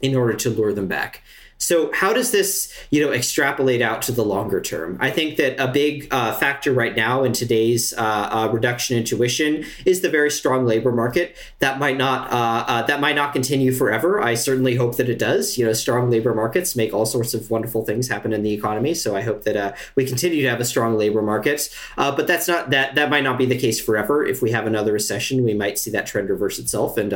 in 0.02 0.16
order 0.16 0.34
to 0.34 0.50
lure 0.50 0.74
them 0.74 0.88
back. 0.88 1.22
So 1.58 1.92
how 1.94 2.14
does 2.14 2.32
this, 2.32 2.74
you 2.92 3.04
know, 3.04 3.12
extrapolate 3.12 3.82
out 3.82 4.02
to 4.04 4.12
the 4.12 4.24
longer 4.24 4.62
term? 4.62 4.98
I 5.00 5.10
think 5.10 5.38
that 5.38 5.60
a 5.60 5.68
big 5.68 6.08
uh, 6.12 6.34
factor 6.34 6.72
right 6.72 6.96
now 6.96 7.24
in 7.24 7.34
today's 7.34 7.94
uh, 7.94 8.30
uh, 8.32 8.50
reduction 8.52 8.98
in 8.98 9.04
tuition 9.04 9.66
is 9.86 10.02
the 10.02 10.10
very 10.10 10.30
strong 10.30 10.66
labor 10.66 10.92
market. 10.92 11.36
That 11.60 11.80
might 11.80 11.98
not 11.98 12.32
uh, 12.32 12.66
uh, 12.68 12.82
that 12.84 13.00
might 13.00 13.16
not 13.16 13.34
continue 13.34 13.72
forever. 13.72 14.22
I 14.22 14.36
certainly 14.36 14.76
hope 14.76 14.98
that 14.98 15.10
it 15.10 15.18
does. 15.18 15.58
You 15.58 15.66
know, 15.66 15.74
strong 15.74 16.12
labor 16.12 16.34
markets 16.34 16.76
make 16.76 16.94
all 16.94 17.06
sorts 17.06 17.34
of 17.34 17.50
wonderful 17.50 17.84
things 17.84 18.08
happen 18.08 18.34
in 18.34 18.44
the 18.44 18.54
economy. 18.54 18.94
So 18.94 19.16
I 19.16 19.22
hope 19.22 19.44
that 19.44 19.58
uh, 19.58 19.74
we 19.96 20.06
continue 20.06 20.44
to 20.44 20.50
have 20.50 20.60
a 20.60 20.66
strong 20.66 20.98
labor 20.98 21.22
market. 21.22 21.70
but 21.96 22.28
that's 22.28 22.48
not 22.48 22.70
that 22.70 22.96
that 22.96 23.10
might 23.10 23.24
not 23.24 23.38
be 23.38 23.46
the 23.46 23.58
case 23.58 23.82
forever. 23.82 24.24
If 24.26 24.42
we 24.42 24.52
have 24.52 24.68
another 24.68 24.94
recession, 24.94 25.44
we 25.44 25.56
might 25.56 25.80
see 25.80 25.90
that 25.92 26.06
trend 26.06 26.30
reverse 26.30 26.60
itself 26.60 26.98
and 26.98 27.12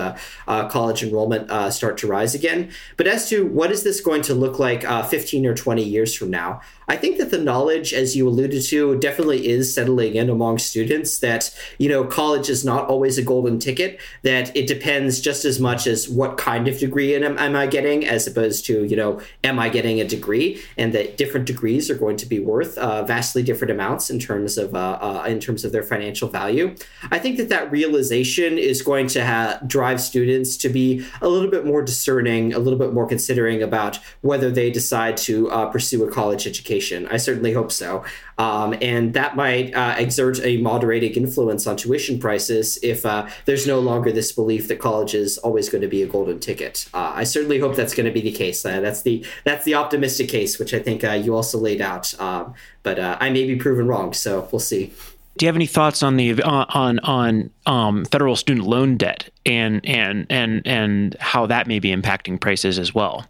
college 0.48 1.04
enrollment 1.04 1.74
start 1.74 1.98
to 2.00 2.08
rise 2.08 2.34
again. 2.34 2.72
But 2.98 3.06
as 3.06 3.30
to 3.30 3.46
what 3.46 3.72
is 3.72 3.84
this 3.84 4.02
going 4.02 4.24
to 4.24 4.31
to 4.32 4.36
look 4.36 4.60
like 4.60 4.86
uh, 4.86 5.04
15 5.04 5.46
or 5.46 5.54
20 5.54 5.84
years 5.84 6.16
from 6.16 6.30
now. 6.30 6.62
I 6.88 6.98
think 6.98 7.20
that 7.20 7.32
the 7.32 7.38
knowledge, 7.38 7.94
as 7.94 8.18
you 8.18 8.28
alluded 8.28 8.64
to, 8.66 8.98
definitely 9.00 9.48
is 9.48 9.74
settling 9.74 10.16
in 10.16 10.30
among 10.30 10.58
students 10.58 11.20
that, 11.20 11.50
you 11.78 11.88
know, 11.88 12.04
college 12.04 12.50
is 12.50 12.66
not 12.66 12.88
always 12.88 13.18
a 13.18 13.24
golden 13.24 13.60
ticket, 13.60 14.00
that 14.24 14.54
it 14.58 14.68
depends 14.68 15.22
just 15.22 15.46
as 15.46 15.58
much 15.58 15.88
as 15.88 16.10
what 16.10 16.38
kind 16.38 16.68
of 16.68 16.78
degree 16.80 17.16
am, 17.16 17.38
am 17.38 17.56
I 17.56 17.68
getting, 17.68 18.06
as 18.06 18.28
opposed 18.28 18.66
to, 18.66 18.84
you 18.84 18.98
know, 18.98 19.22
am 19.44 19.58
I 19.58 19.70
getting 19.70 20.02
a 20.02 20.06
degree, 20.06 20.62
and 20.78 20.94
that 20.94 21.18
different 21.18 21.46
degrees 21.46 21.90
are 21.90 21.96
going 21.96 22.18
to 22.18 22.26
be 22.26 22.40
worth 22.40 22.78
uh, 22.78 23.04
vastly 23.04 23.42
different 23.42 23.72
amounts 23.72 24.10
in 24.10 24.20
terms 24.20 24.58
of 24.58 24.76
uh, 24.76 24.98
uh, 25.02 25.24
in 25.28 25.40
terms 25.40 25.64
of 25.64 25.72
their 25.72 25.84
financial 25.84 26.28
value. 26.28 26.76
I 27.10 27.20
think 27.20 27.38
that 27.38 27.48
that 27.50 27.72
realization 27.72 28.58
is 28.58 28.82
going 28.82 29.08
to 29.08 29.26
ha- 29.26 29.60
drive 29.66 30.02
students 30.02 30.58
to 30.58 30.68
be 30.68 31.06
a 31.22 31.30
little 31.30 31.50
bit 31.50 31.66
more 31.66 31.82
discerning, 31.82 32.54
a 32.54 32.60
little 32.60 32.80
bit 32.80 32.94
more 32.94 33.08
considering 33.08 33.64
about 33.64 33.98
whether 34.22 34.52
they 34.52 34.70
decide 34.70 35.18
to 35.18 35.50
uh, 35.50 35.66
pursue 35.68 36.08
a 36.08 36.12
college 36.12 36.46
education. 36.48 37.08
I 37.10 37.18
certainly 37.18 37.54
hope 37.54 37.72
so. 37.72 38.04
Um, 38.38 38.76
and 38.82 39.14
that 39.14 39.36
might 39.36 39.74
uh, 39.74 39.96
exert 39.98 40.40
a 40.44 40.58
moderating 40.58 41.14
influence 41.14 41.68
on 41.68 41.76
tuition 41.76 42.20
prices 42.20 42.78
if 42.84 43.06
uh, 43.06 43.28
there's 43.46 43.66
no 43.68 43.80
longer 43.80 44.12
this 44.12 44.32
belief 44.32 44.68
that 44.68 44.80
college 44.80 45.14
is 45.14 45.38
always 45.40 45.70
going 45.70 45.82
to 45.82 45.88
be 45.88 46.04
a 46.04 46.08
golden 46.08 46.40
ticket. 46.40 46.88
Uh, 46.94 47.12
I 47.16 47.24
certainly 47.24 47.60
hope 47.60 47.76
that's 47.76 47.94
going 47.94 48.06
to 48.06 48.12
be 48.12 48.22
the 48.22 48.32
case. 48.32 48.64
Uh, 48.66 48.80
that's 48.80 49.02
the 49.02 49.26
that's 49.44 49.66
the 49.66 49.76
optimistic 49.76 50.30
case, 50.30 50.60
which 50.60 50.74
I 50.74 50.80
think 50.80 51.04
uh, 51.04 51.12
you 51.12 51.36
also 51.36 51.58
laid 51.58 51.82
out. 51.82 52.20
Um, 52.20 52.54
but 52.84 53.00
I 53.00 53.30
may 53.30 53.46
be 53.46 53.56
proven 53.58 53.88
wrong, 53.88 54.12
so 54.12 54.48
we'll 54.52 54.60
see. 54.60 54.92
Do 55.38 55.46
you 55.46 55.48
have 55.48 55.56
any 55.56 55.68
thoughts 55.68 56.04
on 56.04 56.18
the 56.18 56.42
on 56.44 57.00
on 57.00 57.50
um, 57.66 58.06
federal 58.06 58.36
student 58.36 58.66
loan 58.68 58.98
debt 58.98 59.30
and 59.46 59.86
and 59.86 60.26
and 60.30 60.66
and 60.66 61.16
how 61.20 61.46
that 61.46 61.68
may 61.68 61.80
be 61.80 61.96
impacting 61.96 62.40
prices 62.40 62.80
as 62.80 62.94
well? 62.94 63.28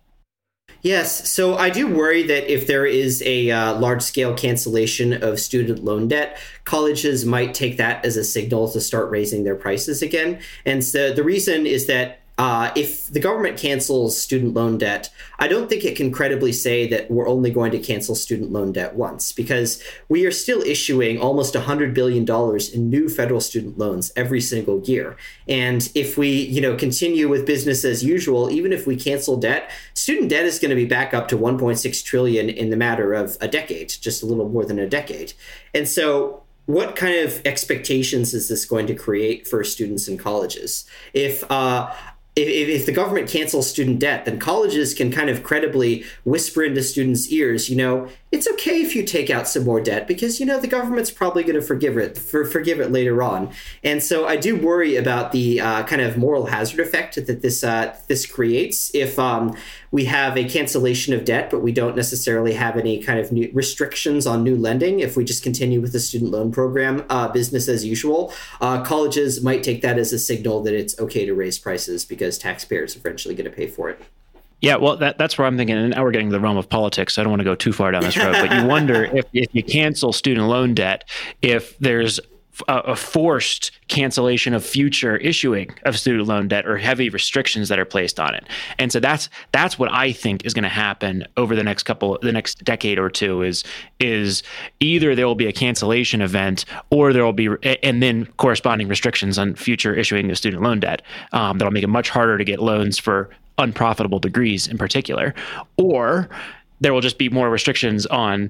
Yes. 0.82 1.30
So 1.30 1.58
I 1.58 1.70
do 1.70 1.88
worry 1.88 2.24
that 2.24 2.52
if 2.52 2.66
there 2.66 2.88
is 2.88 3.22
a 3.24 3.52
uh, 3.52 3.80
large 3.80 4.02
scale 4.02 4.34
cancellation 4.34 5.22
of 5.22 5.40
student 5.40 5.84
loan 5.84 6.08
debt, 6.08 6.40
colleges 6.64 7.24
might 7.24 7.54
take 7.54 7.78
that 7.78 8.04
as 8.04 8.18
a 8.18 8.24
signal 8.24 8.72
to 8.72 8.82
start 8.82 9.12
raising 9.12 9.44
their 9.44 9.56
prices 9.56 10.02
again. 10.02 10.40
And 10.66 10.84
so 10.84 11.14
the 11.14 11.24
reason 11.24 11.68
is 11.68 11.86
that 11.86 12.21
uh, 12.38 12.72
if 12.76 13.08
the 13.08 13.20
government 13.20 13.58
cancels 13.58 14.20
student 14.20 14.54
loan 14.54 14.78
debt, 14.78 15.10
I 15.38 15.48
don't 15.48 15.70
think 15.70 15.84
it 15.84 15.96
can 15.96 16.12
credibly 16.12 16.52
say 16.52 16.88
that 16.88 17.12
we're 17.12 17.28
only 17.28 17.52
going 17.52 17.72
to 17.72 17.80
cancel 17.80 18.16
student 18.16 18.52
loan 18.52 18.72
debt 18.72 18.96
once 18.96 19.32
because 19.32 19.84
we 20.10 20.26
are 20.26 20.32
still 20.32 20.62
issuing 20.62 21.20
almost 21.20 21.54
$100 21.54 21.94
billion 21.94 22.26
in 22.74 22.90
new 22.90 23.10
federal 23.10 23.42
student 23.42 23.78
loans 23.78 24.12
every 24.16 24.42
single 24.42 24.82
year. 24.82 25.18
And 25.48 25.92
if 25.94 26.18
we, 26.18 26.30
you 26.30 26.62
know, 26.62 26.76
continue 26.76 27.28
with 27.28 27.46
business 27.46 27.86
as 27.86 28.04
usual, 28.04 28.50
even 28.50 28.74
if 28.74 28.88
we 28.88 28.96
cancel 28.96 29.38
debt, 29.38 29.70
student 29.94 30.30
debt 30.30 30.46
is 30.46 30.58
going 30.58 30.70
to 30.70 30.76
be 30.76 30.86
back 30.86 31.14
up 31.14 31.28
to 31.28 31.38
1.6 31.38 32.04
trillion 32.04 32.50
in 32.50 32.70
the 32.70 32.78
matter 32.78 33.14
of 33.14 33.38
a 33.40 33.48
decade, 33.48 33.90
just 33.90 34.24
a 34.24 34.26
little 34.26 34.50
more 34.50 34.66
than 34.66 34.80
a 34.80 34.88
decade. 34.88 35.34
And 35.74 35.88
so 35.88 36.44
what 36.66 36.96
kind 36.96 37.16
of 37.16 37.42
expectations 37.46 38.34
is 38.34 38.48
this 38.48 38.66
going 38.66 38.88
to 38.88 38.94
create 38.96 39.48
for 39.48 39.64
students 39.64 40.08
in 40.08 40.18
colleges? 40.18 40.86
If 41.14 41.50
uh, 41.52 41.94
if, 42.36 42.48
if, 42.48 42.86
the 42.86 42.92
government 42.92 43.30
cancels 43.30 43.70
student 43.70 44.00
debt, 44.00 44.26
then 44.26 44.40
colleges 44.40 44.94
can 44.94 45.12
kind 45.12 45.30
of 45.30 45.44
credibly 45.44 46.06
whisper 46.24 46.64
into 46.64 46.82
students' 46.82 47.30
ears, 47.30 47.70
you 47.70 47.76
know, 47.76 48.08
it's 48.32 48.48
okay 48.48 48.82
if 48.82 48.96
you 48.96 49.04
take 49.04 49.30
out 49.30 49.46
some 49.48 49.66
more 49.66 49.82
debt 49.82 50.08
because 50.08 50.40
you 50.40 50.46
know 50.46 50.58
the 50.58 50.68
government's 50.68 51.12
probably 51.12 51.44
going 51.44 51.56
to 51.56 51.62
forgive 51.62 51.98
it 51.98 52.18
for, 52.18 52.46
forgive 52.46 52.80
it 52.80 52.90
later 52.90 53.22
on. 53.22 53.52
And 53.84 54.02
so 54.02 54.26
I 54.26 54.38
do 54.38 54.56
worry 54.56 54.96
about 54.96 55.34
the 55.34 55.60
uh, 55.60 55.84
kind 55.84 56.02
of 56.02 56.18
moral 56.18 56.46
hazard 56.46 56.80
effect 56.80 57.16
that 57.16 57.42
this 57.42 57.64
uh, 57.64 57.96
this 58.08 58.26
creates 58.26 58.90
if 58.96 59.20
um, 59.20 59.56
we 59.92 60.06
have 60.06 60.38
a 60.38 60.46
cancellation 60.46 61.14
of 61.14 61.26
debt, 61.26 61.50
but 61.50 61.62
we 61.62 61.74
don't 61.74 61.96
necessarily 61.96 62.54
have 62.54 62.78
any 62.78 63.04
kind 63.04 63.20
of 63.20 63.32
restrictions 63.54 64.26
on 64.26 64.44
new 64.44 64.56
lending. 64.56 65.02
If 65.02 65.18
we 65.18 65.26
just 65.26 65.44
continue 65.44 65.82
with 65.82 65.92
the 65.92 66.00
student 66.00 66.32
loan 66.32 66.52
program, 66.52 67.06
uh, 67.10 67.28
business 67.28 67.68
as 67.68 67.84
usual, 67.84 68.34
uh, 68.62 68.82
colleges 68.84 69.44
might 69.44 69.62
take 69.62 69.82
that 69.82 69.98
as 69.98 70.14
a 70.14 70.20
signal 70.20 70.64
that 70.64 70.74
it's 70.74 70.98
okay 71.00 71.26
to 71.26 71.34
raise 71.34 71.60
prices 71.60 72.06
because 72.06 72.38
taxpayers 72.38 72.96
are 72.96 73.00
eventually 73.00 73.36
going 73.36 73.50
to 73.50 73.56
pay 73.56 73.68
for 73.68 73.90
it. 73.90 74.02
Yeah, 74.62 74.76
well, 74.76 74.96
that, 74.98 75.18
that's 75.18 75.38
where 75.38 75.48
I'm 75.48 75.58
thinking. 75.58 75.76
And 75.76 75.90
now 75.90 76.04
we're 76.04 76.12
getting 76.12 76.30
to 76.30 76.34
the 76.34 76.40
realm 76.40 76.58
of 76.58 76.70
politics. 76.70 77.16
So 77.16 77.22
I 77.22 77.24
don't 77.24 77.32
want 77.32 77.42
to 77.42 77.46
go 77.46 77.56
too 77.56 77.74
far 77.74 77.92
down 77.92 78.04
this 78.04 78.16
road, 78.16 78.34
but 78.34 78.54
you 78.54 78.66
wonder 78.68 79.04
if, 79.04 79.26
if 79.34 79.54
you 79.54 79.64
cancel 79.64 80.14
student 80.14 80.48
loan 80.48 80.76
debt, 80.76 81.10
if 81.42 81.78
there's 81.80 82.20
a, 82.68 82.78
a, 82.80 82.96
forced 82.96 83.72
cancellation 83.88 84.54
of 84.54 84.66
future 84.66 85.18
issuing 85.18 85.70
of 85.84 85.98
student 85.98 86.28
loan 86.28 86.48
debt 86.48 86.68
or 86.68 86.78
heavy 86.78 87.10
restrictions 87.10 87.70
that 87.70 87.80
are 87.80 87.86
placed 87.86 88.20
on 88.20 88.36
it. 88.36 88.46
And 88.78 88.92
so 88.92 89.00
that's 89.00 89.30
that's 89.52 89.80
what 89.80 89.92
I 89.92 90.12
think 90.12 90.46
is 90.46 90.54
going 90.54 90.64
to 90.64 90.70
happen 90.70 91.26
over 91.38 91.56
the 91.56 91.64
next 91.64 91.84
couple 91.84 92.18
the 92.22 92.32
next 92.32 92.64
decade 92.64 93.00
or 93.00 93.10
two 93.10 93.42
is 93.42 93.64
is 94.00 94.44
either 94.80 95.16
there 95.16 95.28
will 95.28 95.36
be 95.36 95.48
a 95.48 95.54
cancellation 95.54 96.22
event 96.22 96.66
or 96.90 97.14
there 97.14 97.24
will 97.24 97.34
be 97.34 97.50
and 97.84 98.02
then 98.04 98.26
corresponding 98.38 98.88
restrictions 98.88 99.38
on 99.38 99.56
future 99.56 99.94
issuing 99.94 100.30
of 100.30 100.38
student 100.38 100.62
loan 100.62 100.80
debt 100.80 101.02
um, 101.32 101.58
that'll 101.58 101.72
make 101.72 101.84
it 101.84 101.88
much 101.88 102.10
harder 102.10 102.38
to 102.38 102.44
get 102.44 102.62
loans 102.62 103.00
for 103.00 103.30
unprofitable 103.58 104.20
degrees 104.20 104.68
in 104.68 104.78
particular, 104.78 105.34
or 105.78 106.30
there 106.80 106.94
will 106.94 107.02
just 107.02 107.18
be 107.18 107.30
more 107.30 107.50
restrictions 107.50 108.06
on 108.08 108.50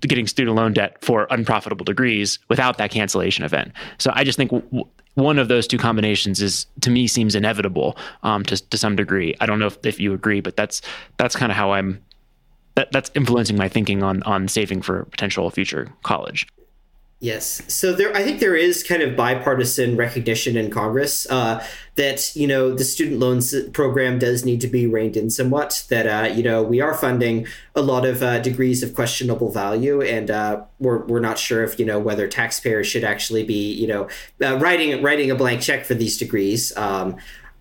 getting 0.00 0.26
student 0.26 0.56
loan 0.56 0.72
debt 0.72 0.96
for 1.02 1.26
unprofitable 1.30 1.84
degrees 1.84 2.38
without 2.48 2.78
that 2.78 2.90
cancellation 2.90 3.44
event. 3.44 3.72
So 3.98 4.10
I 4.14 4.22
just 4.22 4.36
think 4.36 4.50
w- 4.50 4.86
one 5.14 5.38
of 5.38 5.48
those 5.48 5.66
two 5.66 5.78
combinations 5.78 6.42
is 6.42 6.66
to 6.82 6.90
me 6.90 7.06
seems 7.06 7.34
inevitable 7.34 7.96
um, 8.22 8.42
to 8.44 8.56
to 8.56 8.76
some 8.76 8.96
degree. 8.96 9.34
I 9.40 9.46
don't 9.46 9.58
know 9.58 9.66
if, 9.66 9.78
if 9.84 9.98
you 10.00 10.12
agree, 10.12 10.40
but 10.40 10.56
that's 10.56 10.82
that's 11.16 11.36
kind 11.36 11.50
of 11.50 11.56
how 11.56 11.72
I'm 11.72 12.02
that, 12.74 12.90
that's 12.92 13.10
influencing 13.14 13.56
my 13.56 13.68
thinking 13.68 14.02
on 14.02 14.22
on 14.24 14.48
saving 14.48 14.82
for 14.82 15.04
potential 15.06 15.50
future 15.50 15.90
college. 16.02 16.46
Yes. 17.24 17.62
So 17.68 17.94
there, 17.94 18.14
I 18.14 18.22
think 18.22 18.40
there 18.40 18.54
is 18.54 18.82
kind 18.82 19.00
of 19.00 19.16
bipartisan 19.16 19.96
recognition 19.96 20.58
in 20.58 20.70
Congress 20.70 21.26
uh, 21.30 21.66
that 21.94 22.36
you 22.36 22.46
know 22.46 22.74
the 22.74 22.84
student 22.84 23.18
loans 23.18 23.54
program 23.70 24.18
does 24.18 24.44
need 24.44 24.60
to 24.60 24.66
be 24.66 24.86
reined 24.86 25.16
in 25.16 25.30
somewhat. 25.30 25.86
That 25.88 26.06
uh, 26.06 26.34
you 26.34 26.42
know 26.42 26.62
we 26.62 26.82
are 26.82 26.92
funding 26.92 27.46
a 27.74 27.80
lot 27.80 28.04
of 28.04 28.22
uh, 28.22 28.40
degrees 28.40 28.82
of 28.82 28.92
questionable 28.92 29.50
value, 29.50 30.02
and 30.02 30.30
uh, 30.30 30.64
we're 30.80 30.98
we're 31.06 31.20
not 31.20 31.38
sure 31.38 31.64
if 31.64 31.78
you 31.78 31.86
know 31.86 31.98
whether 31.98 32.28
taxpayers 32.28 32.86
should 32.86 33.04
actually 33.04 33.42
be 33.42 33.72
you 33.72 33.86
know 33.86 34.06
uh, 34.42 34.58
writing 34.58 35.02
writing 35.02 35.30
a 35.30 35.34
blank 35.34 35.62
check 35.62 35.86
for 35.86 35.94
these 35.94 36.18
degrees. 36.18 36.76
Um, 36.76 37.16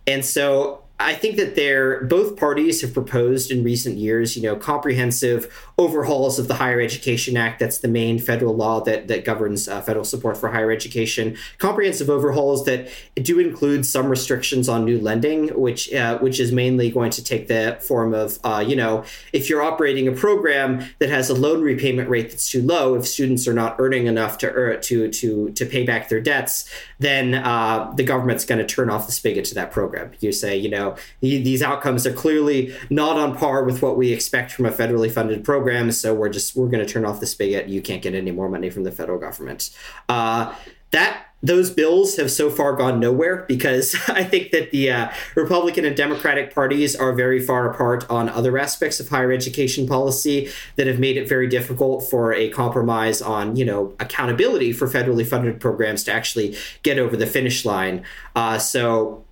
and 0.06 0.26
so 0.26 0.84
I 0.99 1.14
think 1.15 1.38
that 1.38 1.56
they're 1.56 2.03
both 2.06 2.38
parties 2.38 2.81
have 2.81 2.94
proposed 2.94 3.52
in 3.52 3.64
recent 3.64 3.98
years, 3.98 4.38
you 4.38 4.44
know, 4.44 4.56
comprehensive 4.56 5.53
overhauls 5.78 6.38
of 6.38 6.48
the 6.48 6.56
Higher 6.56 6.80
Education 6.80 7.36
Act. 7.36 7.60
That's 7.60 7.80
the 7.80 7.88
main 7.88 8.20
federal 8.20 8.56
law 8.56 8.82
that 8.82 9.08
that 9.08 9.26
governs 9.26 9.68
uh, 9.68 9.82
federal 9.82 10.06
support 10.06 10.38
for 10.38 10.50
higher 10.50 10.72
education. 10.72 11.36
Comprehensive 11.58 12.10
overhauls 12.10 12.66
that 12.66 12.90
do 13.16 13.40
include 13.40 13.86
some 13.86 14.08
restrictions 14.08 14.70
on 14.70 14.86
new 14.86 15.00
lending, 15.00 15.48
which 15.60 15.91
uh, 15.94 16.20
which 16.20 16.40
is 16.40 16.52
mainly 16.52 16.91
going 16.91 17.12
to 17.12 17.24
take 17.24 17.48
the 17.48 17.78
form 17.82 18.14
of, 18.14 18.40
uh, 18.44 18.64
you 18.66 18.76
know, 18.76 19.04
if 19.32 19.50
you're 19.50 19.64
operating 19.64 20.08
a 20.08 20.12
program 20.12 20.86
that 21.00 21.10
has 21.10 21.30
a 21.30 21.34
loan 21.34 21.62
repayment 21.62 22.08
rate 22.08 22.30
that's 22.30 22.50
too 22.50 22.62
low, 22.62 22.95
if 22.95 23.08
students 23.08 23.48
are 23.48 23.54
not 23.54 23.76
earning 23.80 24.06
enough 24.06 24.38
to 24.38 24.80
to 24.80 25.10
to 25.10 25.50
to 25.52 25.66
pay 25.66 25.84
back 25.84 26.10
their 26.10 26.22
debts, 26.22 26.70
then 27.00 27.34
uh, 27.34 27.91
the 27.95 28.04
government's 28.04 28.45
going 28.45 28.60
to 28.60 28.66
turn 28.66 28.90
off 28.90 29.08
the 29.08 29.12
spigot 29.12 29.45
to 29.45 29.56
that 29.56 29.72
program. 29.72 30.12
You 30.20 30.32
say, 30.32 30.56
you 30.56 30.70
know, 30.70 30.95
these 31.22 31.64
outcomes 31.64 32.06
are 32.06 32.14
clearly 32.14 32.76
not 32.91 33.18
on 33.18 33.36
par 33.36 33.64
with 33.64 33.82
what 33.82 33.98
we 33.98 34.14
expect 34.14 34.52
from 34.52 34.66
a 34.66 34.72
federally 34.72 35.12
funded 35.12 35.44
program. 35.44 35.62
So 35.91 36.14
we're 36.14 36.30
just 36.30 36.56
we're 36.56 36.69
going 36.69 36.85
to 36.85 36.91
turn 36.91 37.06
off 37.06 37.19
the 37.19 37.27
spigot. 37.27 37.69
You 37.69 37.81
can't 37.81 38.02
get 38.02 38.15
any 38.15 38.31
more 38.31 38.49
money 38.49 38.69
from 38.69 38.84
the 38.84 38.91
federal 38.91 39.19
government. 39.19 39.69
Uh, 40.10 40.53
that 40.91 41.26
those 41.44 41.69
bills 41.69 42.15
have 42.15 42.31
so 42.31 42.49
far 42.49 42.73
gone 42.73 43.02
nowhere 43.02 43.44
because 43.48 43.95
I 44.07 44.23
think 44.23 44.52
that 44.52 44.72
the 44.72 44.91
uh, 44.91 45.11
Republican 45.35 45.84
and 45.84 45.95
Democratic 45.95 46.56
parties 46.56 46.95
are 46.95 47.11
very 47.14 47.40
far 47.40 47.69
apart 47.69 48.10
on 48.10 48.30
other 48.30 48.57
aspects 48.57 48.99
of 48.99 49.10
higher 49.10 49.31
education 49.31 49.85
policy 49.85 50.49
that 50.77 50.88
have 50.88 50.99
made 50.99 51.18
it 51.18 51.27
very 51.27 51.48
difficult 51.48 52.10
for 52.10 52.34
a 52.34 52.49
compromise 52.49 53.22
on, 53.22 53.57
you 53.57 53.65
know, 53.65 53.94
accountability 53.99 54.72
for 54.72 54.88
federally 54.88 55.26
funded 55.26 55.60
programs 55.60 56.03
to 56.06 56.14
actually 56.14 56.56
get 56.81 56.98
over 56.98 57.18
the 57.18 57.27
finish 57.27 57.65
line. 57.65 58.03
Uh, 58.35 58.57
so 58.57 59.26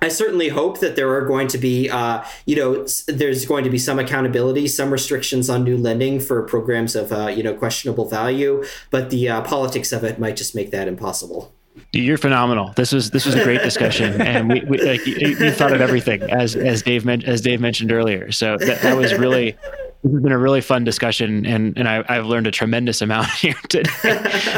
I 0.00 0.08
certainly 0.08 0.48
hope 0.48 0.78
that 0.80 0.94
there 0.94 1.12
are 1.14 1.22
going 1.22 1.48
to 1.48 1.58
be, 1.58 1.90
uh, 1.90 2.24
you 2.46 2.54
know, 2.54 2.86
there's 3.08 3.44
going 3.44 3.64
to 3.64 3.70
be 3.70 3.78
some 3.78 3.98
accountability, 3.98 4.68
some 4.68 4.92
restrictions 4.92 5.50
on 5.50 5.64
new 5.64 5.76
lending 5.76 6.20
for 6.20 6.42
programs 6.42 6.94
of, 6.94 7.12
uh, 7.12 7.26
you 7.26 7.42
know, 7.42 7.54
questionable 7.54 8.08
value, 8.08 8.64
but 8.90 9.10
the 9.10 9.28
uh, 9.28 9.42
politics 9.42 9.92
of 9.92 10.04
it 10.04 10.20
might 10.20 10.36
just 10.36 10.54
make 10.54 10.70
that 10.70 10.86
impossible. 10.86 11.52
You're 11.92 12.18
phenomenal. 12.18 12.72
This 12.76 12.92
was 12.92 13.10
this 13.10 13.24
was 13.24 13.34
a 13.34 13.44
great 13.44 13.62
discussion, 13.62 14.20
and 14.20 14.48
we, 14.48 14.60
we 14.64 14.78
like, 14.78 15.06
you, 15.06 15.28
you, 15.28 15.50
thought 15.52 15.72
of 15.72 15.80
everything 15.80 16.22
as 16.22 16.56
as 16.56 16.82
Dave 16.82 17.08
as 17.08 17.40
Dave 17.40 17.60
mentioned 17.60 17.92
earlier. 17.92 18.32
So 18.32 18.56
that, 18.58 18.82
that 18.82 18.96
was 18.96 19.14
really 19.14 19.56
this 20.02 20.12
has 20.12 20.22
been 20.22 20.32
a 20.32 20.38
really 20.38 20.60
fun 20.60 20.84
discussion, 20.84 21.44
and 21.44 21.76
and 21.76 21.88
I, 21.88 22.14
have 22.14 22.26
learned 22.26 22.46
a 22.46 22.50
tremendous 22.50 23.02
amount 23.02 23.30
here 23.32 23.54
today. 23.68 23.90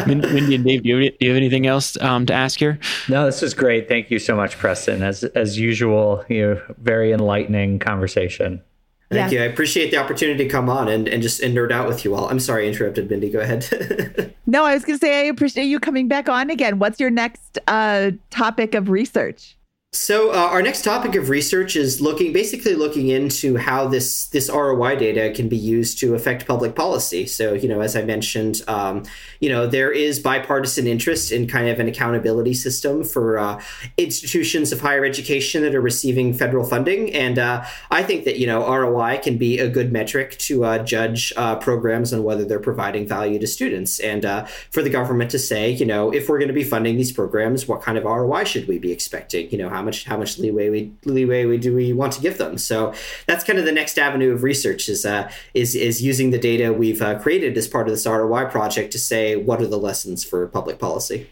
Mindy 0.07 0.55
and 0.55 0.65
Dave, 0.65 0.83
do 0.83 0.89
you, 0.89 0.97
have, 0.97 1.19
do 1.19 1.27
you 1.27 1.31
have 1.31 1.37
anything 1.37 1.67
else 1.67 2.01
um, 2.01 2.27
to 2.27 2.35
ask 2.35 2.59
here? 2.59 2.79
No, 3.09 3.27
this 3.27 3.41
was 3.41 3.55
great. 3.55 3.89
Thank 3.89 4.11
you 4.11 4.19
so 4.19 4.37
much, 4.37 4.59
Preston. 4.59 5.03
As 5.03 5.25
as 5.25 5.59
usual, 5.59 6.25
you 6.29 6.43
know, 6.43 6.63
very 6.79 7.13
enlightening 7.13 7.79
conversation. 7.79 8.63
Thank 9.11 9.33
you. 9.33 9.41
I 9.41 9.47
appreciate 9.47 9.91
the 9.91 9.97
opportunity 9.97 10.45
to 10.45 10.49
come 10.49 10.69
on 10.69 10.89
and, 10.89 11.09
and 11.09 11.21
just 11.21 11.41
and 11.41 11.57
nerd 11.57 11.73
out 11.73 11.89
with 11.89 12.05
you 12.05 12.15
all. 12.15 12.29
I'm 12.29 12.39
sorry 12.39 12.67
I 12.67 12.69
interrupted, 12.69 13.11
Mindy. 13.11 13.29
Go 13.29 13.41
ahead. 13.41 14.35
no, 14.47 14.65
I 14.65 14.75
was 14.75 14.85
going 14.85 14.99
to 14.99 15.05
say 15.05 15.23
I 15.23 15.25
appreciate 15.25 15.65
you 15.65 15.81
coming 15.81 16.07
back 16.07 16.29
on 16.29 16.49
again. 16.49 16.79
What's 16.79 17.01
your 17.01 17.11
next 17.11 17.59
uh, 17.67 18.13
topic 18.31 18.77
of 18.77 18.89
research? 18.89 19.57
So 19.93 20.31
uh, 20.31 20.37
our 20.37 20.63
next 20.63 20.83
topic 20.85 21.17
of 21.17 21.31
research 21.31 21.75
is 21.75 22.01
looking 22.01 22.33
basically 22.33 22.75
looking 22.75 23.09
into 23.09 23.57
how 23.57 23.89
this 23.89 24.27
this 24.27 24.49
ROI 24.49 24.95
data 24.95 25.33
can 25.35 25.49
be 25.49 25.57
used 25.57 25.99
to 25.99 26.15
affect 26.15 26.47
public 26.47 26.77
policy. 26.77 27.27
So 27.27 27.55
you 27.55 27.69
know, 27.69 27.81
as 27.81 27.97
I 27.97 28.03
mentioned, 28.03 28.63
um, 28.69 29.03
you 29.41 29.49
know 29.49 29.67
there 29.67 29.91
is 29.91 30.21
bipartisan 30.21 30.87
interest 30.87 31.33
in 31.33 31.49
kind 31.49 31.69
of 31.69 31.81
an 31.81 31.89
accountability 31.89 32.55
system 32.55 33.03
for 33.03 33.37
uh, 33.37 33.61
institutions 33.97 34.71
of 34.71 34.81
higher 34.81 35.05
education 35.05 35.63
that 35.63 35.75
are 35.75 35.81
receiving 35.81 36.35
federal 36.35 36.65
funding, 36.65 37.13
and 37.13 37.41
uh, 37.41 37.65
I 37.91 38.05
think 38.05 38.25
that 38.27 38.39
you 38.39 38.47
know 38.47 38.73
ROI 38.73 39.19
can 39.25 39.39
be 39.39 39.59
a 39.59 39.69
good 39.69 39.91
metric 39.91 40.39
to 40.39 40.65
uh, 40.67 40.85
judge 40.85 41.33
uh, 41.37 41.57
programs 41.57 42.13
on 42.13 42.23
whether 42.23 42.45
they're 42.45 42.61
providing 42.61 43.09
value 43.09 43.41
to 43.41 43.47
students, 43.49 43.99
and 43.99 44.25
uh, 44.25 44.45
for 44.45 44.83
the 44.83 44.91
government 44.91 45.33
to 45.33 45.39
say, 45.41 45.73
you 45.73 45.85
know, 45.85 46.13
if 46.13 46.29
we're 46.29 46.39
going 46.39 46.47
to 46.47 46.55
be 46.55 46.63
funding 46.63 46.97
these 46.97 47.11
programs, 47.11 47.67
what 47.67 47.83
kind 47.83 47.99
of 47.99 48.05
ROI 48.05 48.45
should 48.45 48.69
we 48.69 48.79
be 48.79 48.93
expecting? 48.93 49.51
You 49.51 49.59
know, 49.59 49.69
how 49.69 49.80
much 49.83 50.05
how 50.05 50.17
much 50.17 50.39
leeway 50.39 50.71
we 50.71 50.93
leeway 51.05 51.45
we 51.45 51.59
do 51.59 51.75
we 51.75 51.93
want 51.93 52.13
to 52.15 52.21
give 52.21 52.39
them. 52.39 52.59
So 52.59 52.95
that's 53.27 53.45
kind 53.45 53.59
of 53.59 53.65
the 53.65 53.73
next 53.73 53.99
avenue 53.99 54.33
of 54.33 54.43
research 54.43 54.89
is 54.89 55.05
uh, 55.05 55.31
is 55.55 55.75
is 55.75 56.03
using 56.03 56.31
the 56.31 56.39
data 56.39 56.73
we've 56.73 57.03
uh, 57.03 57.19
created 57.19 57.57
as 57.57 57.69
part 57.69 57.87
of 57.87 57.93
this 57.93 58.07
ROI 58.07 58.47
project 58.47 58.93
to 58.93 58.99
say 58.99 59.37
what 59.37 59.61
are 59.61 59.67
the 59.67 59.79
lessons 59.79 60.25
for 60.25 60.47
public 60.47 60.79
policy. 60.79 61.29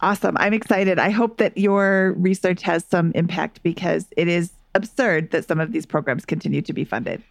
Awesome. 0.00 0.36
I'm 0.38 0.52
excited. 0.52 0.98
I 0.98 1.10
hope 1.10 1.38
that 1.38 1.56
your 1.56 2.14
research 2.18 2.62
has 2.62 2.84
some 2.84 3.12
impact 3.14 3.62
because 3.62 4.06
it 4.16 4.28
is 4.28 4.52
absurd 4.74 5.30
that 5.30 5.46
some 5.46 5.60
of 5.60 5.72
these 5.72 5.86
programs 5.86 6.24
continue 6.24 6.62
to 6.62 6.72
be 6.72 6.84
funded. 6.84 7.22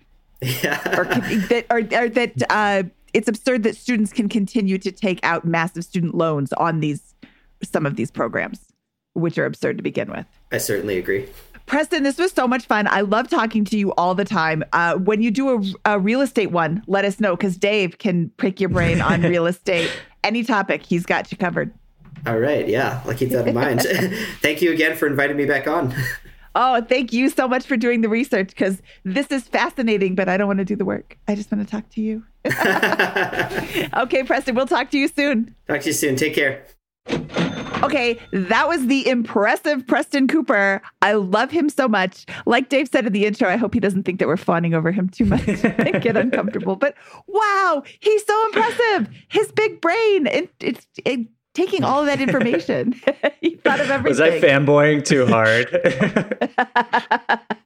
Yeah. 0.41 0.79
or, 0.97 1.05
that, 1.05 1.65
or, 1.69 1.77
or 1.79 2.09
that 2.09 2.33
uh, 2.49 2.83
it's 3.13 3.27
absurd 3.27 3.63
that 3.63 3.75
students 3.75 4.11
can 4.11 4.29
continue 4.29 4.77
to 4.79 4.91
take 4.91 5.19
out 5.23 5.45
massive 5.45 5.83
student 5.83 6.15
loans 6.15 6.53
on 6.53 6.79
these 6.79 7.13
some 7.63 7.85
of 7.85 7.95
these 7.95 8.09
programs 8.09 8.71
which 9.13 9.37
are 9.37 9.45
absurd 9.45 9.77
to 9.77 9.83
begin 9.83 10.09
with. 10.09 10.25
I 10.51 10.57
certainly 10.57 10.97
agree. 10.97 11.29
Preston, 11.65 12.03
this 12.03 12.17
was 12.17 12.33
so 12.33 12.47
much 12.47 12.65
fun. 12.65 12.87
I 12.87 12.99
love 13.01 13.29
talking 13.29 13.63
to 13.65 13.77
you 13.77 13.93
all 13.93 14.13
the 14.13 14.25
time. 14.25 14.63
Uh, 14.73 14.95
when 14.95 15.21
you 15.21 15.31
do 15.31 15.73
a, 15.85 15.93
a, 15.93 15.99
real 15.99 16.19
estate 16.19 16.51
one, 16.51 16.83
let 16.87 17.05
us 17.05 17.19
know 17.21 17.35
because 17.35 17.55
Dave 17.55 17.97
can 17.97 18.29
prick 18.35 18.59
your 18.59 18.69
brain 18.69 18.99
on 19.01 19.21
real 19.21 19.45
estate. 19.45 19.89
Any 20.23 20.43
topic, 20.43 20.83
he's 20.83 21.05
got 21.05 21.31
you 21.31 21.37
covered. 21.37 21.73
All 22.27 22.37
right. 22.37 22.67
Yeah, 22.67 23.01
I'll 23.05 23.13
keep 23.13 23.29
that 23.29 23.47
in 23.47 23.55
mind. 23.55 23.81
thank 24.41 24.61
you 24.61 24.73
again 24.73 24.97
for 24.97 25.07
inviting 25.07 25.37
me 25.37 25.45
back 25.45 25.65
on. 25.67 25.95
Oh, 26.53 26.81
thank 26.81 27.13
you 27.13 27.29
so 27.29 27.47
much 27.47 27.65
for 27.65 27.77
doing 27.77 28.01
the 28.01 28.09
research 28.09 28.49
because 28.49 28.81
this 29.05 29.27
is 29.27 29.43
fascinating, 29.47 30.15
but 30.15 30.27
I 30.27 30.35
don't 30.35 30.47
want 30.47 30.59
to 30.59 30.65
do 30.65 30.75
the 30.75 30.83
work. 30.83 31.17
I 31.29 31.35
just 31.35 31.49
want 31.51 31.65
to 31.65 31.71
talk 31.71 31.89
to 31.91 32.01
you. 32.01 32.23
okay, 33.95 34.23
Preston, 34.23 34.55
we'll 34.55 34.67
talk 34.67 34.91
to 34.91 34.97
you 34.97 35.07
soon. 35.07 35.55
Talk 35.69 35.81
to 35.81 35.87
you 35.87 35.93
soon. 35.93 36.17
Take 36.17 36.35
care. 36.35 36.65
Okay, 37.83 38.19
that 38.31 38.67
was 38.67 38.85
the 38.87 39.07
impressive 39.07 39.85
Preston 39.87 40.27
Cooper. 40.27 40.81
I 41.01 41.13
love 41.13 41.49
him 41.49 41.67
so 41.67 41.87
much. 41.87 42.25
Like 42.45 42.69
Dave 42.69 42.87
said 42.87 43.07
in 43.07 43.13
the 43.13 43.25
intro, 43.25 43.49
I 43.49 43.57
hope 43.57 43.73
he 43.73 43.79
doesn't 43.79 44.03
think 44.03 44.19
that 44.19 44.27
we're 44.27 44.37
fawning 44.37 44.73
over 44.75 44.91
him 44.91 45.09
too 45.09 45.25
much 45.25 45.47
and 45.47 46.01
get 46.01 46.15
uncomfortable. 46.15 46.75
But 46.75 46.95
wow, 47.27 47.83
he's 47.99 48.25
so 48.25 48.45
impressive. 48.47 49.09
His 49.29 49.51
big 49.51 49.81
brain, 49.81 50.27
and 50.27 50.47
it's 50.59 50.85
it, 51.05 51.27
taking 51.55 51.83
all 51.83 52.01
of 52.01 52.05
that 52.05 52.21
information. 52.21 52.93
he 53.41 53.55
thought 53.55 53.79
of 53.79 53.89
everything. 53.89 54.09
Was 54.09 54.21
I 54.21 54.39
fanboying 54.39 55.03
too 55.03 55.25
hard? 55.25 55.69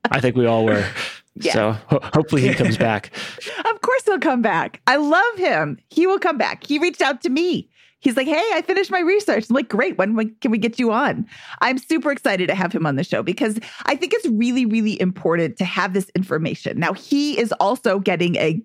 I 0.11 0.21
think 0.21 0.37
we 0.37 0.45
all 0.45 0.65
were. 0.65 0.87
Yeah. 1.35 1.53
So 1.53 1.71
ho- 1.87 1.99
hopefully 2.13 2.43
he 2.43 2.53
comes 2.53 2.77
back. 2.77 3.11
of 3.65 3.81
course 3.81 4.03
he'll 4.05 4.19
come 4.19 4.41
back. 4.41 4.81
I 4.87 4.95
love 4.95 5.37
him. 5.37 5.77
He 5.89 6.07
will 6.07 6.19
come 6.19 6.37
back. 6.37 6.65
He 6.65 6.79
reached 6.79 7.01
out 7.01 7.21
to 7.23 7.29
me 7.29 7.69
he's 7.99 8.17
like, 8.17 8.27
Hey, 8.27 8.43
I 8.53 8.61
finished 8.61 8.91
my 8.91 8.99
research. 8.99 9.49
I'm 9.49 9.55
like, 9.55 9.69
Great. 9.69 9.97
When, 9.97 10.15
when 10.15 10.35
can 10.41 10.51
we 10.51 10.57
get 10.57 10.79
you 10.79 10.91
on? 10.91 11.25
I'm 11.61 11.77
super 11.77 12.11
excited 12.11 12.47
to 12.47 12.55
have 12.55 12.71
him 12.71 12.85
on 12.85 12.95
the 12.95 13.03
show 13.03 13.23
because 13.23 13.59
I 13.85 13.95
think 13.95 14.13
it's 14.13 14.27
really, 14.27 14.65
really 14.65 14.99
important 14.99 15.57
to 15.57 15.65
have 15.65 15.93
this 15.93 16.09
information. 16.15 16.79
Now, 16.79 16.93
he 16.93 17.39
is 17.39 17.51
also 17.53 17.99
getting 17.99 18.35
a, 18.35 18.61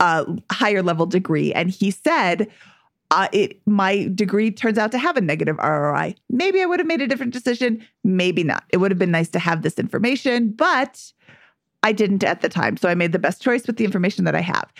a 0.00 0.26
higher 0.50 0.82
level 0.82 1.06
degree, 1.06 1.52
and 1.52 1.70
he 1.70 1.90
said, 1.90 2.48
uh, 3.10 3.28
it 3.32 3.60
my 3.66 4.08
degree 4.14 4.50
turns 4.50 4.78
out 4.78 4.90
to 4.92 4.98
have 4.98 5.16
a 5.16 5.20
negative 5.20 5.56
ROI. 5.58 6.14
Maybe 6.28 6.60
I 6.60 6.66
would 6.66 6.80
have 6.80 6.88
made 6.88 7.00
a 7.00 7.06
different 7.06 7.32
decision. 7.32 7.86
Maybe 8.02 8.42
not. 8.42 8.64
It 8.70 8.78
would 8.78 8.90
have 8.90 8.98
been 8.98 9.12
nice 9.12 9.28
to 9.28 9.38
have 9.38 9.62
this 9.62 9.78
information, 9.78 10.50
but 10.50 11.12
I 11.82 11.92
didn't 11.92 12.24
at 12.24 12.40
the 12.40 12.48
time. 12.48 12.76
So 12.76 12.88
I 12.88 12.94
made 12.94 13.12
the 13.12 13.20
best 13.20 13.40
choice 13.40 13.66
with 13.66 13.76
the 13.76 13.84
information 13.84 14.24
that 14.24 14.34
I 14.34 14.40
have 14.40 14.72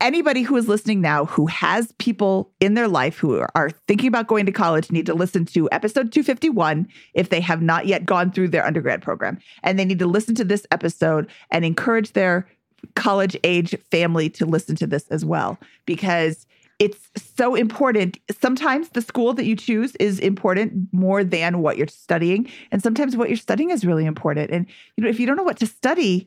anybody 0.00 0.42
who 0.42 0.56
is 0.56 0.68
listening 0.68 1.00
now 1.00 1.26
who 1.26 1.46
has 1.46 1.92
people 1.98 2.50
in 2.60 2.74
their 2.74 2.88
life 2.88 3.18
who 3.18 3.44
are 3.54 3.70
thinking 3.86 4.08
about 4.08 4.26
going 4.26 4.46
to 4.46 4.52
college 4.52 4.90
need 4.90 5.06
to 5.06 5.14
listen 5.14 5.44
to 5.44 5.68
episode 5.70 6.12
251 6.12 6.88
if 7.14 7.28
they 7.28 7.40
have 7.40 7.62
not 7.62 7.86
yet 7.86 8.06
gone 8.06 8.32
through 8.32 8.48
their 8.48 8.64
undergrad 8.64 9.02
program. 9.02 9.38
And 9.62 9.78
they 9.78 9.84
need 9.84 9.98
to 9.98 10.06
listen 10.06 10.34
to 10.36 10.44
this 10.44 10.66
episode 10.70 11.30
and 11.50 11.64
encourage 11.64 12.12
their 12.12 12.48
college 12.94 13.36
age 13.44 13.76
family 13.90 14.30
to 14.30 14.46
listen 14.46 14.74
to 14.76 14.86
this 14.86 15.06
as 15.08 15.24
well 15.24 15.58
because 15.84 16.46
it's 16.78 17.10
so 17.36 17.54
important. 17.54 18.18
Sometimes 18.40 18.88
the 18.90 19.02
school 19.02 19.34
that 19.34 19.44
you 19.44 19.54
choose 19.54 19.94
is 19.96 20.18
important 20.18 20.88
more 20.92 21.22
than 21.22 21.60
what 21.60 21.76
you're 21.76 21.86
studying. 21.86 22.50
And 22.72 22.82
sometimes 22.82 23.18
what 23.18 23.28
you're 23.28 23.36
studying 23.36 23.68
is 23.68 23.84
really 23.84 24.06
important. 24.06 24.50
And 24.50 24.66
you 24.96 25.04
know, 25.04 25.10
if 25.10 25.20
you 25.20 25.26
don't 25.26 25.36
know 25.36 25.42
what 25.42 25.58
to 25.58 25.66
study, 25.66 26.26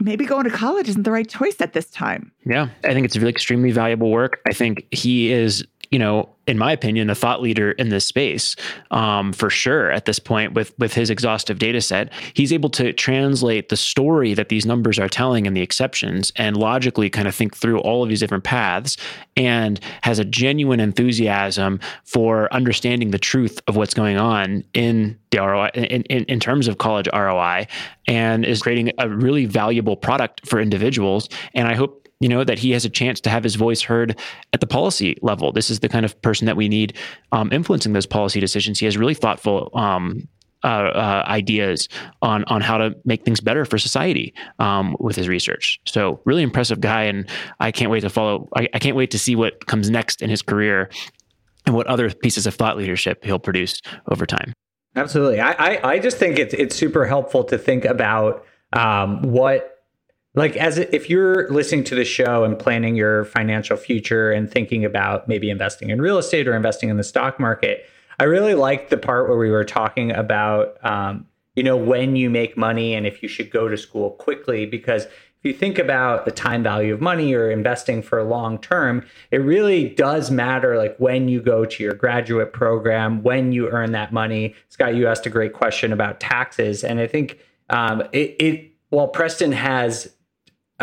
maybe 0.00 0.24
going 0.24 0.44
to 0.44 0.50
college 0.50 0.88
isn't 0.88 1.02
the 1.02 1.10
right 1.10 1.28
choice 1.28 1.60
at 1.60 1.72
this 1.72 1.90
time. 1.90 2.32
Yeah, 2.44 2.68
I 2.84 2.92
think 2.92 3.04
it's 3.04 3.16
really 3.16 3.30
extremely 3.30 3.70
valuable 3.70 4.10
work. 4.10 4.40
I 4.46 4.52
think 4.52 4.86
he 4.90 5.32
is, 5.32 5.64
you 5.94 5.98
know, 6.00 6.28
in 6.48 6.58
my 6.58 6.72
opinion, 6.72 7.08
a 7.08 7.14
thought 7.14 7.40
leader 7.40 7.70
in 7.70 7.88
this 7.88 8.04
space 8.04 8.56
um, 8.90 9.32
for 9.32 9.48
sure. 9.48 9.92
At 9.92 10.06
this 10.06 10.18
point, 10.18 10.52
with 10.52 10.76
with 10.76 10.92
his 10.92 11.08
exhaustive 11.08 11.60
data 11.60 11.80
set, 11.80 12.12
he's 12.32 12.52
able 12.52 12.68
to 12.70 12.92
translate 12.92 13.68
the 13.68 13.76
story 13.76 14.34
that 14.34 14.48
these 14.48 14.66
numbers 14.66 14.98
are 14.98 15.08
telling 15.08 15.46
and 15.46 15.56
the 15.56 15.60
exceptions, 15.60 16.32
and 16.34 16.56
logically 16.56 17.08
kind 17.10 17.28
of 17.28 17.34
think 17.36 17.56
through 17.56 17.78
all 17.78 18.02
of 18.02 18.08
these 18.08 18.18
different 18.18 18.42
paths, 18.42 18.96
and 19.36 19.78
has 20.02 20.18
a 20.18 20.24
genuine 20.24 20.80
enthusiasm 20.80 21.78
for 22.02 22.52
understanding 22.52 23.12
the 23.12 23.18
truth 23.20 23.60
of 23.68 23.76
what's 23.76 23.94
going 23.94 24.16
on 24.16 24.64
in 24.74 25.16
the 25.30 25.38
ROI 25.38 25.70
in, 25.74 26.02
in, 26.02 26.24
in 26.24 26.40
terms 26.40 26.66
of 26.66 26.78
college 26.78 27.08
ROI, 27.14 27.68
and 28.08 28.44
is 28.44 28.62
creating 28.62 28.90
a 28.98 29.08
really 29.08 29.44
valuable 29.44 29.94
product 29.94 30.44
for 30.44 30.60
individuals. 30.60 31.28
And 31.54 31.68
I 31.68 31.76
hope 31.76 32.03
you 32.20 32.28
know 32.28 32.44
that 32.44 32.58
he 32.58 32.70
has 32.70 32.84
a 32.84 32.90
chance 32.90 33.20
to 33.20 33.30
have 33.30 33.44
his 33.44 33.54
voice 33.54 33.82
heard 33.82 34.18
at 34.52 34.60
the 34.60 34.66
policy 34.66 35.16
level. 35.22 35.52
This 35.52 35.70
is 35.70 35.80
the 35.80 35.88
kind 35.88 36.04
of 36.04 36.20
person 36.22 36.46
that 36.46 36.56
we 36.56 36.68
need 36.68 36.96
um, 37.32 37.52
influencing 37.52 37.92
those 37.92 38.06
policy 38.06 38.40
decisions. 38.40 38.78
He 38.78 38.86
has 38.86 38.96
really 38.96 39.14
thoughtful 39.14 39.70
um, 39.74 40.28
uh, 40.64 40.66
uh, 40.66 41.24
ideas 41.26 41.88
on 42.22 42.44
on 42.44 42.62
how 42.62 42.78
to 42.78 42.96
make 43.04 43.22
things 43.24 43.38
better 43.38 43.66
for 43.66 43.76
society 43.76 44.32
um, 44.58 44.96
with 44.98 45.14
his 45.14 45.28
research. 45.28 45.78
So 45.84 46.20
really 46.24 46.42
impressive 46.42 46.80
guy, 46.80 47.02
and 47.02 47.28
I 47.60 47.70
can't 47.70 47.90
wait 47.90 48.00
to 48.00 48.08
follow. 48.08 48.48
I, 48.56 48.68
I, 48.72 48.78
can't 48.78 48.96
wait 48.96 49.10
to 49.10 49.18
see 49.18 49.36
what 49.36 49.66
comes 49.66 49.90
next 49.90 50.22
in 50.22 50.30
his 50.30 50.40
career 50.40 50.88
and 51.66 51.74
what 51.74 51.86
other 51.86 52.10
pieces 52.10 52.46
of 52.46 52.54
thought 52.54 52.78
leadership 52.78 53.22
he'll 53.24 53.38
produce 53.38 53.82
over 54.10 54.24
time. 54.24 54.54
Absolutely, 54.96 55.40
I 55.40 55.52
I, 55.52 55.92
I 55.92 55.98
just 55.98 56.16
think 56.16 56.38
it's 56.38 56.54
it's 56.54 56.74
super 56.74 57.04
helpful 57.04 57.44
to 57.44 57.58
think 57.58 57.84
about 57.84 58.46
um, 58.72 59.20
what 59.20 59.73
like 60.34 60.56
as 60.56 60.78
if 60.78 61.08
you're 61.08 61.48
listening 61.50 61.84
to 61.84 61.94
the 61.94 62.04
show 62.04 62.44
and 62.44 62.58
planning 62.58 62.96
your 62.96 63.24
financial 63.24 63.76
future 63.76 64.32
and 64.32 64.50
thinking 64.50 64.84
about 64.84 65.28
maybe 65.28 65.48
investing 65.48 65.90
in 65.90 66.00
real 66.00 66.18
estate 66.18 66.48
or 66.48 66.54
investing 66.54 66.88
in 66.88 66.96
the 66.96 67.04
stock 67.04 67.40
market 67.40 67.86
i 68.18 68.24
really 68.24 68.54
liked 68.54 68.90
the 68.90 68.96
part 68.96 69.28
where 69.28 69.38
we 69.38 69.50
were 69.50 69.64
talking 69.64 70.10
about 70.12 70.76
um, 70.84 71.26
you 71.54 71.62
know 71.62 71.76
when 71.76 72.16
you 72.16 72.28
make 72.28 72.56
money 72.56 72.94
and 72.94 73.06
if 73.06 73.22
you 73.22 73.28
should 73.28 73.50
go 73.50 73.68
to 73.68 73.76
school 73.76 74.10
quickly 74.10 74.66
because 74.66 75.04
if 75.04 75.50
you 75.50 75.52
think 75.52 75.78
about 75.78 76.24
the 76.24 76.30
time 76.30 76.62
value 76.62 76.94
of 76.94 77.02
money 77.02 77.34
or 77.34 77.50
investing 77.50 78.02
for 78.02 78.18
a 78.18 78.24
long 78.24 78.58
term 78.58 79.04
it 79.30 79.38
really 79.38 79.88
does 79.90 80.30
matter 80.30 80.76
like 80.76 80.96
when 80.98 81.28
you 81.28 81.40
go 81.40 81.64
to 81.64 81.82
your 81.82 81.94
graduate 81.94 82.52
program 82.52 83.22
when 83.22 83.52
you 83.52 83.68
earn 83.68 83.92
that 83.92 84.12
money. 84.12 84.54
Scott 84.68 84.94
you 84.94 85.06
asked 85.06 85.26
a 85.26 85.30
great 85.30 85.52
question 85.52 85.92
about 85.92 86.18
taxes 86.18 86.82
and 86.82 86.98
i 86.98 87.06
think 87.06 87.38
um, 87.70 88.02
it, 88.12 88.36
it 88.40 88.72
while 88.90 89.08
preston 89.08 89.52
has 89.52 90.13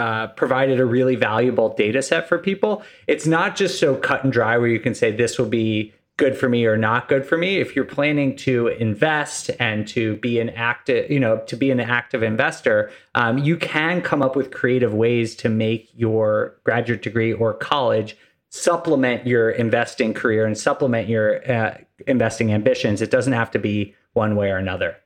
uh, 0.02 0.28
provided 0.30 0.80
a 0.80 0.86
really 0.86 1.16
valuable 1.16 1.70
data 1.76 2.02
set 2.02 2.28
for 2.28 2.40
people. 2.40 2.82
It's 3.06 3.28
not 3.28 3.56
just 3.56 3.80
so 3.80 3.96
cut 3.96 4.24
and 4.24 4.34
dry 4.34 4.58
where 4.58 4.68
you 4.68 4.80
can 4.80 4.96
say 4.96 5.12
this 5.12 5.38
will 5.38 5.50
be 5.50 5.94
good 6.18 6.36
for 6.36 6.50
me 6.50 6.66
or 6.66 6.76
not 6.76 7.08
good 7.08 7.24
for 7.24 7.38
me. 7.38 7.58
If 7.58 7.76
you're 7.76 7.86
planning 7.86 8.36
to 8.38 8.68
invest 8.68 9.52
and 9.60 9.88
to 9.90 10.16
be 10.18 10.40
an 10.40 10.50
active, 10.50 11.12
you 11.12 11.20
know, 11.20 11.38
to 11.46 11.56
be 11.56 11.70
an 11.70 11.80
active 11.80 12.24
investor, 12.24 12.92
um, 13.14 13.38
you 13.38 13.58
can 13.58 14.02
come 14.02 14.24
up 14.24 14.36
with 14.36 14.50
creative 14.50 14.94
ways 14.94 15.36
to 15.36 15.50
make 15.50 15.90
your 15.94 16.60
graduate 16.64 17.04
degree 17.04 17.32
or 17.32 17.54
college 17.54 18.18
supplement 18.50 19.26
your 19.26 19.52
investing 19.52 20.14
career 20.14 20.46
and 20.46 20.58
supplement 20.58 21.08
your 21.08 21.50
uh, 21.50 21.78
investing 22.08 22.52
ambitions. 22.52 23.02
It 23.02 23.12
doesn't 23.12 23.34
have 23.34 23.52
to 23.52 23.60
be 23.60 23.96
one 24.14 24.36
way 24.36 24.50
or 24.50 24.58
another. 24.58 24.98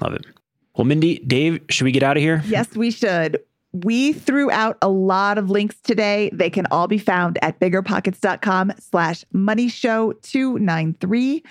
Love 0.00 0.14
it. 0.14 0.24
Well, 0.76 0.84
Mindy, 0.84 1.18
Dave, 1.18 1.60
should 1.70 1.84
we 1.84 1.92
get 1.92 2.04
out 2.04 2.16
of 2.16 2.22
here? 2.22 2.40
Yes, 2.46 2.74
we 2.76 2.92
should 2.92 3.42
We 3.72 4.12
threw 4.12 4.50
out 4.50 4.78
a 4.80 4.88
lot 4.88 5.36
of 5.38 5.50
links 5.50 5.76
today. 5.82 6.30
They 6.32 6.50
can 6.50 6.66
all 6.70 6.88
be 6.88 6.98
found 6.98 7.38
at 7.42 7.60
biggerpockets.com 7.60 8.72
slash 8.80 9.24
money 9.32 9.68
show 9.68 10.12
293 10.22 11.42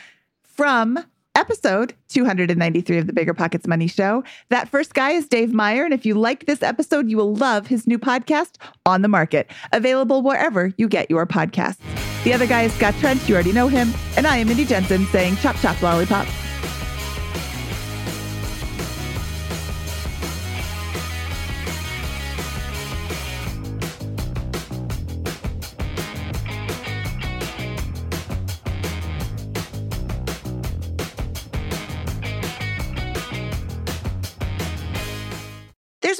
from 0.41 0.97
episode 1.35 1.93
293 2.09 2.97
of 2.97 3.05
the 3.05 3.13
Bigger 3.13 3.33
Pockets 3.33 3.67
Money 3.67 3.87
Show. 3.87 4.23
That 4.49 4.67
first 4.67 4.95
guy 4.95 5.11
is 5.11 5.27
Dave 5.27 5.53
Meyer. 5.53 5.85
And 5.85 5.93
if 5.93 6.05
you 6.05 6.15
like 6.15 6.47
this 6.47 6.63
episode, 6.63 7.09
you 7.09 7.17
will 7.17 7.35
love 7.35 7.67
his 7.67 7.85
new 7.85 7.99
podcast, 7.99 8.55
On 8.87 9.03
the 9.03 9.07
Market, 9.07 9.51
available 9.71 10.23
wherever 10.23 10.73
you 10.77 10.87
get 10.87 11.11
your 11.11 11.27
podcasts. 11.27 11.77
The 12.23 12.33
other 12.33 12.47
guy 12.47 12.63
is 12.63 12.73
Scott 12.73 12.95
Trench. 12.95 13.29
You 13.29 13.35
already 13.35 13.53
know 13.53 13.67
him. 13.67 13.93
And 14.17 14.25
I 14.25 14.37
am 14.37 14.47
Mindy 14.47 14.65
Jensen 14.65 15.05
saying 15.05 15.37
chop 15.37 15.55
chop 15.57 15.79
lollipop. 15.83 16.27